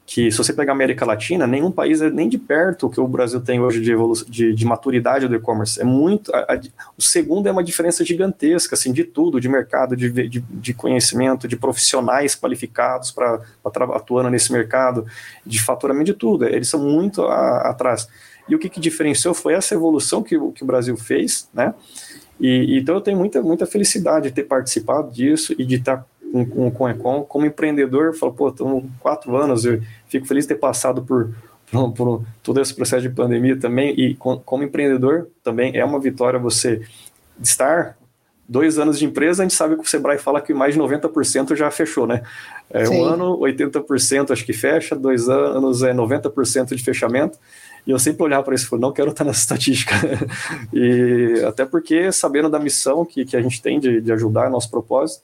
que 0.07 0.30
se 0.30 0.36
você 0.36 0.52
pegar 0.52 0.72
a 0.72 0.74
América 0.74 1.07
Latina, 1.07 1.46
nenhum 1.46 1.70
país 1.70 2.02
é 2.02 2.11
nem 2.11 2.28
de 2.28 2.36
perto 2.36 2.86
o 2.86 2.90
que 2.90 3.00
o 3.00 3.09
Brasil 3.09 3.40
tem 3.40 3.61
hoje 3.61 3.80
de, 3.80 3.94
de, 4.28 4.55
de 4.55 4.64
maturidade 4.66 5.26
do 5.26 5.34
e-commerce. 5.34 5.80
É 5.80 5.84
muito. 5.84 6.34
A, 6.34 6.40
a, 6.40 6.61
o 6.96 7.02
segundo 7.02 7.48
é 7.48 7.52
uma 7.52 7.64
diferença 7.64 8.05
gigantesca, 8.05 8.74
assim, 8.74 8.92
de 8.92 9.05
tudo, 9.05 9.40
de 9.40 9.48
mercado, 9.48 9.96
de, 9.96 10.11
de, 10.28 10.40
de 10.40 10.74
conhecimento, 10.74 11.48
de 11.48 11.57
profissionais 11.57 12.34
qualificados 12.34 13.11
para 13.11 13.40
atuando 13.64 14.28
nesse 14.28 14.52
mercado, 14.52 15.07
de 15.44 15.61
faturamento 15.62 16.07
de 16.07 16.14
tudo. 16.14 16.44
Eles 16.44 16.68
são 16.68 16.80
muito 16.80 17.22
a, 17.22 17.70
atrás. 17.70 18.07
E 18.46 18.55
o 18.55 18.59
que, 18.59 18.68
que 18.68 18.80
diferenciou 18.80 19.32
foi 19.32 19.55
essa 19.55 19.74
evolução 19.74 20.22
que, 20.22 20.38
que 20.52 20.62
o 20.62 20.66
Brasil 20.66 20.96
fez, 20.98 21.48
né? 21.52 21.72
E, 22.38 22.78
então 22.78 22.96
eu 22.96 23.00
tenho 23.00 23.16
muita, 23.16 23.40
muita 23.40 23.64
felicidade 23.64 24.28
de 24.28 24.34
ter 24.34 24.44
participado 24.44 25.11
disso 25.11 25.55
e 25.57 25.64
de 25.64 25.76
estar 25.76 26.05
com, 26.35 26.45
com, 26.45 26.70
com 26.72 26.89
Econ. 26.89 27.22
Como 27.22 27.47
empreendedor, 27.47 28.07
eu 28.07 28.14
falo, 28.14 28.32
pô, 28.32 28.49
estamos 28.49 28.85
quatro 28.99 29.37
anos, 29.37 29.64
eu 29.64 29.80
fico 30.09 30.26
feliz 30.26 30.45
de 30.45 30.55
ter 30.55 30.61
passado 30.61 31.03
por, 31.03 31.32
por, 31.70 31.93
por, 31.93 32.24
todo 32.43 32.61
esse 32.61 32.74
processo 32.74 33.03
de 33.03 33.14
pandemia 33.14 33.57
também, 33.57 33.95
e 33.97 34.16
com, 34.16 34.37
como 34.39 34.64
empreendedor 34.64 35.28
também 35.45 35.76
é 35.76 35.85
uma 35.85 36.01
vitória 36.01 36.39
você 36.39 36.82
estar 37.41 37.97
dois 38.47 38.78
anos 38.78 38.99
de 38.99 39.07
empresa, 39.07 39.43
a 39.43 39.45
gente 39.45 39.55
sabe 39.55 39.76
que 39.76 39.82
o 39.82 39.89
Sebrae 39.89 40.18
fala 40.18 40.41
que 40.41 40.53
mais 40.53 40.74
de 40.74 40.80
90% 40.80 41.55
já 41.55 41.70
fechou, 41.70 42.07
né? 42.07 42.22
É, 42.68 42.87
um 42.89 43.03
ano, 43.03 43.39
80% 43.39 44.32
acho 44.32 44.45
que 44.45 44.53
fecha, 44.53 44.95
dois 44.95 45.28
anos 45.28 45.82
é 45.82 45.95
90% 45.95 46.74
de 46.74 46.82
fechamento, 46.82 47.39
e 47.87 47.91
eu 47.91 47.99
sempre 47.99 48.22
olhava 48.22 48.43
para 48.43 48.55
isso 48.55 48.66
e 48.66 48.68
falei, 48.68 48.82
não 48.82 48.93
quero 48.93 49.11
estar 49.11 49.24
nessa 49.24 49.41
estatística. 49.41 49.95
e 50.74 51.43
até 51.47 51.64
porque, 51.64 52.11
sabendo 52.11 52.51
da 52.51 52.59
missão 52.59 53.05
que, 53.05 53.24
que 53.24 53.37
a 53.37 53.41
gente 53.41 53.62
tem 53.62 53.78
de, 53.78 54.01
de 54.01 54.12
ajudar, 54.12 54.51
nosso 54.51 54.70
propósito, 54.70 55.22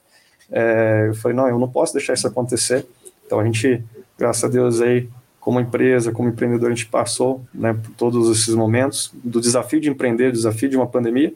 é, 0.51 1.07
eu 1.09 1.15
falei, 1.15 1.37
não, 1.37 1.49
eu 1.49 1.59
não 1.59 1.69
posso 1.69 1.93
deixar 1.93 2.15
isso 2.15 2.27
acontecer. 2.27 2.87
Então 3.27 3.39
a 3.39 3.45
gente, 3.45 3.83
graças 4.19 4.43
a 4.43 4.49
Deus 4.49 4.81
aí, 4.81 5.09
como 5.39 5.61
empresa, 5.61 6.13
como 6.13 6.29
empreendedor, 6.29 6.71
a 6.71 6.75
gente 6.75 6.87
passou 6.87 7.43
né, 7.55 7.73
por 7.73 7.91
todos 7.93 8.31
esses 8.31 8.55
momentos 8.55 9.11
do 9.15 9.41
desafio 9.41 9.81
de 9.81 9.89
empreender, 9.89 10.31
do 10.31 10.37
desafio 10.37 10.69
de 10.69 10.77
uma 10.77 10.87
pandemia, 10.87 11.33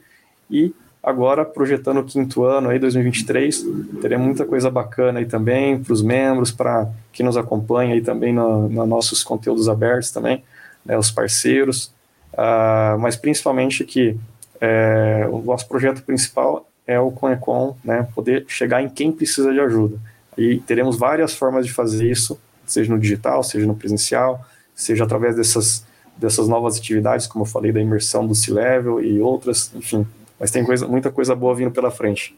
e 0.51 0.75
agora 1.03 1.45
projetando 1.45 2.01
o 2.01 2.05
quinto 2.05 2.45
ano 2.45 2.69
aí, 2.69 2.79
2023, 2.79 3.65
teremos 4.01 4.27
muita 4.27 4.45
coisa 4.45 4.71
bacana 4.71 5.21
aí 5.21 5.27
também 5.27 5.83
para 5.83 5.93
os 5.93 6.03
membros, 6.03 6.51
para 6.51 6.89
que 7.13 7.23
nos 7.23 7.37
acompanha 7.37 7.95
aí 7.95 8.01
também 8.01 8.33
nos 8.33 8.71
no 8.71 8.87
nossos 8.87 9.23
conteúdos 9.23 9.69
abertos 9.69 10.11
também, 10.11 10.43
né, 10.85 10.99
os 10.99 11.11
parceiros, 11.11 11.87
uh, 12.33 12.99
mas 12.99 13.17
principalmente 13.17 13.85
que 13.85 14.19
é, 14.61 15.27
o 15.31 15.39
nosso 15.43 15.67
projeto 15.69 16.03
principal 16.03 16.67
é 16.87 16.99
o 17.01 17.11
Conecon, 17.11 17.77
né, 17.85 18.07
poder 18.15 18.45
chegar 18.49 18.83
em 18.83 18.89
quem 18.89 19.11
precisa 19.11 19.53
de 19.53 19.61
ajuda. 19.61 19.99
E 20.37 20.59
teremos 20.59 20.99
várias 20.99 21.35
formas 21.35 21.67
de 21.67 21.73
fazer 21.73 22.11
isso, 22.11 22.39
seja 22.67 22.93
no 22.93 22.99
digital, 22.99 23.43
seja 23.43 23.67
no 23.67 23.75
presencial, 23.75 24.45
seja 24.75 25.05
através 25.05 25.37
dessas, 25.37 25.87
dessas 26.17 26.49
novas 26.49 26.77
atividades, 26.77 27.27
como 27.27 27.45
eu 27.45 27.49
falei, 27.49 27.73
da 27.73 27.81
imersão 27.81 28.27
do 28.27 28.35
C-Level 28.35 29.03
e 29.03 29.21
outras, 29.21 29.71
enfim. 29.75 30.07
Mas 30.39 30.51
tem 30.51 30.65
coisa, 30.65 30.87
muita 30.87 31.11
coisa 31.11 31.35
boa 31.35 31.55
vindo 31.55 31.71
pela 31.71 31.91
frente. 31.91 32.37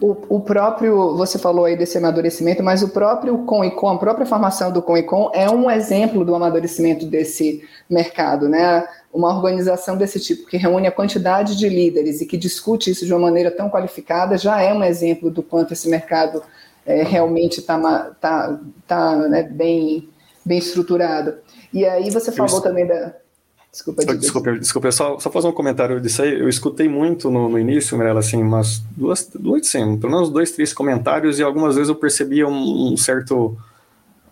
O, 0.00 0.36
o, 0.36 0.40
próprio, 0.40 1.16
você 1.16 1.38
falou 1.38 1.64
aí 1.64 1.76
desse 1.76 1.98
amadurecimento, 1.98 2.62
mas 2.62 2.82
o 2.82 2.88
próprio 2.88 3.38
Com 3.38 3.64
e 3.64 3.70
Com, 3.70 3.88
a 3.88 3.98
própria 3.98 4.26
formação 4.26 4.72
do 4.72 4.80
Com 4.80 4.96
e 4.96 5.02
Com 5.02 5.30
é 5.34 5.48
um 5.50 5.70
exemplo 5.70 6.24
do 6.24 6.34
amadurecimento 6.34 7.06
desse 7.06 7.62
mercado, 7.88 8.48
né? 8.48 8.86
Uma 9.12 9.34
organização 9.34 9.96
desse 9.96 10.20
tipo, 10.20 10.46
que 10.46 10.56
reúne 10.56 10.86
a 10.86 10.92
quantidade 10.92 11.56
de 11.56 11.68
líderes 11.68 12.20
e 12.20 12.26
que 12.26 12.36
discute 12.36 12.90
isso 12.90 13.04
de 13.04 13.12
uma 13.12 13.20
maneira 13.20 13.50
tão 13.50 13.68
qualificada, 13.68 14.38
já 14.38 14.60
é 14.60 14.72
um 14.72 14.84
exemplo 14.84 15.30
do 15.30 15.42
quanto 15.42 15.72
esse 15.72 15.88
mercado 15.88 16.42
é, 16.86 17.02
realmente 17.02 17.60
está 17.60 17.78
tá, 18.20 18.58
tá, 18.86 19.16
né, 19.28 19.42
bem, 19.42 20.08
bem 20.44 20.58
estruturado. 20.58 21.34
E 21.72 21.84
aí 21.84 22.10
você 22.10 22.32
falou 22.32 22.60
também 22.60 22.86
da, 22.86 23.14
Desculpa, 23.70 24.02
desculpa, 24.16 24.52
desculpa, 24.58 24.92
só, 24.92 25.18
só 25.18 25.30
fazer 25.30 25.46
um 25.46 25.52
comentário 25.52 26.00
disso 26.00 26.22
aí. 26.22 26.40
Eu 26.40 26.48
escutei 26.48 26.88
muito 26.88 27.30
no, 27.30 27.48
no 27.48 27.58
início, 27.58 27.96
Mirella, 27.98 28.20
assim, 28.20 28.42
umas 28.42 28.78
duas, 28.96 29.30
duas, 29.34 29.70
pelo 29.70 30.10
menos 30.10 30.30
dois, 30.30 30.52
três 30.52 30.72
comentários, 30.72 31.38
e 31.38 31.42
algumas 31.42 31.74
vezes 31.74 31.90
eu 31.90 31.94
percebia 31.94 32.48
um, 32.48 32.92
um 32.92 32.96
certo, 32.96 33.56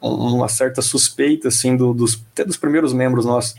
uma 0.01 0.49
certa 0.49 0.80
suspeita, 0.80 1.49
assim, 1.49 1.76
do, 1.76 1.93
dos, 1.93 2.20
até 2.32 2.45
dos 2.45 2.57
primeiros 2.57 2.95
membros 2.95 3.26
nossos, 3.26 3.55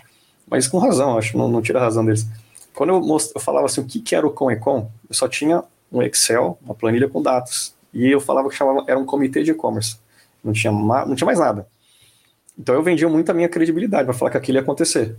mas 0.50 0.68
com 0.68 0.80
razão, 0.80 1.18
acho, 1.18 1.38
não, 1.38 1.48
não 1.48 1.62
tira 1.62 1.80
a 1.80 1.84
razão 1.84 2.04
deles. 2.04 2.28
Quando 2.74 2.90
eu, 2.90 3.00
most, 3.00 3.32
eu 3.36 3.42
falava 3.42 3.68
assim, 3.68 3.82
o 3.82 3.86
que, 3.86 4.00
que 4.00 4.16
era 4.16 4.26
o 4.26 4.32
Com 4.32 4.50
Econ, 4.52 4.92
eu 5.08 5.16
só 5.16 5.28
tinha 5.28 5.64
um 5.92 6.02
Excel, 6.02 6.58
uma 6.66 6.74
planilha 6.74 7.08
com 7.08 7.22
dados, 7.22 7.76
e 7.94 8.12
eu 8.12 8.20
falava 8.20 8.50
que 8.50 8.56
chamava, 8.56 8.84
era 8.88 9.00
um 9.00 9.06
comitê 9.06 9.44
de 9.44 9.52
e-commerce, 9.52 9.98
não 10.44 10.54
tinha, 10.54 10.72
não 10.72 11.16
tinha 11.16 11.26
mais 11.26 11.40
nada. 11.40 11.68
Então 12.58 12.74
eu 12.74 12.82
vendia 12.82 13.08
muito 13.08 13.30
a 13.30 13.34
minha 13.34 13.48
credibilidade 13.48 14.06
para 14.06 14.14
falar 14.14 14.32
que 14.32 14.38
aquilo 14.38 14.58
ia 14.58 14.62
acontecer. 14.62 15.16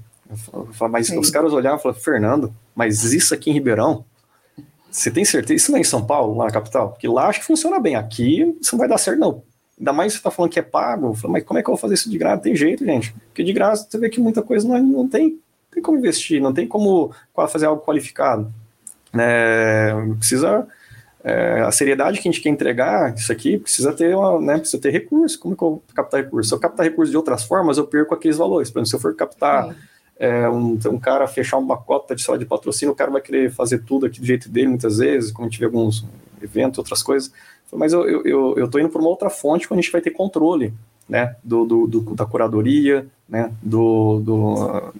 Mas 0.90 1.06
Sim. 1.06 1.18
os 1.18 1.30
caras 1.30 1.52
olhavam 1.52 1.78
e 1.78 1.82
falavam, 1.82 2.02
Fernando, 2.02 2.54
mas 2.74 3.04
isso 3.12 3.32
aqui 3.32 3.50
em 3.50 3.54
Ribeirão, 3.54 4.04
você 4.90 5.10
tem 5.10 5.24
certeza? 5.24 5.54
Isso 5.54 5.70
não 5.70 5.78
é 5.78 5.80
em 5.80 5.84
São 5.84 6.04
Paulo, 6.04 6.36
lá 6.36 6.46
na 6.46 6.50
capital? 6.50 6.90
Porque 6.90 7.08
lá 7.08 7.28
acho 7.28 7.40
que 7.40 7.46
funciona 7.46 7.78
bem. 7.78 7.94
Aqui 7.94 8.56
isso 8.60 8.74
não 8.74 8.78
vai 8.78 8.88
dar 8.88 8.98
certo, 8.98 9.18
não. 9.18 9.42
Ainda 9.78 9.92
mais 9.92 10.12
você 10.12 10.20
tá 10.20 10.30
falando 10.30 10.50
que 10.50 10.58
é 10.58 10.62
pago. 10.62 11.14
Falo, 11.14 11.32
mas 11.32 11.44
como 11.44 11.58
é 11.58 11.62
que 11.62 11.68
eu 11.68 11.74
vou 11.74 11.80
fazer 11.80 11.94
isso 11.94 12.10
de 12.10 12.18
graça? 12.18 12.42
Tem 12.42 12.56
jeito, 12.56 12.84
gente. 12.84 13.14
Porque 13.28 13.44
de 13.44 13.52
graça 13.52 13.86
você 13.88 13.98
vê 13.98 14.08
que 14.08 14.20
muita 14.20 14.42
coisa 14.42 14.66
não, 14.66 14.82
não 14.82 15.08
tem, 15.08 15.30
não 15.30 15.38
tem 15.72 15.82
como 15.82 15.98
investir, 15.98 16.40
não 16.40 16.52
tem 16.52 16.66
como 16.66 17.12
fazer 17.48 17.66
algo 17.66 17.82
qualificado. 17.82 18.52
É, 19.14 19.92
precisa. 20.18 20.66
É, 21.22 21.60
a 21.60 21.72
seriedade 21.72 22.20
que 22.20 22.28
a 22.28 22.32
gente 22.32 22.40
quer 22.40 22.48
entregar, 22.48 23.14
isso 23.14 23.30
aqui 23.30 23.58
precisa 23.58 23.92
ter, 23.92 24.16
uma, 24.16 24.40
né, 24.40 24.58
precisa 24.58 24.80
ter 24.80 24.90
recurso. 24.90 25.38
Como 25.38 25.52
é 25.52 25.56
que 25.56 25.62
eu 25.62 25.70
vou 25.70 25.82
captar 25.94 26.22
recurso? 26.22 26.48
Se 26.48 26.54
eu 26.54 26.60
captar 26.60 26.86
recurso 26.86 27.10
de 27.10 27.16
outras 27.16 27.44
formas, 27.44 27.76
eu 27.76 27.86
perco 27.86 28.14
aqueles 28.14 28.38
valores. 28.38 28.70
Por 28.70 28.78
exemplo, 28.78 28.88
se 28.88 28.96
eu 28.96 29.00
for 29.00 29.14
captar. 29.14 29.68
Sim 29.68 29.74
é, 30.18 30.48
um, 30.48 30.78
um 30.90 30.98
cara 30.98 31.26
fechar 31.28 31.58
uma 31.58 31.76
cota 31.76 32.14
de, 32.14 32.24
de 32.38 32.44
patrocínio, 32.44 32.92
o 32.92 32.96
cara 32.96 33.10
vai 33.10 33.20
querer 33.20 33.50
fazer 33.52 33.84
tudo 33.84 34.06
aqui 34.06 34.20
do 34.20 34.26
jeito 34.26 34.48
dele 34.48 34.68
muitas 34.68 34.98
vezes, 34.98 35.32
gente 35.38 35.58
vê 35.58 35.66
alguns 35.66 36.04
eventos, 36.42 36.78
outras 36.78 37.02
coisas. 37.02 37.32
Mas 37.72 37.92
eu, 37.92 38.08
eu, 38.08 38.22
eu, 38.24 38.54
eu 38.56 38.68
tô 38.68 38.78
indo 38.78 38.88
para 38.88 39.00
uma 39.00 39.10
outra 39.10 39.30
fonte 39.30 39.66
onde 39.66 39.80
a 39.80 39.82
gente 39.82 39.92
vai 39.92 40.00
ter 40.00 40.10
controle, 40.10 40.72
né, 41.08 41.36
do, 41.42 41.64
do, 41.64 41.86
do 41.86 42.14
da 42.14 42.26
curadoria, 42.26 43.06
né, 43.28 43.52
do, 43.62 44.20
do 44.20 44.92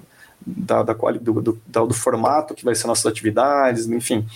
da, 0.47 0.83
da, 0.83 0.93
do, 0.93 1.43
do, 1.43 1.61
do, 1.66 1.95
formato 1.95 2.55
que 2.55 2.64
vai 2.64 2.75
ser 2.75 2.87
nossas 2.87 3.07
atividades, 3.07 3.87
enfim. 3.87 4.27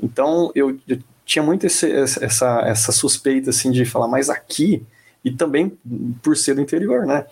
Então, 0.00 0.50
eu, 0.54 0.78
eu 0.88 0.98
tinha 1.24 1.42
muito 1.42 1.66
esse, 1.66 1.90
essa, 1.90 2.60
essa 2.64 2.92
suspeita, 2.92 3.50
assim, 3.50 3.70
de 3.70 3.84
falar, 3.84 4.08
mas 4.08 4.30
aqui, 4.30 4.82
e 5.24 5.30
também 5.30 5.76
por 6.22 6.36
ser 6.36 6.54
do 6.54 6.60
interior, 6.60 7.06
né, 7.06 7.26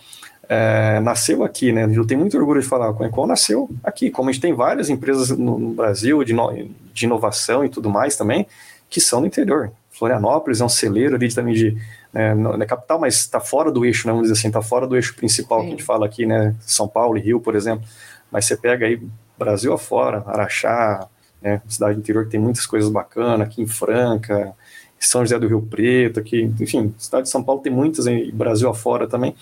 é, 0.49 0.99
nasceu 0.99 1.43
aqui, 1.43 1.71
né? 1.71 1.89
Eu 1.91 2.05
tenho 2.05 2.19
muito 2.19 2.37
orgulho 2.37 2.61
de 2.61 2.67
falar, 2.67 2.89
a 2.89 2.93
Coencom 2.93 3.25
nasceu 3.25 3.69
aqui, 3.83 4.09
como 4.09 4.29
a 4.29 4.31
gente 4.31 4.41
tem 4.41 4.53
várias 4.53 4.89
empresas 4.89 5.29
no, 5.29 5.57
no 5.57 5.73
Brasil 5.73 6.23
de, 6.23 6.33
no, 6.33 6.51
de, 6.93 7.05
inovação 7.05 7.63
e 7.63 7.69
tudo 7.69 7.89
mais 7.89 8.15
também, 8.15 8.45
que 8.89 8.99
são 8.99 9.21
do 9.21 9.27
interior. 9.27 9.71
Florianópolis 9.91 10.59
é 10.59 10.65
um 10.65 10.69
celeiro 10.69 11.15
ali 11.15 11.33
também 11.33 11.53
de 11.53 11.77
né, 12.11 12.33
na 12.33 12.65
capital, 12.65 12.99
mas 12.99 13.15
está 13.15 13.39
fora 13.39 13.71
do 13.71 13.85
eixo, 13.85 14.07
né, 14.07 14.11
vamos 14.11 14.27
dizer 14.27 14.39
assim, 14.39 14.47
está 14.47 14.61
fora 14.61 14.85
do 14.85 14.95
eixo 14.95 15.15
principal 15.15 15.59
Sim. 15.59 15.65
que 15.65 15.73
a 15.73 15.75
gente 15.77 15.83
fala 15.83 16.05
aqui, 16.05 16.25
né? 16.25 16.55
São 16.61 16.87
Paulo 16.87 17.17
e 17.17 17.21
Rio, 17.21 17.39
por 17.39 17.55
exemplo. 17.55 17.87
Mas 18.31 18.45
você 18.45 18.57
pega 18.57 18.85
aí 18.85 19.01
Brasil 19.37 19.73
afora, 19.73 20.23
Araxá, 20.27 21.07
né, 21.41 21.61
cidade 21.67 21.97
interior 21.97 22.25
que 22.25 22.31
tem 22.31 22.39
muitas 22.39 22.65
coisas 22.65 22.89
bacanas, 22.89 23.47
aqui 23.47 23.61
em 23.61 23.67
Franca, 23.67 24.53
São 24.99 25.21
José 25.21 25.37
do 25.39 25.47
Rio 25.47 25.61
Preto, 25.61 26.19
aqui, 26.19 26.41
enfim, 26.59 26.93
cidade 26.97 27.23
de 27.23 27.29
São 27.29 27.43
Paulo 27.43 27.61
tem 27.61 27.71
muitas, 27.71 28.07
aí, 28.07 28.31
Brasil 28.31 28.69
afora 28.69 29.07
também. 29.07 29.35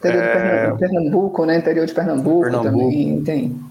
Interior 0.00 0.22
é... 0.22 0.70
de 0.72 0.78
Pernambuco, 0.78 1.46
né? 1.46 1.58
Interior 1.58 1.86
de 1.86 1.94
Pernambuco, 1.94 2.40
Pernambuco. 2.40 2.70
também 2.70 3.22
tem. 3.22 3.70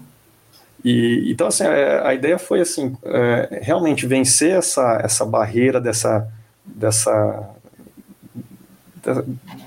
E, 0.84 1.30
então, 1.30 1.48
assim, 1.48 1.64
é, 1.64 2.00
a 2.06 2.14
ideia 2.14 2.38
foi, 2.38 2.60
assim, 2.60 2.96
é, 3.04 3.60
realmente 3.62 4.06
vencer 4.06 4.56
essa, 4.56 5.00
essa 5.04 5.26
barreira 5.26 5.80
dessa, 5.80 6.26
dessa, 6.64 7.50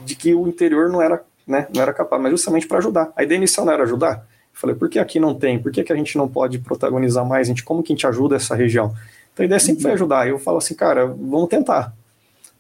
de 0.06 0.16
que 0.16 0.34
o 0.34 0.48
interior 0.48 0.90
não 0.90 1.02
era, 1.02 1.22
né, 1.48 1.68
não 1.74 1.82
era 1.82 1.94
capaz, 1.94 2.22
mas 2.22 2.32
justamente 2.32 2.68
para 2.68 2.80
ajudar. 2.80 3.12
A 3.16 3.24
ideia 3.24 3.38
inicial 3.38 3.66
não 3.66 3.74
era 3.74 3.84
ajudar. 3.84 4.26
Eu 4.54 4.60
falei, 4.60 4.76
por 4.76 4.90
que 4.90 4.98
aqui 4.98 5.20
não 5.20 5.36
tem? 5.36 5.60
Por 5.60 5.72
que, 5.72 5.84
que 5.84 5.94
a 5.94 5.96
gente 5.96 6.18
não 6.18 6.28
pode 6.28 6.58
protagonizar 6.60 7.26
mais? 7.26 7.48
A 7.48 7.50
gente, 7.50 7.64
como 7.64 7.84
que 7.84 7.94
a 7.94 7.96
gente 7.96 8.08
ajuda 8.08 8.38
essa 8.38 8.56
região? 8.56 8.96
Então 9.34 9.44
a 9.44 9.46
ideia 9.46 9.60
sempre 9.60 9.82
foi 9.82 9.92
uhum. 9.92 9.96
ajudar. 9.96 10.28
Eu 10.28 10.40
falo 10.40 10.58
assim, 10.58 10.76
cara, 10.76 11.06
vamos 11.06 11.50
tentar. 11.50 11.94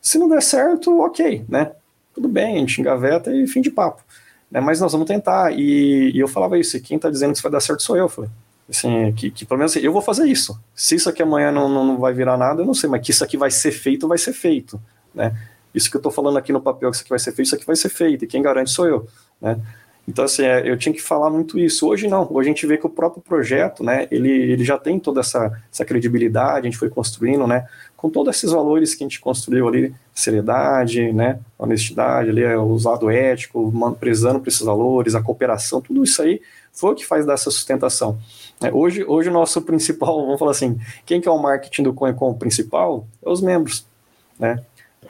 Se 0.02 0.18
não 0.18 0.28
der 0.28 0.42
certo, 0.42 1.00
ok, 1.02 1.46
né? 1.48 1.72
Tudo 2.14 2.28
bem, 2.28 2.56
a 2.56 2.60
gente 2.60 2.80
engaveta 2.80 3.34
e 3.36 3.48
fim 3.48 3.62
de 3.62 3.72
papo. 3.72 4.04
Né? 4.50 4.62
Mas 4.62 4.80
nós 4.80 4.92
vamos 4.92 5.08
tentar. 5.08 5.52
E, 5.52 6.12
e 6.14 6.20
eu 6.20 6.28
falava 6.28 6.58
isso, 6.58 6.78
e 6.78 6.80
quem 6.80 6.98
está 6.98 7.10
dizendo 7.10 7.32
que 7.32 7.38
isso 7.38 7.44
vai 7.44 7.52
dar 7.52 7.60
certo 7.60 7.82
sou 7.84 7.98
eu. 7.98 8.08
falei, 8.08 8.30
Assim, 8.70 9.12
que, 9.14 9.30
que 9.30 9.46
pelo 9.46 9.58
menos 9.58 9.76
assim, 9.76 9.86
eu 9.86 9.92
vou 9.92 10.02
fazer 10.02 10.26
isso. 10.26 10.58
Se 10.74 10.96
isso 10.96 11.10
aqui 11.10 11.22
amanhã 11.22 11.52
não, 11.52 11.68
não, 11.68 11.86
não 11.86 11.98
vai 11.98 12.14
virar 12.14 12.38
nada, 12.38 12.62
eu 12.62 12.66
não 12.66 12.74
sei, 12.74 12.90
mas 12.90 13.06
que 13.06 13.12
isso 13.12 13.24
aqui 13.24 13.36
vai 13.36 13.52
ser 13.52 13.72
feito, 13.72 14.08
vai 14.08 14.18
ser 14.18 14.34
feito, 14.34 14.80
né? 15.14 15.36
Isso 15.74 15.90
que 15.90 15.98
eu 15.98 16.00
estou 16.00 16.12
falando 16.12 16.38
aqui 16.38 16.54
no 16.54 16.62
papel, 16.62 16.90
que 16.90 16.96
isso 16.96 17.02
aqui 17.04 17.10
vai 17.10 17.20
ser 17.20 17.32
feito, 17.32 17.48
isso 17.48 17.56
aqui 17.56 17.66
vai 17.66 17.76
ser 17.76 17.90
feito, 17.90 18.24
e 18.24 18.28
quem 18.28 18.42
garante 18.42 18.72
sou 18.72 18.88
eu, 18.88 19.08
né? 19.42 19.60
Então, 20.08 20.26
assim, 20.26 20.44
é, 20.44 20.70
eu 20.70 20.78
tinha 20.78 20.94
que 20.94 21.02
falar 21.02 21.30
muito 21.30 21.58
isso. 21.58 21.88
Hoje 21.88 22.08
não, 22.08 22.28
hoje 22.30 22.50
a 22.50 22.52
gente 22.52 22.68
vê 22.68 22.78
que 22.78 22.86
o 22.86 22.90
próprio 22.90 23.22
projeto, 23.22 23.84
né, 23.84 24.08
ele, 24.12 24.30
ele 24.30 24.64
já 24.64 24.78
tem 24.78 25.00
toda 25.00 25.22
essa, 25.22 25.58
essa 25.72 25.86
credibilidade, 25.86 26.68
a 26.68 26.70
gente 26.70 26.78
foi 26.78 26.90
construindo, 26.90 27.48
né, 27.48 27.68
com 27.96 28.10
todos 28.10 28.36
esses 28.36 28.52
valores 28.52 28.94
que 28.94 29.04
a 29.04 29.08
gente 29.08 29.22
construiu 29.22 29.66
ali, 29.68 29.96
seriedade, 30.14 31.14
né, 31.14 31.40
honestidade, 31.58 32.30
ali, 32.30 32.44
é, 32.44 32.58
o 32.58 32.78
lado 32.84 33.10
ético, 33.10 33.72
prezando 33.98 34.42
por 34.42 34.50
esses 34.50 34.62
valores, 34.62 35.16
a 35.16 35.24
cooperação, 35.24 35.82
tudo 35.82 36.04
isso 36.04 36.22
aí 36.22 36.42
foi 36.74 36.92
o 36.92 36.96
que 36.96 37.06
faz 37.06 37.26
dessa 37.26 37.50
sustentação. 37.50 38.18
É, 38.62 38.74
hoje, 38.74 39.06
hoje 39.06 39.30
o 39.30 39.34
nosso 39.34 39.62
principal, 39.64 40.26
vamos 40.26 40.40
falar 40.40 40.52
assim, 40.52 40.78
quem 41.06 41.22
que 41.22 41.30
é 41.30 41.32
o 41.32 41.42
marketing 41.42 41.84
do 41.84 41.94
CoinCom 41.94 42.34
principal? 42.34 43.08
É 43.26 43.30
os 43.30 43.42
membros, 43.42 43.86
né, 44.38 44.62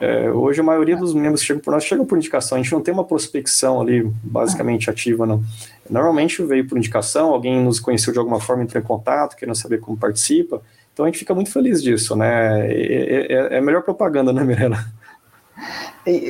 é, 0.04 0.30
hoje 0.30 0.60
a 0.60 0.64
maioria 0.64 0.98
dos 0.98 1.14
membros 1.14 1.40
que 1.40 1.48
chegam 1.48 1.62
por 1.62 1.72
nós 1.72 1.86
chegam 1.86 2.06
por 2.06 2.18
indicação, 2.18 2.58
a 2.58 2.62
gente 2.62 2.74
não 2.74 2.82
tem 2.82 2.94
uma 2.94 3.06
prospecção 3.06 3.80
ali 3.80 4.04
basicamente 4.22 4.90
ativa, 4.90 5.26
não. 5.26 5.42
Normalmente 5.90 6.44
veio 6.44 6.68
por 6.68 6.78
indicação, 6.78 7.30
alguém 7.30 7.64
nos 7.64 7.80
conheceu 7.80 8.12
de 8.12 8.20
alguma 8.20 8.40
forma, 8.40 8.64
entrou 8.64 8.84
em 8.84 8.86
contato, 8.86 9.38
querendo 9.38 9.56
saber 9.56 9.80
como 9.80 9.96
participa, 9.96 10.62
então 10.92 11.06
a 11.06 11.08
gente 11.08 11.20
fica 11.20 11.34
muito 11.34 11.52
feliz 11.52 11.82
disso, 11.82 12.18
né? 12.18 12.68
É, 12.70 13.28
é, 13.30 13.58
é 13.58 13.62
melhor 13.62 13.82
propaganda, 13.82 14.34
né, 14.34 14.44
Mirella? 14.44 14.78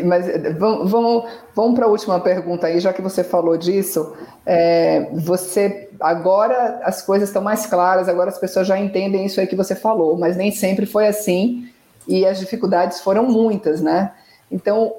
Mas 0.05 0.27
vamos, 0.59 0.91
vamos, 0.91 1.25
vamos 1.55 1.75
para 1.75 1.85
a 1.85 1.89
última 1.89 2.19
pergunta 2.19 2.67
aí, 2.67 2.79
já 2.79 2.93
que 2.93 3.01
você 3.01 3.23
falou 3.23 3.57
disso. 3.57 4.13
É, 4.45 5.09
você 5.13 5.89
agora 5.99 6.79
as 6.83 7.01
coisas 7.01 7.29
estão 7.29 7.41
mais 7.41 7.65
claras, 7.65 8.07
agora 8.07 8.29
as 8.29 8.37
pessoas 8.37 8.67
já 8.67 8.77
entendem 8.77 9.25
isso 9.25 9.39
aí 9.39 9.47
que 9.47 9.55
você 9.55 9.75
falou, 9.75 10.15
mas 10.17 10.37
nem 10.37 10.51
sempre 10.51 10.85
foi 10.85 11.07
assim 11.07 11.67
e 12.07 12.25
as 12.25 12.39
dificuldades 12.39 13.01
foram 13.01 13.23
muitas, 13.23 13.81
né? 13.81 14.13
Então, 14.51 14.95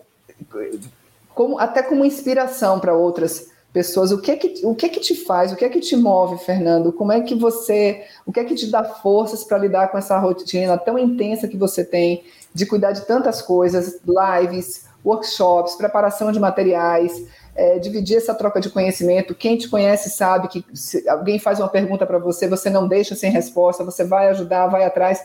como, 1.34 1.58
até 1.58 1.82
como 1.82 2.04
inspiração 2.04 2.78
para 2.80 2.94
outras 2.94 3.48
pessoas, 3.72 4.12
o 4.12 4.20
que 4.20 4.30
é 4.30 4.36
que 4.36 4.64
o 4.64 4.74
que 4.74 4.86
é 4.86 4.88
que 4.88 5.00
te 5.00 5.14
faz, 5.14 5.52
o 5.52 5.56
que 5.56 5.64
é 5.64 5.68
que 5.68 5.80
te 5.80 5.96
move, 5.96 6.38
Fernando? 6.44 6.92
Como 6.92 7.10
é 7.12 7.20
que 7.20 7.34
você, 7.34 8.04
o 8.24 8.32
que 8.32 8.40
é 8.40 8.44
que 8.44 8.54
te 8.54 8.70
dá 8.70 8.84
forças 8.84 9.42
para 9.42 9.58
lidar 9.58 9.88
com 9.88 9.98
essa 9.98 10.18
rotina 10.18 10.78
tão 10.78 10.98
intensa 10.98 11.48
que 11.48 11.56
você 11.56 11.84
tem 11.84 12.22
de 12.54 12.66
cuidar 12.66 12.92
de 12.92 13.04
tantas 13.04 13.42
coisas, 13.42 14.00
lives, 14.06 14.86
workshops, 15.04 15.74
preparação 15.74 16.30
de 16.30 16.38
materiais, 16.38 17.26
é, 17.54 17.78
dividir 17.78 18.16
essa 18.16 18.34
troca 18.34 18.60
de 18.60 18.70
conhecimento. 18.70 19.34
Quem 19.34 19.56
te 19.56 19.68
conhece 19.68 20.10
sabe 20.10 20.48
que 20.48 20.64
se 20.72 21.08
alguém 21.08 21.38
faz 21.38 21.58
uma 21.58 21.68
pergunta 21.68 22.06
para 22.06 22.18
você, 22.18 22.48
você 22.48 22.70
não 22.70 22.88
deixa 22.88 23.14
sem 23.14 23.30
resposta, 23.30 23.84
você 23.84 24.04
vai 24.04 24.28
ajudar, 24.28 24.68
vai 24.68 24.84
atrás. 24.84 25.24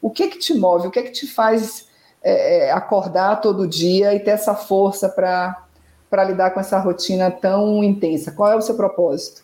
O 0.00 0.10
que 0.10 0.22
é 0.22 0.28
que 0.28 0.38
te 0.38 0.54
move? 0.54 0.86
O 0.86 0.90
que 0.90 0.98
é 0.98 1.02
que 1.02 1.12
te 1.12 1.26
faz 1.26 1.88
é, 2.22 2.66
é 2.66 2.72
acordar 2.72 3.40
todo 3.40 3.66
dia 3.66 4.14
e 4.14 4.20
ter 4.20 4.30
essa 4.30 4.54
força 4.54 5.08
para 5.08 6.24
lidar 6.24 6.50
com 6.50 6.60
essa 6.60 6.78
rotina 6.78 7.30
tão 7.30 7.82
intensa? 7.82 8.32
Qual 8.32 8.50
é 8.50 8.56
o 8.56 8.62
seu 8.62 8.76
propósito? 8.76 9.42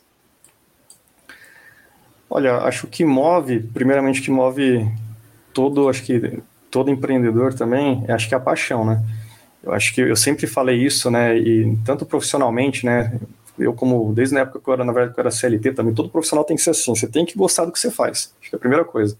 Olha, 2.28 2.56
acho 2.58 2.86
que 2.86 3.04
move, 3.04 3.60
primeiramente 3.60 4.20
que 4.20 4.30
move 4.30 4.90
todo, 5.52 5.88
acho 5.88 6.02
que 6.02 6.42
todo 6.70 6.90
empreendedor 6.90 7.54
também, 7.54 8.04
acho 8.08 8.28
que 8.28 8.34
é 8.34 8.36
a 8.36 8.40
paixão, 8.40 8.84
né? 8.84 9.00
Eu 9.62 9.72
acho 9.72 9.94
que 9.94 10.00
eu 10.00 10.16
sempre 10.16 10.46
falei 10.46 10.76
isso, 10.76 11.10
né? 11.10 11.38
E 11.38 11.76
tanto 11.84 12.04
profissionalmente, 12.04 12.84
né? 12.84 13.18
Eu 13.58 13.72
como 13.72 14.12
desde 14.12 14.36
a 14.36 14.40
época 14.40 14.58
que 14.60 14.68
eu 14.68 14.74
era 14.74 14.84
na 14.84 14.92
verdade 14.92 15.14
que 15.14 15.20
eu 15.20 15.22
era 15.22 15.30
CLT 15.30 15.72
também, 15.72 15.94
todo 15.94 16.08
profissional 16.08 16.44
tem 16.44 16.56
que 16.56 16.62
ser 16.62 16.70
assim. 16.70 16.94
Você 16.94 17.06
tem 17.06 17.24
que 17.24 17.38
gostar 17.38 17.64
do 17.64 17.72
que 17.72 17.78
você 17.78 17.90
faz. 17.90 18.34
Acho 18.40 18.50
que 18.50 18.56
é 18.56 18.58
a 18.58 18.60
primeira 18.60 18.84
coisa. 18.84 19.16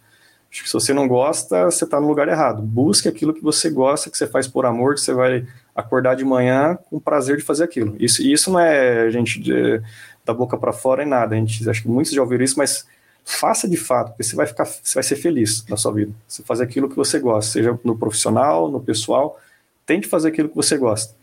Acho 0.54 0.62
que 0.62 0.68
se 0.68 0.74
você 0.74 0.94
não 0.94 1.08
gosta, 1.08 1.64
você 1.64 1.82
está 1.82 2.00
no 2.00 2.06
lugar 2.06 2.28
errado. 2.28 2.62
Busque 2.62 3.08
aquilo 3.08 3.34
que 3.34 3.42
você 3.42 3.68
gosta, 3.68 4.08
que 4.08 4.16
você 4.16 4.24
faz 4.24 4.46
por 4.46 4.64
amor, 4.64 4.94
que 4.94 5.00
você 5.00 5.12
vai 5.12 5.44
acordar 5.74 6.14
de 6.14 6.24
manhã 6.24 6.78
com 6.88 7.00
prazer 7.00 7.36
de 7.36 7.42
fazer 7.42 7.64
aquilo. 7.64 7.96
Isso, 7.98 8.22
isso 8.22 8.52
não 8.52 8.60
é 8.60 9.10
gente 9.10 9.40
de, 9.40 9.82
da 10.24 10.32
boca 10.32 10.56
para 10.56 10.72
fora 10.72 11.02
em 11.02 11.08
nada. 11.08 11.34
A 11.34 11.38
gente 11.38 11.68
acho 11.68 11.82
que 11.82 11.88
muitos 11.88 12.12
já 12.12 12.22
ouviram 12.22 12.44
isso, 12.44 12.56
mas 12.56 12.86
faça 13.24 13.68
de 13.68 13.76
fato, 13.76 14.10
porque 14.10 14.22
você 14.22 14.36
vai 14.36 14.46
ficar, 14.46 14.64
você 14.64 14.94
vai 14.94 15.02
ser 15.02 15.16
feliz 15.16 15.66
na 15.68 15.76
sua 15.76 15.90
vida. 15.90 16.12
Você 16.28 16.44
fazer 16.44 16.62
aquilo 16.62 16.88
que 16.88 16.94
você 16.94 17.18
gosta, 17.18 17.50
seja 17.50 17.76
no 17.82 17.98
profissional, 17.98 18.70
no 18.70 18.78
pessoal, 18.78 19.40
tente 19.84 20.06
fazer 20.06 20.28
aquilo 20.28 20.48
que 20.48 20.54
você 20.54 20.78
gosta. 20.78 21.16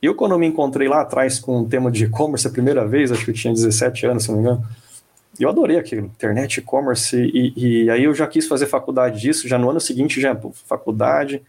Eu 0.00 0.14
quando 0.14 0.38
me 0.38 0.46
encontrei 0.46 0.88
lá 0.88 1.02
atrás 1.02 1.38
com 1.38 1.60
o 1.60 1.68
tema 1.68 1.90
de 1.90 2.04
e-commerce 2.04 2.46
a 2.46 2.50
primeira 2.50 2.88
vez, 2.88 3.12
acho 3.12 3.22
que 3.22 3.32
eu 3.32 3.34
tinha 3.34 3.52
17 3.52 4.06
anos, 4.06 4.22
se 4.22 4.30
não 4.30 4.38
me 4.38 4.44
engano 4.44 4.66
eu 5.44 5.48
adorei 5.48 5.78
aquilo, 5.78 6.06
internet, 6.06 6.58
e-commerce, 6.58 7.16
e, 7.16 7.52
e, 7.84 7.90
aí 7.90 8.04
eu 8.04 8.14
já 8.14 8.26
quis 8.26 8.46
fazer 8.46 8.66
faculdade 8.66 9.20
disso, 9.20 9.46
já 9.46 9.58
no 9.58 9.70
ano 9.70 9.80
seguinte 9.80 10.20
já 10.20 10.36
faculdade, 10.66 11.42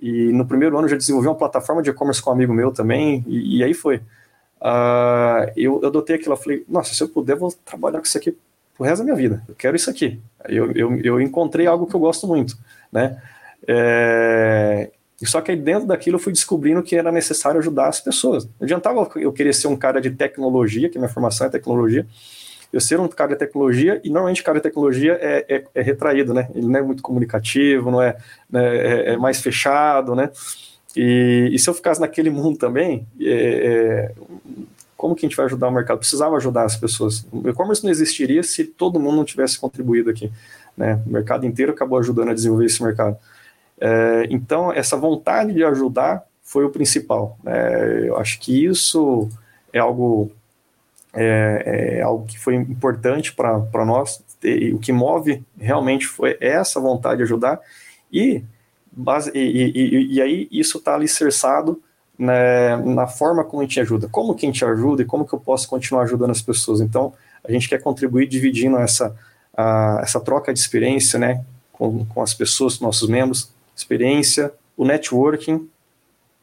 e 0.00 0.32
no 0.32 0.46
primeiro 0.46 0.78
ano 0.78 0.88
já 0.88 0.96
desenvolvi 0.96 1.28
uma 1.28 1.34
plataforma 1.34 1.82
de 1.82 1.90
e-commerce 1.90 2.22
com 2.22 2.30
um 2.30 2.32
amigo 2.32 2.52
meu 2.52 2.70
também, 2.72 3.24
e, 3.26 3.58
e 3.58 3.64
aí 3.64 3.74
foi. 3.74 3.96
Uh, 4.60 5.50
eu, 5.56 5.80
eu 5.80 5.88
adotei 5.88 6.16
aquilo, 6.16 6.34
eu 6.34 6.36
falei, 6.36 6.64
nossa, 6.68 6.94
se 6.94 7.02
eu 7.02 7.08
puder, 7.08 7.32
eu 7.32 7.38
vou 7.38 7.52
trabalhar 7.64 7.98
com 7.98 8.04
isso 8.04 8.18
aqui 8.18 8.36
pro 8.76 8.84
resto 8.84 8.98
da 8.98 9.04
minha 9.04 9.16
vida, 9.16 9.42
eu 9.48 9.54
quero 9.54 9.74
isso 9.74 9.88
aqui. 9.88 10.20
Eu, 10.46 10.72
eu, 10.72 11.00
eu 11.00 11.20
encontrei 11.20 11.66
algo 11.66 11.86
que 11.86 11.96
eu 11.96 12.00
gosto 12.00 12.26
muito, 12.26 12.58
né, 12.92 13.22
é, 13.66 14.90
só 15.26 15.40
que 15.40 15.50
aí 15.50 15.56
dentro 15.56 15.86
daquilo 15.86 16.16
eu 16.16 16.20
fui 16.20 16.32
descobrindo 16.32 16.82
que 16.82 16.96
era 16.96 17.12
necessário 17.12 17.60
ajudar 17.60 17.88
as 17.88 18.00
pessoas. 18.00 18.44
Não 18.44 18.52
adiantava 18.62 19.08
eu 19.16 19.32
querer 19.32 19.52
ser 19.52 19.66
um 19.66 19.76
cara 19.76 20.00
de 20.00 20.10
tecnologia, 20.10 20.88
que 20.88 20.98
minha 20.98 21.10
formação 21.10 21.46
é 21.46 21.50
tecnologia, 21.50 22.06
eu 22.72 22.80
ser 22.80 23.00
um 23.00 23.08
cara 23.08 23.32
de 23.32 23.38
tecnologia, 23.38 24.00
e 24.04 24.08
normalmente 24.08 24.42
cara 24.42 24.58
de 24.58 24.62
tecnologia 24.62 25.18
é, 25.20 25.44
é, 25.48 25.64
é 25.74 25.82
retraído, 25.82 26.32
né? 26.32 26.48
Ele 26.54 26.66
não 26.66 26.78
é 26.78 26.82
muito 26.82 27.02
comunicativo, 27.02 27.90
não 27.90 28.00
é, 28.00 28.16
né, 28.48 28.76
é, 28.76 29.12
é 29.12 29.16
mais 29.16 29.40
fechado, 29.40 30.14
né? 30.14 30.30
E, 30.96 31.50
e, 31.52 31.58
se 31.58 31.70
eu 31.70 31.74
ficasse 31.74 32.00
naquele 32.00 32.30
mundo 32.30 32.58
também, 32.58 33.06
é, 33.20 33.32
é, 33.32 34.12
como 34.96 35.14
que 35.14 35.24
a 35.24 35.28
gente 35.28 35.36
vai 35.36 35.46
ajudar 35.46 35.68
o 35.68 35.72
mercado? 35.72 35.98
Precisava 35.98 36.36
ajudar 36.36 36.64
as 36.64 36.76
pessoas. 36.76 37.26
O 37.32 37.48
e-commerce 37.48 37.82
não 37.84 37.90
existiria 37.90 38.42
se 38.42 38.64
todo 38.64 38.98
mundo 38.98 39.16
não 39.16 39.24
tivesse 39.24 39.58
contribuído 39.58 40.10
aqui. 40.10 40.30
Né? 40.76 41.00
O 41.06 41.10
mercado 41.10 41.46
inteiro 41.46 41.72
acabou 41.72 41.98
ajudando 41.98 42.30
a 42.30 42.34
desenvolver 42.34 42.66
esse 42.66 42.82
mercado. 42.82 43.16
É, 43.80 44.26
então, 44.30 44.72
essa 44.72 44.96
vontade 44.96 45.54
de 45.54 45.64
ajudar 45.64 46.24
foi 46.42 46.64
o 46.64 46.70
principal. 46.70 47.38
Né? 47.42 48.08
Eu 48.08 48.18
acho 48.18 48.38
que 48.40 48.64
isso 48.64 49.28
é 49.72 49.78
algo 49.78 50.30
é, 51.14 51.98
é 51.98 52.02
algo 52.02 52.26
que 52.26 52.38
foi 52.38 52.54
importante 52.54 53.32
para 53.32 53.84
nós. 53.84 54.22
E, 54.42 54.72
o 54.72 54.78
que 54.78 54.92
move 54.92 55.42
realmente 55.58 56.06
foi 56.06 56.36
essa 56.40 56.80
vontade 56.80 57.18
de 57.18 57.22
ajudar. 57.24 57.60
E, 58.12 58.42
base, 58.90 59.30
e, 59.34 59.38
e, 59.38 60.14
e 60.14 60.22
aí 60.22 60.48
isso 60.50 60.78
está 60.78 60.94
alicerçado 60.94 61.80
né, 62.18 62.76
na 62.76 63.06
forma 63.06 63.42
como 63.44 63.62
a 63.62 63.64
gente 63.64 63.80
ajuda. 63.80 64.08
Como 64.08 64.34
que 64.34 64.46
a 64.46 64.48
gente 64.48 64.64
ajuda 64.64 65.02
e 65.02 65.06
como 65.06 65.26
que 65.26 65.32
eu 65.32 65.40
posso 65.40 65.68
continuar 65.68 66.02
ajudando 66.02 66.30
as 66.30 66.42
pessoas. 66.42 66.80
Então, 66.80 67.12
a 67.42 67.50
gente 67.50 67.68
quer 67.68 67.82
contribuir 67.82 68.26
dividindo 68.26 68.76
essa, 68.76 69.16
a, 69.56 70.00
essa 70.02 70.20
troca 70.20 70.52
de 70.52 70.58
experiência 70.58 71.18
né, 71.18 71.44
com, 71.72 72.04
com 72.04 72.22
as 72.22 72.34
pessoas, 72.34 72.78
nossos 72.78 73.08
membros, 73.08 73.50
experiência, 73.74 74.52
o 74.76 74.84
networking. 74.84 75.68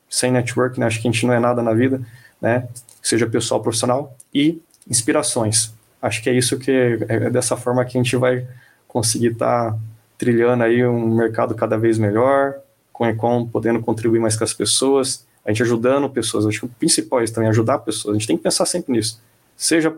Sem 0.09 0.31
networking, 0.31 0.79
né, 0.79 0.87
acho 0.87 1.01
que 1.01 1.07
a 1.07 1.11
gente 1.11 1.25
não 1.25 1.33
é 1.33 1.39
nada 1.39 1.61
na 1.61 1.73
vida, 1.73 2.01
né? 2.41 2.67
Seja 3.07 3.27
pessoal 3.27 3.61
profissional, 3.61 4.15
e 4.33 4.61
inspirações. 4.89 5.73
Acho 6.01 6.21
que 6.21 6.29
é 6.29 6.33
isso 6.33 6.57
que 6.59 6.71
é, 6.71 6.97
é 7.07 7.29
dessa 7.29 7.55
forma 7.55 7.83
que 7.85 7.97
a 7.97 8.03
gente 8.03 8.15
vai 8.15 8.47
conseguir 8.87 9.31
estar 9.33 9.71
tá 9.71 9.79
trilhando 10.17 10.63
aí 10.63 10.85
um 10.85 11.15
mercado 11.15 11.55
cada 11.55 11.77
vez 11.77 11.97
melhor, 11.97 12.55
com 12.91 13.05
o 13.05 13.07
Econ 13.07 13.45
podendo 13.47 13.79
contribuir 13.79 14.19
mais 14.19 14.35
com 14.35 14.43
as 14.43 14.53
pessoas, 14.53 15.25
a 15.45 15.51
gente 15.51 15.63
ajudando 15.63 16.09
pessoas. 16.09 16.45
Acho 16.45 16.61
que 16.61 16.65
o 16.65 16.69
principal 16.69 17.21
é 17.21 17.23
isso 17.23 17.33
também, 17.33 17.49
ajudar 17.49 17.79
pessoas. 17.79 18.15
A 18.15 18.17
gente 18.17 18.27
tem 18.27 18.37
que 18.37 18.43
pensar 18.43 18.65
sempre 18.65 18.91
nisso. 18.91 19.21
Seja 19.55 19.93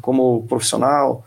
como 0.00 0.46
profissional, 0.48 1.26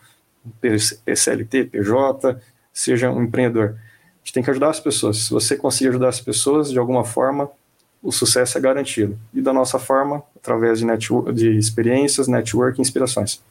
PCLT, 0.61 1.65
PJ, 1.65 2.39
seja 2.73 3.11
um 3.11 3.23
empreendedor. 3.23 3.75
A 3.75 4.17
gente 4.23 4.33
tem 4.33 4.43
que 4.43 4.49
ajudar 4.49 4.69
as 4.69 4.79
pessoas. 4.79 5.17
Se 5.17 5.31
você 5.31 5.55
conseguir 5.55 5.89
ajudar 5.89 6.09
as 6.09 6.21
pessoas 6.21 6.71
de 6.71 6.79
alguma 6.79 7.03
forma, 7.03 7.49
o 8.05 8.11
sucesso 8.11 8.55
é 8.57 8.61
garantido. 8.61 9.17
E 9.33 9.41
da 9.41 9.51
nossa 9.51 9.79
forma, 9.79 10.21
através 10.35 10.79
de, 10.79 10.85
de 11.33 11.57
experiências, 11.57 12.27
network 12.27 12.79
e 12.79 12.81
inspirações. 12.81 13.41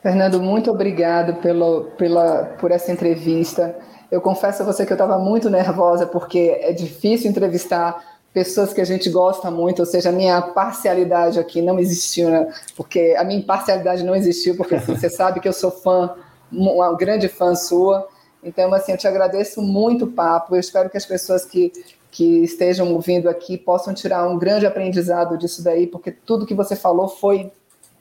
Fernando, 0.00 0.40
muito 0.40 0.70
obrigado 0.70 1.34
pelo, 1.42 1.86
pela, 1.98 2.44
por 2.60 2.70
essa 2.70 2.92
entrevista. 2.92 3.76
Eu 4.12 4.20
confesso 4.20 4.62
a 4.62 4.64
você 4.64 4.86
que 4.86 4.92
eu 4.92 4.94
estava 4.94 5.18
muito 5.18 5.50
nervosa, 5.50 6.06
porque 6.06 6.56
é 6.60 6.72
difícil 6.72 7.28
entrevistar 7.28 8.00
pessoas 8.32 8.72
que 8.72 8.80
a 8.80 8.84
gente 8.84 9.10
gosta 9.10 9.50
muito, 9.50 9.80
ou 9.80 9.86
seja, 9.86 10.10
a 10.10 10.12
minha 10.12 10.40
parcialidade 10.40 11.40
aqui 11.40 11.60
não 11.60 11.80
existiu, 11.80 12.30
né? 12.30 12.52
porque 12.76 13.16
a 13.18 13.24
minha 13.24 13.40
imparcialidade 13.40 14.04
não 14.04 14.14
existiu, 14.14 14.56
porque 14.56 14.76
assim, 14.76 14.94
você 14.94 15.10
sabe 15.10 15.40
que 15.40 15.48
eu 15.48 15.52
sou 15.52 15.72
fã, 15.72 16.14
uma 16.52 16.94
grande 16.94 17.26
fã 17.26 17.56
sua. 17.56 18.06
Então, 18.44 18.72
assim, 18.72 18.92
eu 18.92 18.98
te 18.98 19.08
agradeço 19.08 19.60
muito 19.60 20.04
o 20.04 20.12
papo. 20.12 20.54
Eu 20.54 20.60
espero 20.60 20.88
que 20.88 20.96
as 20.96 21.04
pessoas 21.04 21.44
que 21.44 21.72
que 22.16 22.42
estejam 22.42 22.94
ouvindo 22.94 23.28
aqui 23.28 23.58
possam 23.58 23.92
tirar 23.92 24.26
um 24.26 24.38
grande 24.38 24.64
aprendizado 24.64 25.36
disso 25.36 25.62
daí, 25.62 25.86
porque 25.86 26.10
tudo 26.10 26.46
que 26.46 26.54
você 26.54 26.74
falou 26.74 27.08
foi 27.08 27.52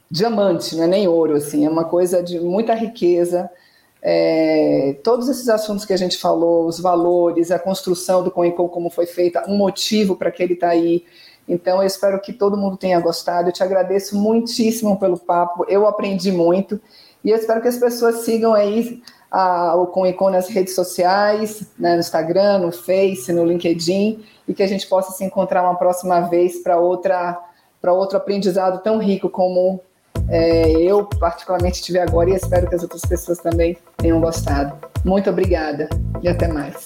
diamante, 0.09 0.73
não 0.73 0.85
é 0.85 0.87
nem 0.87 1.05
ouro, 1.05 1.35
assim, 1.35 1.65
é 1.65 1.69
uma 1.69 1.83
coisa 1.83 2.23
de 2.23 2.39
muita 2.39 2.73
riqueza. 2.73 3.51
É, 4.01 4.95
todos 5.03 5.27
esses 5.27 5.49
assuntos 5.49 5.83
que 5.83 5.91
a 5.91 5.97
gente 5.97 6.17
falou, 6.17 6.65
os 6.65 6.79
valores, 6.79 7.51
a 7.51 7.59
construção 7.59 8.23
do 8.23 8.31
Coencom, 8.31 8.69
como 8.69 8.89
foi 8.89 9.05
feita, 9.05 9.43
um 9.49 9.57
motivo 9.57 10.15
para 10.15 10.31
que 10.31 10.41
ele 10.41 10.53
está 10.53 10.69
aí. 10.69 11.03
Então, 11.45 11.81
eu 11.81 11.85
espero 11.85 12.21
que 12.21 12.31
todo 12.31 12.55
mundo 12.55 12.77
tenha 12.77 13.01
gostado. 13.01 13.49
Eu 13.49 13.53
te 13.53 13.63
agradeço 13.63 14.17
muitíssimo 14.17 14.97
pelo 14.97 15.19
papo. 15.19 15.65
Eu 15.67 15.85
aprendi 15.85 16.31
muito 16.31 16.79
e 17.21 17.31
eu 17.31 17.35
espero 17.35 17.61
que 17.61 17.67
as 17.67 17.77
pessoas 17.77 18.19
sigam 18.19 18.53
aí 18.53 19.01
a, 19.35 19.75
o 19.75 19.87
Coencom 19.87 20.29
nas 20.29 20.47
redes 20.47 20.73
sociais, 20.73 21.65
né, 21.77 21.95
no 21.95 21.99
Instagram, 21.99 22.59
no 22.59 22.71
Face, 22.71 23.33
no 23.33 23.43
LinkedIn, 23.43 24.23
e 24.47 24.53
que 24.53 24.63
a 24.63 24.67
gente 24.67 24.87
possa 24.87 25.11
se 25.11 25.25
encontrar 25.25 25.61
uma 25.61 25.75
próxima 25.75 26.21
vez 26.21 26.63
para 26.63 26.77
outra 26.77 27.37
para 27.81 27.91
outro 27.93 28.17
aprendizado 28.17 28.81
tão 28.81 28.97
rico 28.97 29.29
como 29.29 29.79
é, 30.27 30.71
eu 30.71 31.05
particularmente 31.19 31.83
tive 31.83 31.99
agora 31.99 32.29
e 32.31 32.33
espero 32.33 32.67
que 32.67 32.73
as 32.73 32.81
outras 32.81 33.01
pessoas 33.01 33.37
também 33.37 33.77
tenham 33.97 34.19
gostado. 34.19 34.73
Muito 35.03 35.29
obrigada 35.29 35.87
e 36.23 36.29
até 36.29 36.47
mais. 36.47 36.83